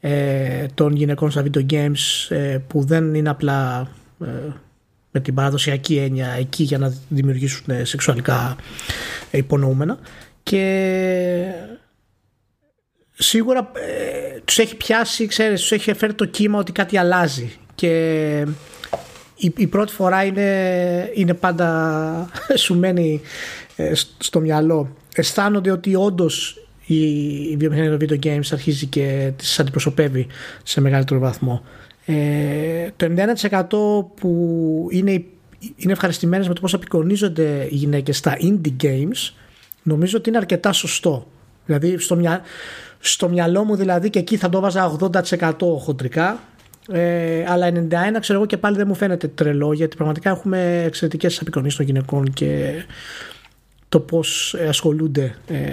ε, 0.00 0.66
των 0.74 0.96
γυναικών 0.96 1.30
στα 1.30 1.44
video 1.44 1.66
games 1.70 2.28
ε, 2.28 2.58
που 2.66 2.84
δεν 2.84 3.14
είναι 3.14 3.28
απλά 3.28 3.88
ε, 4.20 4.26
με 5.16 5.20
την 5.20 5.34
παραδοσιακή 5.34 5.96
έννοια 5.96 6.28
εκεί 6.28 6.62
για 6.62 6.78
να 6.78 6.94
δημιουργήσουν 7.08 7.64
ε, 7.66 7.84
σεξουαλικά 7.84 8.56
υπονοούμενα 9.30 9.98
και 10.42 11.44
σίγουρα 13.14 13.70
ε, 13.74 14.38
τους 14.44 14.58
έχει 14.58 14.76
πιάσει, 14.76 15.26
ξέρεις, 15.26 15.60
τους 15.60 15.72
έχει 15.72 15.94
φέρει 15.94 16.14
το 16.14 16.24
κύμα 16.24 16.58
ότι 16.58 16.72
κάτι 16.72 16.98
αλλάζει 16.98 17.52
και 17.74 17.90
η, 19.36 19.52
η 19.56 19.66
πρώτη 19.66 19.92
φορά 19.92 20.24
είναι, 20.24 21.10
είναι 21.14 21.34
πάντα 21.34 22.30
σουμένη 22.64 23.20
ε, 23.76 23.92
στο 24.18 24.40
μυαλό. 24.40 24.96
Αισθάνονται 25.14 25.70
ότι 25.70 25.94
όντως 25.94 26.66
η, 26.86 26.96
η 27.50 27.56
βιομηχανία 27.58 27.98
των 27.98 28.08
video 28.08 28.26
games 28.26 28.48
αρχίζει 28.52 28.86
και 28.86 29.32
τις 29.36 29.60
αντιπροσωπεύει 29.60 30.26
σε 30.62 30.80
μεγαλύτερο 30.80 31.20
βαθμό. 31.20 31.62
Ε, 32.04 32.88
το 32.96 33.06
91% 33.06 34.20
που 34.20 34.88
είναι, 34.90 35.24
είναι 35.76 35.92
ευχαριστημένες 35.92 36.48
με 36.48 36.54
το 36.54 36.60
πώς 36.60 36.74
απεικονίζονται 36.74 37.66
οι 37.70 37.74
γυναίκες 37.74 38.16
στα 38.16 38.36
indie 38.40 38.82
games 38.82 39.32
νομίζω 39.82 40.18
ότι 40.18 40.28
είναι 40.28 40.38
αρκετά 40.38 40.72
σωστό. 40.72 41.26
Δηλαδή 41.66 41.98
στο, 41.98 42.16
μυα, 42.16 42.40
στο 42.98 43.28
μυαλό 43.28 43.64
μου 43.64 43.76
δηλαδή 43.76 44.10
και 44.10 44.18
εκεί 44.18 44.36
θα 44.36 44.48
το 44.48 44.60
βάζα 44.60 44.96
80% 45.38 45.52
χοντρικά 45.78 46.40
ε, 46.88 47.44
αλλά 47.48 47.68
91 47.68 47.72
ξέρω 48.20 48.38
εγώ 48.38 48.46
και 48.46 48.56
πάλι 48.56 48.76
δεν 48.76 48.86
μου 48.88 48.94
φαίνεται 48.94 49.28
τρελό 49.28 49.72
γιατί 49.72 49.96
πραγματικά 49.96 50.30
έχουμε 50.30 50.82
εξαιρετικές 50.86 51.40
απεικονίσεις 51.40 51.76
των 51.76 51.86
γυναικών 51.86 52.32
και 52.32 52.72
το 53.88 54.00
πώς 54.00 54.56
ασχολούνται 54.68 55.34
ε, 55.46 55.70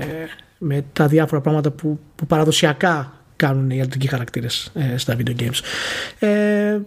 με 0.58 0.86
τα 0.94 1.08
διάφορα 1.08 1.42
πράγματα 1.42 1.72
που, 1.72 2.00
που 2.16 2.26
παραδοσιακά 2.26 3.21
κάνουν 3.42 3.70
οι 3.70 3.76
ιατρικοί 3.78 4.08
χαρακτήρες 4.08 4.72
ε, 4.74 4.98
στα 4.98 5.16
video 5.18 5.42
games. 5.42 5.60
Ε, 6.20 6.30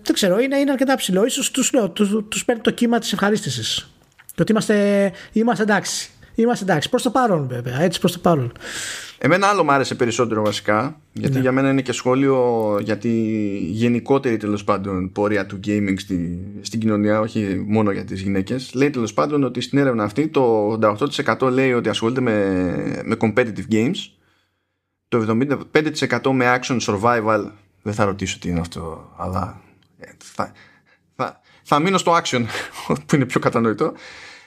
δεν 0.03 0.13
ξέρω, 0.13 0.39
είναι, 0.39 0.57
είναι 0.57 0.71
αρκετά 0.71 0.95
ψηλό. 0.97 1.29
σω 1.29 1.51
τους 1.51 1.73
λέω, 1.73 1.89
τους, 1.91 2.45
παίρνει 2.45 2.63
το 2.63 2.71
κύμα 2.71 2.99
της 2.99 3.13
ευχαρίστησης. 3.13 3.91
Το 4.35 4.43
ότι 4.43 4.53
είμαστε, 4.53 5.13
είμαστε 5.33 5.63
εντάξει. 5.63 6.09
Είμαστε 6.35 6.65
εντάξει. 6.65 6.89
Προς 6.89 7.03
το 7.03 7.11
παρόν, 7.11 7.47
βέβαια. 7.49 7.81
Έτσι 7.81 8.01
προς 8.01 8.13
το 8.13 8.19
παρόν. 8.19 8.53
Εμένα 9.19 9.47
άλλο 9.47 9.65
μου 9.65 9.73
άρεσε 9.73 9.95
περισσότερο 9.95 10.43
βασικά, 10.43 11.01
γιατί 11.13 11.35
ναι. 11.35 11.41
για 11.41 11.53
μένα 11.53 11.71
είναι 11.71 11.83
και 11.83 11.93
σχόλιο 11.93 12.79
για 12.83 12.99
τη 12.99 13.11
γενικότερη 13.59 14.37
τέλος 14.37 14.65
πάντων 14.65 15.13
πορεία 15.13 15.47
του 15.47 15.61
gaming 15.67 15.95
στη, 15.97 16.39
στην 16.61 16.81
κοινωνία, 16.81 17.21
όχι 17.21 17.65
μόνο 17.67 17.91
για 17.91 18.05
τις 18.05 18.21
γυναίκες. 18.21 18.71
Λέει 18.75 18.91
τέλος 18.91 19.15
πάντων 19.15 19.45
ότι 19.45 19.61
στην 19.61 19.79
έρευνα 19.79 20.05
αυτή 20.05 20.29
το 20.29 20.73
88% 21.39 21.51
λέει 21.53 21.73
ότι 21.73 21.89
ασχολείται 21.89 22.21
με, 22.21 23.03
με 23.05 23.17
competitive 23.21 23.73
games 23.73 23.97
το 25.19 25.37
75% 25.73 26.31
με 26.33 26.61
action 26.61 26.81
survival 26.81 27.51
δεν 27.83 27.95
θα 27.95 28.05
ρωτήσω 28.05 28.39
τι 28.39 28.49
είναι 28.49 28.61
αυτό 28.61 29.13
αλλά 29.17 29.61
ε, 29.99 30.07
θα, 30.19 30.53
θα, 31.17 31.41
θα 31.63 31.79
μείνω 31.79 31.99
στο 31.99 32.21
action 32.23 32.45
που 33.07 33.15
είναι 33.15 33.25
πιο 33.25 33.41
κατανοητό. 33.41 33.93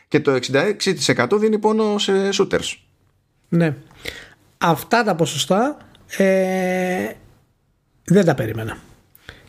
Και 0.07 0.19
το 0.19 0.39
66% 0.51 1.27
δίνει 1.39 1.57
πόνο 1.59 1.97
σε 1.97 2.29
shooters. 2.33 2.75
Ναι. 3.49 3.75
Αυτά 4.57 5.03
τα 5.03 5.15
ποσοστά 5.15 5.77
ε, 6.17 7.11
δεν 8.03 8.25
τα 8.25 8.35
περίμενα. 8.35 8.77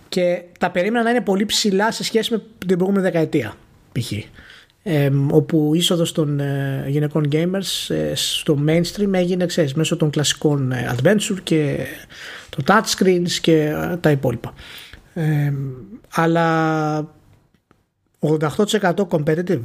Και 0.09 0.43
τα 0.59 0.71
περίμενα 0.71 1.05
να 1.05 1.11
είναι 1.11 1.21
πολύ 1.21 1.47
ψηλά 1.47 1.93
σε 1.93 2.05
σχέση 2.05 2.33
με 2.33 2.43
την 2.67 2.77
προηγούμενη 2.77 3.05
δεκαετία 3.05 3.55
π.χ 3.93 4.13
όπου 5.31 5.75
η 5.75 5.79
είσοδος 5.79 6.13
των 6.13 6.41
ε, 6.41 6.85
γυναικών 6.89 7.29
gamers 7.33 7.95
ε, 7.95 8.15
στο 8.15 8.59
mainstream 8.67 9.13
έγινε 9.13 9.47
ξέρεις, 9.47 9.75
μέσω 9.75 9.97
των 9.97 10.11
κλασικών 10.11 10.73
ε, 10.73 10.95
adventure 10.97 11.39
και 11.43 11.87
το 12.49 12.63
touchscreens 12.67 13.31
και 13.41 13.75
τα 14.01 14.11
υπόλοιπα. 14.11 14.53
αλλά 16.11 17.15
88% 18.21 18.95
competitive 19.09 19.63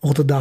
88%, 0.00 0.38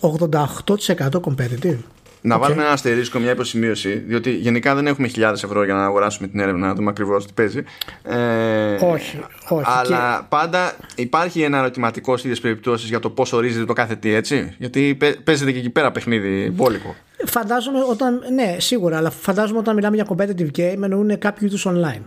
88% 0.00 1.10
competitive 1.20 1.78
να 2.24 2.36
okay. 2.36 2.40
βάλουμε 2.40 2.62
ένα 2.62 2.72
αστερίσκο, 2.72 3.18
μια 3.18 3.30
υποσημείωση, 3.30 3.94
διότι 3.94 4.30
γενικά 4.30 4.74
δεν 4.74 4.86
έχουμε 4.86 5.08
χιλιάδες 5.08 5.42
ευρώ 5.42 5.64
για 5.64 5.74
να 5.74 5.84
αγοράσουμε 5.84 6.28
την 6.28 6.40
έρευνα, 6.40 6.66
να 6.66 6.74
δούμε 6.74 6.90
ακριβώς 6.90 7.26
τι 7.26 7.32
παίζει. 7.32 7.62
Ε, 8.02 8.74
όχι, 8.74 9.20
όχι. 9.48 9.64
Αλλά 9.66 10.18
και... 10.20 10.26
πάντα 10.28 10.76
υπάρχει 10.94 11.42
ένα 11.42 11.58
ερωτηματικό 11.58 12.12
στις 12.12 12.24
ίδιες 12.24 12.40
περιπτώσεις 12.40 12.88
για 12.88 13.00
το 13.00 13.10
πώς 13.10 13.32
ορίζεται 13.32 13.64
το 13.64 13.72
κάθε 13.72 13.96
τι, 13.96 14.12
έτσι; 14.14 14.54
Γιατί 14.58 14.98
παίζεται 15.24 15.52
και 15.52 15.58
εκεί 15.58 15.70
πέρα 15.70 15.92
παιχνίδι 15.92 16.50
μπόλικο. 16.50 16.94
Φαντάζομαι 17.24 17.78
όταν. 17.90 18.20
Ναι, 18.34 18.56
σίγουρα, 18.58 18.96
αλλά 18.96 19.10
φαντάζομαι 19.10 19.58
όταν 19.58 19.74
μιλάμε 19.74 19.96
για 19.96 20.06
competitive 20.08 20.58
game 20.58 20.82
εννοούν 20.82 21.18
κάποιο 21.18 21.46
είδους 21.46 21.66
online. 21.68 22.02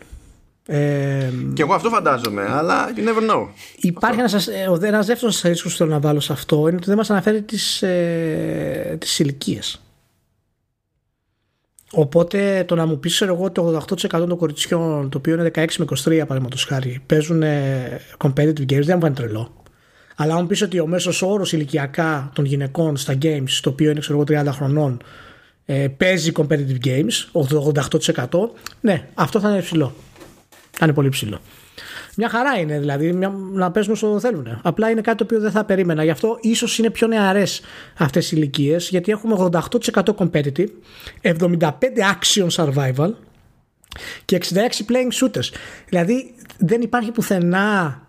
Ε, 0.67 1.29
και 1.53 1.61
εγώ 1.61 1.73
αυτό 1.73 1.89
φαντάζομαι, 1.89 2.49
αλλά 2.51 2.93
you 2.95 2.99
never 2.99 3.31
know. 3.31 3.47
Υπάρχει 3.75 4.19
ένας 4.19 4.47
ένας 4.81 5.05
δεύτερος 5.05 5.41
ρίσκο 5.41 5.69
που 5.69 5.75
θέλω 5.75 5.89
να 5.89 5.99
βάλω 5.99 6.19
σε 6.19 6.33
αυτό 6.33 6.67
είναι 6.67 6.75
ότι 6.75 6.85
δεν 6.85 6.97
μας 6.97 7.09
αναφέρει 7.09 7.41
τις 7.41 7.81
ε, 7.81 8.97
ηλικίες. 9.17 9.79
Οπότε 11.91 12.63
το 12.67 12.75
να 12.75 12.85
μου 12.85 12.99
πεις, 12.99 13.21
εγώ, 13.21 13.51
το 13.51 13.85
88% 13.89 14.07
των 14.09 14.37
κοριτσιών, 14.37 15.09
το 15.09 15.17
οποίο 15.17 15.33
είναι 15.33 15.51
16 15.55 15.65
με 15.77 15.85
23 15.89 16.03
παραδείγματος 16.05 16.63
χάρη, 16.63 17.01
παίζουν 17.05 17.43
competitive 18.17 18.65
games, 18.71 18.83
δεν 18.83 18.95
μου 18.95 19.01
φαίνεται 19.01 19.21
τρελό. 19.21 19.63
Αλλά 20.15 20.33
αν 20.33 20.41
μου 20.41 20.47
πεις 20.47 20.61
ότι 20.61 20.79
ο 20.79 20.87
μέσος 20.87 21.21
όρος 21.21 21.53
ηλικιακά 21.53 22.31
των 22.35 22.45
γυναικών 22.45 22.97
στα 22.97 23.17
games, 23.21 23.49
το 23.61 23.69
οποίο 23.69 23.91
είναι 23.91 23.99
ξέρω, 23.99 24.23
30 24.27 24.45
χρονών, 24.51 25.01
ε, 25.65 25.87
παίζει 25.97 26.31
competitive 26.35 26.85
games, 26.85 27.29
88%, 27.31 28.51
ναι, 28.81 29.07
αυτό 29.13 29.39
θα 29.39 29.49
είναι 29.49 29.57
υψηλό. 29.57 29.95
Θα 30.71 30.85
είναι 30.85 30.93
πολύ 30.93 31.09
ψηλό. 31.09 31.39
Μια 32.17 32.29
χαρά 32.29 32.59
είναι 32.59 32.79
δηλαδή 32.79 33.13
μια, 33.13 33.33
να 33.51 33.71
παίζουν 33.71 33.93
όσο 33.93 34.19
θέλουν. 34.19 34.59
Απλά 34.61 34.89
είναι 34.89 35.01
κάτι 35.01 35.17
το 35.17 35.23
οποίο 35.23 35.39
δεν 35.39 35.51
θα 35.51 35.65
περίμενα. 35.65 36.03
Γι' 36.03 36.09
αυτό 36.09 36.37
ίσως 36.41 36.77
είναι 36.77 36.89
πιο 36.89 37.07
νεαρές 37.07 37.61
αυτές 37.97 38.31
οι 38.31 38.35
ηλικίες, 38.37 38.89
γιατί 38.89 39.11
έχουμε 39.11 39.49
88% 39.91 40.01
competitive, 40.15 40.67
75% 41.21 41.69
action 42.13 42.47
survival 42.49 43.11
και 44.25 44.41
66 44.49 44.55
playing 44.55 45.23
shooters. 45.23 45.49
Δηλαδή 45.89 46.35
δεν 46.57 46.81
υπάρχει 46.81 47.11
πουθενά 47.11 48.01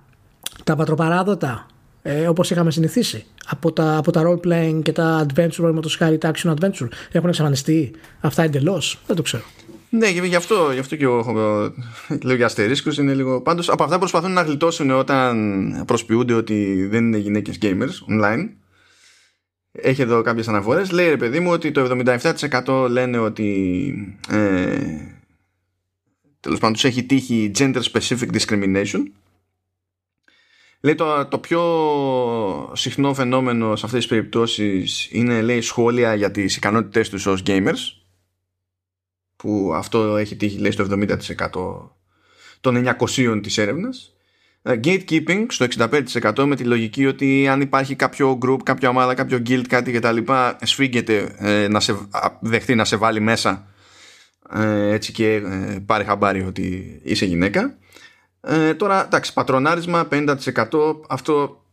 τα 0.64 0.76
πατροπαράδοτα 0.76 1.66
ε, 2.02 2.28
όπως 2.28 2.50
είχαμε 2.50 2.70
συνηθίσει 2.70 3.24
από 3.46 3.72
τα, 3.72 3.96
από 3.96 4.10
τα 4.12 4.22
role 4.26 4.46
playing 4.46 4.80
και 4.82 4.92
τα 4.92 5.26
adventure 5.26 5.70
με 5.72 5.80
το 5.80 5.90
χάρη 5.98 6.18
τα 6.18 6.30
action 6.34 6.54
adventure 6.54 6.88
έχουν 7.12 7.28
εξαφανιστεί 7.28 7.90
αυτά 8.20 8.42
εντελώς. 8.42 8.98
δεν 9.06 9.16
το 9.16 9.22
ξέρω 9.22 9.44
ναι, 9.96 10.08
γι' 10.08 10.34
αυτό, 10.34 10.70
γι 10.72 10.78
αυτό 10.78 10.96
και 10.96 11.04
εγώ 11.04 11.74
λέω 12.22 12.36
για 12.36 12.46
αστερίσκους 12.46 12.98
είναι 12.98 13.14
λίγο... 13.14 13.40
Πάντως 13.40 13.68
από 13.68 13.84
αυτά 13.84 13.98
προσπαθούν 13.98 14.32
να 14.32 14.42
γλιτώσουν 14.42 14.90
όταν 14.90 15.82
προσποιούνται 15.86 16.34
ότι 16.34 16.86
δεν 16.86 17.04
είναι 17.06 17.18
γυναίκες 17.18 17.58
gamers 17.62 18.12
online. 18.12 18.48
Έχει 19.72 20.02
εδώ 20.02 20.22
κάποιες 20.22 20.48
αναφορές. 20.48 20.90
Λέει 20.90 21.08
ρε 21.08 21.16
παιδί 21.16 21.40
μου 21.40 21.50
ότι 21.50 21.70
το 21.70 21.98
77% 22.64 22.86
λένε 22.90 23.18
ότι 23.18 24.18
ε, 24.30 24.78
τέλος 26.40 26.58
πάντων 26.58 26.72
τους 26.72 26.84
έχει 26.84 27.04
τύχει 27.04 27.50
gender 27.58 27.82
specific 27.92 28.28
discrimination. 28.38 29.02
Λέει 30.80 30.94
το, 30.94 31.26
το 31.26 31.38
πιο 31.38 31.62
συχνό 32.74 33.14
φαινόμενο 33.14 33.76
σε 33.76 33.86
αυτές 33.86 34.00
τις 34.00 34.08
περιπτώσεις 34.08 35.08
είναι 35.10 35.42
λέει 35.42 35.60
σχόλια 35.60 36.14
για 36.14 36.30
τις 36.30 36.56
ικανότητές 36.56 37.08
τους 37.08 37.26
ως 37.26 37.42
gamers 37.46 38.05
που 39.46 39.72
αυτό 39.74 40.16
έχει 40.16 40.36
τύχει 40.36 40.58
λέει 40.58 40.70
στο 40.70 40.86
70% 40.90 41.08
των 42.60 42.86
900 42.98 43.40
της 43.42 43.58
έρευνας. 43.58 44.12
Ε, 44.62 44.80
gatekeeping 44.84 45.46
στο 45.48 45.66
65% 46.34 46.44
με 46.44 46.56
τη 46.56 46.64
λογική 46.64 47.06
ότι 47.06 47.48
αν 47.48 47.60
υπάρχει 47.60 47.94
κάποιο 47.94 48.38
group, 48.42 48.58
κάποια 48.62 48.88
ομάδα, 48.88 49.14
κάποιο 49.14 49.42
guild, 49.46 49.64
κάτι 49.68 49.92
και 49.92 49.98
τα 50.00 50.12
λοιπά 50.12 50.58
σφίγγεται 50.62 51.34
ε, 51.38 51.68
να 51.68 51.80
σε 51.80 52.08
δεχτεί 52.40 52.74
να 52.74 52.84
σε 52.84 52.96
βάλει 52.96 53.20
μέσα 53.20 53.66
ε, 54.52 54.92
έτσι 54.92 55.12
και 55.12 55.34
ε, 55.34 55.78
πάρει 55.86 56.04
χαμπάρι 56.04 56.42
ότι 56.42 57.00
είσαι 57.04 57.24
γυναίκα. 57.24 57.78
Ε, 58.40 58.74
τώρα 58.74 59.04
εντάξει 59.04 59.32
πατρονάρισμα 59.32 60.08
50% 60.10 60.36
αυτό 61.08 61.64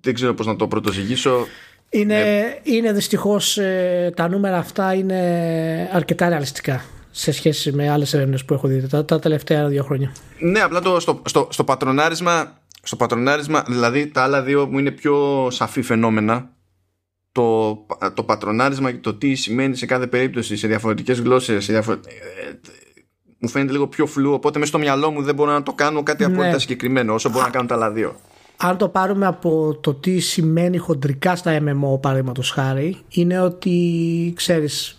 δεν 0.00 0.14
ξέρω 0.14 0.34
πώς 0.34 0.46
να 0.46 0.56
το 0.56 0.68
πρωτοζυγίσω 0.68 1.46
είναι, 1.94 2.20
ε, 2.20 2.60
είναι 2.62 2.92
δυστυχώς 2.92 3.58
ε, 3.58 4.12
τα 4.16 4.28
νούμερα 4.28 4.56
αυτά 4.56 4.94
είναι 4.94 5.90
αρκετά 5.92 6.28
ρεαλιστικά 6.28 6.84
σε 7.10 7.32
σχέση 7.32 7.72
με 7.72 7.90
άλλες 7.90 8.14
έρευνες 8.14 8.44
που 8.44 8.54
έχω 8.54 8.68
δει 8.68 8.88
τα, 8.88 9.04
τα 9.04 9.18
τελευταία 9.18 9.68
δύο 9.68 9.82
χρόνια. 9.82 10.12
Ναι, 10.38 10.60
απλά 10.60 10.80
το, 10.80 11.00
στο, 11.00 11.22
στο, 11.24 11.48
στο, 11.50 11.64
πατρονάρισμα, 11.64 12.58
στο 12.82 12.96
πατρονάρισμα, 12.96 13.64
δηλαδή 13.68 14.06
τα 14.06 14.22
άλλα 14.22 14.42
δύο 14.42 14.66
μου 14.66 14.78
είναι 14.78 14.90
πιο 14.90 15.46
σαφή 15.50 15.82
φαινόμενα. 15.82 16.52
Το, 17.32 17.74
το 18.14 18.22
πατρονάρισμα 18.22 18.90
και 18.90 18.98
το 18.98 19.14
τι 19.14 19.34
σημαίνει 19.34 19.76
σε 19.76 19.86
κάθε 19.86 20.06
περίπτωση, 20.06 20.56
σε 20.56 20.66
διαφορετικές 20.66 21.20
γλώσσες, 21.20 21.64
σε 21.64 21.72
διαφορε... 21.72 21.98
Ε, 22.06 22.52
μου 23.38 23.48
φαίνεται 23.48 23.72
λίγο 23.72 23.88
πιο 23.88 24.06
φλού, 24.06 24.32
οπότε 24.32 24.58
μέσα 24.58 24.70
στο 24.70 24.80
μυαλό 24.80 25.10
μου 25.10 25.22
δεν 25.22 25.34
μπορώ 25.34 25.50
να 25.50 25.62
το 25.62 25.72
κάνω 25.72 26.02
κάτι 26.02 26.24
απόλυτα 26.24 26.50
ναι. 26.50 26.58
συγκεκριμένο, 26.58 27.14
όσο 27.14 27.30
μπορώ 27.30 27.44
να 27.44 27.50
κάνω 27.50 27.66
τα 27.66 27.74
άλλα 27.74 27.90
δύο 27.90 28.16
αν 28.66 28.76
το 28.76 28.88
πάρουμε 28.88 29.26
από 29.26 29.78
το 29.80 29.94
τι 29.94 30.18
σημαίνει 30.18 30.76
χοντρικά 30.76 31.36
στα 31.36 31.58
MMO 31.60 32.00
παραδείγματος 32.00 32.50
χάρη 32.50 32.96
είναι 33.08 33.40
ότι 33.40 34.32
ξέρεις 34.36 34.96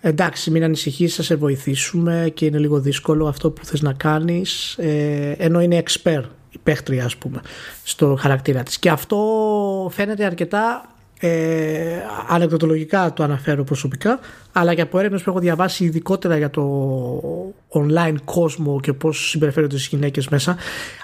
εντάξει 0.00 0.50
μην 0.50 0.64
ανησυχείς 0.64 1.14
θα 1.14 1.22
σε 1.22 1.34
βοηθήσουμε 1.34 2.30
και 2.34 2.44
είναι 2.44 2.58
λίγο 2.58 2.80
δύσκολο 2.80 3.26
αυτό 3.26 3.50
που 3.50 3.64
θες 3.64 3.82
να 3.82 3.92
κάνεις 3.92 4.74
ε, 4.78 5.34
ενώ 5.38 5.60
είναι 5.60 5.82
expert 5.86 6.24
η 6.50 6.58
παίχτρια 6.62 7.04
ας 7.04 7.16
πούμε 7.16 7.40
στο 7.82 8.16
χαρακτήρα 8.18 8.62
της. 8.62 8.78
Και 8.78 8.90
αυτό 8.90 9.18
φαίνεται 9.92 10.24
αρκετά 10.24 10.95
ε, 11.20 11.98
ανεκδοτολογικά 12.28 13.12
το 13.12 13.22
αναφέρω 13.22 13.64
προσωπικά 13.64 14.18
αλλά 14.52 14.74
και 14.74 14.80
από 14.80 14.98
έρευνες 14.98 15.22
που 15.22 15.30
έχω 15.30 15.38
διαβάσει 15.38 15.84
ειδικότερα 15.84 16.36
για 16.36 16.50
το 16.50 16.64
online 17.72 18.14
κόσμο 18.24 18.80
και 18.80 18.92
πώς 18.92 19.28
συμπεριφέρονται 19.28 19.74
τις 19.74 19.86
γυναίκες 19.86 20.28
μέσα 20.28 20.56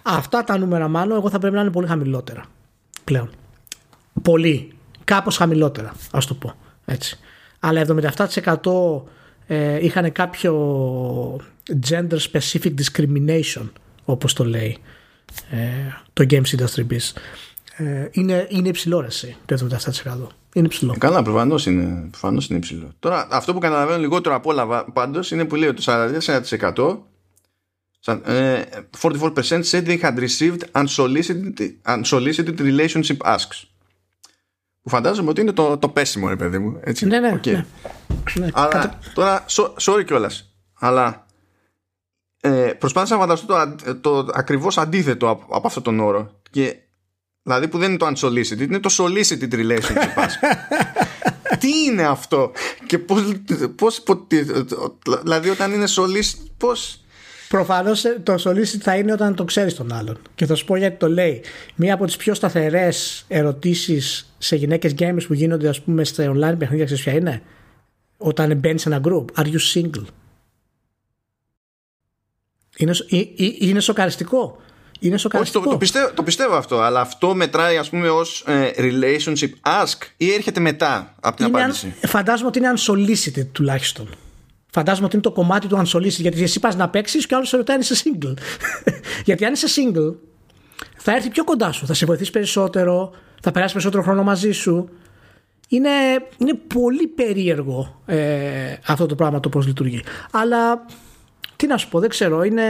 αυτά 0.03 0.45
τα 0.45 0.59
νούμερα 0.59 0.89
μάλλον 0.89 1.17
εγώ 1.17 1.31
θα 1.31 1.39
πρέπει 1.39 1.55
να 1.55 1.61
είναι 1.61 1.71
πολύ 1.71 1.87
χαμηλότερα 1.87 2.45
πλέον. 3.05 3.31
Πολύ, 4.23 4.73
κάπως 5.05 5.37
χαμηλότερα 5.37 5.95
ας 6.13 6.27
το 6.27 6.35
πω 6.35 6.55
έτσι. 6.85 7.19
Αλλά 7.61 7.87
77% 8.63 9.03
ε, 9.47 9.85
είχαν 9.85 10.13
κάποιο 10.13 11.41
gender 11.89 12.19
specific 12.31 12.75
discrimination 12.75 13.71
όπως 14.05 14.33
το 14.33 14.45
λέει 14.45 14.79
ε, 15.51 15.59
το 16.13 16.27
Games 16.31 16.59
Industry 16.59 16.87
Biz 16.91 17.13
ε, 17.77 18.09
είναι, 18.11 18.47
είναι 18.51 18.69
υψηλό 18.69 19.01
ρε, 19.01 19.09
το 19.45 19.69
77%. 19.71 20.27
Είναι 20.55 20.67
υψηλό. 20.67 20.95
Καλά, 20.99 21.23
προφανώς 21.23 21.67
είναι, 21.67 22.09
προφανώς 22.11 22.49
είναι 22.49 22.59
υψηλό. 22.59 22.93
Τώρα, 22.99 23.29
αυτό 23.31 23.53
που 23.53 23.59
καταλαβαίνω 23.59 23.99
λιγότερο 23.99 24.35
από 24.35 24.51
όλα 24.51 24.85
πάντως 24.85 25.31
είναι 25.31 25.45
που 25.45 25.55
λέει 25.55 25.69
ότι 25.69 25.85
το 25.85 25.93
44% 25.93 26.99
44% 28.05 29.63
said 29.63 29.87
they 29.87 29.99
had 29.99 30.19
received 30.19 30.63
unsolicited, 30.75 31.75
unsolicited 31.87 32.61
relationship 32.61 33.17
asks. 33.25 33.67
Που 34.83 34.89
φαντάζομαι 34.89 35.31
ότι 35.31 35.41
είναι 35.41 35.53
το, 35.53 35.79
το 35.79 35.89
πέσιμο, 35.89 36.29
ρε 36.29 36.37
παιδί 36.37 36.59
μου. 36.59 36.81
Έτσι. 36.85 37.07
Ναι, 37.07 37.19
ναι. 37.19 37.41
Okay. 37.43 37.51
ναι. 37.51 37.65
ναι. 38.35 38.49
Αλλά 38.53 38.69
Κατα... 38.69 38.99
τώρα, 39.15 39.45
so, 39.49 39.73
sorry 39.81 40.05
κιόλας. 40.05 40.55
Αλλά 40.79 41.27
ε, 42.41 42.73
προσπάθησα 42.79 43.15
να 43.15 43.21
φανταστώ 43.21 43.47
το, 43.47 44.25
το 44.25 44.31
ακριβώς 44.35 44.79
αντίθετο 44.79 45.29
από, 45.29 45.57
από 45.57 45.67
αυτόν 45.67 45.83
τον 45.83 46.01
όρο. 46.01 46.41
Και 46.51 46.77
Δηλαδή 47.43 47.69
που 47.69 47.79
δεν 47.79 47.89
είναι 47.89 47.99
το 47.99 48.07
unsolicited, 48.07 48.61
είναι 48.61 48.81
το 48.81 48.91
solicited 48.99 49.55
relationship. 49.55 50.27
Τι 51.59 51.85
είναι 51.85 52.03
αυτό; 52.03 52.53
Και 52.87 52.99
πώς, 52.99 53.23
πώς, 53.75 54.03
δηλαδή 55.23 55.49
όταν 55.49 55.73
είναι 55.73 55.85
solicited, 55.97 56.47
πώς... 56.57 56.97
Προφανώς 57.49 58.05
ε, 58.05 58.21
το 58.23 58.35
solicited 58.35 58.81
θα 58.81 58.97
είναι 58.97 59.13
όταν 59.13 59.35
το 59.35 59.45
ξέρεις 59.45 59.75
τον 59.75 59.93
άλλον. 59.93 60.19
Και 60.35 60.47
θα 60.47 60.55
σου 60.55 60.65
πω 60.65 60.77
γιατί 60.77 60.97
το 60.97 61.09
λέει. 61.09 61.43
Μία 61.75 61.95
από 61.95 62.05
τις 62.05 62.17
πιο 62.17 62.35
σταθερές 62.35 63.25
ερωτήσεις 63.29 64.35
σε 64.39 64.57
γυναίκες 64.57 64.95
gamers 64.99 65.25
που 65.27 65.35
γίνονται 65.35 65.69
ας 65.69 65.81
πούμε 65.81 66.05
στα 66.05 66.33
online 66.33 66.59
παιχνίδια 66.59 66.85
ξέρεις 66.85 67.03
ποια 67.03 67.13
είναι; 67.13 67.43
Όταν 68.17 68.57
μπαίνεις 68.57 68.83
σε 68.83 68.89
ένα 68.89 69.01
group. 69.05 69.25
Are 69.37 69.47
you 69.47 69.59
single? 69.75 70.05
Είναι, 72.77 72.95
είναι 73.59 73.81
σοκαριστικό. 73.81 74.61
Είναι 75.03 75.15
Όχι, 75.15 75.53
το, 75.53 75.61
το, 75.61 75.77
πιστεύω, 75.77 76.11
το 76.15 76.23
πιστεύω 76.23 76.55
αυτό, 76.55 76.81
αλλά 76.81 77.01
αυτό 77.01 77.35
μετράει 77.35 77.77
ας 77.77 77.89
πούμε 77.89 78.09
ως 78.09 78.45
ε, 78.47 78.71
relationship 78.77 79.51
ask 79.83 79.97
ή 80.17 80.33
έρχεται 80.33 80.61
μετά 80.61 81.15
από 81.21 81.37
την 81.37 81.47
είναι 81.47 81.59
απάντηση; 81.59 81.95
φαντάζομαι 82.07 82.49
ότι 82.49 82.59
είναι 82.59 82.73
unsolicited 82.77 83.47
τουλάχιστον. 83.53 84.09
Φαντάζομαι 84.73 85.07
ότι 85.07 85.15
είναι 85.15 85.25
το 85.25 85.33
κομμάτι 85.33 85.67
του 85.67 85.83
unsolicited 85.87 86.09
γιατί 86.09 86.43
εσύ 86.43 86.61
πας 86.61 86.77
να 86.77 86.89
παίξεις 86.89 87.27
και 87.27 87.35
ο 87.35 87.37
άλλος 87.37 87.49
σε 87.49 87.57
ρωτάει 87.57 87.77
αν 87.77 87.83
είσαι 87.83 87.95
single. 88.05 88.35
γιατί 89.27 89.45
αν 89.45 89.53
είσαι 89.53 89.67
single 89.77 90.15
θα 90.97 91.13
έρθει 91.13 91.31
πιο 91.31 91.45
κοντά 91.45 91.73
σου, 91.73 91.87
θα 91.87 91.95
σε 91.95 92.07
βοηθήσει 92.07 92.31
περισσότερο, 92.31 93.13
θα 93.43 93.51
περάσει 93.51 93.73
περισσότερο 93.73 94.03
χρόνο 94.03 94.23
μαζί 94.23 94.53
σου. 94.53 94.89
Είναι, 95.69 95.91
είναι 96.39 96.55
πολύ 96.55 97.07
περίεργο 97.07 98.03
ε, 98.07 98.77
αυτό 98.87 99.07
το 99.07 99.15
πράγμα 99.15 99.41
το 99.41 99.49
πώς 99.49 99.67
λειτουργεί. 99.67 100.03
Αλλά 100.31 100.85
τι 101.57 101.67
να 101.67 101.77
σου 101.77 101.89
πω, 101.89 102.01
δεν 102.01 102.09
ξέρω, 102.09 102.43
είναι 102.43 102.65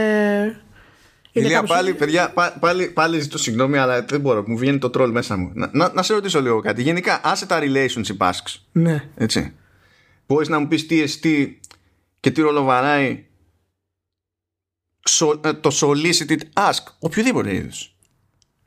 Ηλία, 1.35 1.63
πάλι, 1.63 1.93
παιδιά, 1.93 2.33
πάλι, 2.59 2.87
πάλι 2.87 3.19
ζητώ 3.19 3.37
συγγνώμη, 3.37 3.77
αλλά 3.77 4.01
δεν 4.01 4.19
μπορώ. 4.19 4.43
Μου 4.47 4.57
βγαίνει 4.57 4.77
το 4.77 4.89
τρόλ 4.89 5.11
μέσα 5.11 5.37
μου. 5.37 5.51
Να, 5.53 5.69
να, 5.73 5.91
να 5.93 6.03
σε 6.03 6.13
ρωτήσω 6.13 6.41
λίγο 6.41 6.59
κάτι. 6.59 6.81
Γενικά, 6.81 7.21
άσε 7.23 7.45
τα 7.45 7.59
relationship 7.61 8.17
asks. 8.17 8.55
Ναι. 8.71 9.03
Έτσι. 9.15 9.53
Μπορείς 10.27 10.47
να 10.47 10.59
μου 10.59 10.67
πεις 10.67 10.85
τι 10.85 11.01
εστί 11.01 11.59
και 12.19 12.31
τι 12.31 12.41
ρόλο 12.41 12.63
βαράει 12.63 13.25
ε, 15.41 15.53
το 15.53 15.71
solicited 15.73 16.39
ask. 16.53 16.83
Οποιοδήποτε 16.99 17.55
είδους. 17.55 17.95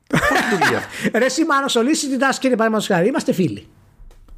Πώς 0.06 0.20
λειτουργεί 0.50 0.74
αυτό; 0.74 0.90
Ρε, 1.18 1.24
εσύ, 1.24 1.44
μάλλον 1.44 1.68
solicited 1.68 2.32
ask 2.32 2.44
είναι 2.44 2.56
παραδείγματος 2.56 2.86
χάρη. 2.86 3.08
Είμαστε 3.08 3.32
φίλοι. 3.32 3.66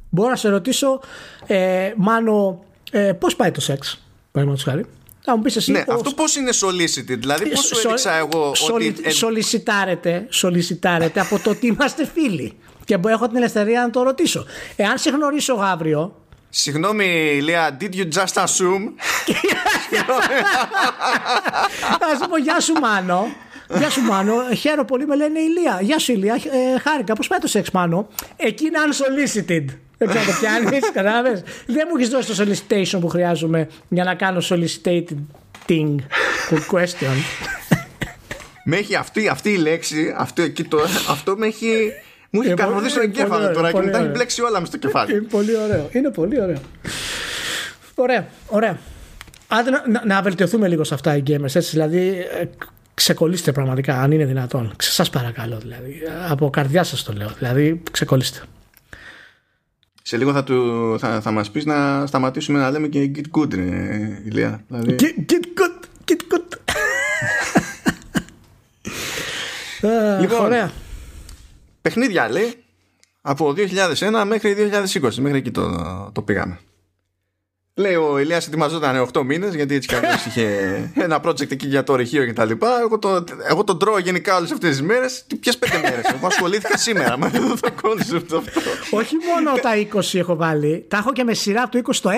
Μπορώ 0.09 0.29
να 0.29 0.35
σε 0.35 0.49
ρωτήσω, 0.49 1.01
ε, 1.47 1.93
Μάνο, 1.97 2.63
ε, 2.91 3.13
πώς 3.13 3.35
πάει 3.35 3.51
το 3.51 3.61
σεξ, 3.61 4.03
παραδείγματος 4.31 4.71
χάρη; 4.71 4.85
Θα 5.29 5.37
μου 5.37 5.43
εσύ. 5.45 5.71
Ναι, 5.71 5.83
αυτό 5.87 6.11
πώς 6.11 6.35
είναι 6.35 6.49
solicited, 6.61 7.17
δηλαδή 7.19 7.49
πώς 7.49 7.65
σου 7.65 7.87
έδειξα 7.87 8.13
εγώ. 8.13 8.51
ότι... 8.73 8.95
Σολισιτάρετε 10.29 11.19
από 11.19 11.39
το 11.39 11.49
ότι 11.49 11.67
είμαστε 11.67 12.09
φίλοι. 12.13 12.57
Και 12.85 12.99
έχω 13.07 13.27
την 13.27 13.37
ελευθερία 13.37 13.81
να 13.81 13.89
το 13.89 14.03
ρωτήσω. 14.03 14.45
Εάν 14.75 14.97
σε 14.97 15.09
γνωρίσω 15.09 15.53
αύριο. 15.53 16.15
Συγγνώμη, 16.49 17.39
Λία, 17.41 17.77
did 17.81 17.93
you 17.95 18.07
just 18.17 18.43
assume; 18.43 18.83
Θα 21.99 22.15
σου 22.21 22.29
πω, 22.29 22.37
Γεια 22.37 22.59
σου, 22.59 22.73
Μάνο. 22.73 23.27
Γεια 23.77 23.89
σου, 23.89 24.01
Μάνο. 24.01 24.33
Χαίρομαι 24.59 24.83
πολύ, 24.83 25.05
με 25.05 25.15
λένε 25.15 25.39
Ηλία. 25.39 25.79
Γεια 25.81 25.99
σου, 25.99 26.11
Ηλία. 26.11 26.33
Ε, 26.33 26.79
χάρηκα. 26.79 27.13
Πώς 27.13 27.27
πάει 27.27 27.39
το 27.39 27.47
σεξ, 27.47 27.71
Μάνο; 27.71 28.07
Εκεί 28.35 28.65
είναι 28.65 28.77
unsolicited. 28.87 29.65
Δεν 29.99 30.07
ξέρω 30.07 30.25
το 30.25 30.31
πιάνεις, 30.39 30.91
κατάλαβες; 30.93 31.43
Δεν 31.67 31.87
μου 31.89 31.95
έχεις 31.97 32.09
δώσει 32.09 32.35
το 32.35 32.43
solicitation 32.43 32.97
που 32.99 33.07
χρειάζομαι 33.07 33.67
για 33.89 34.03
να 34.03 34.15
κάνω 34.15 34.41
solicited 34.49 35.03
thing. 35.67 35.95
Good 36.49 36.65
question. 36.79 37.15
με 38.63 38.77
έχει 38.77 38.95
αυτή, 38.95 39.27
αυτή 39.27 39.49
η 39.49 39.57
λέξη, 39.57 40.13
αυτό, 40.17 40.41
εκεί 40.41 40.63
το, 40.63 40.79
αυτό 41.09 41.35
με 41.37 41.47
έχει. 41.47 41.67
Μου 42.29 42.41
έχει 42.41 42.51
Ε, 42.51 42.53
καρμοδίσει 42.53 42.93
το 42.93 42.99
πολύ 42.99 43.11
εγκέφαλο 43.15 43.43
ωραίο, 43.43 43.53
τώρα 43.55 43.67
και 43.67 43.73
πολύ 43.73 43.85
μου 43.85 43.91
τα 43.91 43.97
έχει 43.97 44.05
ωραίο. 44.05 44.15
μπλέξει 44.17 44.41
όλα 44.41 44.59
μες 44.59 44.67
στο 44.67 44.77
κεφάλι. 44.77 45.11
Είναι 45.13 45.21
πολύ 45.21 45.55
ωραίο. 45.57 45.89
Είναι 45.91 46.09
πολύ 46.09 46.41
ωραίο. 46.41 46.57
Ωραία, 47.95 48.27
ωραία. 48.47 48.77
Άντε 49.47 49.69
να, 49.69 49.83
να, 49.89 50.05
να 50.05 50.21
βελτιωθούμε 50.21 50.67
λίγο 50.67 50.83
σε 50.83 50.93
αυτά 50.93 51.15
οι 51.17 51.23
gamers, 51.27 51.55
έτσι, 51.55 51.69
δηλαδή 51.69 52.25
ε, 52.39 52.43
ξεκολλήστε 52.93 53.51
πραγματικά, 53.51 54.01
αν 54.01 54.11
είναι 54.11 54.25
δυνατόν. 54.25 54.73
Σας 54.79 55.09
παρακαλώ, 55.09 55.57
δηλαδή. 55.57 56.01
Από 56.29 56.49
καρδιά 56.49 56.83
σας 56.83 57.03
το 57.03 57.13
λέω, 57.13 57.29
δηλαδή 57.37 57.81
ξεκολλήστε. 57.91 58.39
Σε 60.09 60.17
λίγο 60.17 60.33
θα, 60.33 60.43
του, 60.43 60.95
θα, 60.99 61.21
θα 61.21 61.31
μας 61.31 61.51
πεις 61.51 61.65
να 61.65 62.05
σταματήσουμε 62.05 62.59
να 62.59 62.71
λέμε 62.71 62.87
και 62.87 63.11
get 63.15 63.39
good, 63.39 63.53
ρε, 63.53 63.65
Ηλία. 64.25 64.63
Δηλαδή, 64.67 64.95
Get, 64.99 65.31
get 65.31 65.43
good, 65.59 66.11
get 66.11 66.33
good. 66.33 66.57
Ε, 69.81 70.19
Λοιπόν, 70.19 70.45
ωραία. 70.45 70.71
παιχνίδια 71.81 72.29
λέει 72.29 72.53
από 73.21 73.53
2001 73.57 74.23
μέχρι 74.27 74.55
2020 75.01 75.13
μέχρι 75.13 75.37
εκεί 75.37 75.51
το, 75.51 75.69
το 76.13 76.21
πήγαμε 76.21 76.59
λέει 77.79 77.95
ο 77.95 78.17
Ηλίας 78.19 78.47
ετοιμαζόταν 78.47 79.07
8 79.13 79.21
μήνες 79.25 79.55
γιατί 79.55 79.75
έτσι 79.75 79.87
κι 79.87 79.95
αλλιώς 79.95 80.25
είχε 80.25 80.47
ένα 81.05 81.19
project 81.25 81.51
εκεί 81.51 81.67
για 81.67 81.83
το 81.83 81.95
ρηχείο 81.95 82.25
και 82.25 82.33
τα 82.33 82.45
λοιπά 82.45 82.69
εγώ, 82.85 82.99
το, 82.99 83.23
εγώ 83.49 83.63
τον 83.63 83.79
τρώω 83.79 83.99
γενικά 83.99 84.35
όλες 84.37 84.51
αυτές 84.51 84.69
τις 84.69 84.81
μέρες 84.81 85.23
Τι- 85.27 85.35
ποιες 85.35 85.59
5 85.65 85.67
μέρες 85.81 86.05
εγώ 86.15 86.27
ασχολήθηκα 86.27 86.77
σήμερα 86.77 87.17
με 87.17 87.25
αυτό 87.25 87.39
το 87.61 87.69
concept 87.83 88.37
αυτό 88.37 88.51
Όχι 88.91 89.15
μόνο 89.33 89.51
τα 89.61 90.01
20 90.13 90.19
έχω 90.19 90.35
βάλει, 90.35 90.85
τα 90.87 90.97
έχω 90.97 91.11
και 91.13 91.23
με 91.23 91.33
σειρά 91.33 91.61
από 91.61 91.71
το 91.71 91.81
20 91.85 91.89
στο 91.93 92.09
1. 92.09 92.13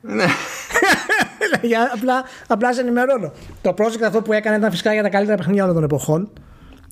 ναι. 0.00 0.24
Για- 1.62 1.90
απλά, 1.94 2.24
απλά 2.46 2.72
σε 2.74 2.80
ενημερώνω. 2.80 3.32
Το 3.62 3.74
project 3.78 4.02
αυτό 4.06 4.22
που 4.22 4.32
έκανε 4.32 4.56
ήταν 4.56 4.70
φυσικά 4.70 4.92
για 4.92 5.02
τα 5.02 5.08
καλύτερα 5.08 5.36
παιχνίδια 5.36 5.62
όλων 5.62 5.74
των 5.74 5.84
εποχών. 5.84 6.30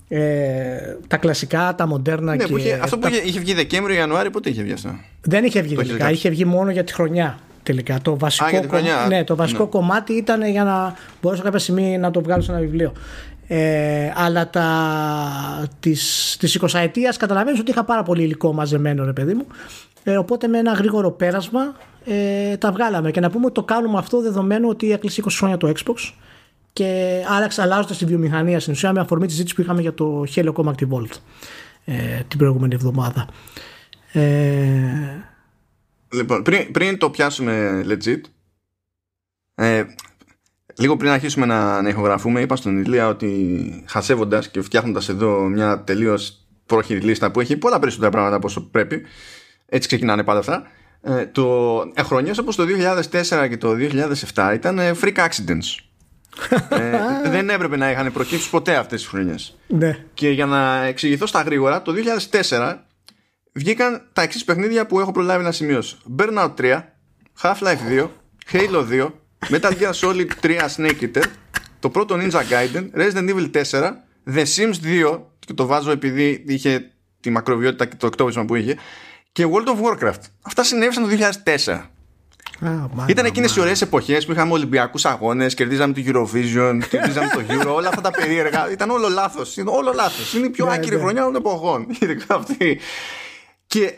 Ε, 0.07 0.77
τα 1.07 1.17
κλασικά, 1.17 1.75
τα 1.77 1.87
μοντέρνα 1.87 2.35
ναι, 2.35 2.43
και. 2.43 2.49
που 2.51 2.57
είχε, 2.57 2.79
αυτό 2.83 2.95
που 2.97 3.01
τα- 3.01 3.09
είχε, 3.09 3.21
είχε 3.27 3.39
βγει 3.39 3.53
Δεκέμβριο-Ιανουάριο 3.53 4.31
πότε 4.31 4.49
είχε 4.49 4.61
βγει 4.63 4.71
αυτό; 4.73 4.89
Δεν 5.21 5.43
είχε 5.43 5.61
βγει 5.61 5.75
Το 5.75 5.81
τελικά. 5.81 6.07
2016. 6.09 6.11
Είχε 6.11 6.29
βγει 6.29 6.45
μόνο 6.45 6.71
για 6.71 6.83
τη 6.83 6.93
χρονιά 6.93 7.39
τελικά. 7.67 7.99
Το 8.01 8.17
βασικό, 8.17 8.49
για 8.49 8.61
τη 8.61 8.67
χρονιά. 8.67 8.93
κομμά- 8.93 9.07
ναι, 9.07 9.23
το 9.23 9.35
βασικό 9.35 9.63
Ναι. 9.63 9.69
κομμάτι 9.69 10.13
ήταν 10.13 10.45
για 10.49 10.63
να 10.63 10.95
μπορέσω 11.21 11.43
κάποια 11.43 11.59
στιγμή 11.59 11.97
να 11.97 12.11
το 12.11 12.21
βγάλω 12.21 12.41
σε 12.41 12.51
ένα 12.51 12.59
βιβλίο. 12.59 12.91
Ε, 13.47 14.11
αλλά 14.15 14.49
τα, 14.49 14.67
της, 15.79 16.35
της 16.39 16.55
20 16.55 16.79
ετίας 16.79 17.17
καταλαβαίνεις 17.17 17.59
ότι 17.59 17.71
είχα 17.71 17.83
πάρα 17.83 18.03
πολύ 18.03 18.23
υλικό 18.23 18.53
μαζεμένο 18.53 19.05
ρε 19.05 19.13
παιδί 19.13 19.33
μου 19.33 19.45
ε, 20.03 20.17
οπότε 20.17 20.47
με 20.47 20.57
ένα 20.57 20.71
γρήγορο 20.71 21.11
πέρασμα 21.11 21.75
ε, 22.05 22.57
τα 22.57 22.71
βγάλαμε 22.71 23.11
και 23.11 23.19
να 23.19 23.29
πούμε 23.29 23.45
ότι 23.45 23.53
το 23.53 23.63
κάνουμε 23.63 23.97
αυτό 23.97 24.21
δεδομένου 24.21 24.69
ότι 24.69 24.91
έκλεισε 24.91 25.21
20 25.25 25.27
χρόνια 25.37 25.57
το 25.57 25.71
Xbox 25.75 26.13
και 26.73 27.21
άλλαξε 27.37 27.61
αλλάζοντας 27.61 27.97
τη 27.97 28.05
βιομηχανία 28.05 28.59
στην 28.59 28.73
ουσία 28.73 28.91
με 28.93 28.99
αφορμή 28.99 29.27
τη 29.27 29.33
ζήτηση 29.33 29.55
που 29.55 29.61
είχαμε 29.61 29.81
για 29.81 29.93
το 29.93 30.23
Halo 30.35 30.53
Combat 30.53 30.71
Evolved 30.89 31.15
ε, 31.85 31.93
την 32.27 32.37
προηγούμενη 32.37 32.75
εβδομάδα. 32.75 33.27
Ε, 34.11 34.21
Λοιπόν, 36.11 36.43
πριν, 36.43 36.71
πριν 36.71 36.97
το 36.97 37.09
πιάσουμε 37.09 37.85
legit, 37.87 38.21
ε, 39.55 39.83
λίγο 40.77 40.97
πριν 40.97 41.11
αρχίσουμε 41.11 41.45
να, 41.45 41.81
να 41.81 41.89
ηχογραφούμε, 41.89 42.41
είπα 42.41 42.55
στον 42.55 42.81
Ηλία 42.81 43.07
ότι 43.07 43.83
χασεύοντας 43.87 44.49
και 44.49 44.61
φτιάχνοντας 44.61 45.09
εδώ 45.09 45.39
μια 45.39 45.83
τελείως 45.83 46.47
πρόχειρη 46.65 46.99
λίστα 46.99 47.31
που 47.31 47.39
έχει 47.39 47.57
πολλά 47.57 47.79
περισσότερα 47.79 48.11
πράγματα 48.11 48.35
από 48.35 48.47
όσο 48.47 48.61
πρέπει, 48.61 49.01
έτσι 49.65 49.87
ξεκινάνε 49.87 50.23
πάντα 50.23 50.39
αυτά. 50.39 50.63
Ε, 51.01 51.25
το 51.25 51.77
ε, 51.93 52.03
χρονιές 52.03 52.37
όπως 52.37 52.55
το 52.55 52.63
2004 53.11 53.47
και 53.49 53.57
το 53.57 53.75
2007 54.33 54.51
ήταν 54.53 54.79
ε, 54.79 54.91
freak 55.01 55.15
accidents. 55.15 55.85
ε, 56.69 57.29
δεν 57.35 57.49
έπρεπε 57.49 57.77
να 57.77 57.91
είχαν 57.91 58.11
προκύψει 58.11 58.49
ποτέ 58.49 58.75
αυτές 58.75 58.99
τις 58.99 59.09
χρονιές. 59.09 59.57
ναι. 59.67 59.97
Και 60.13 60.29
για 60.29 60.45
να 60.45 60.83
εξηγηθώ 60.83 61.25
στα 61.25 61.41
γρήγορα, 61.41 61.81
το 61.81 61.93
2004 62.31 62.77
βγήκαν 63.57 64.01
τα 64.13 64.21
εξής 64.21 64.43
παιχνίδια 64.43 64.85
που 64.85 64.99
έχω 64.99 65.11
προλάβει 65.11 65.43
να 65.43 65.51
σημειώσω. 65.51 65.97
Burnout 66.17 66.53
3, 66.57 66.81
Half-Life 67.41 67.77
2, 67.89 68.07
Halo 68.51 68.85
2, 68.89 69.07
Metal 69.49 69.71
Gear 69.79 69.93
Solid 70.01 70.27
3 70.41 70.59
Snake 70.77 71.01
Eater, 71.01 71.23
το 71.79 71.89
πρώτο 71.89 72.15
Ninja 72.19 72.41
Gaiden, 72.41 72.89
Resident 73.01 73.29
Evil 73.29 73.51
4, 73.51 73.91
The 74.35 74.43
Sims 74.55 75.05
2, 75.05 75.19
και 75.39 75.53
το 75.53 75.65
βάζω 75.65 75.91
επειδή 75.91 76.43
είχε 76.47 76.91
τη 77.19 77.29
μακροβιότητα 77.29 77.85
και 77.85 77.95
το 77.95 78.07
εκτόπισμα 78.07 78.45
που 78.45 78.55
είχε, 78.55 78.77
και 79.31 79.45
World 79.51 79.67
of 79.67 80.07
Warcraft. 80.07 80.21
Αυτά 80.41 80.63
συνέβησαν 80.63 81.03
το 81.03 81.09
2004. 81.09 81.71
Α, 82.59 82.69
μα, 82.69 83.05
Ήταν 83.07 83.23
μα, 83.23 83.27
εκείνες 83.27 83.55
οι 83.55 83.59
ωραίες 83.59 83.81
εποχές 83.81 84.25
που 84.25 84.31
είχαμε 84.31 84.51
Ολυμπιακούς 84.51 85.05
αγώνες, 85.05 85.53
κερδίζαμε 85.53 85.93
το 85.93 86.01
Eurovision, 86.05 86.79
κερδίζαμε 86.89 87.29
το 87.33 87.41
Euro, 87.49 87.75
όλα 87.75 87.87
αυτά 87.87 88.01
τα 88.01 88.11
περίεργα. 88.11 88.71
Ήταν 88.71 88.89
όλο 88.89 89.09
λάθος. 89.09 89.57
Όλο 89.65 89.91
λάθος. 89.95 90.33
Είναι 90.33 90.45
η 90.45 90.49
πιο 90.49 90.65
Ναι, 90.65 90.73
άκυρη 90.73 90.95
ναι. 90.95 91.01
χρονιά 91.01 91.21
όλων 91.25 91.33
των 91.33 91.51
εποχών. 91.51 91.87
Ειδικά 92.01 92.35
αυτή. 92.35 92.79
Και 93.67 93.95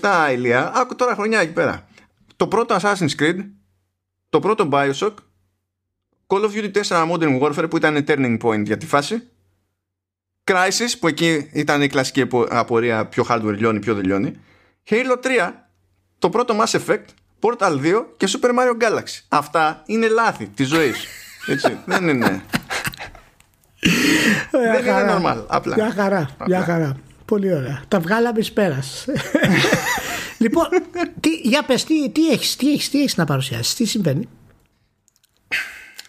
2007, 0.00 0.28
Ηλία, 0.32 0.72
άκου 0.74 0.94
τώρα 0.94 1.14
χρονιά 1.14 1.40
εκεί 1.40 1.52
πέρα. 1.52 1.86
Το 2.36 2.48
πρώτο 2.48 2.76
Assassin's 2.80 3.16
Creed, 3.18 3.36
το 4.28 4.40
πρώτο 4.40 4.68
Bioshock, 4.72 5.14
Call 6.26 6.40
of 6.44 6.50
Duty 6.52 6.70
4 6.82 7.10
Modern 7.10 7.40
Warfare 7.42 7.70
που 7.70 7.76
ήταν 7.76 8.04
turning 8.08 8.38
point 8.42 8.64
για 8.64 8.76
τη 8.76 8.86
φάση, 8.86 9.22
Crisis 10.44 10.92
που 11.00 11.08
εκεί 11.08 11.48
ήταν 11.52 11.82
η 11.82 11.86
κλασική 11.86 12.20
επο- 12.20 12.46
απορία 12.50 13.06
ποιο 13.06 13.24
hardware 13.28 13.54
λιώνει, 13.56 13.78
ποιο 13.78 13.94
δεν 13.94 14.04
λιώνει, 14.04 14.32
Halo 14.90 15.16
3, 15.22 15.52
το 16.18 16.30
πρώτο 16.30 16.56
Mass 16.60 16.78
Effect, 16.80 17.04
Portal 17.40 17.80
2 17.82 18.04
και 18.16 18.28
Super 18.30 18.48
Mario 18.48 18.82
Galaxy. 18.88 19.20
Αυτά 19.28 19.82
είναι 19.86 20.08
λάθη 20.08 20.46
της 20.46 20.68
ζωής. 20.68 21.06
Έτσι, 21.46 21.78
δεν 21.86 22.08
είναι. 22.08 22.42
Μια 24.52 24.72
δεν 24.72 24.80
είναι 24.82 24.90
χαρά. 24.92 25.20
normal, 25.22 25.44
απλά. 25.48 25.74
Μια 25.74 25.90
χαρά. 25.92 26.36
Μια 26.46 26.62
χαρά. 26.64 26.96
Πολύ 27.32 27.54
ωραία. 27.54 27.82
Τα 27.88 28.00
βγάλαμε 28.00 28.38
εις 28.38 28.52
πέρας. 28.52 29.04
λοιπόν, 30.38 30.68
τι, 31.20 31.30
για 31.42 31.62
πες, 31.62 31.84
τι, 31.84 32.10
τι, 32.10 32.28
έχεις, 32.28 32.56
τι, 32.56 32.72
έχεις, 32.72 32.90
τι 32.90 32.98
έχεις 32.98 33.16
να 33.16 33.24
παρουσιάσεις, 33.24 33.74
τι 33.74 33.84
συμβαίνει; 33.84 34.28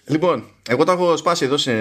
Λοιπόν, 0.06 0.44
εγώ 0.70 0.84
τα 0.84 0.92
έχω 0.92 1.18
σπάσει 1.18 1.46
εδώ 1.46 1.58
σε, 1.58 1.72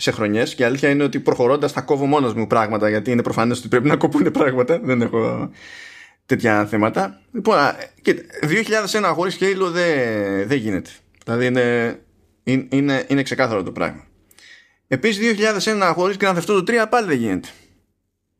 σε 0.00 0.10
χρονιές 0.10 0.54
και 0.54 0.62
η 0.62 0.66
αλήθεια 0.66 0.88
είναι 0.88 1.02
ότι 1.02 1.20
προχωρώντας 1.20 1.72
θα 1.72 1.80
κόβω 1.80 2.06
μόνος 2.06 2.34
μου 2.34 2.46
πράγματα 2.46 2.88
γιατί 2.88 3.10
είναι 3.10 3.22
προφανές 3.22 3.58
ότι 3.58 3.68
πρέπει 3.68 3.88
να 3.88 3.96
κοπούν 3.96 4.30
πράγματα. 4.30 4.80
Δεν 4.82 5.02
έχω 5.02 5.50
τέτοια 6.26 6.66
θέματα. 6.66 7.20
Λοιπόν, 7.32 7.58
α, 7.58 7.76
και 8.02 8.14
2001 8.92 9.12
χωρίς 9.14 9.38
Halo 9.40 9.70
δεν 9.72 10.48
δεν 10.48 10.58
γίνεται. 10.58 10.90
Δηλαδή 11.24 11.46
είναι, 11.46 11.98
είναι, 12.42 12.66
είναι, 12.70 13.04
είναι 13.08 13.22
ξεκάθαρο 13.22 13.62
το 13.62 13.72
πράγμα. 13.72 14.04
Επίσης 14.88 15.36
2001 15.64 15.92
χωρίς 15.94 16.16
Grand 16.20 16.36
Theft 16.36 16.46
Auto 16.46 16.82
3 16.82 16.86
πάλι 16.90 17.06
δεν 17.06 17.16
γίνεται. 17.16 17.48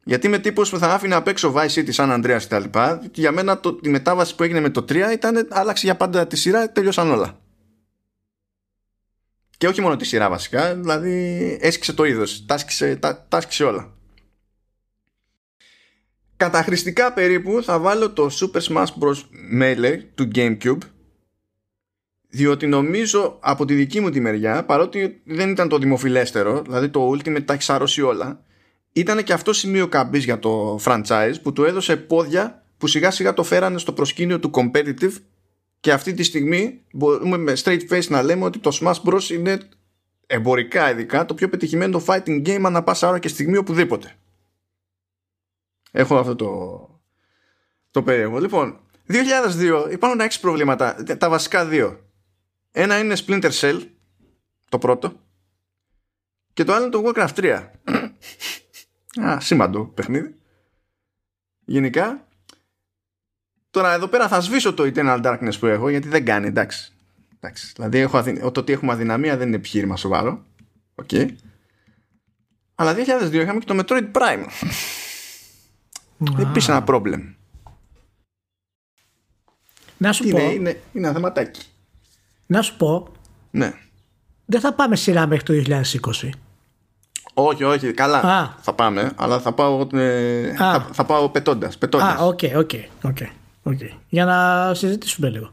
Γιατί 0.04 0.26
είμαι 0.26 0.38
τύπος 0.38 0.70
που 0.70 0.78
θα 0.78 0.88
άφηνα 0.88 1.16
απ' 1.16 1.28
έξω 1.28 1.54
Vice 1.56 1.68
City, 1.68 1.92
San 1.94 2.22
Andreas 2.22 2.40
κτλ. 2.48 2.78
Και 3.10 3.20
για 3.20 3.32
μένα 3.32 3.60
το, 3.60 3.78
η 3.82 3.88
μετάβαση 3.88 4.34
που 4.34 4.42
έγινε 4.42 4.60
με 4.60 4.70
το 4.70 4.80
3 4.88 5.12
ήταν 5.12 5.48
άλλαξε 5.50 5.86
για 5.86 5.96
πάντα 5.96 6.26
τη 6.26 6.36
σειρά, 6.36 6.72
τελειώσαν 6.72 7.10
όλα. 7.10 7.40
Και 9.58 9.68
όχι 9.68 9.80
μόνο 9.80 9.96
τη 9.96 10.04
σειρά 10.04 10.28
βασικά, 10.28 10.74
δηλαδή 10.74 11.58
έσκησε 11.60 11.92
το 11.92 12.04
είδος, 12.04 12.44
τάσκησε, 12.46 12.96
τα, 12.96 13.26
τάσκησε 13.28 13.64
όλα. 13.64 13.92
Καταχρηστικά 16.36 17.12
περίπου 17.12 17.62
θα 17.62 17.78
βάλω 17.78 18.10
το 18.10 18.30
Super 18.40 18.60
Smash 18.60 18.86
Bros. 19.00 19.22
Melee 19.60 20.00
του 20.14 20.28
GameCube 20.34 20.78
διότι 22.28 22.66
νομίζω 22.66 23.38
από 23.40 23.64
τη 23.64 23.74
δική 23.74 24.00
μου 24.00 24.10
τη 24.10 24.20
μεριά 24.20 24.64
παρότι 24.64 25.20
δεν 25.24 25.50
ήταν 25.50 25.68
το 25.68 25.78
δημοφιλέστερο 25.78 26.62
δηλαδή 26.62 26.88
το 26.88 27.10
Ultimate 27.10 27.44
τα 27.44 27.52
έχεις 27.52 27.64
σαρώσει 27.64 28.02
όλα 28.02 28.44
ήταν 28.92 29.24
και 29.24 29.32
αυτό 29.32 29.52
σημείο 29.52 29.88
καμπής 29.88 30.24
για 30.24 30.38
το 30.38 30.80
franchise 30.84 31.34
που 31.42 31.52
του 31.52 31.64
έδωσε 31.64 31.96
πόδια 31.96 32.66
που 32.76 32.86
σιγά 32.86 33.10
σιγά 33.10 33.34
το 33.34 33.42
φέρανε 33.42 33.78
στο 33.78 33.92
προσκήνιο 33.92 34.38
του 34.38 34.50
competitive 34.54 35.12
και 35.80 35.92
αυτή 35.92 36.14
τη 36.14 36.22
στιγμή 36.22 36.82
μπορούμε 36.92 37.36
με 37.36 37.52
straight 37.64 37.88
face 37.90 38.06
να 38.08 38.22
λέμε 38.22 38.44
ότι 38.44 38.58
το 38.58 38.78
Smash 38.80 39.02
Bros 39.04 39.30
είναι 39.30 39.58
εμπορικά 40.26 40.90
ειδικά 40.90 41.24
το 41.24 41.34
πιο 41.34 41.48
πετυχημένο 41.48 42.02
fighting 42.06 42.46
game 42.46 42.62
ανά 42.64 42.82
πάσα 42.82 43.08
ώρα 43.08 43.18
και 43.18 43.28
στιγμή 43.28 43.56
οπουδήποτε. 43.56 44.16
Έχω 45.90 46.18
αυτό 46.18 46.36
το, 46.36 47.00
το 47.90 48.02
περίεργο. 48.02 48.38
Λοιπόν, 48.38 48.80
2002 49.08 49.88
υπάρχουν 49.90 50.20
έξι 50.20 50.40
προβλήματα. 50.40 51.02
Τα 51.18 51.28
βασικά 51.28 51.66
δύο. 51.66 52.10
Ένα 52.70 52.98
είναι 52.98 53.16
Splinter 53.26 53.50
Cell, 53.50 53.86
το 54.68 54.78
πρώτο. 54.78 55.20
Και 56.52 56.64
το 56.64 56.72
άλλο 56.72 56.82
είναι 56.82 56.92
το 56.92 57.02
Warcraft 57.06 57.34
3. 57.34 57.68
Α, 59.20 59.40
σήμαντο 59.40 59.84
παιχνίδι. 59.84 60.34
Γενικά. 61.64 62.26
Τώρα 63.70 63.92
εδώ 63.92 64.06
πέρα 64.08 64.28
θα 64.28 64.40
σβήσω 64.40 64.74
το 64.74 64.82
Eternal 64.94 65.22
Darkness 65.24 65.58
που 65.58 65.66
έχω 65.66 65.88
γιατί 65.88 66.08
δεν 66.08 66.24
κάνει, 66.24 66.46
εντάξει. 66.46 66.92
εντάξει. 67.36 67.72
Δηλαδή 67.74 67.98
έχω 67.98 68.18
αδυ... 68.18 68.40
το 68.40 68.60
ότι 68.60 68.72
έχουμε 68.72 68.92
αδυναμία 68.92 69.36
δεν 69.36 69.46
είναι 69.46 69.56
επιχείρημα 69.56 69.96
σοβαρό. 69.96 70.44
Οκ. 70.94 71.08
Okay. 71.12 71.28
Αλλά 72.74 72.94
2002 72.94 73.32
είχαμε 73.32 73.58
και 73.58 73.74
το 73.74 73.82
Metroid 73.86 74.10
Prime. 74.12 74.46
Επίσης 76.38 76.68
ένα 76.68 76.82
πρόβλημα. 76.82 77.34
Να 79.98 80.12
σου 80.12 80.24
Τι 80.24 80.30
πω, 80.30 80.38
είναι, 80.38 80.52
είναι, 80.52 80.70
είναι 80.92 81.06
ένα 81.06 81.12
θεματάκι. 81.12 81.62
να 82.46 82.62
σου 82.62 82.76
πω, 82.76 83.12
Ναι. 83.50 83.72
δεν 84.44 84.60
θα 84.60 84.74
πάμε 84.74 84.96
σειρά 84.96 85.26
μέχρι 85.26 85.44
το 85.44 85.82
2020. 86.22 86.30
Όχι, 87.34 87.64
όχι, 87.64 87.92
καλά. 87.92 88.18
Α. 88.18 88.54
Θα 88.60 88.72
πάμε, 88.72 89.12
αλλά 89.16 89.40
θα 89.40 89.52
πάω, 89.52 89.86
ε, 89.92 90.54
θα, 90.54 90.88
θα 90.92 91.04
πάω 91.04 91.28
πετώντας. 91.28 91.78
πετώντας. 91.78 92.08
Α, 92.08 92.24
οκ, 92.24 92.40
οκ, 92.56 92.70
οκ. 93.02 93.16
οκ. 93.62 93.78
Για 94.08 94.24
να 94.24 94.70
συζητήσουμε 94.74 95.28
λίγο. 95.28 95.50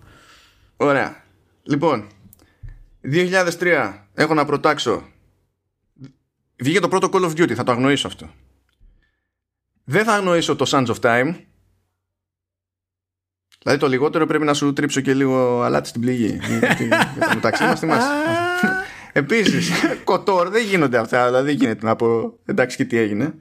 Ωραία. 0.77 1.23
Λοιπόν, 1.63 2.07
2003 3.01 3.93
έχω 4.13 4.33
να 4.33 4.45
προτάξω. 4.45 5.03
Βγήκε 6.55 6.79
το 6.79 6.87
πρώτο 6.87 7.09
Call 7.13 7.23
of 7.23 7.31
Duty, 7.31 7.53
θα 7.53 7.63
το 7.63 7.71
αγνοήσω 7.71 8.07
αυτό. 8.07 8.29
Δεν 9.83 10.03
θα 10.03 10.13
αγνοήσω 10.13 10.55
το 10.55 10.65
Sands 10.67 10.85
of 10.85 10.99
Time. 11.01 11.35
Δηλαδή 13.61 13.79
το 13.79 13.87
λιγότερο 13.87 14.25
πρέπει 14.25 14.45
να 14.45 14.53
σου 14.53 14.73
τρίψω 14.73 15.01
και 15.01 15.13
λίγο 15.13 15.61
αλάτι 15.61 15.87
στην 15.87 16.01
πληγή. 16.01 16.39
Γιατί 16.59 16.85
για 16.85 17.17
το 17.19 17.33
μεταξύ 17.33 17.63
μας 17.63 17.79
θυμάσαι. 17.79 18.07
Επίσης, 19.19 19.71
κοτόρ 20.03 20.49
δεν 20.49 20.63
γίνονται 20.63 20.97
αυτά. 20.97 21.25
Δηλαδή 21.25 21.45
δεν 21.45 21.55
γίνεται 21.55 21.85
να 21.85 21.95
πω 21.95 22.39
εντάξει 22.45 22.77
και 22.77 22.85
τι 22.85 22.97
έγινε. 22.97 23.33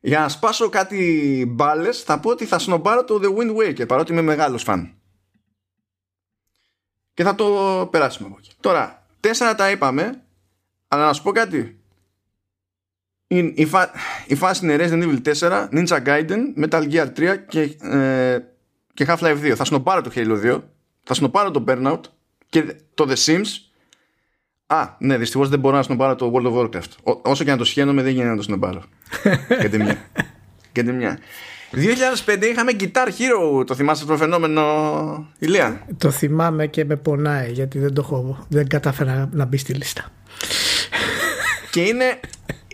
Για 0.00 0.20
να 0.20 0.28
σπάσω 0.28 0.68
κάτι 0.68 1.44
μπάλες, 1.48 2.02
θα 2.02 2.20
πω 2.20 2.30
ότι 2.30 2.44
θα 2.44 2.58
σνομπάρω 2.58 3.04
το 3.04 3.20
The 3.22 3.26
Wind 3.26 3.56
Waker 3.56 3.88
παρότι 3.88 4.12
είμαι 4.12 4.22
μεγάλος 4.22 4.62
φαν. 4.62 4.94
Και 7.14 7.22
θα 7.22 7.34
το 7.34 7.88
περάσουμε 7.90 8.28
από 8.28 8.36
εκεί. 8.38 8.50
Τώρα, 8.60 9.06
τέσσερα 9.20 9.54
τα 9.54 9.70
είπαμε, 9.70 10.22
αλλά 10.88 11.06
να 11.06 11.12
σου 11.12 11.22
πω 11.22 11.32
κάτι. 11.32 11.80
Η, 13.26 13.52
η, 13.56 13.66
φα, 13.66 13.90
η 14.26 14.34
φάση 14.34 14.64
είναι 14.64 14.76
Resident 14.78 15.02
Evil 15.02 15.34
4, 15.34 15.68
Ninja 15.68 16.04
Gaiden, 16.04 16.64
Metal 16.64 16.90
Gear 16.90 17.06
3 17.16 17.36
και, 17.48 17.60
ε, 17.82 18.38
και 18.94 19.06
Half-Life 19.08 19.42
2. 19.42 19.52
Θα 19.56 19.64
σνοπάρω 19.64 20.00
το 20.00 20.10
Halo 20.14 20.44
2, 20.44 20.60
θα 21.02 21.14
σνοπάρω 21.14 21.50
το 21.50 21.64
Burnout 21.68 22.00
και 22.48 22.76
το 22.94 23.06
The 23.08 23.16
Sims. 23.24 23.69
Α, 24.72 24.88
ναι, 24.98 25.16
δυστυχώς 25.18 25.48
δεν 25.48 25.58
μπορώ 25.58 25.76
να 25.76 25.82
σνοπάρω 25.82 26.14
το 26.14 26.32
World 26.34 26.46
of 26.46 26.58
Warcraft. 26.58 26.90
Ό, 27.02 27.20
όσο 27.30 27.44
και 27.44 27.50
να 27.50 27.56
το 27.56 27.64
σχένομαι, 27.64 28.02
δεν 28.02 28.12
γίνεται 28.12 28.30
να 28.30 28.36
το 28.36 28.42
σνοπάρω. 28.42 28.82
και 29.60 29.68
τη 29.68 29.78
μια. 29.78 29.96
και 30.72 30.82
τη 30.82 30.92
μια. 30.92 31.18
2005 32.26 32.42
είχαμε 32.50 32.72
Guitar 32.80 33.06
Hero, 33.06 33.66
το 33.66 33.74
θυμάσαι 33.74 34.06
το 34.06 34.16
φαινόμενο 34.16 34.62
Ηλία; 35.38 35.86
Το 35.98 36.10
θυμάμαι 36.10 36.66
και 36.66 36.84
με 36.84 36.96
πονάει 36.96 37.52
γιατί 37.52 37.78
δεν 37.78 37.94
το 37.94 38.00
έχω, 38.04 38.46
δεν 38.48 38.68
κατάφερα 38.68 39.28
να 39.32 39.44
μπει 39.44 39.56
στη 39.56 39.72
λίστα. 39.72 40.04
και 41.70 41.80
είναι 41.80 42.20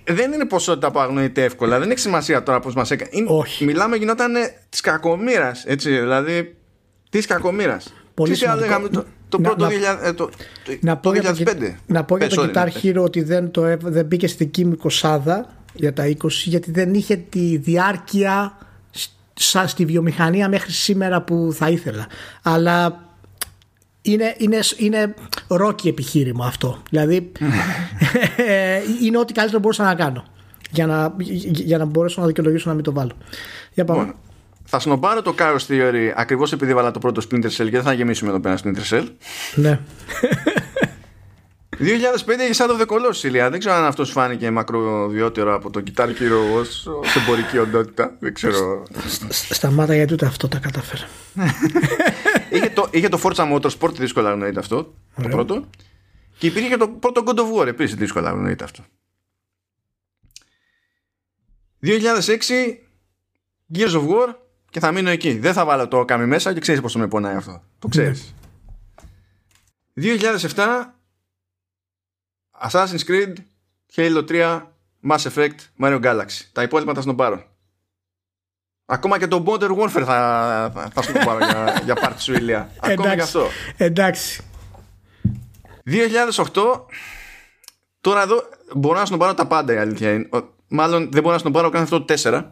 δεν 0.05 0.33
είναι 0.33 0.45
ποσότητα 0.45 0.91
που 0.91 0.99
αγνοείται 0.99 1.45
εύκολα. 1.45 1.79
Δεν 1.79 1.91
έχει 1.91 2.01
σημασία 2.01 2.43
τώρα 2.43 2.61
πώς 2.61 2.75
μας 2.75 2.91
έκανε. 2.91 3.11
Όχι. 3.27 3.65
Μιλάμε 3.65 3.97
γινόταν 3.97 4.33
της 4.69 4.81
κακομήρα. 4.81 5.53
Έτσι, 5.65 5.91
δηλαδή 5.99 6.57
της 7.11 7.27
κακομήρα. 7.27 7.81
Πολύ 8.15 8.37
Τι 8.37 8.47
άλλο 8.47 8.61
σημαντικό. 8.61 8.67
λέγαμε 8.67 8.89
το, 8.89 9.05
το 9.29 9.39
Να- 9.39 9.49
πρώτο 9.49 9.65
να- 9.65 9.71
2000, 9.71 10.07
ε, 10.07 10.13
το, 10.13 10.25
το, 10.65 10.77
Να 10.81 10.97
πω, 10.97 11.13
το 11.13 11.21
για 11.21 11.33
2005. 11.33 11.77
το, 11.87 11.93
να 11.93 12.05
πω 12.05 12.17
για 12.17 12.27
Πες, 12.27 12.37
το 12.37 12.43
sorry, 12.43 12.47
Guitar 12.57 12.65
ναι. 12.83 12.93
Hero 12.93 13.03
ότι 13.05 13.23
δεν, 13.23 13.51
το, 13.51 13.65
έβ- 13.65 13.89
δεν 13.89 14.07
μπήκε 14.07 14.27
στη 14.27 14.45
δική 14.45 14.65
μου 14.65 14.77
κοσάδα 14.77 15.47
για 15.75 15.93
τα 15.93 16.05
20 16.07 16.29
γιατί 16.45 16.71
δεν 16.71 16.95
είχε 16.95 17.17
τη 17.17 17.57
διάρκεια 17.57 18.59
σ- 18.91 19.11
σαν 19.35 19.69
στη 19.69 19.85
βιομηχανία 19.85 20.49
μέχρι 20.49 20.73
σήμερα 20.73 21.23
που 21.23 21.51
θα 21.53 21.69
ήθελα. 21.69 22.07
Αλλά 22.43 23.05
είναι, 24.03 24.35
είναι, 24.39 24.59
είναι 24.77 25.15
ρόκι 25.49 25.89
επιχείρημα 25.89 26.47
αυτό. 26.47 26.83
Δηλαδή 26.91 27.33
ε, 28.37 28.79
είναι 29.03 29.19
ό,τι 29.19 29.33
καλύτερο 29.33 29.61
μπορούσα 29.61 29.85
να 29.85 29.95
κάνω 29.95 30.25
για 30.71 30.87
να, 30.87 31.15
για 31.49 31.79
να 31.79 31.85
μπορέσω 31.85 32.21
να 32.21 32.27
δικαιολογήσω 32.27 32.69
να 32.69 32.75
μην 32.75 32.85
το 32.85 32.93
βάλω. 32.93 33.13
Για 33.75 33.85
πάμε. 33.85 34.15
Λοιπόν, 34.67 34.81
θα 34.81 34.81
σνομπάρω 34.81 35.23
το 35.23 35.35
Chaos 35.39 35.67
Theory 35.69 36.13
ακριβώς 36.17 36.53
επειδή 36.53 36.75
βάλα 36.75 36.91
το 36.91 36.99
πρώτο 36.99 37.23
Splinter 37.31 37.45
Cell 37.45 37.51
και 37.51 37.71
δεν 37.71 37.83
θα 37.83 37.93
γεμίσουμε 37.93 38.31
εδώ 38.31 38.41
πέρα 38.41 38.59
Splinter 38.65 38.89
Cell. 38.91 39.07
Ναι. 39.55 39.81
2005 41.79 41.83
είχε 42.51 42.65
Shadow 42.65 42.71
of 42.71 42.81
the 42.81 42.87
Colossus, 42.87 43.23
Ηλία. 43.25 43.51
Δεν 43.51 43.59
ξέρω 43.59 43.75
αν 43.75 43.85
αυτός 43.85 44.07
σου 44.07 44.13
φάνηκε 44.13 44.51
μακροβιότερο 44.51 45.55
από 45.55 45.71
το 45.71 45.83
Guitar 45.87 46.07
Hero 46.09 46.55
ως, 46.55 46.87
ως 46.87 47.17
εμπορική 47.17 47.59
οντότητα. 47.59 48.17
Δεν 48.21 48.35
ξέρω. 48.35 48.83
Σ- 49.29 49.55
Σταμάτα 49.55 49.95
γιατί 49.95 50.13
ούτε 50.13 50.27
αυτό 50.27 50.49
τα 50.49 50.59
κατάφερα. 50.59 51.09
είχε, 52.51 52.69
το, 52.71 52.89
είχε 52.91 53.09
το 53.09 53.21
Forza 53.23 53.53
Motorsport 53.55 53.93
δύσκολα 53.95 54.31
γνωρίζετε 54.33 54.61
αυτό. 54.61 54.77
Το 54.85 54.93
Ωραίο. 55.19 55.31
πρώτο. 55.31 55.69
Και 56.39 56.47
υπήρχε 56.47 56.69
και 56.69 56.77
το 56.77 56.89
πρώτο 56.89 57.23
God 57.27 57.39
of 57.39 57.61
War 57.63 57.67
επίσης 57.67 57.95
δύσκολα 57.97 58.31
γνωρίζετε 58.31 58.65
αυτό. 58.65 58.85
2006 61.83 62.79
Gears 63.75 63.93
of 63.93 64.09
War 64.09 64.35
και 64.77 64.83
θα 64.83 64.93
μείνω 64.93 65.11
εκεί. 65.11 65.39
Δεν 65.39 65.53
θα 65.53 65.65
βάλω 65.65 65.89
το 65.89 66.01
Okami 66.01 66.25
μέσα 66.27 66.53
και 66.53 66.61
ξέρεις 66.61 66.81
πώς 66.81 66.93
το 66.93 66.99
με 66.99 67.09
πονάει 67.09 67.35
αυτό. 67.37 67.63
Το 67.79 67.89
ξέρεις. 67.89 68.35
2007 69.95 70.95
Assassin's 72.71 73.05
Creed, 73.07 73.33
Halo 73.97 74.25
3, 74.29 74.63
Mass 75.11 75.19
Effect, 75.33 75.55
Mario 75.81 76.01
Galaxy. 76.05 76.45
Τα 76.53 76.63
υπόλοιπα 76.63 76.95
θα 76.95 77.01
σνομπάρω. 77.01 77.43
Ακόμα 78.87 79.19
και 79.19 79.27
το 79.27 79.45
Modern 79.47 79.77
Warfare 79.79 80.03
θα, 80.05 80.71
θα, 80.75 80.91
θα 80.95 81.03
σνομπάρω 81.03 81.39
για, 81.39 81.81
για 81.85 81.95
πάρτι 81.95 82.23
σου 82.23 82.33
ηλία. 82.33 82.71
Ακόμα 82.81 83.15
και 83.15 83.21
αυτό. 83.23 83.47
Εντάξει. 83.77 84.43
2008 85.87 86.81
Τώρα 88.01 88.23
εδώ 88.23 88.43
μπορώ 88.75 88.99
να 88.99 89.05
σνομπάρω 89.05 89.35
τα 89.35 89.47
πάντα 89.47 89.73
η 89.73 89.77
αλήθεια 89.77 90.13
είναι. 90.13 90.29
Ο- 90.33 90.55
Μάλλον 90.69 91.11
δεν 91.13 91.23
μπορώ 91.23 91.35
να 91.35 91.41
σνομπάρω 91.41 91.71
καν 91.71 91.83
αυτό 91.83 92.03
το 92.05 92.15
4 92.23 92.45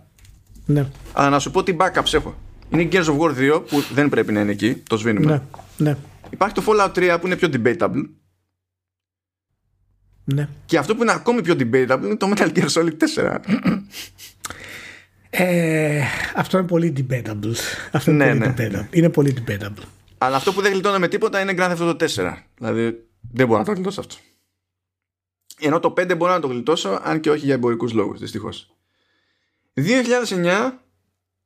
Ναι. 0.66 0.86
Αλλά 1.12 1.28
να 1.30 1.38
σου 1.38 1.50
πω 1.50 1.62
τι 1.62 1.76
backups 1.78 2.12
έχω 2.14 2.34
Είναι 2.70 2.82
η 2.82 2.88
Gears 2.92 3.04
of 3.04 3.18
War 3.18 3.58
2 3.58 3.62
που 3.68 3.80
δεν 3.94 4.08
πρέπει 4.08 4.32
να 4.32 4.40
είναι 4.40 4.50
εκεί 4.52 4.74
Το 4.74 4.96
σβήνουμε 4.96 5.26
Ναι. 5.26 5.42
Ναι. 5.90 5.96
Υπάρχει 6.30 6.54
το 6.54 6.62
Fallout 6.66 6.92
3 6.94 7.16
που 7.20 7.26
είναι 7.26 7.36
πιο 7.36 7.48
debatable 7.52 8.08
Ναι. 10.24 10.48
Και 10.66 10.78
αυτό 10.78 10.96
που 10.96 11.02
είναι 11.02 11.12
ακόμη 11.12 11.42
πιο 11.42 11.54
debatable 11.54 12.00
είναι 12.04 12.16
το 12.16 12.32
Metal 12.36 12.52
Gear 12.58 12.68
Solid 12.68 12.92
4 13.16 13.38
Ε, 15.30 16.02
αυτό 16.36 16.58
είναι 16.58 16.66
πολύ 16.66 16.92
debatable. 16.96 17.52
Αυτό 17.92 18.10
είναι, 18.10 18.34
Ναι, 18.34 18.52
πολύ 18.52 18.68
ναι, 18.70 18.78
debatable. 18.80 18.94
είναι 18.96 19.08
πολύ 19.10 19.36
debatable. 19.46 19.82
Αλλά 20.18 20.36
αυτό 20.36 20.52
που 20.52 20.60
δεν 20.60 20.72
γλιτώνω 20.72 20.98
με 20.98 21.08
τίποτα 21.08 21.40
είναι 21.40 21.54
Grand 21.56 21.76
Theft 21.76 21.90
Auto 21.90 21.96
4 21.96 22.32
Δηλαδή 22.58 23.06
δεν 23.32 23.46
μπορώ 23.46 23.58
να 23.58 23.64
το 23.64 23.72
γλιτώσω 23.72 24.00
αυτό 24.00 24.16
Ενώ 25.60 25.80
το 25.80 25.94
5 25.96 26.16
μπορώ 26.16 26.32
να 26.32 26.40
το 26.40 26.46
γλιτώσω 26.46 27.00
Αν 27.02 27.20
και 27.20 27.30
όχι 27.30 27.44
για 27.44 27.54
εμπορικούς 27.54 27.92
λόγους 27.92 28.18
δυστυχώς 28.20 28.73
2009 29.74 30.72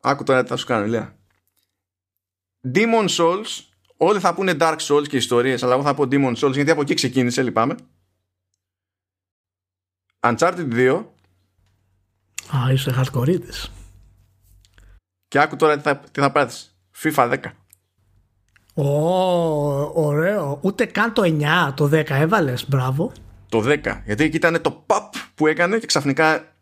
Άκου 0.01 0.23
τώρα 0.23 0.43
τι 0.43 0.49
θα 0.49 0.57
σου 0.57 0.67
κάνω 0.67 0.85
Ηλία 0.85 1.19
Demon 2.75 3.09
Souls 3.09 3.63
Όλοι 3.97 4.21
θα 4.21 4.35
πούνε 4.35 4.57
Dark 4.61 4.77
Souls 4.79 5.09
και 5.09 5.17
ιστορίες 5.17 5.63
Αλλά 5.63 5.75
εγώ 5.75 5.83
θα 5.83 5.95
πω 5.95 6.05
Demon 6.11 6.35
Souls 6.37 6.53
γιατί 6.53 6.71
από 6.71 6.81
εκεί 6.81 6.95
ξεκίνησε 6.95 7.43
λυπάμαι 7.43 7.75
Uncharted 10.21 10.73
2 10.73 11.05
Α, 12.57 12.73
είσαι 12.73 12.93
χαρτοκορίτης. 12.93 13.71
Και 15.29 15.41
άκου 15.41 15.57
τώρα 15.57 15.77
τι 15.77 15.83
θα, 15.83 15.97
τι 15.99 16.21
θα 16.21 16.33
πράττεις 16.33 16.77
FIFA 17.03 17.33
10 17.33 17.39
Ω, 18.75 20.03
ωραίο. 20.03 20.59
Ούτε 20.63 20.85
καν 20.85 21.13
το 21.13 21.23
9, 21.25 21.73
το 21.75 21.85
10 21.85 22.11
έβαλες. 22.11 22.69
Μπράβο. 22.69 23.13
Το 23.49 23.63
10 23.67 24.03
Γιατί 24.05 24.25
εκεί 24.25 24.37
ήταν 24.37 24.63
το 24.63 24.71
παπ 24.71 25.13
που 25.35 25.47
έκανε 25.47 25.79
Και 25.79 25.87
ξαφνικά 25.87 26.57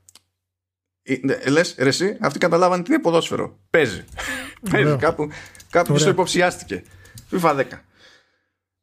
ε, 1.06 1.32
ε, 1.32 1.50
Λες 1.50 1.74
ρε 1.78 1.88
εσύ 1.88 2.16
Αυτοί 2.20 2.38
καταλάβανε 2.38 2.82
τι 2.82 2.92
είναι 2.92 3.02
ποδόσφαιρο. 3.02 3.58
Παίζει. 3.70 4.04
Παίζει 4.70 4.96
κάπου 4.96 5.28
Κάπου 5.70 5.92
Ωραίο. 5.92 6.04
το 6.04 6.10
υποψιάστηκε. 6.10 6.82
FIFA 7.30 7.56
10 7.56 7.62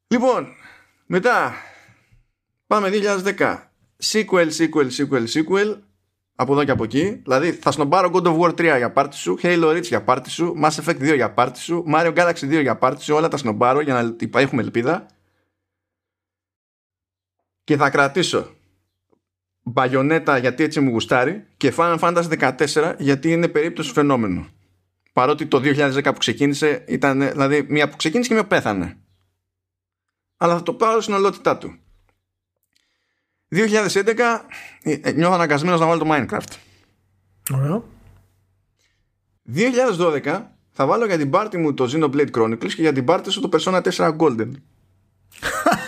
Λοιπόν 0.07 0.47
Μετά 1.05 1.53
Πάμε 2.67 2.89
2010 2.93 3.57
Sequel, 4.11 4.49
sequel, 4.57 4.89
sequel, 4.97 5.25
sequel. 5.27 5.77
Από 6.35 6.53
εδώ 6.53 6.63
και 6.63 6.71
από 6.71 6.83
εκεί. 6.83 7.09
Δηλαδή 7.23 7.51
θα 7.51 7.71
σνομπάρω 7.71 8.11
God 8.13 8.23
of 8.23 8.39
War 8.39 8.49
3 8.49 8.77
για 8.77 8.91
πάρτι 8.91 9.15
σου, 9.15 9.37
Halo 9.41 9.65
Reach 9.75 9.83
για 9.83 10.03
πάρτι 10.03 10.29
σου, 10.29 10.53
Mass 10.63 10.69
Effect 10.83 10.97
2 11.11 11.15
για 11.15 11.31
πάρτι 11.33 11.59
σου, 11.59 11.83
Mario 11.93 12.13
Galaxy 12.17 12.43
2 12.57 12.61
για 12.61 12.75
πάρτι 12.77 13.03
σου, 13.03 13.15
όλα 13.15 13.27
τα 13.27 13.37
σνομπάρω 13.37 13.81
για 13.81 13.93
να 14.01 14.15
υπά- 14.19 14.41
έχουμε 14.41 14.61
ελπίδα. 14.61 15.05
Και 17.63 17.77
θα 17.77 17.89
κρατήσω 17.89 18.55
Bayonetta 19.73 20.37
γιατί 20.39 20.63
έτσι 20.63 20.79
μου 20.79 20.89
γουστάρει 20.89 21.45
και 21.57 21.73
Final 21.77 21.99
Fantasy 21.99 22.55
14 22.73 22.93
γιατί 22.97 23.31
είναι 23.31 23.47
περίπτωση 23.47 23.91
φαινόμενου. 23.91 24.47
Παρότι 25.13 25.45
το 25.45 25.61
2010 25.63 26.03
που 26.03 26.17
ξεκίνησε 26.17 26.83
ήταν 26.87 27.29
δηλαδή 27.29 27.65
μία 27.69 27.89
που 27.89 27.95
ξεκίνησε 27.95 28.27
και 28.27 28.33
μία 28.33 28.43
που 28.43 28.49
πέθανε. 28.49 28.97
Αλλά 30.37 30.55
θα 30.55 30.63
το 30.63 30.73
πάρω 30.73 31.01
στην 31.01 31.13
ολότητά 31.13 31.57
του. 31.57 31.77
2011 33.55 34.19
ε, 34.83 34.93
ε, 35.01 35.11
νιώθω 35.11 35.33
αναγκασμένος 35.33 35.79
να 35.79 35.85
βάλω 35.85 35.99
το 35.99 36.09
Minecraft. 36.09 36.55
Ωραίο. 37.53 37.85
2012 39.55 40.41
θα 40.71 40.85
βάλω 40.85 41.05
για 41.05 41.17
την 41.17 41.29
πάρτι 41.29 41.57
μου 41.57 41.73
το 41.73 41.89
Xenoblade 41.93 42.31
Chronicles 42.31 42.73
και 42.73 42.81
για 42.81 42.93
την 42.93 43.05
πάρτι 43.05 43.31
σου 43.31 43.41
το 43.41 43.49
Persona 43.53 43.81
4 43.81 44.17
Golden. 44.17 44.51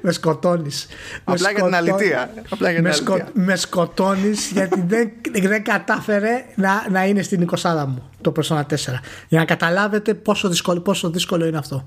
με 0.00 0.12
σκοτώνεις. 0.12 0.86
Με 1.24 1.32
Απλά 1.32 1.50
για 1.50 1.62
την 1.62 1.72
σκοτώ- 1.74 1.74
αλήθεια. 1.74 2.30
Απλά 2.50 2.70
για 2.70 2.78
την 2.80 2.88
με, 2.88 2.94
σκο... 2.94 3.12
αλήθεια. 3.12 3.30
με 3.34 3.56
σκοτώνεις 3.56 4.50
γιατί 4.50 4.84
δεν, 4.86 5.10
δεν 5.42 5.64
κατάφερε 5.64 6.44
να, 6.54 6.86
να 6.90 7.04
είναι 7.04 7.22
στην 7.22 7.48
20 7.62 7.84
μου 7.88 8.02
το 8.20 8.32
Persona 8.36 8.60
4. 8.60 8.64
Για 9.28 9.38
να 9.38 9.44
καταλάβετε 9.44 10.14
πόσο 10.14 10.48
δύσκολο, 10.48 10.80
πόσο 10.80 11.10
δύσκολο 11.10 11.46
είναι 11.46 11.58
αυτό. 11.58 11.86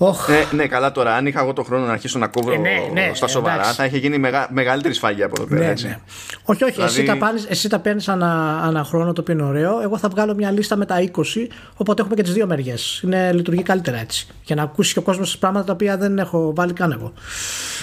Oh. 0.00 0.12
Ε, 0.28 0.54
ναι, 0.54 0.66
καλά 0.66 0.92
τώρα. 0.92 1.14
Αν 1.14 1.26
είχα 1.26 1.40
εγώ 1.40 1.52
το 1.52 1.62
χρόνο 1.62 1.86
να 1.86 1.92
αρχίσω 1.92 2.18
να 2.18 2.26
κόβω 2.26 2.52
Ε, 2.52 2.56
ναι, 2.56 2.88
ναι, 2.92 3.10
στα 3.14 3.26
σοβαρά, 3.26 3.54
εντάξει. 3.54 3.74
θα 3.74 3.84
είχε 3.84 3.96
γίνει 3.98 4.18
μεγα, 4.18 4.48
μεγαλύτερη 4.52 4.94
σφαγή 4.94 5.22
από 5.22 5.34
εδώ 5.38 5.48
πέρα. 5.48 5.64
Ναι, 5.64 5.70
έτσι. 5.70 5.86
ναι. 5.86 5.98
Όχι, 6.42 6.64
όχι, 6.64 6.80
εσύ 6.80 7.00
Δηλαδή- 7.00 7.18
τα, 7.20 7.26
πάρεις, 7.26 7.44
εσύ 7.48 7.68
τα 7.68 7.78
παίρνεις 7.78 8.08
ανα, 8.08 8.60
ανά 8.62 8.84
χρόνο 8.84 9.12
το 9.12 9.20
οποίο 9.20 9.34
είναι 9.34 9.42
ωραίο. 9.42 9.80
Εγώ 9.80 9.98
θα 9.98 10.08
βγάλω 10.08 10.34
μια 10.34 10.50
λίστα 10.50 10.76
με 10.76 10.86
τα 10.86 10.96
20, 11.00 11.48
οπότε 11.76 12.00
έχουμε 12.00 12.16
και 12.16 12.22
τις 12.22 12.32
δύο 12.32 12.46
μεριές. 12.46 13.00
Είναι, 13.04 13.32
λειτουργεί 13.32 13.62
καλύτερα 13.62 13.98
έτσι. 13.98 14.26
Για 14.44 14.56
να 14.56 14.62
ακούσει 14.62 14.92
και 14.92 14.98
ο 14.98 15.02
κόσμος 15.02 15.38
πράγματα 15.38 15.66
τα 15.66 15.72
οποία 15.72 15.96
δεν 15.96 16.18
έχω 16.18 16.52
βάλει 16.54 16.72
καν 16.72 16.92
εγώ. 16.92 17.12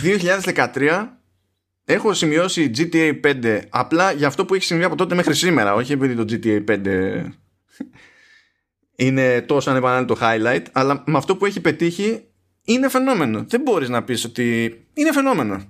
2013 0.03 1.07
έχω 1.85 2.13
σημειώσει 2.13 2.71
GTA 2.77 3.19
5 3.23 3.59
απλά 3.69 4.11
για 4.11 4.27
αυτό 4.27 4.45
που 4.45 4.53
έχει 4.53 4.63
συμβεί 4.63 4.83
από 4.83 4.95
τότε 4.95 5.15
μέχρι 5.15 5.35
σήμερα. 5.35 5.73
Όχι 5.73 5.91
επειδή 5.91 6.15
το 6.15 6.25
GTA 6.29 6.63
5 6.71 7.23
είναι 8.95 9.41
τόσο 9.41 9.69
ανεπανάληπτο 9.69 10.15
highlight, 10.22 10.63
αλλά 10.72 11.03
με 11.05 11.17
αυτό 11.17 11.35
που 11.35 11.45
έχει 11.45 11.59
πετύχει 11.59 12.23
είναι 12.63 12.89
φαινόμενο. 12.89 13.45
Δεν 13.47 13.61
μπορείς 13.61 13.89
να 13.89 14.03
πεις 14.03 14.23
ότι 14.23 14.63
είναι 14.93 15.11
φαινόμενο. 15.11 15.63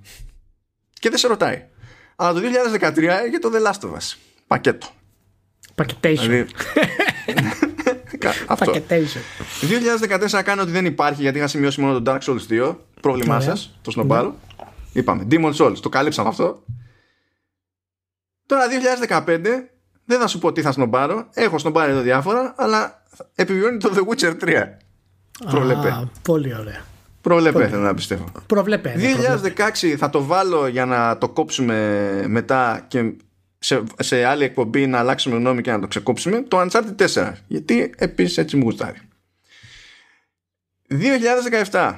Και 0.92 1.08
δεν 1.08 1.18
σε 1.18 1.26
ρωτάει. 1.28 1.64
Αλλά 2.16 2.32
το 2.32 2.40
2013 2.40 2.96
είχε 3.28 3.38
το 3.40 3.50
The 3.54 3.66
Last 3.66 3.88
of 3.88 3.92
Us. 3.92 4.16
Πακέτο. 4.46 4.86
Packetation. 5.74 6.16
Δηλαδή, 6.18 6.46
Κα- 8.18 8.32
αυτό. 8.46 8.72
Packetation. 8.72 9.20
2014 10.38 10.42
κάνω 10.44 10.62
ότι 10.62 10.70
δεν 10.70 10.84
υπάρχει 10.84 11.22
γιατί 11.22 11.38
είχα 11.38 11.46
σημειώσει 11.46 11.80
μόνο 11.80 12.02
το 12.02 12.12
Dark 12.12 12.20
Souls 12.30 12.70
2. 12.72 12.76
Πρόβλημά 13.00 13.36
Ωραία. 13.36 13.48
σας, 13.48 13.78
το 13.82 13.90
σνομπάρω. 13.90 14.36
Είπαμε. 14.92 15.26
Demon 15.30 15.54
Souls, 15.54 15.76
το 15.80 15.88
καλύψαμε 15.88 16.28
αυτό. 16.28 16.64
Τώρα 18.46 18.64
2015 19.08 19.40
δεν 20.04 20.20
θα 20.20 20.26
σου 20.26 20.38
πω 20.38 20.52
τι 20.52 20.62
θα 20.62 20.72
σνομπάρω. 20.72 21.28
Έχω 21.32 21.58
σνομπάρει 21.58 21.90
εδώ 21.92 22.00
διάφορα, 22.00 22.54
αλλά 22.56 23.02
επιβιώνει 23.34 23.78
το 23.78 23.92
The 23.96 24.14
Witcher 24.14 24.34
3. 24.40 24.64
Προβλέπε. 25.50 25.88
Α, 25.88 26.10
πολύ 26.22 26.54
ωραία. 26.54 26.84
Προβλέπε, 27.20 27.68
θέλω 27.68 27.82
να 27.82 27.94
πιστεύω. 27.94 28.24
Προβλέπε. 28.46 28.94
ναι, 28.96 29.12
προβλέπε. 29.14 29.64
2016 29.82 29.94
θα 29.98 30.10
το 30.10 30.24
βάλω 30.24 30.66
για 30.66 30.84
να 30.86 31.18
το 31.18 31.28
κόψουμε 31.28 32.24
μετά 32.28 32.84
και 32.88 33.12
σε, 33.58 33.82
σε 33.98 34.24
άλλη 34.24 34.44
εκπομπή 34.44 34.86
να 34.86 34.98
αλλάξουμε 34.98 35.36
γνώμη 35.36 35.62
και 35.62 35.70
να 35.70 35.80
το 35.80 35.86
ξεκόψουμε 35.86 36.42
το 36.42 36.60
Uncharted 36.60 37.06
4 37.14 37.32
γιατί 37.46 37.92
επίσης 37.96 38.38
έτσι 38.38 38.56
μου 38.56 38.62
γουστάρει 38.62 38.98
2017 41.70 41.94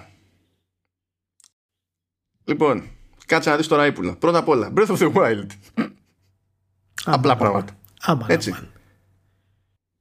λοιπόν 2.45 2.83
κάτσε 3.27 3.51
να 3.51 3.57
δεις 3.57 3.67
τώρα 3.67 3.87
ύπουλα 3.87 4.15
πρώτα 4.17 4.39
απ' 4.39 4.49
όλα 4.49 4.73
Breath 4.77 4.87
of 4.87 4.99
the 4.99 5.13
Wild 5.13 5.47
απλά 7.05 7.37
πράγματα 7.37 7.73
Άμαν, 8.01 8.27
Έτσι. 8.31 8.51
άμαν. 8.51 8.69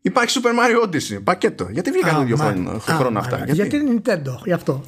Υπάρχει 0.02 0.40
Super 0.44 0.49
Mario 0.49 0.86
Odyssey 0.88 1.24
πακέτο 1.24 1.68
γιατί 1.72 1.91
βγήκαν 1.91 2.15
το 2.15 2.22
ίδιο 2.22 2.38
Άμαν, 2.40 2.53
χρόνο, 2.56 2.80
χρόνο 2.80 3.07
άμαν. 3.07 3.18
αυτά 3.18 3.44
Γιατί 3.48 3.76
είναι 3.76 4.02
Nintendo, 4.03 4.36
γι' 4.45 4.52
αυτό. 4.53 4.84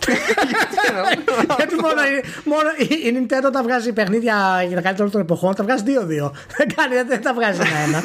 Γιατί 1.58 1.76
μόνο, 1.76 2.02
η- 2.02 2.24
μόνο 2.44 2.70
η, 2.78 3.08
η 3.08 3.14
Nintendo 3.28 3.50
τα 3.52 3.64
βγάζει 3.64 3.94
παιχνίδια 3.94 4.64
για 4.68 4.76
τα 4.76 4.82
καλύτερα 4.82 5.10
των 5.10 5.22
εποχών, 5.22 5.56
τα 5.56 5.64
βγάζει 5.64 5.84
δύο-δύο. 5.84 6.36
Δεν 6.58 6.68
κάνει, 6.76 6.96
δεν 7.08 7.22
τα 7.22 7.34
βγάζει 7.34 7.60
ένα-ένα. 7.62 8.02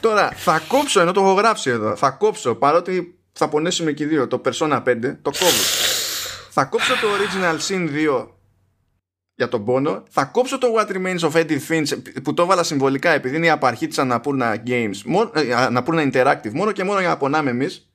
Τώρα 0.00 0.30
θα 0.36 0.62
κόψω 0.68 1.00
ενώ 1.00 1.12
το 1.12 1.20
έχω 1.20 1.32
γράψει 1.32 1.70
εδώ. 1.70 1.96
Θα 1.96 2.10
κόψω 2.10 2.54
παρότι 2.54 3.18
θα 3.32 3.48
πονέσουμε 3.48 3.92
και 3.92 4.02
οι 4.02 4.06
δύο 4.06 4.26
το 4.26 4.40
Persona 4.44 4.82
5. 4.82 4.82
Το 5.22 5.30
κόβω. 5.38 5.50
θα 6.50 6.64
κόψω 6.64 6.92
το 6.92 7.06
Original 7.16 7.54
Sin 7.68 7.88
2 8.20 8.26
για 9.36 9.48
τον 9.48 9.64
πόνο. 9.64 10.02
Θα 10.08 10.24
κόψω 10.24 10.58
το 10.58 10.66
What 10.76 10.90
Remains 10.96 11.18
of 11.18 11.30
Edith 11.30 11.66
Finch 11.68 12.22
που 12.22 12.34
το 12.34 12.42
έβαλα 12.42 12.62
συμβολικά 12.62 13.10
επειδή 13.10 13.36
είναι 13.36 13.46
η 13.46 13.50
απαρχή 13.50 13.86
της 13.86 13.98
Annapurna 14.00 14.56
Games. 14.66 14.96
Μόνο, 15.04 15.30
ε, 15.34 15.42
Annapurna 15.68 16.12
Interactive. 16.12 16.52
Μόνο 16.52 16.72
και 16.72 16.84
μόνο 16.84 17.00
για 17.00 17.08
να 17.08 17.16
πονάμε 17.16 17.50
εμείς. 17.50 17.90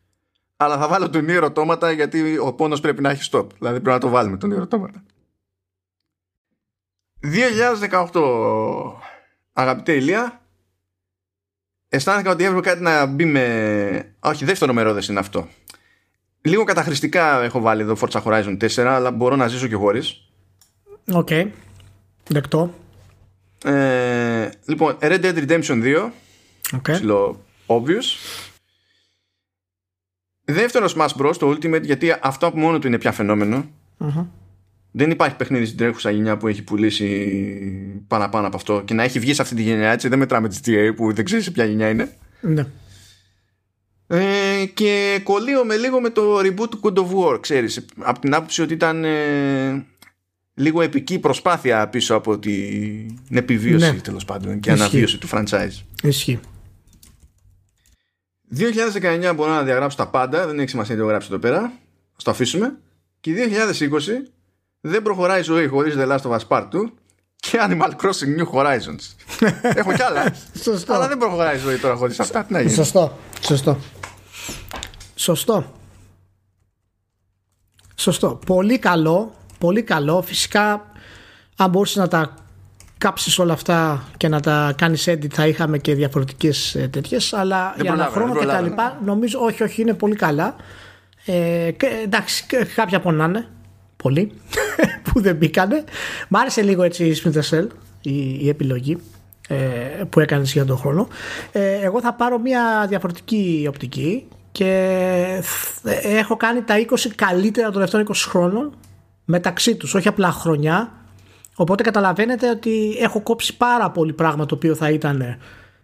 Αλλά 0.57 0.77
θα 0.77 0.87
βάλω 0.87 1.09
τον 1.09 1.25
Nier 1.29 1.51
Automata 1.53 1.95
γιατί 1.95 2.37
ο 2.37 2.53
πόνος 2.53 2.79
πρέπει 2.79 3.01
να 3.01 3.09
έχει 3.09 3.29
stop. 3.31 3.45
Δηλαδή 3.57 3.79
πρέπει 3.79 3.89
να 3.89 3.99
το 3.99 4.09
βάλουμε 4.09 4.37
τον 4.37 4.53
Nier 4.53 4.67
Automata. 4.67 5.01
2018 8.11 8.21
Αγαπητέ 9.53 9.93
Ηλία 9.93 10.41
αισθάνθηκα 11.87 12.31
ότι 12.31 12.43
έπρεπε 12.43 12.69
κάτι 12.69 12.81
να 12.81 13.05
μπει 13.05 13.25
με. 13.25 14.15
Όχι, 14.19 14.45
δεύτερο 14.45 14.73
μερόδε 14.73 15.01
είναι 15.09 15.19
αυτό. 15.19 15.47
Λίγο 16.41 16.63
καταχρηστικά 16.63 17.43
έχω 17.43 17.59
βάλει 17.59 17.81
εδώ 17.81 17.95
Forza 17.99 18.23
Horizon 18.23 18.57
4, 18.57 18.81
αλλά 18.81 19.11
μπορώ 19.11 19.35
να 19.35 19.47
ζήσω 19.47 19.67
και 19.67 19.75
χωρίς. 19.75 20.30
Οκ. 21.11 21.29
Δεκτό. 22.27 22.73
Ε, 23.63 24.49
λοιπόν, 24.65 24.97
Red 25.01 25.21
Dead 25.23 25.47
Redemption 25.47 25.83
2. 25.83 26.09
Οκ. 26.75 26.91
Ψιλο 26.91 27.43
obvious. 27.65 28.05
Δεύτερο 30.43 30.89
Smash 30.95 31.21
Bros. 31.21 31.35
το 31.37 31.49
Ultimate, 31.49 31.83
γιατί 31.83 32.15
αυτό 32.21 32.47
από 32.47 32.57
μόνο 32.57 32.79
του 32.79 32.87
είναι 32.87 32.97
πια 32.97 33.11
φαινόμενο. 33.11 33.69
Μμμ. 33.97 34.27
Δεν 34.91 35.11
υπάρχει 35.11 35.35
παιχνίδι 35.35 35.65
στην 35.65 35.77
τρέχουσα 35.77 36.11
γενιά 36.11 36.37
που 36.37 36.47
έχει 36.47 36.63
πουλήσει 36.63 38.03
παραπάνω 38.07 38.47
από 38.47 38.55
αυτό 38.55 38.81
και 38.85 38.93
να 38.93 39.03
έχει 39.03 39.19
βγει 39.19 39.33
σε 39.33 39.41
αυτή 39.41 39.55
τη 39.55 39.61
γενιά 39.61 39.91
έτσι. 39.91 40.07
Δεν 40.07 40.19
μετράμε 40.19 40.49
τη 40.49 40.57
TA 40.65 40.93
που 40.95 41.13
δεν 41.13 41.25
ξέρεις 41.25 41.43
σε 41.43 41.51
ποια 41.51 41.65
γενιά 41.65 41.89
είναι. 41.89 42.15
Ναι. 42.41 42.65
Ε, 44.07 44.65
και 44.73 45.19
κολλείω 45.23 45.63
λίγο 45.79 46.01
με 46.01 46.09
το 46.09 46.39
reboot 46.39 46.69
του 46.69 46.79
God 46.83 46.93
of 46.93 47.33
War, 47.33 47.41
ξέρεις, 47.41 47.85
από 47.99 48.19
την 48.19 48.33
άποψη 48.33 48.61
ότι 48.61 48.73
ήταν 48.73 49.03
ε, 49.03 49.85
λίγο 50.53 50.81
επική 50.81 51.19
προσπάθεια 51.19 51.87
πίσω 51.89 52.15
από 52.15 52.39
την 52.39 53.17
επιβίωση 53.31 53.91
Ναι. 53.91 53.99
τέλος 53.99 54.25
πάντων 54.25 54.59
και 54.59 54.71
Ισχύει. 54.71 54.81
αναβίωση 54.83 55.17
του 55.17 55.27
franchise. 55.31 55.81
Ισχύει. 56.03 56.39
2019 58.55 59.33
μπορώ 59.35 59.51
να 59.51 59.63
διαγράψω 59.63 59.97
τα 59.97 60.07
πάντα, 60.07 60.47
δεν 60.47 60.59
έχει 60.59 60.69
σημασία 60.69 60.95
τι 60.95 61.01
έχω 61.01 61.09
γράψει 61.09 61.27
εδώ 61.31 61.39
πέρα, 61.39 61.71
ας 62.17 62.23
το 62.23 62.31
αφήσουμε. 62.31 62.77
Και 63.19 63.33
2020 63.33 64.31
δεν 64.81 65.01
προχωράει 65.01 65.39
η 65.39 65.43
ζωή 65.43 65.67
χωρίς 65.67 65.95
The 65.97 66.07
Last 66.07 66.21
of 66.21 66.37
Us 66.37 66.47
Part 66.47 66.67
2 66.69 66.91
και 67.35 67.57
Animal 67.61 67.89
Crossing 68.01 68.39
New 68.39 68.51
Horizons. 68.53 69.15
έχω 69.79 69.93
κι 69.93 70.01
άλλα, 70.01 70.35
Σωστό. 70.63 70.93
αλλά 70.93 71.07
δεν 71.07 71.17
προχωράει 71.17 71.55
η 71.55 71.59
ζωή 71.59 71.77
τώρα 71.77 71.95
χωρίς 71.95 72.19
αυτά. 72.19 72.43
Τι 72.43 72.53
να 72.53 72.61
γίνει. 72.61 72.73
Σωστό. 72.73 73.17
Σωστό. 73.41 73.77
Σωστό. 75.15 75.71
Σωστό. 77.95 78.39
Πολύ 78.45 78.79
καλό. 78.79 79.35
Πολύ 79.61 79.81
καλό. 79.81 80.21
Φυσικά, 80.21 80.85
αν 81.57 81.69
μπορούσες 81.69 81.95
να 81.95 82.07
τα 82.07 82.33
κάψεις 82.97 83.39
όλα 83.39 83.53
αυτά 83.53 84.03
και 84.17 84.27
να 84.27 84.39
τα 84.39 84.73
κάνεις 84.77 85.07
edit 85.09 85.29
θα 85.33 85.47
είχαμε 85.47 85.77
και 85.77 85.95
διαφορετικές 85.95 86.75
ε, 86.75 86.87
τέτοιες 86.87 87.33
αλλά 87.33 87.73
Δεν 87.77 87.85
για 87.85 87.93
ένα 87.93 88.05
προλάβαινα, 88.05 88.11
χρόνο 88.11 88.33
δεν 88.33 88.41
και 88.41 88.47
τα 88.47 88.53
προλάβαινα. 88.57 88.83
λοιπά 88.91 88.99
νομίζω 89.05 89.39
όχι 89.39 89.63
όχι 89.63 89.81
είναι 89.81 89.93
πολύ 89.93 90.15
καλά 90.15 90.55
ε, 91.25 91.71
και, 91.77 91.87
εντάξει 92.03 92.45
και 92.47 92.65
κάποια 92.75 92.99
πονάνε 92.99 93.47
πολύ 93.97 94.31
που 95.11 95.21
δεν 95.21 95.35
μπήκανε 95.35 95.83
μ' 96.29 96.35
άρεσε 96.37 96.61
λίγο 96.61 96.83
έτσι 96.83 97.05
η 97.05 97.21
Splinter 97.23 97.49
Cell 97.49 97.67
η, 98.01 98.45
η 98.45 98.49
επιλογή 98.49 98.97
ε, 99.47 99.55
που 100.09 100.19
έκανες 100.19 100.51
για 100.53 100.65
τον 100.65 100.77
χρόνο 100.77 101.07
ε, 101.51 101.71
εγώ 101.81 102.01
θα 102.01 102.13
πάρω 102.13 102.39
μια 102.39 102.85
διαφορετική 102.89 103.65
οπτική 103.69 104.27
και 104.51 105.39
θ- 105.41 105.87
έχω 106.03 106.37
κάνει 106.37 106.61
τα 106.61 106.75
20 106.89 106.95
καλύτερα 107.15 107.65
των 107.65 107.73
τελευταίων 107.73 108.07
20 108.07 108.11
χρόνων 108.15 108.73
μεταξύ 109.25 109.75
τους 109.75 109.93
όχι 109.93 110.07
απλά 110.07 110.31
χρονιά 110.31 111.01
Οπότε 111.55 111.83
καταλαβαίνετε 111.83 112.49
ότι 112.49 112.97
έχω 112.99 113.21
κόψει 113.21 113.57
πάρα 113.57 113.91
πολύ 113.91 114.13
πράγμα 114.13 114.45
το 114.45 114.55
οποίο 114.55 114.75
θα 114.75 114.89
ήταν 114.89 115.37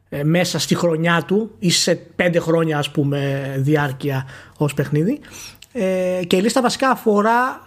ε, 0.10 0.24
μέσα 0.24 0.60
στη 0.60 0.76
χρονιά 0.76 1.24
του 1.28 1.52
ή 1.60 1.70
σε 1.70 1.96
πέντε 1.96 2.40
χρόνια 2.40 2.78
ας 2.78 2.92
πούμε 2.92 3.54
διάρκεια 3.58 4.28
ως 4.58 4.74
παιχνίδι. 4.74 5.20
Ε, 5.72 6.22
και 6.28 6.36
η 6.36 6.42
λίστα 6.42 6.62
βασικά 6.62 6.90
αφορά 6.90 7.62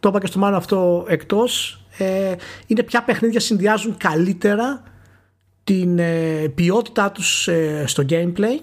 το 0.00 0.08
είπα 0.08 0.20
και 0.20 0.26
στο 0.26 0.38
μάλλον 0.38 0.56
αυτό 0.56 1.04
εκτός 1.08 1.80
ε, 1.98 2.34
είναι 2.66 2.82
ποια 2.82 3.02
παιχνίδια 3.02 3.40
συνδυάζουν 3.40 3.96
καλύτερα 3.96 4.82
την 5.64 5.98
ε, 5.98 6.52
ποιότητά 6.54 7.10
τους 7.10 7.48
ε, 7.48 7.84
στο 7.86 8.04
gameplay 8.08 8.60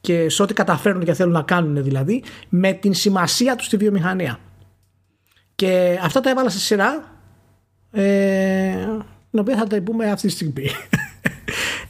και 0.00 0.28
σε 0.28 0.42
ό,τι 0.42 0.54
καταφέρουν 0.54 1.04
και 1.04 1.14
θέλουν 1.14 1.32
να 1.32 1.42
κάνουν 1.42 1.82
δηλαδή 1.82 2.22
με 2.48 2.72
την 2.72 2.94
σημασία 2.94 3.56
τους 3.56 3.66
στη 3.66 3.76
βιομηχανία 3.76 4.38
και 5.60 5.98
αυτά 6.02 6.20
τα 6.20 6.30
έβαλα 6.30 6.50
σε 6.50 6.58
σειρά 6.58 7.04
ε, 7.92 8.72
την 9.30 9.38
οποία 9.40 9.56
θα 9.56 9.66
τα 9.66 9.80
πούμε 9.80 10.10
αυτή 10.10 10.26
τη 10.26 10.32
στιγμή. 10.32 10.70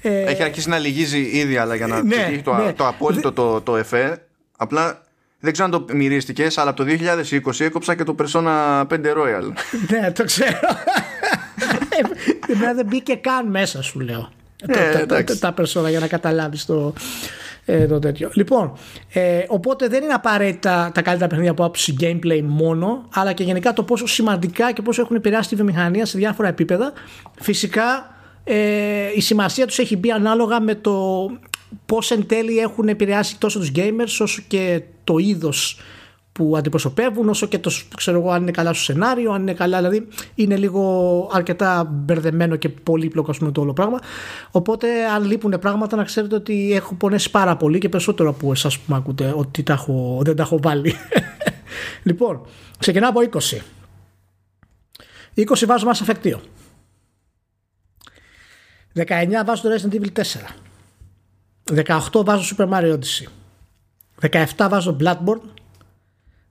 Ε, 0.03 0.23
Έχει 0.23 0.43
αρχίσει 0.43 0.69
να 0.69 0.79
λυγίζει 0.79 1.19
ήδη, 1.21 1.57
αλλά 1.57 1.75
για 1.75 1.87
να 1.87 2.03
Ναι, 2.03 2.15
πετύχει 2.15 2.43
το, 2.43 2.55
ναι. 2.55 2.73
το 2.73 2.87
απόλυτο 2.87 3.33
το, 3.33 3.61
το 3.61 3.77
εφέ, 3.77 4.27
απλά 4.57 5.03
δεν 5.39 5.53
ξέρω 5.53 5.69
αν 5.73 5.87
το 5.87 5.95
μυρίστηκε, 5.95 6.49
αλλά 6.55 6.71
από 6.71 6.85
το 6.85 6.93
2020 7.47 7.61
έκοψα 7.61 7.95
και 7.95 8.05
το 8.05 8.15
Persona 8.19 8.81
5 8.81 8.87
Royal. 8.89 9.53
ναι, 9.91 10.13
το 10.13 10.25
ξέρω. 10.25 10.59
Εμένα 12.47 12.75
δεν 12.75 12.87
μπήκε 12.87 13.15
καν 13.15 13.51
μέσα 13.51 13.83
σου 13.83 14.01
λέω. 14.01 14.33
Ε, 14.67 14.73
τα, 14.73 14.81
τα, 14.81 15.07
τα, 15.07 15.17
εντάξει. 15.17 15.41
τα 15.41 15.55
persona 15.59 15.89
για 15.89 16.01
να 16.01 16.07
καταλάβεις 16.07 16.65
το, 16.65 16.93
ε, 17.65 17.87
το 17.87 17.99
τέτοιο. 17.99 18.31
Λοιπόν, 18.35 18.73
ε, 19.13 19.45
οπότε 19.49 19.89
δεν 19.89 20.03
είναι 20.03 20.13
απαραίτητα 20.13 20.91
τα 20.95 21.03
καλύτερα 21.03 21.29
παιχνίδια 21.29 21.53
από 21.53 21.65
άποψη 21.65 21.97
gameplay 22.01 22.41
μόνο, 22.43 23.09
αλλά 23.15 23.33
και 23.33 23.43
γενικά 23.43 23.73
το 23.73 23.83
πόσο 23.83 24.07
σημαντικά 24.07 24.73
και 24.73 24.83
πόσο 24.83 25.03
έχουν 25.03 25.17
επηρεάσει 25.17 25.49
τη 25.49 25.55
βιομηχανία 25.55 26.07
σε 26.07 26.19
διάφορα 26.19 26.49
επίπεδα. 26.49 26.93
Φυσικά 27.41 28.15
ε, 28.45 28.57
η 29.15 29.21
σημασία 29.21 29.67
τους 29.67 29.79
έχει 29.79 29.97
μπει 29.97 30.11
ανάλογα 30.11 30.61
με 30.61 30.75
το 30.75 31.27
πώς 31.87 32.11
εν 32.11 32.27
τέλει 32.27 32.59
έχουν 32.59 32.89
επηρεάσει 32.89 33.39
τόσο 33.39 33.59
τους 33.59 33.73
gamers 33.75 34.17
όσο 34.21 34.43
και 34.49 34.83
το 35.05 35.19
είδος 35.19 35.79
που 36.41 36.57
αντιπροσωπεύουν 36.57 37.29
όσο 37.29 37.47
και 37.47 37.59
το 37.59 37.71
ξέρω 37.97 38.19
εγώ 38.19 38.31
αν 38.31 38.43
είναι 38.43 38.51
καλά 38.51 38.73
στο 38.73 38.83
σενάριο 38.83 39.33
αν 39.33 39.41
είναι 39.41 39.55
καλά 39.55 39.77
δηλαδή 39.77 40.09
είναι 40.35 40.57
λίγο 40.57 41.31
αρκετά 41.33 41.85
μπερδεμένο 41.85 42.57
και 42.57 42.69
πολύπλοκο 42.69 43.35
με 43.41 43.53
το 43.53 43.61
όλο 43.61 43.73
πράγμα. 43.73 43.99
Οπότε 44.51 45.07
αν 45.07 45.25
λείπουν 45.25 45.59
πράγματα 45.61 45.97
να 45.97 46.05
ξέρετε 46.05 46.35
ότι 46.35 46.73
έχω 46.75 46.95
πονέσει 46.95 47.31
πάρα 47.31 47.57
πολύ 47.57 47.79
και 47.79 47.89
περισσότερο 47.89 48.29
από 48.29 48.51
εσάς 48.51 48.79
που 48.79 48.85
με 48.87 48.97
ακούτε 48.97 49.33
ότι 49.37 49.63
τα 49.63 49.73
έχω, 49.73 50.21
δεν 50.25 50.37
τα 50.37 50.43
έχω 50.43 50.59
βάλει. 50.63 50.95
Λοιπόν 52.09 52.47
ξεκινάω 52.79 53.11
από 53.11 53.21
20 53.33 53.57
20 55.37 55.65
βάζω 55.67 55.87
Mass 55.91 56.07
Effect 56.07 56.35
2 58.97 59.05
19 59.07 59.29
βάζω 59.47 59.63
το 59.63 59.69
Resident 59.75 59.95
Evil 59.95 60.13
4 61.83 62.13
18 62.13 62.25
βάζω 62.25 62.57
Super 62.57 62.69
Mario 62.69 62.99
Odyssey. 62.99 63.27
17 64.57 64.67
βάζω 64.71 64.97
Bloodborne 65.01 65.60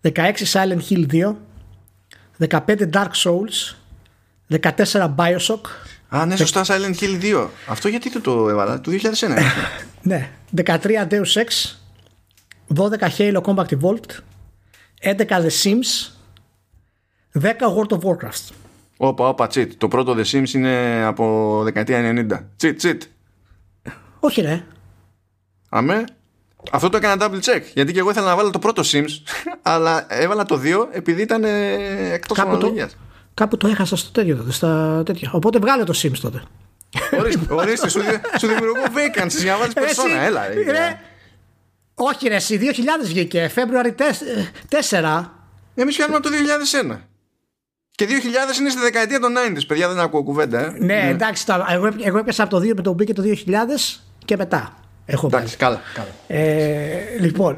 16 0.01 0.33
Silent 0.53 0.81
Hill 0.89 1.05
2 1.11 1.35
15 2.39 2.89
Dark 2.89 3.11
Souls 3.13 3.75
14 4.49 5.15
Bioshock 5.15 5.61
Α, 6.09 6.25
ναι, 6.25 6.35
σωστά 6.35 6.63
Silent 6.67 6.95
Hill 6.99 7.21
2. 7.21 7.47
Αυτό 7.67 7.87
γιατί 7.87 8.11
το, 8.11 8.21
το 8.21 8.49
έβαλα, 8.49 8.81
το 8.81 8.91
2001. 8.91 9.01
ναι, 10.01 10.29
13 10.55 11.07
Deus 11.09 11.33
Ex 11.33 11.75
12 12.75 12.89
Halo 13.17 13.41
Combat 13.41 13.65
Evolved 13.65 14.11
11 15.03 15.15
The 15.27 15.49
Sims 15.63 16.09
10 17.41 17.51
World 17.59 17.91
of 17.91 17.99
Warcraft 17.99 18.53
Όπα, 19.01 19.27
όπα, 19.27 19.47
τσιτ. 19.47 19.71
Το 19.77 19.87
πρώτο 19.87 20.15
The 20.17 20.23
Sims 20.25 20.49
είναι 20.53 21.03
από 21.05 21.61
δεκαετία 21.63 22.27
90. 22.31 22.39
Τσιτ, 22.55 22.77
τσιτ. 22.77 23.01
Όχι 24.19 24.41
ρε. 24.41 24.63
Αμέ. 25.69 26.03
Αυτό 26.71 26.89
το 26.89 26.97
έκανα 26.97 27.25
double 27.25 27.39
check. 27.39 27.61
Γιατί 27.73 27.93
και 27.93 27.99
εγώ 27.99 28.09
ήθελα 28.09 28.25
να 28.25 28.35
βάλω 28.35 28.49
το 28.49 28.59
πρώτο 28.59 28.81
Sims, 28.85 29.09
αλλά 29.61 30.05
έβαλα 30.09 30.45
το 30.45 30.61
2 30.63 30.87
επειδή 30.91 31.21
ήταν 31.21 31.43
ε, 31.43 31.73
εκτός 32.13 32.39
αναλογίας. 32.39 32.97
Κάπου 33.33 33.57
το 33.57 33.67
έχασα 33.67 33.95
στο 33.95 34.11
τέτοιο 34.11 34.35
τότε, 34.35 34.51
στα 34.51 35.01
τέτοια. 35.05 35.29
Οπότε 35.33 35.59
βγάλε 35.59 35.83
το 35.83 35.93
Sims 36.03 36.17
τότε. 36.21 36.43
Ορίστε, 37.19 37.53
ορίστε 37.53 37.89
σου, 37.89 38.01
σου 38.39 38.47
δημιουργώ 38.47 38.81
vacancies 38.83 39.41
για 39.41 39.51
να 39.51 39.57
βάλεις 39.57 39.73
περσόνα. 39.73 40.21
Έλα. 40.21 40.47
Ρε, 40.47 40.99
όχι 41.93 42.27
ρε, 42.27 42.35
εσύ 42.35 42.59
2000 42.61 43.05
βγήκε, 43.05 43.47
Φεβρουαρι 43.47 43.95
4. 43.99 45.25
Εμείς 45.75 45.95
πιάνουμε 45.95 46.19
το 46.19 46.29
2001. 46.91 46.97
Και 47.91 48.05
2000 48.05 48.59
είναι 48.59 48.69
στη 48.69 48.79
δεκαετία 48.79 49.19
των 49.19 49.33
90s, 49.37 49.67
παιδιά, 49.67 49.87
δεν 49.87 49.99
ακούω 49.99 50.23
κουβέντα. 50.23 50.59
Ε. 50.59 50.69
Ναι, 50.69 50.85
ναι, 50.85 51.09
εντάξει, 51.09 51.45
εγώ, 51.69 51.89
εγώ 52.01 52.17
έπιασα 52.17 52.43
από 52.43 52.59
το 52.59 52.61
2 52.61 52.73
με 52.75 52.81
το 52.81 52.93
μπήκε 52.93 53.13
το 53.13 53.23
2000 53.25 53.31
και 54.25 54.37
μετά. 54.37 54.78
Έχω 55.11 55.27
Εντάξει, 55.27 55.57
καλά. 55.57 55.81
καλά. 55.93 56.07
Ε, 56.27 57.17
λοιπόν, 57.19 57.55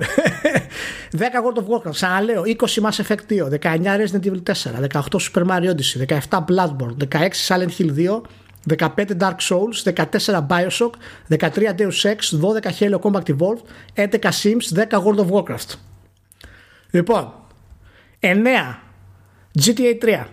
10 1.11 1.19
World 1.19 1.57
of 1.57 1.65
Warcraft, 1.67 1.91
ξαναλέω, 1.91 2.43
20 2.45 2.81
Mass 2.81 3.01
Effect 3.05 3.25
2, 3.27 3.49
19 3.49 3.97
Resident 3.97 4.25
Evil 4.25 4.41
4, 4.43 4.83
18 4.83 5.19
Super 5.19 5.43
Mario 5.45 5.71
Odyssey, 5.71 5.97
17 5.97 6.45
Bloodborne, 6.49 6.95
16 6.97 7.45
Silent 7.47 7.71
Hill 7.77 7.93
2, 7.95 8.21
15 8.67 9.17
Dark 9.17 9.41
Souls, 9.41 9.83
14 9.83 10.47
Bioshock, 10.47 10.97
13 11.27 11.75
Deus 11.75 12.05
Ex, 12.05 12.29
12 12.29 12.79
Halo 12.79 12.99
Combat 12.99 13.29
Evolved, 13.29 13.63
11 13.95 14.31
Sims, 14.31 14.65
10 14.73 14.99
World 15.03 15.19
of 15.19 15.27
Warcraft. 15.29 15.77
Λοιπόν, 16.91 17.33
9 18.19 18.79
GTA 19.59 19.97
3. 19.99 20.27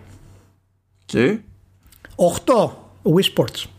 Και 1.04 1.38
8 2.16 2.70
Wii 3.02 3.22
Sports. 3.22 3.77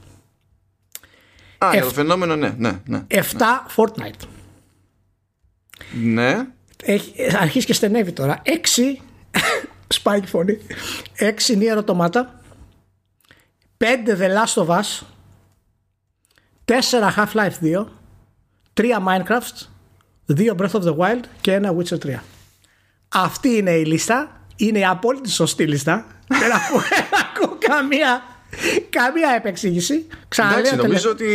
Α, 1.66 1.70
για 1.74 1.82
το 1.84 1.90
φαινόμενο, 1.90 2.36
ναι, 2.36 2.54
ναι, 2.58 2.80
ναι. 2.86 3.06
7 3.10 3.22
Fortnite. 3.76 4.28
Ναι. 6.04 6.46
Έχει, 6.84 7.14
αρχίζει 7.38 7.66
και 7.66 7.74
στενεύει 7.74 8.12
τώρα. 8.12 8.42
6 8.46 8.50
Spike 10.02 10.24
φωνή. 10.34 10.58
6 11.20 11.60
Nier 11.60 11.84
Automata. 11.84 12.22
5 13.78 13.88
The 14.06 14.30
Last 14.38 14.64
of 14.64 14.68
Us. 14.68 15.02
4 16.66 16.76
Half-Life 17.16 17.60
2. 17.62 17.86
3 18.74 18.98
Minecraft. 19.08 19.68
2 20.38 20.56
Breath 20.56 20.72
of 20.72 20.84
the 20.84 20.96
Wild 20.98 21.24
και 21.42 21.60
1 21.64 21.70
Witcher 21.78 21.98
3. 22.06 22.16
Αυτή 23.10 23.50
είναι 23.50 23.72
η 23.72 23.86
λίστα. 23.86 24.42
Είναι 24.56 24.80
η 24.80 24.86
απόλυτη 24.86 25.30
σωστή 25.30 25.68
λίστα. 25.68 26.06
Δεν 26.28 26.52
ακούω 26.54 27.58
καμία 27.70 28.22
Καμία 28.90 29.34
επεξήγηση. 29.38 30.06
Ξαναλέω. 30.28 30.76
νομίζω 30.76 31.10
ότι. 31.10 31.30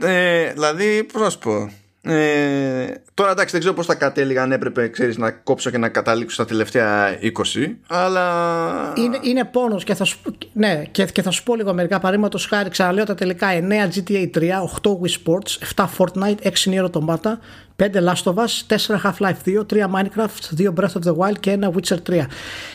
Ε, 0.00 0.52
δηλαδή, 0.52 1.04
πώς 1.12 1.22
να 1.22 1.30
σου 1.30 1.38
πω. 1.38 1.70
Ε, 2.02 3.02
τώρα 3.14 3.30
εντάξει 3.30 3.50
δεν 3.50 3.60
ξέρω 3.60 3.74
πως 3.74 3.86
θα 3.86 3.94
κατέληγα 3.94 4.42
αν 4.42 4.52
έπρεπε 4.52 4.88
ξέρεις, 4.88 5.18
να 5.18 5.30
κόψω 5.30 5.70
και 5.70 5.78
να 5.78 5.88
καταλήξω 5.88 6.34
στα 6.34 6.44
τελευταία 6.44 7.18
20 7.22 7.74
αλλά 7.86 8.92
είναι, 8.96 9.18
είναι 9.22 9.44
πόνος 9.44 9.84
και 9.84 9.94
θα, 9.94 10.04
σου, 10.04 10.18
ναι, 10.52 10.82
και, 10.90 11.04
και 11.04 11.22
θα 11.22 11.30
σου 11.30 11.42
πω 11.42 11.56
λίγο 11.56 11.74
μερικά 11.74 11.98
παραδείγματος 11.98 12.46
χάρη 12.46 12.70
ξαναλέω 12.70 13.04
τα 13.04 13.14
τελικά 13.14 13.48
9 13.52 13.62
GTA 13.94 14.30
3 14.34 14.40
8 14.40 14.90
Wii 14.90 15.24
Sports 15.24 15.74
7 15.76 15.86
Fortnite 15.98 16.42
6 16.42 16.50
Nier 16.72 16.90
Automata 16.90 17.32
5 17.76 17.92
Last 17.92 18.24
of 18.24 18.34
Us 18.34 18.76
4 18.76 19.00
Half-Life 19.02 19.42
2 19.44 19.66
3 19.66 19.84
Minecraft 19.94 20.42
2 20.58 20.72
Breath 20.74 20.94
of 20.94 21.02
the 21.04 21.14
Wild 21.16 21.40
και 21.40 21.58
1 21.60 21.68
Witcher 21.68 21.98
3 22.10 22.24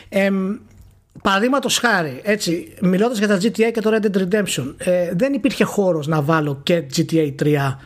ε, 0.10 0.30
Παραδείγματος 1.22 1.78
χάρη, 1.78 2.20
έτσι, 2.24 2.74
μιλώντας 2.82 3.18
για 3.18 3.28
τα 3.28 3.38
GTA 3.38 3.72
και 3.74 3.82
το 3.82 3.92
Red 3.94 4.06
Dead 4.06 4.22
Redemption, 4.22 4.74
ε, 4.78 5.12
δεν 5.14 5.34
υπήρχε 5.34 5.64
χώρος 5.64 6.08
να 6.08 6.22
βάλω 6.22 6.60
και 6.64 6.84
GTA 6.96 7.36
3 7.44 7.80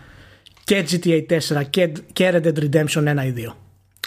και 0.64 0.86
GTA 0.92 1.26
4 1.30 1.64
και, 1.70 1.92
και 2.14 2.32
Red 2.34 2.48
Dead 2.48 2.60
Redemption 2.60 3.20
1 3.20 3.26
ή 3.26 3.34
2. 3.48 3.54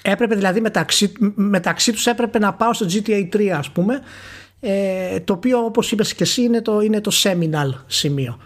Έπρεπε 0.03 0.35
δηλαδή 0.35 0.61
μεταξύ, 0.61 1.13
μεταξύ 1.35 1.93
τους 1.93 2.07
έπρεπε 2.07 2.39
να 2.39 2.53
πάω 2.55 2.73
στο 2.73 2.87
GTA 2.89 3.29
3 3.37 3.49
ας 3.49 3.71
πούμε 3.71 4.01
ε, 4.61 5.21
το 5.21 5.33
οποίο 5.33 5.59
όπως 5.59 5.93
είπες 5.93 6.15
και 6.15 6.23
εσύ 6.23 6.43
είναι 6.43 6.63
το, 6.63 6.81
είναι 6.81 7.01
το 7.01 7.11
seminal 7.23 7.75
σημείο. 7.87 8.39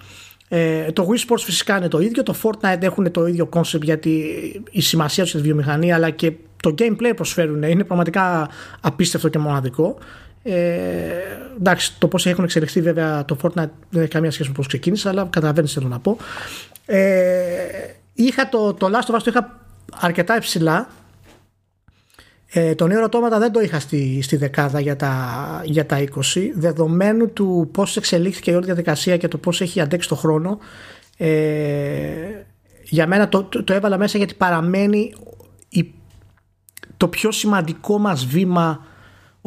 Ε, 0.48 0.92
το 0.92 1.08
Wii 1.10 1.30
Sports 1.30 1.40
φυσικά 1.44 1.76
είναι 1.76 1.88
το 1.88 2.00
ίδιο, 2.00 2.22
το 2.22 2.34
Fortnite 2.42 2.82
έχουν 2.82 3.10
το 3.10 3.26
ίδιο 3.26 3.48
concept 3.52 3.82
γιατί 3.82 4.10
η 4.70 4.80
σημασία 4.80 5.22
τους 5.22 5.32
στη 5.32 5.40
βιομηχανία 5.40 5.94
αλλά 5.94 6.10
και 6.10 6.32
το 6.62 6.74
gameplay 6.78 7.12
προσφέρουν 7.16 7.62
είναι 7.62 7.84
πραγματικά 7.84 8.48
απίστευτο 8.80 9.28
και 9.28 9.38
μοναδικό. 9.38 9.98
Ε, 10.48 11.48
εντάξει, 11.58 11.98
το 11.98 12.08
πώς 12.08 12.26
έχουν 12.26 12.44
εξελιχθεί 12.44 12.80
βέβαια 12.80 13.24
το 13.24 13.36
Fortnite 13.42 13.70
δεν 13.90 14.02
έχει 14.02 14.10
καμία 14.10 14.30
σχέση 14.30 14.48
με 14.48 14.54
πώς 14.54 14.66
ξεκίνησε, 14.66 15.08
αλλά 15.08 15.28
καταλαβαίνεις 15.30 15.72
τι 15.72 15.78
θέλω 15.78 15.90
να 15.90 15.98
πω. 15.98 16.16
Ε, 16.86 17.56
είχα 18.14 18.48
το, 18.48 18.74
το 18.74 18.90
Last 18.92 19.12
of 19.12 19.16
Us 19.16 19.20
το 19.24 19.30
είχα 19.30 19.60
αρκετά 20.00 20.36
υψηλά. 20.36 20.88
Ε, 22.46 22.74
τον 22.74 22.88
Νέο 22.88 23.00
Ρωτώματα 23.00 23.38
δεν 23.38 23.52
το 23.52 23.60
είχα 23.60 23.80
στη, 23.80 24.22
στη 24.22 24.36
δεκάδα 24.36 24.80
για 24.80 24.96
τα, 24.96 25.62
για 25.64 25.86
τα 25.86 26.04
20 26.34 26.50
δεδομένου 26.54 27.32
του 27.32 27.68
πώς 27.72 27.96
εξελίχθηκε 27.96 28.50
η 28.50 28.54
όλη 28.54 28.64
διαδικασία 28.64 29.16
και 29.16 29.28
το 29.28 29.38
πώς 29.38 29.60
έχει 29.60 29.80
αντέξει 29.80 30.08
το 30.08 30.14
χρόνο 30.14 30.58
ε, 31.16 31.28
για 32.82 33.06
μένα 33.06 33.28
το, 33.28 33.42
το, 33.42 33.64
το, 33.64 33.72
έβαλα 33.72 33.98
μέσα 33.98 34.18
γιατί 34.18 34.34
παραμένει 34.34 35.14
η, 35.68 35.92
το 36.96 37.08
πιο 37.08 37.32
σημαντικό 37.32 37.98
μας 37.98 38.26
βήμα 38.26 38.86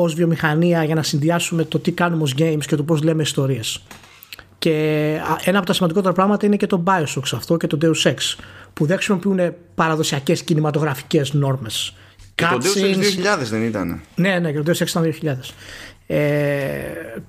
ως 0.01 0.13
βιομηχανία 0.13 0.84
για 0.84 0.95
να 0.95 1.03
συνδυάσουμε 1.03 1.63
το 1.63 1.80
τι 1.80 1.91
κάνουμε 1.91 2.23
ως 2.23 2.34
games 2.38 2.65
και 2.65 2.76
το 2.76 2.84
πώς 2.84 3.03
λέμε 3.03 3.21
ιστορίες. 3.21 3.81
Και 4.57 4.71
ένα 5.43 5.57
από 5.57 5.67
τα 5.67 5.73
σημαντικότερα 5.73 6.13
πράγματα 6.13 6.45
είναι 6.45 6.55
και 6.55 6.67
το 6.67 6.84
Bioshock 6.85 7.23
αυτό 7.34 7.57
και 7.57 7.67
το 7.67 7.77
Deus 7.81 8.09
Ex 8.09 8.15
που 8.73 8.85
δεν 8.85 8.95
χρησιμοποιούν 8.95 9.53
παραδοσιακές 9.76 10.41
κινηματογραφικές 10.43 11.34
νόρμες. 11.34 11.95
Και 12.35 12.45
το 12.51 12.57
Deus 12.61 12.80
Ex 12.80 13.41
2000 13.41 13.43
δεν 13.49 13.63
ήταν. 13.63 14.01
Ναι, 14.15 14.39
ναι, 14.39 14.51
και 14.51 14.61
το 14.61 14.71
Deus 14.71 14.84
Ex 14.84 14.88
ήταν 14.88 15.13
2000. 15.21 15.53
Ε, 16.07 16.80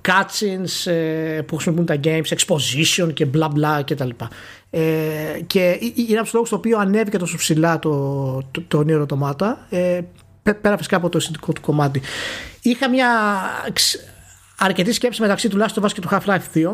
cutscenes 0.07 0.91
ε, 0.91 1.41
που 1.41 1.55
χρησιμοποιούν 1.55 1.85
τα 1.85 1.99
games, 2.03 2.35
exposition 2.37 3.13
και 3.13 3.25
μπλα 3.25 3.47
μπλα 3.47 3.81
και 3.81 3.95
τα 3.95 4.05
λοιπά. 4.05 4.29
Ε, 4.69 4.81
και 5.47 5.79
είναι 5.95 6.13
από 6.13 6.23
τους 6.23 6.33
λόγους 6.33 6.49
το 6.49 6.55
οποίο 6.55 6.77
ανέβηκε 6.77 7.17
τόσο 7.17 7.37
ψηλά 7.37 7.79
το, 7.79 7.91
το, 8.51 8.63
το 8.67 8.85
Nier 8.87 9.05
Automata 9.05 9.53
ε, 9.69 9.99
πέρα 10.43 10.77
φυσικά 10.77 10.95
από 10.95 11.09
το 11.09 11.17
αισθητικό 11.17 11.53
του 11.53 11.61
κομμάτι. 11.61 12.01
Είχα 12.61 12.89
μια 12.89 13.09
αρκετή 14.57 14.91
σκέψη 14.91 15.21
μεταξύ 15.21 15.49
του 15.49 15.59
Last 15.59 15.81
of 15.81 15.83
Us 15.83 15.91
και 15.91 16.01
του 16.01 16.09
Half-Life 16.11 16.41
2 16.53 16.73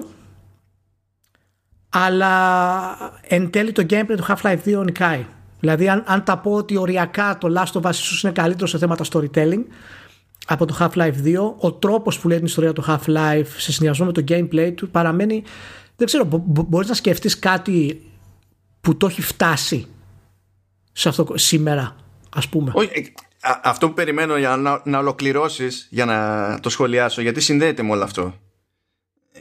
αλλά 1.89 3.11
εν 3.21 3.49
τέλει 3.49 3.71
το 3.71 3.85
gameplay 3.89 4.15
του 4.17 4.25
Half-Life 4.27 4.59
2 4.65 4.83
νικάει. 4.83 5.25
Δηλαδή 5.59 5.89
αν, 5.89 6.03
αν 6.07 6.23
τα 6.23 6.37
πω 6.37 6.51
ότι 6.51 6.77
οριακά 6.77 7.37
το 7.37 7.53
Last 7.57 7.81
of 7.81 7.85
Us 7.87 7.91
ίσως 7.91 8.23
είναι 8.23 8.31
καλύτερο 8.31 8.67
σε 8.67 8.77
θέματα 8.77 9.05
storytelling 9.11 9.63
από 10.47 10.65
το 10.65 10.77
Half-Life 10.79 11.23
2 11.23 11.35
ο 11.57 11.73
τρόπος 11.73 12.19
που 12.19 12.27
λέει 12.27 12.37
την 12.37 12.45
ιστορία 12.45 12.73
του 12.73 12.83
Half-Life 12.87 13.47
σε 13.57 13.71
συνδυασμό 13.71 14.05
με 14.05 14.11
το 14.11 14.23
gameplay 14.27 14.73
του 14.75 14.89
παραμένει 14.89 15.43
δεν 15.95 16.07
ξέρω 16.07 16.27
μπορείς 16.45 16.87
να 16.87 16.93
σκεφτείς 16.93 17.39
κάτι 17.39 18.01
που 18.81 18.97
το 18.97 19.05
έχει 19.05 19.21
φτάσει 19.21 19.87
σε 20.91 21.09
αυτό 21.09 21.27
σήμερα 21.35 21.95
ας 22.35 22.47
πούμε; 22.49 22.71
Όχι, 22.75 23.13
αυτό 23.63 23.87
που 23.87 23.93
περιμένω 23.93 24.37
για 24.37 24.55
να, 24.55 24.81
να 24.85 24.99
ολοκληρώσεις 24.99 25.87
για 25.91 26.05
να 26.05 26.59
το 26.59 26.69
σχολιάσω, 26.69 27.21
γιατί 27.21 27.41
συνδέεται 27.41 27.83
με 27.83 27.91
όλο 27.91 28.03
αυτό, 28.03 28.39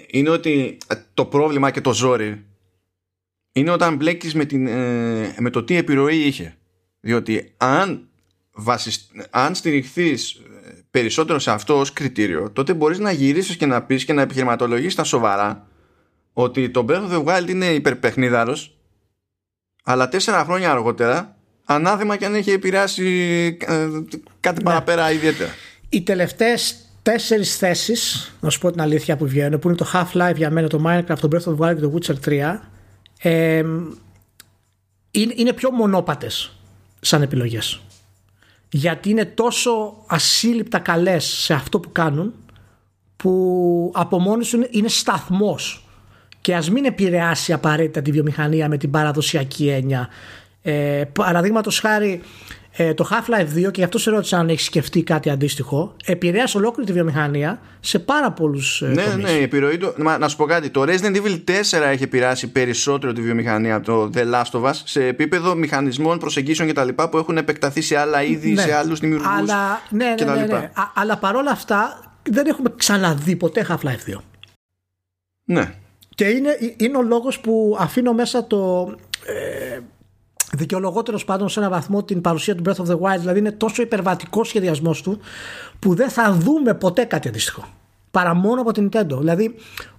είναι 0.07 0.31
ότι 0.31 0.79
το 1.15 1.25
πρόβλημα 1.25 1.71
και 1.71 1.81
το 1.81 1.93
ζόρι 1.93 2.45
είναι 3.53 3.71
όταν 3.71 3.97
μπλέκεις 3.97 4.35
με, 4.35 4.45
την, 4.45 4.67
ε, 4.67 5.35
με 5.39 5.51
το 5.51 5.65
τι 5.65 5.77
επιρροή 5.77 6.17
είχε. 6.17 6.57
Διότι 7.01 7.55
αν, 7.57 8.09
βασισ... 8.53 9.11
αν 9.31 9.55
στηριχθείς 9.55 10.33
ε, 10.33 10.85
περισσότερο 10.91 11.39
σε 11.39 11.51
αυτό 11.51 11.79
ως 11.79 11.93
κριτήριο, 11.93 12.51
τότε 12.51 12.75
μπορείς 12.75 12.99
να 12.99 13.11
γυρίσεις 13.11 13.57
και 13.57 13.67
να 13.67 13.83
πεις 13.83 14.05
και 14.05 14.13
να 14.13 14.23
επιχειρηματολογείς 14.23 14.95
τα 14.95 15.05
σοβαρά 15.05 15.69
ότι 16.33 16.71
το 16.71 16.85
Breath 16.89 17.11
of 17.11 17.11
the 17.11 17.25
Wild 17.25 17.49
είναι 17.49 17.67
υπερπαιχνίδαρος 17.67 18.79
αλλά 19.85 20.09
τέσσερα 20.09 20.45
χρόνια 20.45 20.71
αργότερα 20.71 21.36
ανάδεμα 21.67 22.17
και 22.17 22.25
αν 22.25 22.35
έχει 22.35 22.51
επηρεάσει 22.51 23.07
ε, 23.61 23.87
κάτι 24.41 24.59
ναι. 24.59 24.65
παραπέρα 24.65 25.13
ιδιαίτερα. 25.13 25.51
Οι 25.89 26.03
τελευταίες 26.03 26.77
τέσσερις 27.03 27.57
θέσεις, 27.57 28.33
να 28.41 28.51
σου 28.51 28.59
πω 28.59 28.71
την 28.71 28.81
αλήθεια 28.81 29.17
που 29.17 29.27
βγαίνουν, 29.27 29.59
που 29.59 29.69
είναι 29.69 29.77
το 29.77 29.91
Half-Life 29.93 30.37
για 30.37 30.51
μένα, 30.51 30.69
το 30.69 30.83
Minecraft, 30.87 31.19
το 31.21 31.29
Breath 31.33 31.45
of 31.45 31.57
the 31.57 31.69
Wild 31.69 31.75
και 31.75 31.81
το 31.81 31.95
Witcher 31.95 32.29
3, 32.29 32.61
ε, 33.19 33.65
είναι, 35.11 35.35
είναι 35.37 35.53
πιο 35.53 35.71
μονόπατες 35.71 36.57
σαν 37.01 37.23
επιλογές. 37.23 37.81
Γιατί 38.71 39.11
είναι 39.11 39.25
τόσο 39.25 39.95
ασύλληπτα 40.07 40.79
καλές 40.79 41.25
σε 41.25 41.55
αυτό 41.55 41.81
που 41.81 41.93
κάνουν, 41.93 42.35
που 43.17 43.93
από 43.95 44.19
μόνοι 44.19 44.45
σου 44.45 44.67
είναι 44.71 44.89
σταθμός 44.89 45.87
και 46.41 46.55
ας 46.55 46.71
μην 46.71 46.85
επηρεάσει 46.85 47.53
απαραίτητα 47.53 48.03
τη 48.03 48.11
βιομηχανία 48.11 48.69
με 48.69 48.77
την 48.77 48.91
παραδοσιακή 48.91 49.69
έννοια. 49.69 50.09
Ε, 50.69 51.05
Παραδείγματος 51.13 51.79
χάρη, 51.79 52.23
ε, 52.77 52.95
το 52.95 53.09
Half-Life 53.11 53.67
2, 53.67 53.71
και 53.71 53.71
γι' 53.75 53.83
αυτό 53.83 53.99
σε 53.99 54.11
ρώτησα 54.11 54.39
αν 54.39 54.49
έχεις 54.49 54.65
σκεφτεί 54.65 55.03
κάτι 55.03 55.31
αντίστοιχο, 55.31 55.95
επηρέασε 56.05 56.57
ολόκληρη 56.57 56.87
τη 56.87 56.93
βιομηχανία 56.95 57.61
σε 57.81 57.99
πάρα 57.99 58.33
πολλούς 58.33 58.83
ε, 58.83 58.87
Ναι, 58.87 59.07
ναι, 59.21 59.31
η 59.31 59.43
επιρροή 59.43 59.77
του. 59.79 59.95
Μα, 59.97 60.19
να 60.19 60.29
σου 60.29 60.37
πω 60.37 60.45
κάτι. 60.45 60.71
Το 60.71 60.83
Resident 60.83 61.17
Evil 61.17 61.45
4 61.45 61.81
έχει 61.83 62.03
επηρεάσει 62.03 62.49
περισσότερο 62.53 63.13
τη 63.13 63.21
βιομηχανία 63.21 63.75
από 63.75 63.87
το 63.87 64.11
The 64.15 64.35
Last 64.35 64.61
of 64.61 64.71
Us 64.71 64.75
σε 64.85 65.07
επίπεδο 65.07 65.55
μηχανισμών, 65.55 66.19
προσεγγίσεων 66.19 66.69
κτλ. 66.69 66.89
που 66.89 67.17
έχουν 67.17 67.37
επεκταθεί 67.37 67.81
σε 67.81 67.97
άλλα 67.97 68.23
είδη, 68.23 68.53
ναι. 68.53 68.63
σε 68.63 68.75
άλλους 68.75 69.01
δημιουργούς. 69.01 69.29
Αλλά, 69.39 69.83
ναι, 69.91 70.15
ναι, 70.25 70.35
ναι, 70.35 70.47
ναι, 70.47 70.71
Αλλά 70.95 71.17
παρόλα 71.17 71.51
αυτά 71.51 72.01
δεν 72.31 72.47
έχουμε 72.47 72.73
ξαναδεί 72.77 73.37
ποτέ 73.37 73.67
Half-Life 73.69 74.15
2. 74.15 74.21
Ναι. 75.45 75.75
Και 76.15 76.25
είναι, 76.25 76.59
είναι 76.77 76.97
ο 76.97 77.03
λόγος 77.03 77.41
που 77.41 77.77
αφήνω 77.81 78.13
μέσα 78.13 78.47
το 78.47 78.95
ε, 79.27 79.79
δικαιολογότερος 80.53 81.25
πάντων 81.25 81.49
σε 81.49 81.61
ένα 81.61 81.69
βαθμό 81.69 82.03
την 82.03 82.21
παρουσία 82.21 82.55
του 82.55 82.63
Breath 82.67 82.85
of 82.85 82.87
the 82.87 82.99
Wild. 82.99 83.19
Δηλαδή 83.19 83.39
είναι 83.39 83.53
τόσο 83.53 83.83
υπερβατικός 83.83 84.49
σχεδιασμός 84.49 85.03
του 85.03 85.21
που 85.79 85.95
δεν 85.95 86.09
θα 86.09 86.33
δούμε 86.33 86.75
ποτέ 86.75 87.05
κάτι 87.05 87.29
αντίστοιχο. 87.29 87.65
Παρά 88.11 88.35
μόνο 88.35 88.61
από 88.61 88.73
την 88.73 88.89
Nintendo. 88.89 89.19
Δηλαδή 89.19 89.55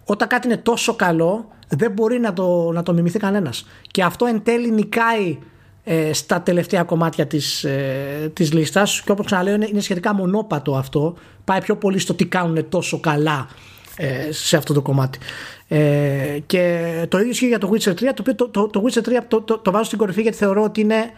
όταν 0.06 0.28
κάτι 0.28 0.48
είναι 0.48 0.58
τόσο 0.58 0.96
καλό 0.96 1.48
δεν 1.68 1.92
μπορεί 1.92 2.20
να 2.20 2.34
το, 2.34 2.72
να 2.72 2.84
το 2.84 2.94
μιμηθεί 2.94 3.20
κανένας. 3.20 3.68
Και 3.92 4.04
αυτό 4.04 4.26
εν 4.26 4.44
τέλει 4.44 4.72
νικάει 4.72 5.38
ε, 5.84 6.14
στα 6.14 6.42
τελευταία 6.42 6.84
κομμάτια 6.84 7.28
της, 7.28 7.64
ε, 7.64 8.32
της 8.34 8.54
λίστας 8.54 9.02
και 9.02 9.12
όπως 9.12 9.26
ξαναλέω 9.26 9.54
είναι, 9.54 9.68
είναι 9.68 9.80
σχετικά 9.80 10.14
μονόπατο 10.14 10.76
αυτό 10.76 11.16
πάει 11.44 11.62
πιο 11.62 11.76
πολύ 11.76 12.00
στο 12.00 12.14
τι 12.14 12.26
κάνουν 12.26 12.70
τόσο 12.70 13.00
καλά 13.00 13.48
ε, 13.98 14.32
σε 14.32 14.58
αυτό 14.58 14.74
το 14.74 14.82
κομμάτι. 14.82 15.20
Ε, 15.68 16.40
και 16.46 17.06
το 17.10 17.18
ίδιο 17.18 17.30
ισχύει 17.30 17.48
για 17.48 17.58
το 17.58 17.70
Witcher 17.74 17.92
3, 17.92 17.96
το 17.96 18.14
οποίο 18.20 18.36
το, 18.36 18.50
το, 18.50 18.68
το 18.68 18.84
Witcher 18.86 19.02
3 19.02 19.04
το, 19.28 19.42
το, 19.42 19.58
το, 19.58 19.72
βάζω 19.72 19.84
στην 19.84 19.98
κορυφή 19.98 20.22
γιατί 20.22 20.38
θεωρώ 20.38 20.64
ότι 20.64 20.82
είναι 20.82 21.12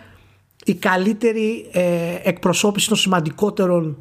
η 0.66 0.74
καλύτερη 0.74 1.70
ε, 1.72 2.16
εκπροσώπηση 2.24 2.88
των 2.88 2.98
σημαντικότερων 2.98 3.98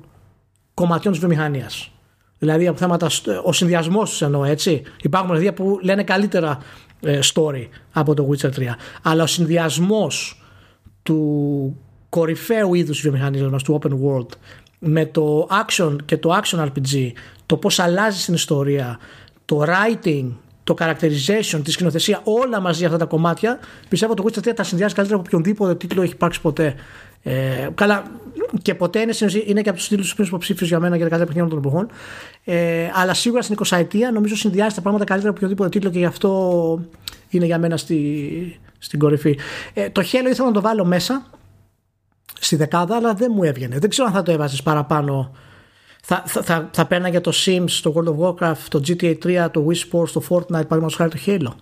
κομματιών 0.75 1.12
της 1.12 1.23
βιομηχανίας. 1.23 1.91
Δηλαδή 2.39 2.66
από 2.66 2.79
θέματα, 2.79 3.11
ο 3.45 3.53
συνδυασμός 3.53 4.11
τους 4.11 4.23
εννοώ 4.23 4.45
έτσι. 4.45 4.83
Υπάρχουν 5.03 5.31
παιδιά 5.31 5.53
που 5.53 5.79
λένε 5.83 6.05
καλύτερα 6.05 6.59
ε, 7.01 7.19
story 7.35 7.66
από 7.93 8.15
το 8.15 8.29
Witcher 8.31 8.51
3. 8.51 8.62
Αλλά 9.03 9.23
ο 9.23 9.27
συνδυασμός 9.27 10.43
του 11.03 11.77
κορυφαίου 12.09 12.75
είδους 12.75 13.01
βιομηχανίας 13.01 13.51
μας, 13.51 13.62
του 13.62 13.81
open 13.83 13.91
world, 13.91 14.29
με 14.79 15.07
το 15.07 15.49
action 15.51 15.97
και 16.05 16.16
το 16.16 16.41
action 16.43 16.59
RPG, 16.59 17.12
το 17.47 17.57
πώς 17.57 17.79
αλλάζει 17.79 18.25
την 18.25 18.35
ιστορία, 18.35 18.99
το 19.49 19.65
writing, 19.66 20.31
το 20.65 20.75
characterization, 20.79 21.61
τη 21.65 21.70
σκηνοθεσία, 21.70 22.20
όλα 22.25 22.61
μαζί 22.61 22.85
αυτά 22.85 22.97
τα 22.97 23.05
κομμάτια, 23.05 23.59
πιστεύω 23.89 24.12
ότι 24.12 24.23
το 24.23 24.29
Witcher 24.29 24.49
3 24.49 24.53
τα 24.55 24.62
συνδυάζει 24.62 24.95
καλύτερα 24.95 25.19
από 25.19 25.29
οποιονδήποτε 25.29 25.75
τίτλο 25.75 26.03
έχει 26.03 26.12
υπάρξει 26.12 26.41
ποτέ. 26.41 26.75
Ε, 27.23 27.69
καλά, 27.75 28.03
και 28.62 28.75
ποτέ 28.75 29.01
είναι, 29.01 29.15
είναι 29.47 29.62
και 29.62 29.69
από 29.69 29.79
τους 29.79 29.89
τίτλους 29.89 30.15
τους 30.15 30.29
υποψήφιου 30.29 30.66
για 30.66 30.81
μένα 30.81 30.97
για 30.97 31.05
τα 31.05 31.11
καλύτερα 31.11 31.33
παιχνίδια 31.33 31.62
των 31.62 31.70
εποχών. 31.70 31.91
Ε, 32.45 32.91
αλλά 32.95 33.15
σίγουρα 33.15 33.43
στην 33.43 33.57
20 33.65 33.77
ετία 33.79 34.11
νομίζω 34.11 34.37
συνδυάζει 34.37 34.75
τα 34.75 34.81
πράγματα 34.81 35.05
καλύτερα 35.05 35.31
από 35.31 35.39
οποιοδήποτε 35.39 35.70
τίτλο 35.70 35.91
και 35.91 35.99
γι' 35.99 36.05
αυτό 36.05 36.81
είναι 37.29 37.45
για 37.45 37.59
μένα 37.59 37.77
στη, 37.77 38.61
στην 38.79 38.99
κορυφή. 38.99 39.39
Ε, 39.75 39.91
το 39.91 40.01
Halo 40.01 40.31
ήθελα 40.31 40.47
να 40.47 40.53
το 40.53 40.61
βάλω 40.61 40.85
μέσα 40.85 41.27
στη 42.41 42.57
δεκάδα, 42.57 42.97
αλλά 42.97 43.15
δεν 43.15 43.33
μου 43.35 43.43
έβγαινε. 43.43 43.79
Δεν 43.79 43.91
ξέρω 43.91 44.09
αν 44.09 44.15
θα 44.15 44.23
το 44.23 44.33
έβαζες 44.33 44.62
παραπάνω 44.62 45.33
θα, 46.09 46.23
θα, 46.27 46.43
θα, 46.43 46.71
θα 46.73 46.87
παίρναγε 46.87 47.21
το 47.21 47.33
Sims, 47.35 47.71
το 47.83 47.95
World 47.97 48.09
of 48.09 48.19
Warcraft, 48.19 48.67
το 48.69 48.83
GTA 48.87 49.15
3, 49.25 49.49
το 49.51 49.67
Wii 49.69 49.75
Sports, 49.75 50.09
το 50.13 50.23
Fortnite, 50.29 50.49
παραδείγματος 50.49 50.95
χάρη 50.95 51.11
το 51.11 51.19
Halo. 51.27 51.53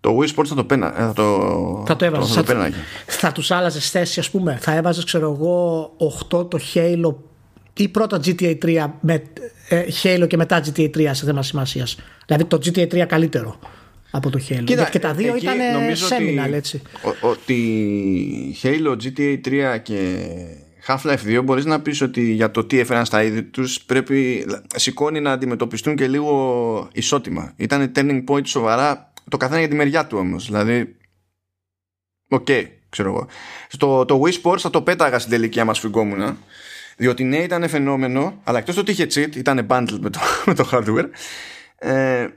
Το 0.00 0.18
Wii 0.18 0.36
Sports 0.36 0.46
θα 0.46 0.54
το 0.54 0.64
πένα, 0.64 0.92
θα 0.92 1.12
το, 1.12 1.84
θα 1.86 1.96
το 1.96 2.04
έβαζες. 2.04 2.34
Θα, 2.34 2.42
θα, 2.42 2.70
θα 3.06 3.32
τους 3.32 3.50
άλλαζες 3.50 3.90
θέση 3.90 4.20
ας 4.20 4.30
πούμε. 4.30 4.58
Θα 4.60 4.72
έβαζες 4.72 5.04
ξέρω 5.04 5.32
εγώ 5.32 5.90
8 6.30 6.50
το 6.50 6.58
Halo 6.74 7.14
ή 7.76 7.88
πρώτα 7.88 8.20
GTA 8.24 8.58
3 8.64 8.86
με 9.00 9.22
ε, 9.68 9.84
Halo 10.02 10.26
και 10.28 10.36
μετά 10.36 10.62
GTA 10.64 10.90
3 10.96 11.08
σε 11.12 11.24
θέμα 11.24 11.42
σημασίας. 11.42 11.96
Δηλαδή 12.26 12.44
το 12.44 12.58
GTA 12.64 13.02
3 13.02 13.04
καλύτερο 13.06 13.58
από 14.10 14.30
το 14.30 14.40
Halo. 14.48 14.64
Κοίτα, 14.64 14.88
και 14.88 14.98
τα 14.98 15.12
δύο 15.12 15.36
ήταν 15.36 15.56
seminal 16.08 16.52
έτσι. 16.52 16.82
Ότι 17.20 18.56
Halo, 18.62 18.96
GTA 19.02 19.40
3 19.48 19.78
και 19.82 20.26
Half-Life 20.86 21.38
2 21.38 21.40
μπορείς 21.44 21.64
να 21.64 21.80
πεις 21.80 22.00
ότι 22.00 22.22
για 22.22 22.50
το 22.50 22.64
τι 22.64 22.78
έφεραν 22.78 23.04
στα 23.04 23.22
είδη 23.22 23.42
τους 23.42 23.80
πρέπει 23.80 24.46
σηκώνει 24.74 25.20
να 25.20 25.32
αντιμετωπιστούν 25.32 25.96
και 25.96 26.08
λίγο 26.08 26.88
ισότιμα. 26.92 27.52
Ήταν 27.56 27.92
turning 27.94 28.24
point 28.28 28.46
σοβαρά 28.46 29.12
το 29.30 29.36
καθένα 29.36 29.58
για 29.58 29.68
τη 29.68 29.74
μεριά 29.74 30.06
του 30.06 30.18
όμως. 30.18 30.46
Δηλαδή, 30.46 30.96
OK, 32.28 32.46
okay, 32.48 32.64
ξέρω 32.88 33.08
εγώ. 33.08 33.26
Στο, 33.68 34.04
το 34.04 34.22
Wii 34.24 34.42
Sports 34.42 34.58
θα 34.58 34.70
το 34.70 34.82
πέταγα 34.82 35.18
στην 35.18 35.30
τελική 35.30 35.60
άμα 35.60 35.74
σφιγγόμουν. 35.74 36.38
Διότι 36.96 37.24
ναι 37.24 37.36
ήταν 37.36 37.68
φαινόμενο, 37.68 38.40
αλλά 38.44 38.58
εκτός 38.58 38.76
ότι 38.76 38.90
είχε 38.90 39.04
cheat, 39.04 39.36
ήταν 39.36 39.66
bundled 39.70 39.98
με 40.00 40.10
το, 40.10 40.20
με 40.46 40.54
το 40.54 40.68
hardware. 40.72 41.08
Ε, 41.78 42.28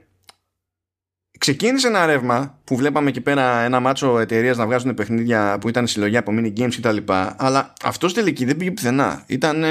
ξεκίνησε 1.40 1.86
ένα 1.86 2.06
ρεύμα 2.06 2.58
που 2.64 2.76
βλέπαμε 2.76 3.08
εκεί 3.08 3.20
πέρα 3.20 3.60
ένα 3.60 3.80
μάτσο 3.80 4.18
εταιρείας 4.18 4.56
να 4.56 4.66
βγάζουν 4.66 4.94
παιχνίδια 4.94 5.58
που 5.60 5.68
ήταν 5.68 5.86
συλλογή 5.86 6.16
από 6.16 6.32
mini 6.34 6.60
games 6.60 6.74
κτλ. 6.76 6.96
Αλλά 7.36 7.72
αυτός 7.84 8.14
τελική 8.14 8.44
δεν 8.44 8.56
πήγε 8.56 8.70
πουθενά. 8.70 9.22
Ήταν 9.26 9.64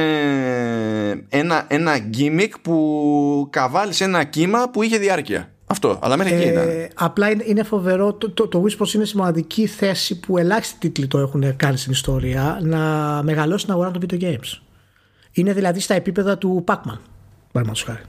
ένα, 1.30 1.66
ένα 1.68 1.98
gimmick 2.18 2.50
που 2.62 3.48
καβάλισε 3.50 4.04
ένα 4.04 4.24
κύμα 4.24 4.70
που 4.70 4.84
είχε 4.84 4.98
διάρκεια. 4.98 5.50
Αυτό, 5.66 6.00
αλλά 6.02 6.18
μέχρι 6.18 6.34
εκεί 6.34 6.44
ε, 6.44 6.52
ήταν. 6.52 6.88
Απλά 6.94 7.30
είναι, 7.46 7.64
φοβερό. 7.64 8.14
Το, 8.14 8.32
το, 8.32 8.48
το 8.48 8.64
Wii 8.64 8.94
είναι 8.94 9.06
σημαντική 9.06 9.66
θέση 9.66 10.20
που 10.20 10.38
ελάχιστοι 10.38 10.78
τίτλοι 10.78 11.08
το 11.08 11.20
έχουν 11.20 11.56
κάνει 11.56 11.78
στην 11.78 11.92
ιστορία 11.92 12.60
να 12.62 12.80
μεγαλώσει 13.24 13.66
την 13.66 13.74
αγορά 13.74 13.92
των 13.92 14.06
video 14.08 14.22
games. 14.22 14.62
Είναι 15.32 15.54
δηλαδή 15.54 15.80
στα 15.80 15.94
επίπεδα 15.94 16.38
του 16.38 16.64
Pac-Man, 16.68 17.00
παραδείγματος 17.52 17.84
χάρη. 17.84 18.02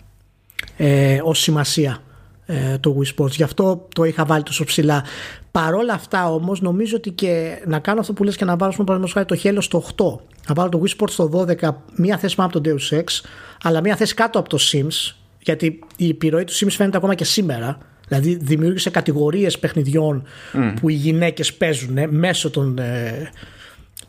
Ε, 0.77 1.21
Ω 1.23 1.35
σημασία 1.35 2.03
ε, 2.51 2.79
το 2.79 2.97
Wii 2.99 3.15
Sports. 3.17 3.31
Γι' 3.31 3.43
αυτό 3.43 3.87
το 3.95 4.05
είχα 4.05 4.25
βάλει 4.25 4.43
τόσο 4.43 4.65
ψηλά. 4.65 5.05
Παρόλα 5.51 5.93
αυτά 5.93 6.33
όμως, 6.33 6.61
νομίζω 6.61 6.97
ότι 6.97 7.11
και 7.11 7.63
να 7.67 7.79
κάνω 7.79 8.01
αυτό 8.01 8.13
που 8.13 8.25
λες 8.25 8.37
και 8.37 8.45
να 8.45 8.57
βάλω 8.57 8.73
παραδείγματος 8.85 9.27
το 9.27 9.49
Halo 9.49 9.59
στο 9.61 9.85
8, 9.97 10.23
να 10.49 10.55
βάλω 10.55 10.69
το 10.69 10.83
Wii 10.85 11.01
Sports 11.01 11.11
στο 11.11 11.47
12, 11.61 11.69
μία 11.97 12.19
θέση 12.19 12.35
πάνω 12.37 12.51
από 12.53 12.61
το 12.61 12.71
Deus 12.71 12.99
Ex, 12.99 13.05
αλλά 13.63 13.81
μία 13.81 13.97
θέση 13.97 14.15
κάτω 14.15 14.39
από 14.39 14.49
το 14.49 14.59
Sims, 14.73 15.15
γιατί 15.43 15.79
η 15.97 16.09
επιρροή 16.09 16.45
του 16.45 16.53
Sims 16.53 16.71
φαίνεται 16.71 16.97
ακόμα 16.97 17.15
και 17.15 17.25
σήμερα. 17.25 17.79
Δηλαδή 18.09 18.37
δημιούργησε 18.41 18.91
κατηγορίες 18.91 19.59
παιχνιδιών 19.59 20.25
που 20.81 20.89
οι 20.89 20.93
γυναίκες 20.93 21.55
παίζουν 21.55 21.97
ε, 21.99 22.07
μέσω 22.07 22.51
των, 22.51 22.79
ε, 22.79 23.31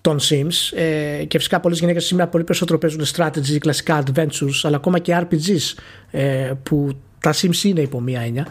των 0.01 0.19
Sims 0.19 0.77
ε, 0.77 1.23
και 1.23 1.37
φυσικά 1.37 1.59
πολλές 1.59 1.79
γυναίκες 1.79 2.05
σήμερα 2.05 2.29
πολύ 2.29 2.43
περισσότερο 2.43 2.77
παίζουν 2.77 3.05
strategy, 3.15 3.57
κλασικά 3.59 4.03
adventures 4.03 4.59
αλλά 4.61 4.75
ακόμα 4.75 4.99
και 4.99 5.17
RPGs 5.21 5.77
ε, 6.11 6.51
που 6.63 6.97
τα 7.21 7.33
Sims 7.33 7.63
είναι 7.63 7.81
υπό 7.81 8.01
μία 8.01 8.21
έννοια. 8.21 8.47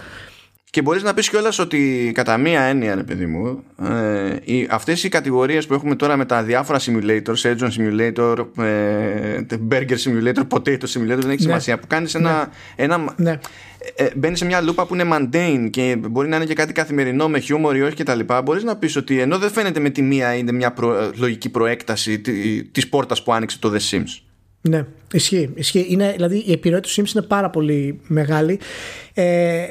Και 0.70 0.82
μπορείς 0.82 1.02
να 1.02 1.14
πεις 1.14 1.28
κιόλας 1.28 1.58
ότι 1.58 2.10
κατά 2.14 2.36
μία 2.36 2.60
έννοια, 2.60 2.94
ρε 2.94 3.02
παιδί 3.02 3.26
μου, 3.26 3.62
ε, 3.82 4.36
οι, 4.44 4.66
αυτές 4.70 5.04
οι 5.04 5.08
κατηγορίες 5.08 5.66
που 5.66 5.74
έχουμε 5.74 5.94
τώρα 5.94 6.16
με 6.16 6.24
τα 6.24 6.42
διάφορα 6.42 6.78
simulators, 6.80 7.42
Edge 7.42 7.68
Simulator, 7.76 8.46
ε, 8.58 9.40
Burger 9.70 9.96
Simulator, 10.04 10.46
Potato 10.48 10.82
Simulator, 10.82 11.18
δεν 11.18 11.18
έχει 11.18 11.26
ναι. 11.26 11.36
σημασία, 11.36 11.78
που 11.78 11.86
κάνεις 11.86 12.14
ένα... 12.14 12.50
Ναι. 12.76 12.84
ένα 12.84 13.14
ναι. 13.16 13.38
Ε, 13.94 14.08
μπαίνεις 14.16 14.38
σε 14.38 14.44
μια 14.44 14.60
λούπα 14.60 14.86
που 14.86 14.94
είναι 14.94 15.08
mundane 15.12 15.68
και 15.70 15.96
μπορεί 16.10 16.28
να 16.28 16.36
είναι 16.36 16.44
και 16.44 16.54
κάτι 16.54 16.72
καθημερινό 16.72 17.28
με 17.28 17.38
χιούμορ 17.38 17.76
ή 17.76 17.82
όχι 17.82 17.94
κτλ. 17.94 18.20
Μπορείς 18.44 18.62
να 18.62 18.76
πεις 18.76 18.96
ότι 18.96 19.20
ενώ 19.20 19.38
δεν 19.38 19.50
φαίνεται 19.50 19.80
με 19.80 19.90
τη 19.90 20.02
μία 20.02 20.34
είναι 20.34 20.52
μια 20.52 20.72
προ, 20.72 21.10
λογική 21.16 21.48
προέκταση 21.48 22.20
της 22.72 22.88
πόρτας 22.88 23.22
που 23.22 23.32
άνοιξε 23.32 23.58
το 23.58 23.72
The 23.74 23.90
Sims. 23.90 24.29
Ναι, 24.60 24.86
ισχύει. 25.12 25.50
ισχύει. 25.54 25.86
Είναι, 25.88 26.12
δηλαδή 26.12 26.44
η 26.46 26.52
επιρροή 26.52 26.80
του 26.80 26.88
Sims 26.88 27.14
είναι 27.14 27.24
πάρα 27.26 27.50
πολύ 27.50 28.00
μεγάλη. 28.06 28.60
Ε, 29.14 29.66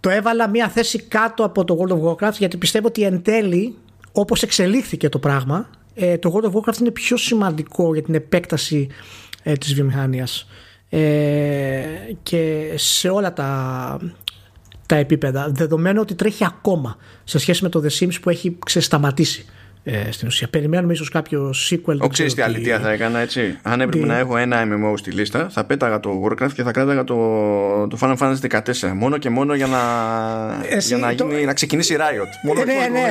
το 0.00 0.10
έβαλα 0.10 0.48
μία 0.48 0.68
θέση 0.68 1.02
κάτω 1.02 1.44
από 1.44 1.64
το 1.64 1.78
World 1.80 1.92
of 1.92 2.28
Warcraft 2.28 2.36
γιατί 2.38 2.56
πιστεύω 2.56 2.86
ότι 2.86 3.02
εν 3.02 3.22
τέλει 3.22 3.74
όπως 4.12 4.42
εξελίχθηκε 4.42 5.08
το 5.08 5.18
πράγμα 5.18 5.70
ε, 5.94 6.18
το 6.18 6.34
World 6.34 6.46
of 6.46 6.52
Warcraft 6.52 6.80
είναι 6.80 6.90
πιο 6.90 7.16
σημαντικό 7.16 7.94
για 7.94 8.02
την 8.02 8.14
επέκταση 8.14 8.88
ε, 9.42 9.52
της 9.52 9.74
βιομηχανίας 9.74 10.46
ε, 10.88 11.00
και 12.22 12.72
σε 12.74 13.08
όλα 13.08 13.32
τα, 13.32 14.00
τα 14.86 14.96
επίπεδα 14.96 15.50
δεδομένου 15.50 16.00
ότι 16.00 16.14
τρέχει 16.14 16.44
ακόμα 16.44 16.96
σε 17.24 17.38
σχέση 17.38 17.62
με 17.62 17.68
το 17.68 17.82
The 17.84 17.98
Sims 17.98 18.20
που 18.22 18.30
έχει 18.30 18.58
ξεσταματήσει 18.64 19.46
ε, 19.90 20.12
στην 20.12 20.28
ουσία. 20.28 20.48
Περιμένουμε 20.48 20.92
ίσως 20.92 21.08
κάποιο 21.08 21.54
sequel. 21.70 21.98
Όχι, 21.98 22.08
ξέρεις 22.08 22.34
τι 22.34 22.42
αλήθεια 22.42 22.80
θα 22.80 22.90
έκανα 22.90 23.18
έτσι. 23.18 23.58
Αν 23.62 23.80
έπρεπε 23.80 24.06
να 24.06 24.18
έχω 24.18 24.36
ένα 24.36 24.62
MMO 24.64 24.94
στη 24.96 25.10
λίστα, 25.10 25.48
θα 25.50 25.64
πέταγα 25.64 26.00
το 26.00 26.22
Warcraft 26.24 26.52
και 26.54 26.62
θα 26.62 26.72
κράταγα 26.72 27.04
το, 27.04 27.14
το 27.86 27.98
Final 28.00 28.16
Fantasy 28.16 28.60
14. 28.60 28.92
Μόνο 28.94 29.18
και 29.18 29.30
μόνο 29.30 29.54
για 29.54 29.66
να, 29.66 29.78
για 30.78 30.96
να, 30.96 31.14
το... 31.14 31.26
γίνει, 31.26 31.44
να 31.44 31.52
ξεκινήσει 31.52 31.96
Riot. 31.98 32.32
Μόνο 32.42 32.64
ναι, 32.64 32.72
ναι. 32.72 33.10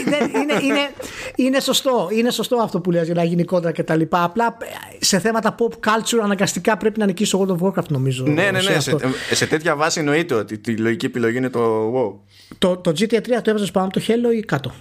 είναι, 0.00 0.16
είναι, 0.40 0.62
είναι, 0.62 0.90
είναι, 1.36 1.60
σωστό, 1.60 2.08
είναι 2.12 2.30
σωστό 2.30 2.56
αυτό 2.56 2.80
που 2.80 2.90
λες 2.90 3.04
για 3.04 3.14
να 3.14 3.24
γίνει 3.24 3.44
κόντρα 3.44 3.72
και 3.72 3.82
τα 3.82 3.96
λοιπά. 3.96 4.22
Απλά 4.22 4.56
σε 4.98 5.18
θέματα 5.18 5.54
pop 5.58 5.72
culture 5.72 6.20
αναγκαστικά 6.22 6.76
πρέπει 6.76 6.98
να 6.98 7.06
νικήσει 7.06 7.30
το 7.30 7.46
World 7.46 7.62
of 7.62 7.68
Warcraft 7.68 7.88
νομίζω. 7.88 8.24
Ναι, 8.24 8.32
ναι, 8.32 8.50
ναι. 8.50 8.60
Σε, 8.80 8.96
σε, 9.32 9.46
τέτοια 9.46 9.76
βάση 9.76 9.98
εννοείται 9.98 10.34
ότι 10.34 10.60
η 10.66 10.76
λογική 10.76 11.06
επιλογή 11.06 11.36
είναι 11.36 11.50
το 11.50 11.92
WoW. 11.94 12.14
Το, 12.58 12.76
το 12.76 12.92
GTA 12.98 13.16
3 13.16 13.20
το 13.42 13.50
έβαζες 13.50 13.70
πάνω 13.70 13.86
από 13.86 14.00
το 14.00 14.04
Halo 14.08 14.36
ή 14.36 14.40
κάτω; 14.40 14.72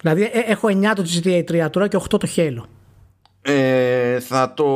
Δηλαδή 0.00 0.22
ε, 0.22 0.30
έχω 0.32 0.68
9 0.68 0.92
το 0.94 1.04
GTA 1.14 1.66
3 1.66 1.70
τώρα 1.70 1.88
και 1.88 1.96
8 1.96 2.08
το 2.08 2.28
Halo. 2.36 2.62
Ε, 3.42 4.20
θα 4.20 4.54
το. 4.54 4.66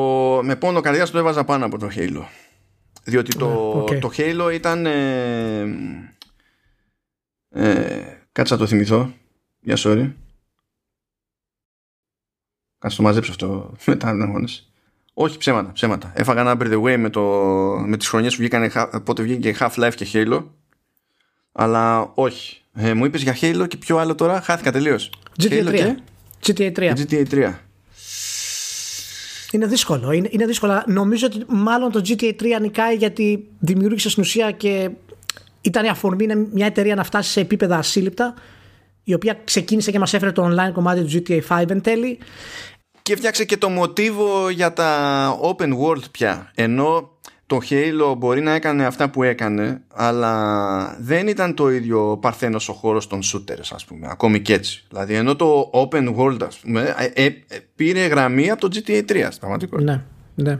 Με 0.43 0.57
πόνο 0.57 0.81
καρδιά 0.81 1.07
το 1.07 1.19
έβαζα 1.19 1.44
πάνω 1.44 1.65
από 1.65 1.78
το 1.78 1.89
Halo. 1.94 2.23
Διότι 3.05 3.36
το, 3.36 3.81
okay. 3.82 3.93
Ναι, 3.93 3.99
το 3.99 4.11
Halo 4.16 4.51
ήταν. 4.53 4.86
Ε, 4.86 5.61
ε, 7.49 8.19
κάτσε 8.32 8.55
να 8.55 8.61
το 8.61 8.66
θυμηθώ. 8.66 9.12
Για 9.61 9.77
sorry. 9.78 10.12
Κάτσε 12.78 12.97
το 12.97 13.03
μαζέψω 13.03 13.31
αυτό 13.31 13.73
μετά 13.86 14.09
αγώνε. 14.09 14.49
Όχι 15.15 15.39
ψέματα, 15.39 15.73
ψέματα. 15.73 16.12
Έφαγα 16.15 16.40
ένα 16.40 16.57
the 16.61 16.82
way 16.82 16.97
με, 16.99 17.11
το, 17.11 17.23
με 17.86 17.97
τις 17.97 18.09
χρονιές 18.09 18.36
που 18.36 18.39
βγήκαν, 18.39 18.70
πότε 19.05 19.23
βγήκε 19.23 19.57
Half-Life 19.59 19.93
και 19.94 20.07
Halo. 20.12 20.44
Αλλά 21.53 22.12
όχι. 22.15 22.61
Ε, 22.74 22.94
μου 22.94 23.05
είπες 23.05 23.23
για 23.23 23.36
Halo 23.40 23.69
και 23.69 23.77
ποιο 23.77 23.97
άλλο 23.97 24.15
τώρα; 24.15 24.40
Χάθηκα 24.40 24.73
τελείως. 24.73 25.11
GTA 25.43 25.65
3. 25.69 25.94
GTA 26.47 26.73
3. 26.77 26.93
GTA 26.97 27.24
3. 27.31 27.53
Είναι 29.53 29.66
δύσκολο. 29.66 30.12
Είναι, 30.12 30.28
είναι 30.31 30.47
δύσκολο. 30.47 30.82
Νομίζω 30.86 31.27
ότι 31.27 31.44
μάλλον 31.49 31.93
το 31.93 32.03
GTA 32.09 32.32
3 32.40 32.61
νικάει 32.61 32.94
γιατί 32.94 33.49
δημιούργησε 33.59 34.11
στην 34.11 34.23
ουσία 34.23 34.51
και 34.51 34.90
ήταν 35.61 35.85
η 35.85 35.89
αφορμή 35.89 36.27
μια 36.53 36.66
εταιρεία 36.66 36.94
να 36.94 37.05
φτάσει 37.05 37.31
σε 37.31 37.40
επίπεδα 37.40 37.77
ασύλληπτα 37.77 38.35
η 39.05 39.15
οποία 39.15 39.40
ξεκίνησε 39.44 39.90
και 39.90 39.99
μας 39.99 40.15
έφερε 40.15 40.32
το 40.32 40.47
online 40.47 40.73
κομμάτι 40.73 41.03
του 41.03 41.23
GTA 41.28 41.61
5 41.61 41.70
εν 41.70 41.81
τέλει 41.81 42.19
και 43.03 43.16
φτιάξε 43.16 43.44
και 43.44 43.57
το 43.57 43.69
μοτίβο 43.69 44.49
για 44.49 44.73
τα 44.73 45.39
open 45.43 45.69
world 45.78 46.11
πια 46.11 46.51
ενώ 46.55 47.11
το 47.52 47.60
Halo 47.70 48.14
μπορεί 48.18 48.40
να 48.40 48.54
έκανε 48.54 48.86
αυτά 48.86 49.10
που 49.10 49.22
έκανε 49.22 49.80
αλλά 49.94 50.96
δεν 51.00 51.28
ήταν 51.28 51.54
το 51.54 51.70
ίδιο 51.70 52.18
παρθένος 52.20 52.68
ο 52.68 52.72
χώρος 52.72 53.06
των 53.06 53.20
shooters 53.22 53.70
ας 53.72 53.84
πούμε 53.84 54.06
ακόμη 54.10 54.40
και 54.40 54.52
έτσι 54.52 54.84
δηλαδή 54.88 55.14
ενώ 55.14 55.36
το 55.36 55.70
open 55.72 56.16
world 56.16 56.42
ας 56.46 56.58
πούμε 56.58 56.94
ε, 56.98 57.24
ε, 57.24 57.24
ε 57.24 57.58
πήρε 57.76 58.06
γραμμή 58.06 58.50
από 58.50 58.60
το 58.60 58.68
GTA 58.72 59.02
3 59.12 59.28
πραγματικό 59.40 59.80
ναι, 59.80 60.02
ναι. 60.34 60.58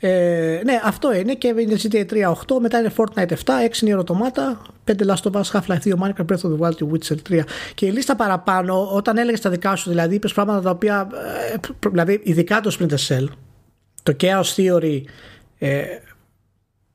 Ε, 0.00 0.60
ναι, 0.64 0.80
αυτό 0.84 1.14
είναι 1.14 1.34
και 1.34 1.54
είναι 1.58 1.76
GTA 1.82 2.12
3 2.12 2.32
8, 2.32 2.60
μετά 2.60 2.78
είναι 2.78 2.92
Fortnite 2.96 3.28
7, 3.28 3.34
6 3.34 3.82
είναι 3.82 3.90
ερωτομάτα, 3.90 4.62
5 4.84 4.92
Last 4.92 5.32
of 5.32 5.40
Us, 5.40 5.42
Half-Life 5.42 5.82
2, 5.84 5.92
Minecraft 5.92 6.26
Breath 6.26 6.42
of 6.42 6.58
the 6.58 6.58
Wild 6.58 6.74
και 6.74 6.84
Witcher 6.92 7.16
3. 7.30 7.40
Και 7.74 7.86
η 7.86 7.90
λίστα 7.90 8.16
παραπάνω, 8.16 8.88
όταν 8.92 9.16
έλεγες 9.16 9.40
τα 9.40 9.50
δικά 9.50 9.76
σου, 9.76 9.88
δηλαδή 9.88 10.14
είπες 10.14 10.32
πράγματα 10.32 10.60
τα 10.60 10.70
οποία, 10.70 11.08
ε, 11.52 11.88
δηλαδή 11.90 12.20
ειδικά 12.22 12.60
το 12.60 12.76
Splinter 12.78 13.08
Cell, 13.08 13.24
το 14.02 14.16
Chaos 14.20 14.54
Theory, 14.56 15.00
ε, 15.58 15.82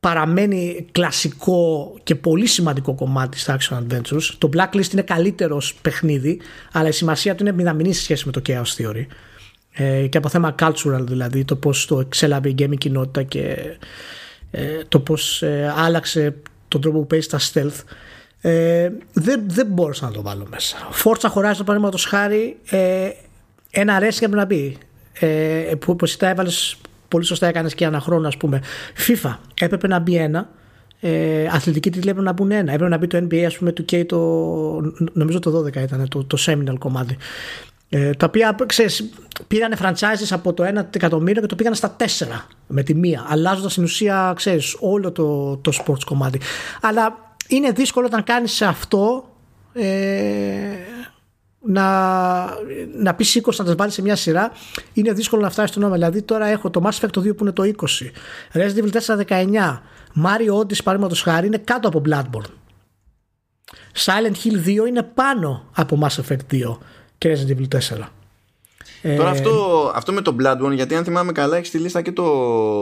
παραμένει 0.04 0.86
κλασικό 0.92 1.94
και 2.04 2.16
πολύ 2.16 2.46
σημαντικό 2.46 2.96
κομμάτι 2.96 3.40
στα 3.40 3.58
Action 3.58 3.78
Adventures. 3.78 4.24
Το 4.38 4.50
Blacklist 4.54 4.92
είναι 4.92 5.02
καλύτερος 5.02 5.76
παιχνίδι, 5.82 6.42
αλλά 6.72 6.88
η 6.88 6.92
σημασία 6.92 7.36
του 7.36 7.44
είναι 7.44 7.52
μηδαμινή 7.52 7.94
σε 7.94 8.02
σχέση 8.02 8.26
με 8.26 8.32
το 8.32 8.42
Chaos 8.48 8.78
Theory. 8.78 9.06
Ε, 9.72 10.08
και 10.08 10.18
από 10.18 10.30
θέμα 10.30 10.56
cultural 10.60 11.02
δηλαδή, 11.02 11.46
το 11.46 11.56
πώς 11.56 11.86
το 11.86 12.00
εξέλαβε 12.00 12.50
η 12.50 12.56
gaming 12.60 12.78
κοινότητα 12.78 13.24
και 13.24 13.56
ε, 14.52 14.84
το 14.88 15.00
πώς 15.00 15.42
ε, 15.42 15.74
άλλαξε 15.78 16.36
τον 16.68 16.82
τρόπο 16.82 17.00
που 17.00 17.08
παίζει 17.08 17.28
τα 17.28 17.40
stealth. 17.40 17.84
Ε, 18.42 18.90
δεν, 19.14 19.44
δεν 19.48 19.68
μπόρεσα 19.68 20.06
να 20.06 20.12
το 20.12 20.22
βάλω 20.22 20.48
μέσα. 20.50 20.78
Forza 21.04 21.30
Horizon 21.30 21.66
παραδείγματος 21.66 22.06
χάρη, 22.06 22.58
ε, 22.70 23.10
ένα 23.72 23.96
αρέσει 23.96 24.20
πρέπει 24.20 24.36
να 24.36 24.46
μπει. 24.46 24.78
Ε, 25.20 25.72
που 25.80 25.92
όπως 25.92 26.18
τα 26.18 26.30
έβαλες 26.30 26.78
πολύ 27.14 27.26
σωστά 27.26 27.48
έκανες 27.48 27.76
και 27.76 27.86
ένα 27.86 28.00
χρόνο, 28.00 28.28
ας 28.28 28.38
πούμε. 28.38 28.62
FIFA 29.08 29.36
έπρεπε 29.60 29.88
να 29.88 30.00
μπει 30.00 30.16
ένα. 30.16 30.50
Ε, 31.00 31.48
αθλητική 31.52 31.90
τίτλη 31.90 32.10
έπρεπε 32.10 32.28
να 32.28 32.34
μπουν 32.34 32.52
ένα. 32.52 32.72
Έπρεπε 32.72 32.90
να 32.90 32.98
μπει 32.98 33.08
το 33.08 33.18
NBA, 33.18 33.44
ας 33.44 33.58
πούμε, 33.58 33.72
του 33.72 33.86
K 33.92 34.06
το. 34.06 34.18
Νομίζω 35.14 35.40
το 35.40 35.64
12 35.66 35.76
ήταν 35.76 36.08
το, 36.10 36.24
το 36.24 36.38
seminal 36.46 36.76
κομμάτι. 36.80 37.18
Ε, 37.90 38.10
τα 38.14 38.26
οποία 38.26 38.56
ξέρεις, 38.66 39.10
πήραν 39.48 39.74
franchises 39.82 40.28
από 40.30 40.54
το 40.54 40.64
1 40.64 40.86
εκατομμύριο 40.96 41.42
και 41.42 41.48
το 41.48 41.56
πήγαν 41.56 41.76
στα 41.76 41.96
4 42.00 42.04
με 42.68 42.84
τη 42.84 42.96
μία. 42.96 43.26
Αλλάζοντας 43.28 43.72
στην 43.72 43.84
ουσία, 43.84 44.34
ξέρεις, 44.36 44.78
όλο 44.80 45.12
το, 45.12 45.58
το 45.58 45.72
sports 45.84 46.04
κομμάτι. 46.06 46.40
Αλλά 46.82 47.36
είναι 47.48 47.72
δύσκολο 47.72 48.06
όταν 48.06 48.24
κάνεις 48.24 48.62
αυτό. 48.62 49.30
Ε, 49.74 49.84
να, 51.66 52.46
να 52.96 53.14
πεις 53.14 53.42
20 53.44 53.56
να 53.56 53.66
τα 53.66 53.76
βάλεις 53.76 53.94
σε 53.94 54.02
μια 54.02 54.16
σειρά 54.16 54.52
είναι 54.94 55.12
δύσκολο 55.12 55.42
να 55.42 55.50
φτάσει 55.50 55.68
στο 55.68 55.80
νόημα. 55.80 55.96
Δηλαδή 55.96 56.22
τώρα 56.22 56.46
έχω 56.46 56.70
το 56.70 56.82
Mass 56.86 57.00
Effect 57.00 57.20
2 57.20 57.38
που 57.38 57.44
είναι 57.44 57.52
το 57.52 57.64
20, 57.64 57.72
Resident 58.54 58.84
Evil 58.84 58.92
4 59.06 59.28
19, 59.28 59.80
Mario 60.24 60.60
Odyssey 60.60 60.84
παραδείγματος 60.84 61.22
χάρη 61.22 61.48
είναι 61.48 61.58
κάτω 61.58 61.88
από 61.88 62.02
Bloodborne. 62.06 62.52
Silent 64.06 64.36
Hill 64.44 64.66
2 64.66 64.88
είναι 64.88 65.04
πάνω 65.04 65.70
από 65.76 66.00
Mass 66.02 66.22
Effect 66.22 66.54
2 66.54 66.78
και 67.18 67.38
Resident 67.38 67.58
Evil 67.58 67.80
4. 67.98 68.08
Τώρα 69.04 69.30
ε, 69.30 69.32
αυτό, 69.32 69.92
αυτό 69.96 70.14
με 70.14 70.22
το 70.22 70.36
Bloodborne, 70.40 70.74
γιατί 70.74 70.96
αν 70.96 71.04
θυμάμαι 71.04 71.32
καλά, 71.32 71.56
έχεις 71.56 71.68
στη 71.68 71.78
λίστα 71.78 72.02
και 72.02 72.12
το 72.12 72.26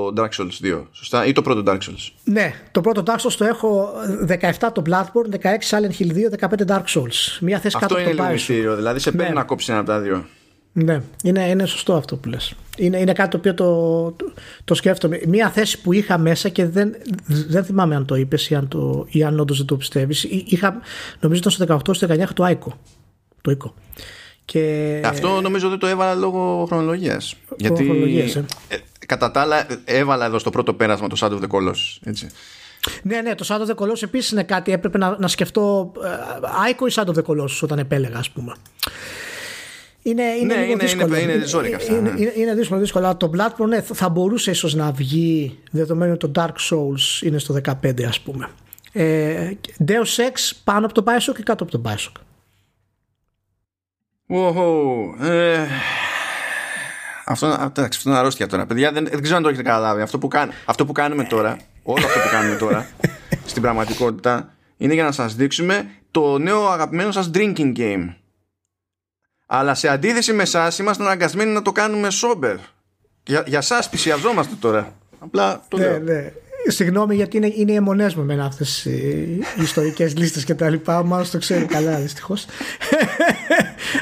Dark 0.07 0.29
Souls 0.37 0.65
2. 0.65 0.83
Σωστά, 0.91 1.25
ή 1.25 1.31
το 1.31 1.41
πρώτο 1.41 1.63
Dark 1.65 1.77
Souls. 1.77 2.09
Ναι, 2.23 2.53
το 2.71 2.81
πρώτο 2.81 3.03
Dark 3.05 3.27
Souls 3.27 3.33
το 3.37 3.45
έχω 3.45 3.89
17 4.27 4.51
το 4.73 4.81
Bloodborne, 4.89 5.35
16 5.35 5.47
Silent 5.69 6.01
Hill 6.01 6.11
2, 6.39 6.49
15 6.49 6.67
Dark 6.67 6.83
Souls. 6.85 7.37
Μία 7.39 7.59
θέση 7.59 7.77
αυτό 7.81 7.95
κάτω 7.95 8.09
από 8.09 8.17
το 8.17 8.23
μυστήριο, 8.23 8.75
δηλαδή 8.75 8.99
σε 8.99 9.11
παίρνει 9.11 9.27
ναι. 9.27 9.35
να 9.35 9.43
κόψεις 9.43 9.69
ένα 9.69 9.77
από 9.77 9.87
τα 9.87 9.99
δύο. 9.99 10.25
Ναι, 10.73 11.01
είναι, 11.23 11.49
είναι 11.49 11.65
σωστό 11.65 11.93
αυτό 11.93 12.15
που 12.15 12.29
λες. 12.29 12.53
Είναι, 12.77 12.99
είναι 12.99 13.13
κάτι 13.13 13.29
το 13.29 13.37
οποίο 13.37 13.53
το, 13.53 14.11
το, 14.11 14.33
το 14.63 14.73
σκέφτομαι. 14.73 15.21
Μία 15.27 15.49
θέση 15.49 15.81
που 15.81 15.93
είχα 15.93 16.17
μέσα 16.17 16.49
και 16.49 16.65
δεν, 16.65 16.95
δεν 17.25 17.63
θυμάμαι 17.63 17.95
αν 17.95 18.05
το 18.05 18.15
είπες 18.15 18.49
ή 18.49 18.55
αν, 18.55 18.67
το, 18.67 19.05
ή 19.09 19.23
αν 19.23 19.39
όντως 19.39 19.57
δεν 19.57 19.65
το 19.65 19.75
πιστεύεις. 19.75 20.23
Είχα, 20.23 20.79
νομίζω 21.19 21.41
ήταν 21.47 21.51
στο 21.51 21.81
18 21.91 21.95
στο 21.95 22.07
19 22.09 22.33
το 22.33 22.43
Άικο. 22.43 22.77
Το 23.41 23.51
Ίκο. 23.51 23.73
Και... 24.51 25.01
Αυτό 25.05 25.41
νομίζω 25.41 25.69
δεν 25.69 25.79
το 25.79 25.87
έβαλα 25.87 26.15
λόγω 26.15 26.65
χρονολογίας. 26.67 27.35
Γιατί 27.57 27.89
ε. 28.67 28.75
Ε, 28.75 28.77
κατά 29.05 29.31
τα 29.31 29.41
άλλα 29.41 29.67
έβαλα 29.85 30.25
εδώ 30.25 30.39
στο 30.39 30.49
πρώτο 30.49 30.73
πέρασμα 30.73 31.07
το 31.07 31.15
Shadow 31.19 31.31
of 31.31 31.41
the 31.41 31.47
Colossus. 31.47 31.97
Έτσι. 32.03 32.27
Ναι, 33.03 33.21
ναι, 33.21 33.35
το 33.35 33.45
Shadow 33.47 33.67
of 33.67 33.75
the 33.75 33.85
Colossus 33.85 34.03
επίσης 34.03 34.31
είναι 34.31 34.43
κάτι. 34.43 34.71
Έπρεπε 34.71 34.97
να, 34.97 35.15
να 35.19 35.27
σκεφτώ. 35.27 35.91
Άικο 36.65 36.87
ή 36.87 36.91
Shadow 36.95 37.07
of 37.07 37.13
the 37.13 37.23
Colossus 37.23 37.59
όταν 37.61 37.79
επέλεγα, 37.79 38.17
ας 38.17 38.29
πούμε. 38.29 38.53
Είναι, 40.01 40.23
είναι, 40.23 40.55
ναι, 40.55 40.61
είναι, 40.61 40.83
δύσκολο. 40.83 41.17
Είναι, 41.17 41.31
είναι, 41.31 41.45
ζώρικα 41.45 41.75
αυτά, 41.75 41.93
είναι, 41.93 42.09
ναι. 42.09 42.31
είναι, 42.35 42.53
δύσκολο, 42.55 42.79
δύσκολο. 42.79 43.05
Αλλά 43.05 43.17
το 43.17 43.31
Bloodborne 43.35 43.67
ναι, 43.67 43.81
θα 43.81 44.09
μπορούσε 44.09 44.51
ίσως 44.51 44.73
να 44.73 44.91
βγει 44.91 45.59
δεδομένου 45.71 46.11
ότι 46.13 46.29
το 46.29 46.41
Dark 46.41 46.75
Souls 46.75 47.21
είναι 47.21 47.37
στο 47.37 47.55
15, 47.83 48.03
ας 48.03 48.19
πούμε. 48.19 48.49
Ε, 48.91 49.51
Deus 49.87 50.17
Ex 50.17 50.51
πάνω 50.63 50.85
από 50.85 50.93
το 50.93 51.03
Bioshock 51.07 51.35
και 51.35 51.43
κάτω 51.43 51.63
από 51.63 51.71
το 51.71 51.81
Bioshock. 51.85 52.21
Ε, 55.19 55.67
αυτό, 57.25 57.45
αυτό 57.45 57.87
είναι 58.05 58.17
αρρώστια 58.17 58.47
τώρα. 58.47 58.65
Παιδιά, 58.65 58.91
δεν, 58.91 59.07
δεν 59.11 59.21
ξέρω 59.21 59.37
αν 59.37 59.43
το 59.43 59.49
έχετε 59.49 59.63
καταλάβει. 59.63 60.01
Αυτό 60.01 60.17
που, 60.17 60.27
κάν, 60.27 60.51
αυτό 60.65 60.85
που 60.85 60.91
κάνουμε 60.91 61.23
τώρα, 61.23 61.57
όλο 61.83 62.05
αυτό 62.05 62.19
που 62.19 62.29
κάνουμε 62.31 62.55
τώρα, 62.55 62.87
στην 63.45 63.61
πραγματικότητα, 63.61 64.53
είναι 64.77 64.93
για 64.93 65.03
να 65.03 65.11
σας 65.11 65.35
δείξουμε 65.35 65.89
το 66.11 66.37
νέο 66.37 66.67
αγαπημένο 66.67 67.11
σας 67.11 67.29
drinking 67.33 67.77
game. 67.77 68.13
Αλλά 69.45 69.75
σε 69.75 69.87
αντίθεση 69.87 70.33
με 70.33 70.43
εσάς 70.43 70.79
είμαστε 70.79 71.03
αναγκασμένοι 71.03 71.51
να 71.51 71.61
το 71.61 71.71
κάνουμε 71.71 72.07
sober. 72.21 72.55
Για, 73.23 73.43
για 73.47 73.61
σας 73.61 73.89
πλησιαζόμαστε 73.89 74.55
τώρα. 74.59 74.93
Απλά 75.19 75.63
το 75.67 75.77
ναι, 75.77 75.85
λέω. 75.85 75.99
Ναι. 75.99 76.31
Συγγνώμη 76.67 77.15
γιατί 77.15 77.37
είναι, 77.37 77.51
είναι 77.55 77.71
οι 77.71 77.75
αιμονές 77.75 78.15
μου 78.15 78.23
με 78.23 78.43
αυτές 78.43 78.85
οι 78.85 79.41
ιστορικές 79.61 80.17
λίστες 80.17 80.43
και 80.43 80.55
τα 80.55 80.69
λοιπά. 80.69 81.03
Μάλλον 81.03 81.31
το 81.31 81.37
ξέρει 81.37 81.65
καλά 81.65 81.97
δυστυχώς. 81.99 82.45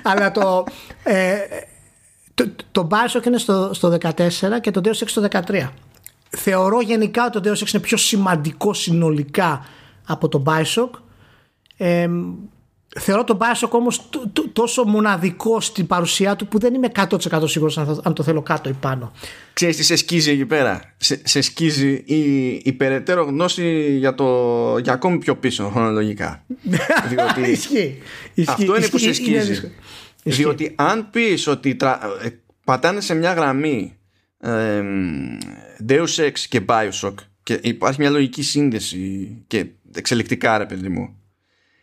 Αλλά 0.04 0.32
το, 0.32 0.66
ε, 1.04 1.38
το, 2.34 2.52
το 2.72 2.88
Bioshock 2.92 3.26
είναι 3.26 3.38
στο, 3.38 3.74
στο 3.74 3.98
14 4.02 4.12
και 4.62 4.72
το 4.72 4.82
Deus 4.84 5.04
Ex 5.04 5.06
στο 5.06 5.28
13. 5.32 5.70
Θεωρώ 6.30 6.82
γενικά 6.82 7.26
ότι 7.26 7.40
το 7.42 7.50
Deus 7.50 7.64
Ex 7.64 7.74
είναι 7.74 7.82
πιο 7.84 7.98
σημαντικό 7.98 8.74
συνολικά 8.74 9.66
από 10.08 10.28
τον 10.28 10.44
Bioshock. 10.48 10.90
Ε, 11.78 12.10
θεωρώ 12.98 13.24
τον 13.24 13.38
Bioshock 13.42 13.70
όμως 13.70 14.10
τόσο 14.54 14.84
μοναδικό 14.84 15.62
στην 15.62 15.88
παρουσία 15.88 16.36
του 16.36 16.48
που 16.48 16.60
δεν 16.60 16.74
είμαι 16.74 16.88
100% 16.96 17.44
σίγουρος 17.46 17.78
αν, 17.78 18.02
αν 18.04 18.14
το 18.14 18.24
θέλω 18.24 18.42
κάτω 18.42 18.70
ή 18.70 18.74
πάνω. 18.80 19.12
Ξέρεις 19.54 19.76
τι 19.78 19.84
σε 19.84 19.96
σκίζει 19.96 20.32
εκεί 20.32 20.46
πέρα; 20.46 20.94
Σε, 20.98 21.22
σε 21.24 21.42
σκίζει 21.42 22.04
η, 22.06 22.48
η 22.64 22.74
περαιτέρω 22.74 23.24
γνώση 23.24 23.96
για, 23.98 24.16
το, 24.16 24.78
για 24.78 24.94
ακόμη 24.94 25.18
πιο 25.18 25.36
πίσω 25.36 25.70
χρονολογικά. 25.70 26.46
Διότι 27.10 27.52
ισχύει, 27.52 28.02
ισχύει, 28.34 28.52
αυτό 28.52 28.64
είναι 28.64 28.78
ισχύει, 28.78 28.92
που 28.92 28.98
σε 28.98 29.14
σκίζει. 29.14 29.72
Είναι 30.24 30.36
Διότι 30.36 30.74
αν 30.76 31.10
πεις 31.10 31.48
ότι 31.48 31.76
τρα, 31.76 32.00
ε, 32.24 32.30
πατάνε 32.64 33.02
σε 33.02 33.14
μια 33.14 33.34
γραμμή 33.34 33.98
ε, 34.40 34.84
Deus 35.90 36.16
Ex 36.16 36.32
και 36.50 36.62
Bioshock 36.66 37.14
και 37.44 37.60
υπάρχει 37.62 38.02
μια 38.02 38.10
λογική 38.10 38.42
σύνδεση 38.44 39.36
και 39.48 39.66
εξελικτικά 39.96 40.58
ρε 40.58 40.66
παιδί 40.66 40.90
μου 40.90 41.19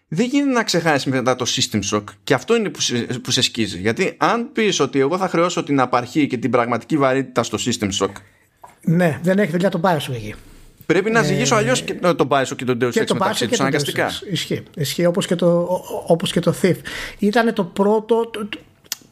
δεν 0.08 0.26
γίνεται 0.26 0.50
να 0.50 0.64
ξεχάσεις 0.64 1.12
μετά 1.12 1.36
το 1.36 1.46
system 1.48 1.80
shock 1.92 2.04
και 2.24 2.34
αυτό 2.34 2.56
είναι 2.56 2.68
που 2.68 2.80
σε, 2.80 2.98
που 2.98 3.30
σε 3.30 3.42
σκίζει 3.42 3.78
γιατί 3.78 4.14
αν 4.16 4.52
πεις 4.52 4.80
ότι 4.80 4.98
εγώ 4.98 5.18
θα 5.18 5.28
χρεώσω 5.28 5.62
την 5.62 5.80
απαρχή 5.80 6.26
και 6.26 6.36
την 6.36 6.50
πραγματική 6.50 6.96
βαρύτητα 6.96 7.42
στο 7.42 7.58
system 7.60 7.88
shock 8.00 8.12
ναι 8.80 9.20
δεν 9.22 9.38
έχει 9.38 9.50
δουλειά 9.50 9.70
το 9.70 9.80
Bioshock 9.82 10.14
εκεί 10.14 10.34
Πρέπει 10.86 11.10
να 11.10 11.18
ε, 11.18 11.24
ζυγίσω 11.24 11.54
αλλιώς 11.54 11.82
και 11.82 11.94
τον 11.94 12.28
Bioshock 12.28 12.56
και 12.56 12.64
τον 12.64 12.78
Deus 12.80 12.92
Ex 12.92 13.12
μεταξύ 13.12 13.48
τους 13.48 13.60
αναγκαστικά. 13.60 14.10
Ισχύει, 14.30 14.62
ισχύει 14.76 15.06
όπως, 15.06 15.26
και 15.26 15.34
το, 15.34 15.80
όπως 16.06 16.32
και 16.32 16.40
το 16.40 16.54
Thief. 16.62 16.76
Ήταν 17.18 17.54
το 17.54 17.64
πρώτο, 17.64 18.30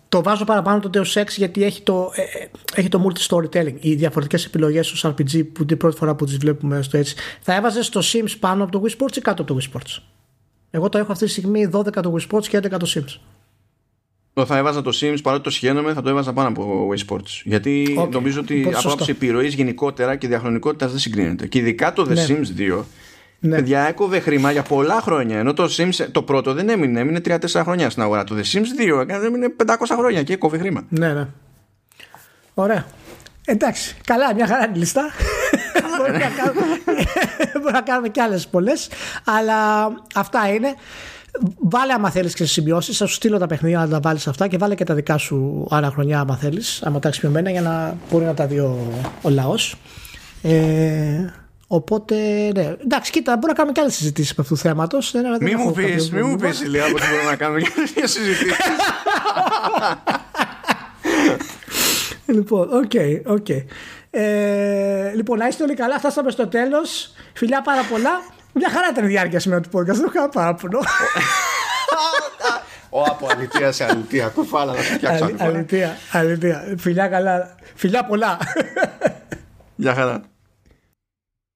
το 0.09 0.23
βάζω 0.23 0.45
παραπάνω 0.45 0.81
το 0.81 0.91
Deus 0.95 1.23
Ex 1.23 1.27
γιατί 1.37 1.65
έχει 1.65 1.83
το, 1.83 2.11
ε, 2.15 2.23
ε 2.23 2.49
έχει 2.75 2.89
το 2.89 3.07
multi-storytelling. 3.07 3.75
Οι 3.81 3.95
διαφορετικές 3.95 4.45
επιλογές 4.45 4.87
στο 4.87 5.09
RPG 5.09 5.47
που 5.53 5.63
είναι 5.63 5.73
η 5.73 5.77
πρώτη 5.77 5.97
φορά 5.97 6.15
που 6.15 6.25
τις 6.25 6.37
βλέπουμε 6.37 6.83
στο 6.83 6.97
έτσι. 6.97 7.15
Θα 7.41 7.55
έβαζες 7.55 7.89
το 7.89 8.03
Sims 8.13 8.35
πάνω 8.41 8.63
από 8.65 8.73
το 8.73 8.83
Wii 8.85 9.03
Sports 9.03 9.17
ή 9.17 9.21
κάτω 9.21 9.43
από 9.43 9.55
το 9.55 9.61
Wii 9.61 9.77
Sports; 9.77 10.03
Εγώ 10.75 10.89
το 10.89 10.99
έχω 10.99 11.13
αυτή 11.13 11.25
τη 11.25 11.31
στιγμή 11.31 11.69
12 11.73 11.93
το 11.93 12.17
Wii 12.17 12.31
Sports 12.31 12.47
και 12.47 12.59
11 12.59 12.69
το 12.71 12.93
Sims. 12.95 13.21
Θα 14.47 14.57
έβαζα 14.57 14.83
το 14.83 14.99
Sims 15.01 15.17
παρότι 15.23 15.43
το 15.43 15.51
σχένομαι, 15.51 15.93
θα 15.93 16.03
το 16.03 16.09
έβαζα 16.09 16.33
πάνω 16.33 16.49
από 16.49 16.89
Wii 16.91 17.07
Sports. 17.07 17.43
Γιατί 17.45 17.97
okay. 17.99 18.09
νομίζω 18.11 18.41
ότι 18.41 18.65
από 18.67 18.89
άποψη 18.89 19.11
επιρροής 19.11 19.55
γενικότερα 19.55 20.17
και 20.17 20.29
διαχρονικότητας 20.29 20.91
δεν 20.91 21.01
συγκρίνεται. 21.01 21.47
Και 21.47 21.59
ειδικά 21.59 21.93
το 21.93 22.03
The 22.03 22.15
ναι. 22.15 22.27
Sims 22.29 22.79
2 22.79 22.83
ναι. 23.39 23.57
Παιδιά 23.57 23.81
έκοβε 23.81 24.21
χρήμα 24.21 24.51
για 24.51 24.63
πολλά 24.63 25.01
χρόνια. 25.01 25.39
Ενώ 25.39 25.53
το 25.53 25.65
Sims 25.77 26.07
το 26.13 26.23
πρώτο 26.23 26.53
δεν 26.53 26.69
έμεινε, 26.69 27.01
έμεινε 27.01 27.21
3-4 27.25 27.61
χρόνια 27.63 27.91
στην 27.91 28.03
αγορά. 28.03 28.25
Το 28.25 28.35
The 28.37 28.57
Sims 28.57 29.01
2 29.01 29.09
έμεινε 29.09 29.55
500 29.67 29.75
χρόνια 29.97 30.23
και 30.23 30.33
έκοβε 30.33 30.59
χρήμα. 30.59 30.87
Ναι, 30.89 31.13
ναι. 31.13 31.29
Ωραία. 32.55 32.87
Εντάξει, 33.45 33.97
καλά, 34.05 34.35
μια 34.35 34.47
χαρά 34.47 34.67
είναι 34.67 34.77
λίστα. 34.77 35.11
Μπορούμε 35.97 37.73
να 37.73 37.81
κάνουμε 37.81 38.09
κι 38.09 38.21
άλλες 38.21 38.49
πολλές. 38.49 38.89
Αλλά 39.25 39.85
αυτά 40.15 40.49
είναι. 40.55 40.75
Βάλε 41.59 41.93
άμα 41.93 42.11
θέλεις 42.11 42.35
και 42.35 42.45
σημειώσει. 42.45 42.93
Θα 42.93 43.07
σου 43.07 43.15
στείλω 43.15 43.39
τα 43.39 43.47
παιχνίδια 43.47 43.79
να 43.79 43.89
τα 43.89 44.01
βάλεις 44.01 44.27
αυτά 44.27 44.49
και 44.49 44.57
βάλε 44.57 44.75
και 44.75 44.85
τα 44.85 44.95
δικά 44.95 45.19
σου 45.19 45.67
άλλα 45.71 45.91
χρονιά 45.91 46.21
άμα 46.21 46.37
θέλεις. 46.37 46.83
Άμα 46.85 46.99
τα 46.99 47.09
έχει 47.09 47.51
για 47.51 47.63
να 47.63 47.97
μπορεί 48.11 48.25
να 48.25 48.35
τα 48.35 48.47
δει 48.47 48.59
ο, 48.59 48.79
ο 49.23 49.29
λαός. 49.29 49.77
Ε, 50.43 51.33
Οπότε, 51.67 52.15
ναι. 52.55 52.75
Εντάξει, 52.83 53.11
κοίτα, 53.11 53.33
μπορούμε 53.33 53.47
να 53.47 53.55
κάνουμε 53.55 53.73
και 53.73 53.81
άλλες 53.81 53.95
συζητήσεις 53.95 54.31
από 54.31 54.41
αυτού 54.41 54.55
του 54.55 54.61
θέματος. 54.61 55.13
Μη 55.41 55.55
μου 55.55 55.73
πεις, 55.73 56.11
μη 56.11 56.23
μου 56.23 56.37
πεις, 56.37 56.61
Ηλία, 56.61 56.85
ότι 56.85 56.93
μπορούμε 56.93 57.31
να 57.31 57.37
κάνουμε 57.37 57.61
και 57.61 57.71
άλλες 57.77 58.11
συζητήσεις. 58.11 58.57
λοιπόν, 62.37 62.69
OK, 62.73 62.91
okay, 62.93 63.21
OK. 63.25 63.47
Okay. 63.49 63.65
Ε, 64.17 65.13
λοιπόν, 65.15 65.39
να 65.39 65.47
είστε 65.47 65.63
όλοι 65.63 65.75
καλά. 65.75 65.99
Φτάσαμε 65.99 66.31
στο 66.31 66.47
τέλος. 66.49 67.13
Φιλιά 67.33 67.63
πάρα 67.63 67.83
πολλά. 67.91 68.11
Μια 68.53 68.71
χαρά 68.71 68.89
ήταν 68.91 69.05
η 69.05 69.07
διάρκεια 69.09 69.41
σήμερα 69.41 69.61
του 69.61 69.69
podcast. 69.73 69.85
Δεν 69.85 70.11
είχα 70.15 70.29
παράπονο. 70.29 70.79
Ω, 72.91 73.03
από 73.03 73.27
αλήθεια 73.31 73.73
σε 73.73 73.85
αλήθεια. 73.85 74.29
Κουφάλα 74.29 74.73
να 74.73 74.83
σου 74.83 74.93
φτιάξω. 74.93 75.31
Αλήθεια, 75.39 75.97
αλήθεια. 76.13 76.75
Φιλιά 76.79 77.09
καλά. 77.09 77.55
Φιλιά 77.75 78.05
πολλά. 78.05 78.39
Γεια 79.77 79.95
χαρά. 79.95 80.23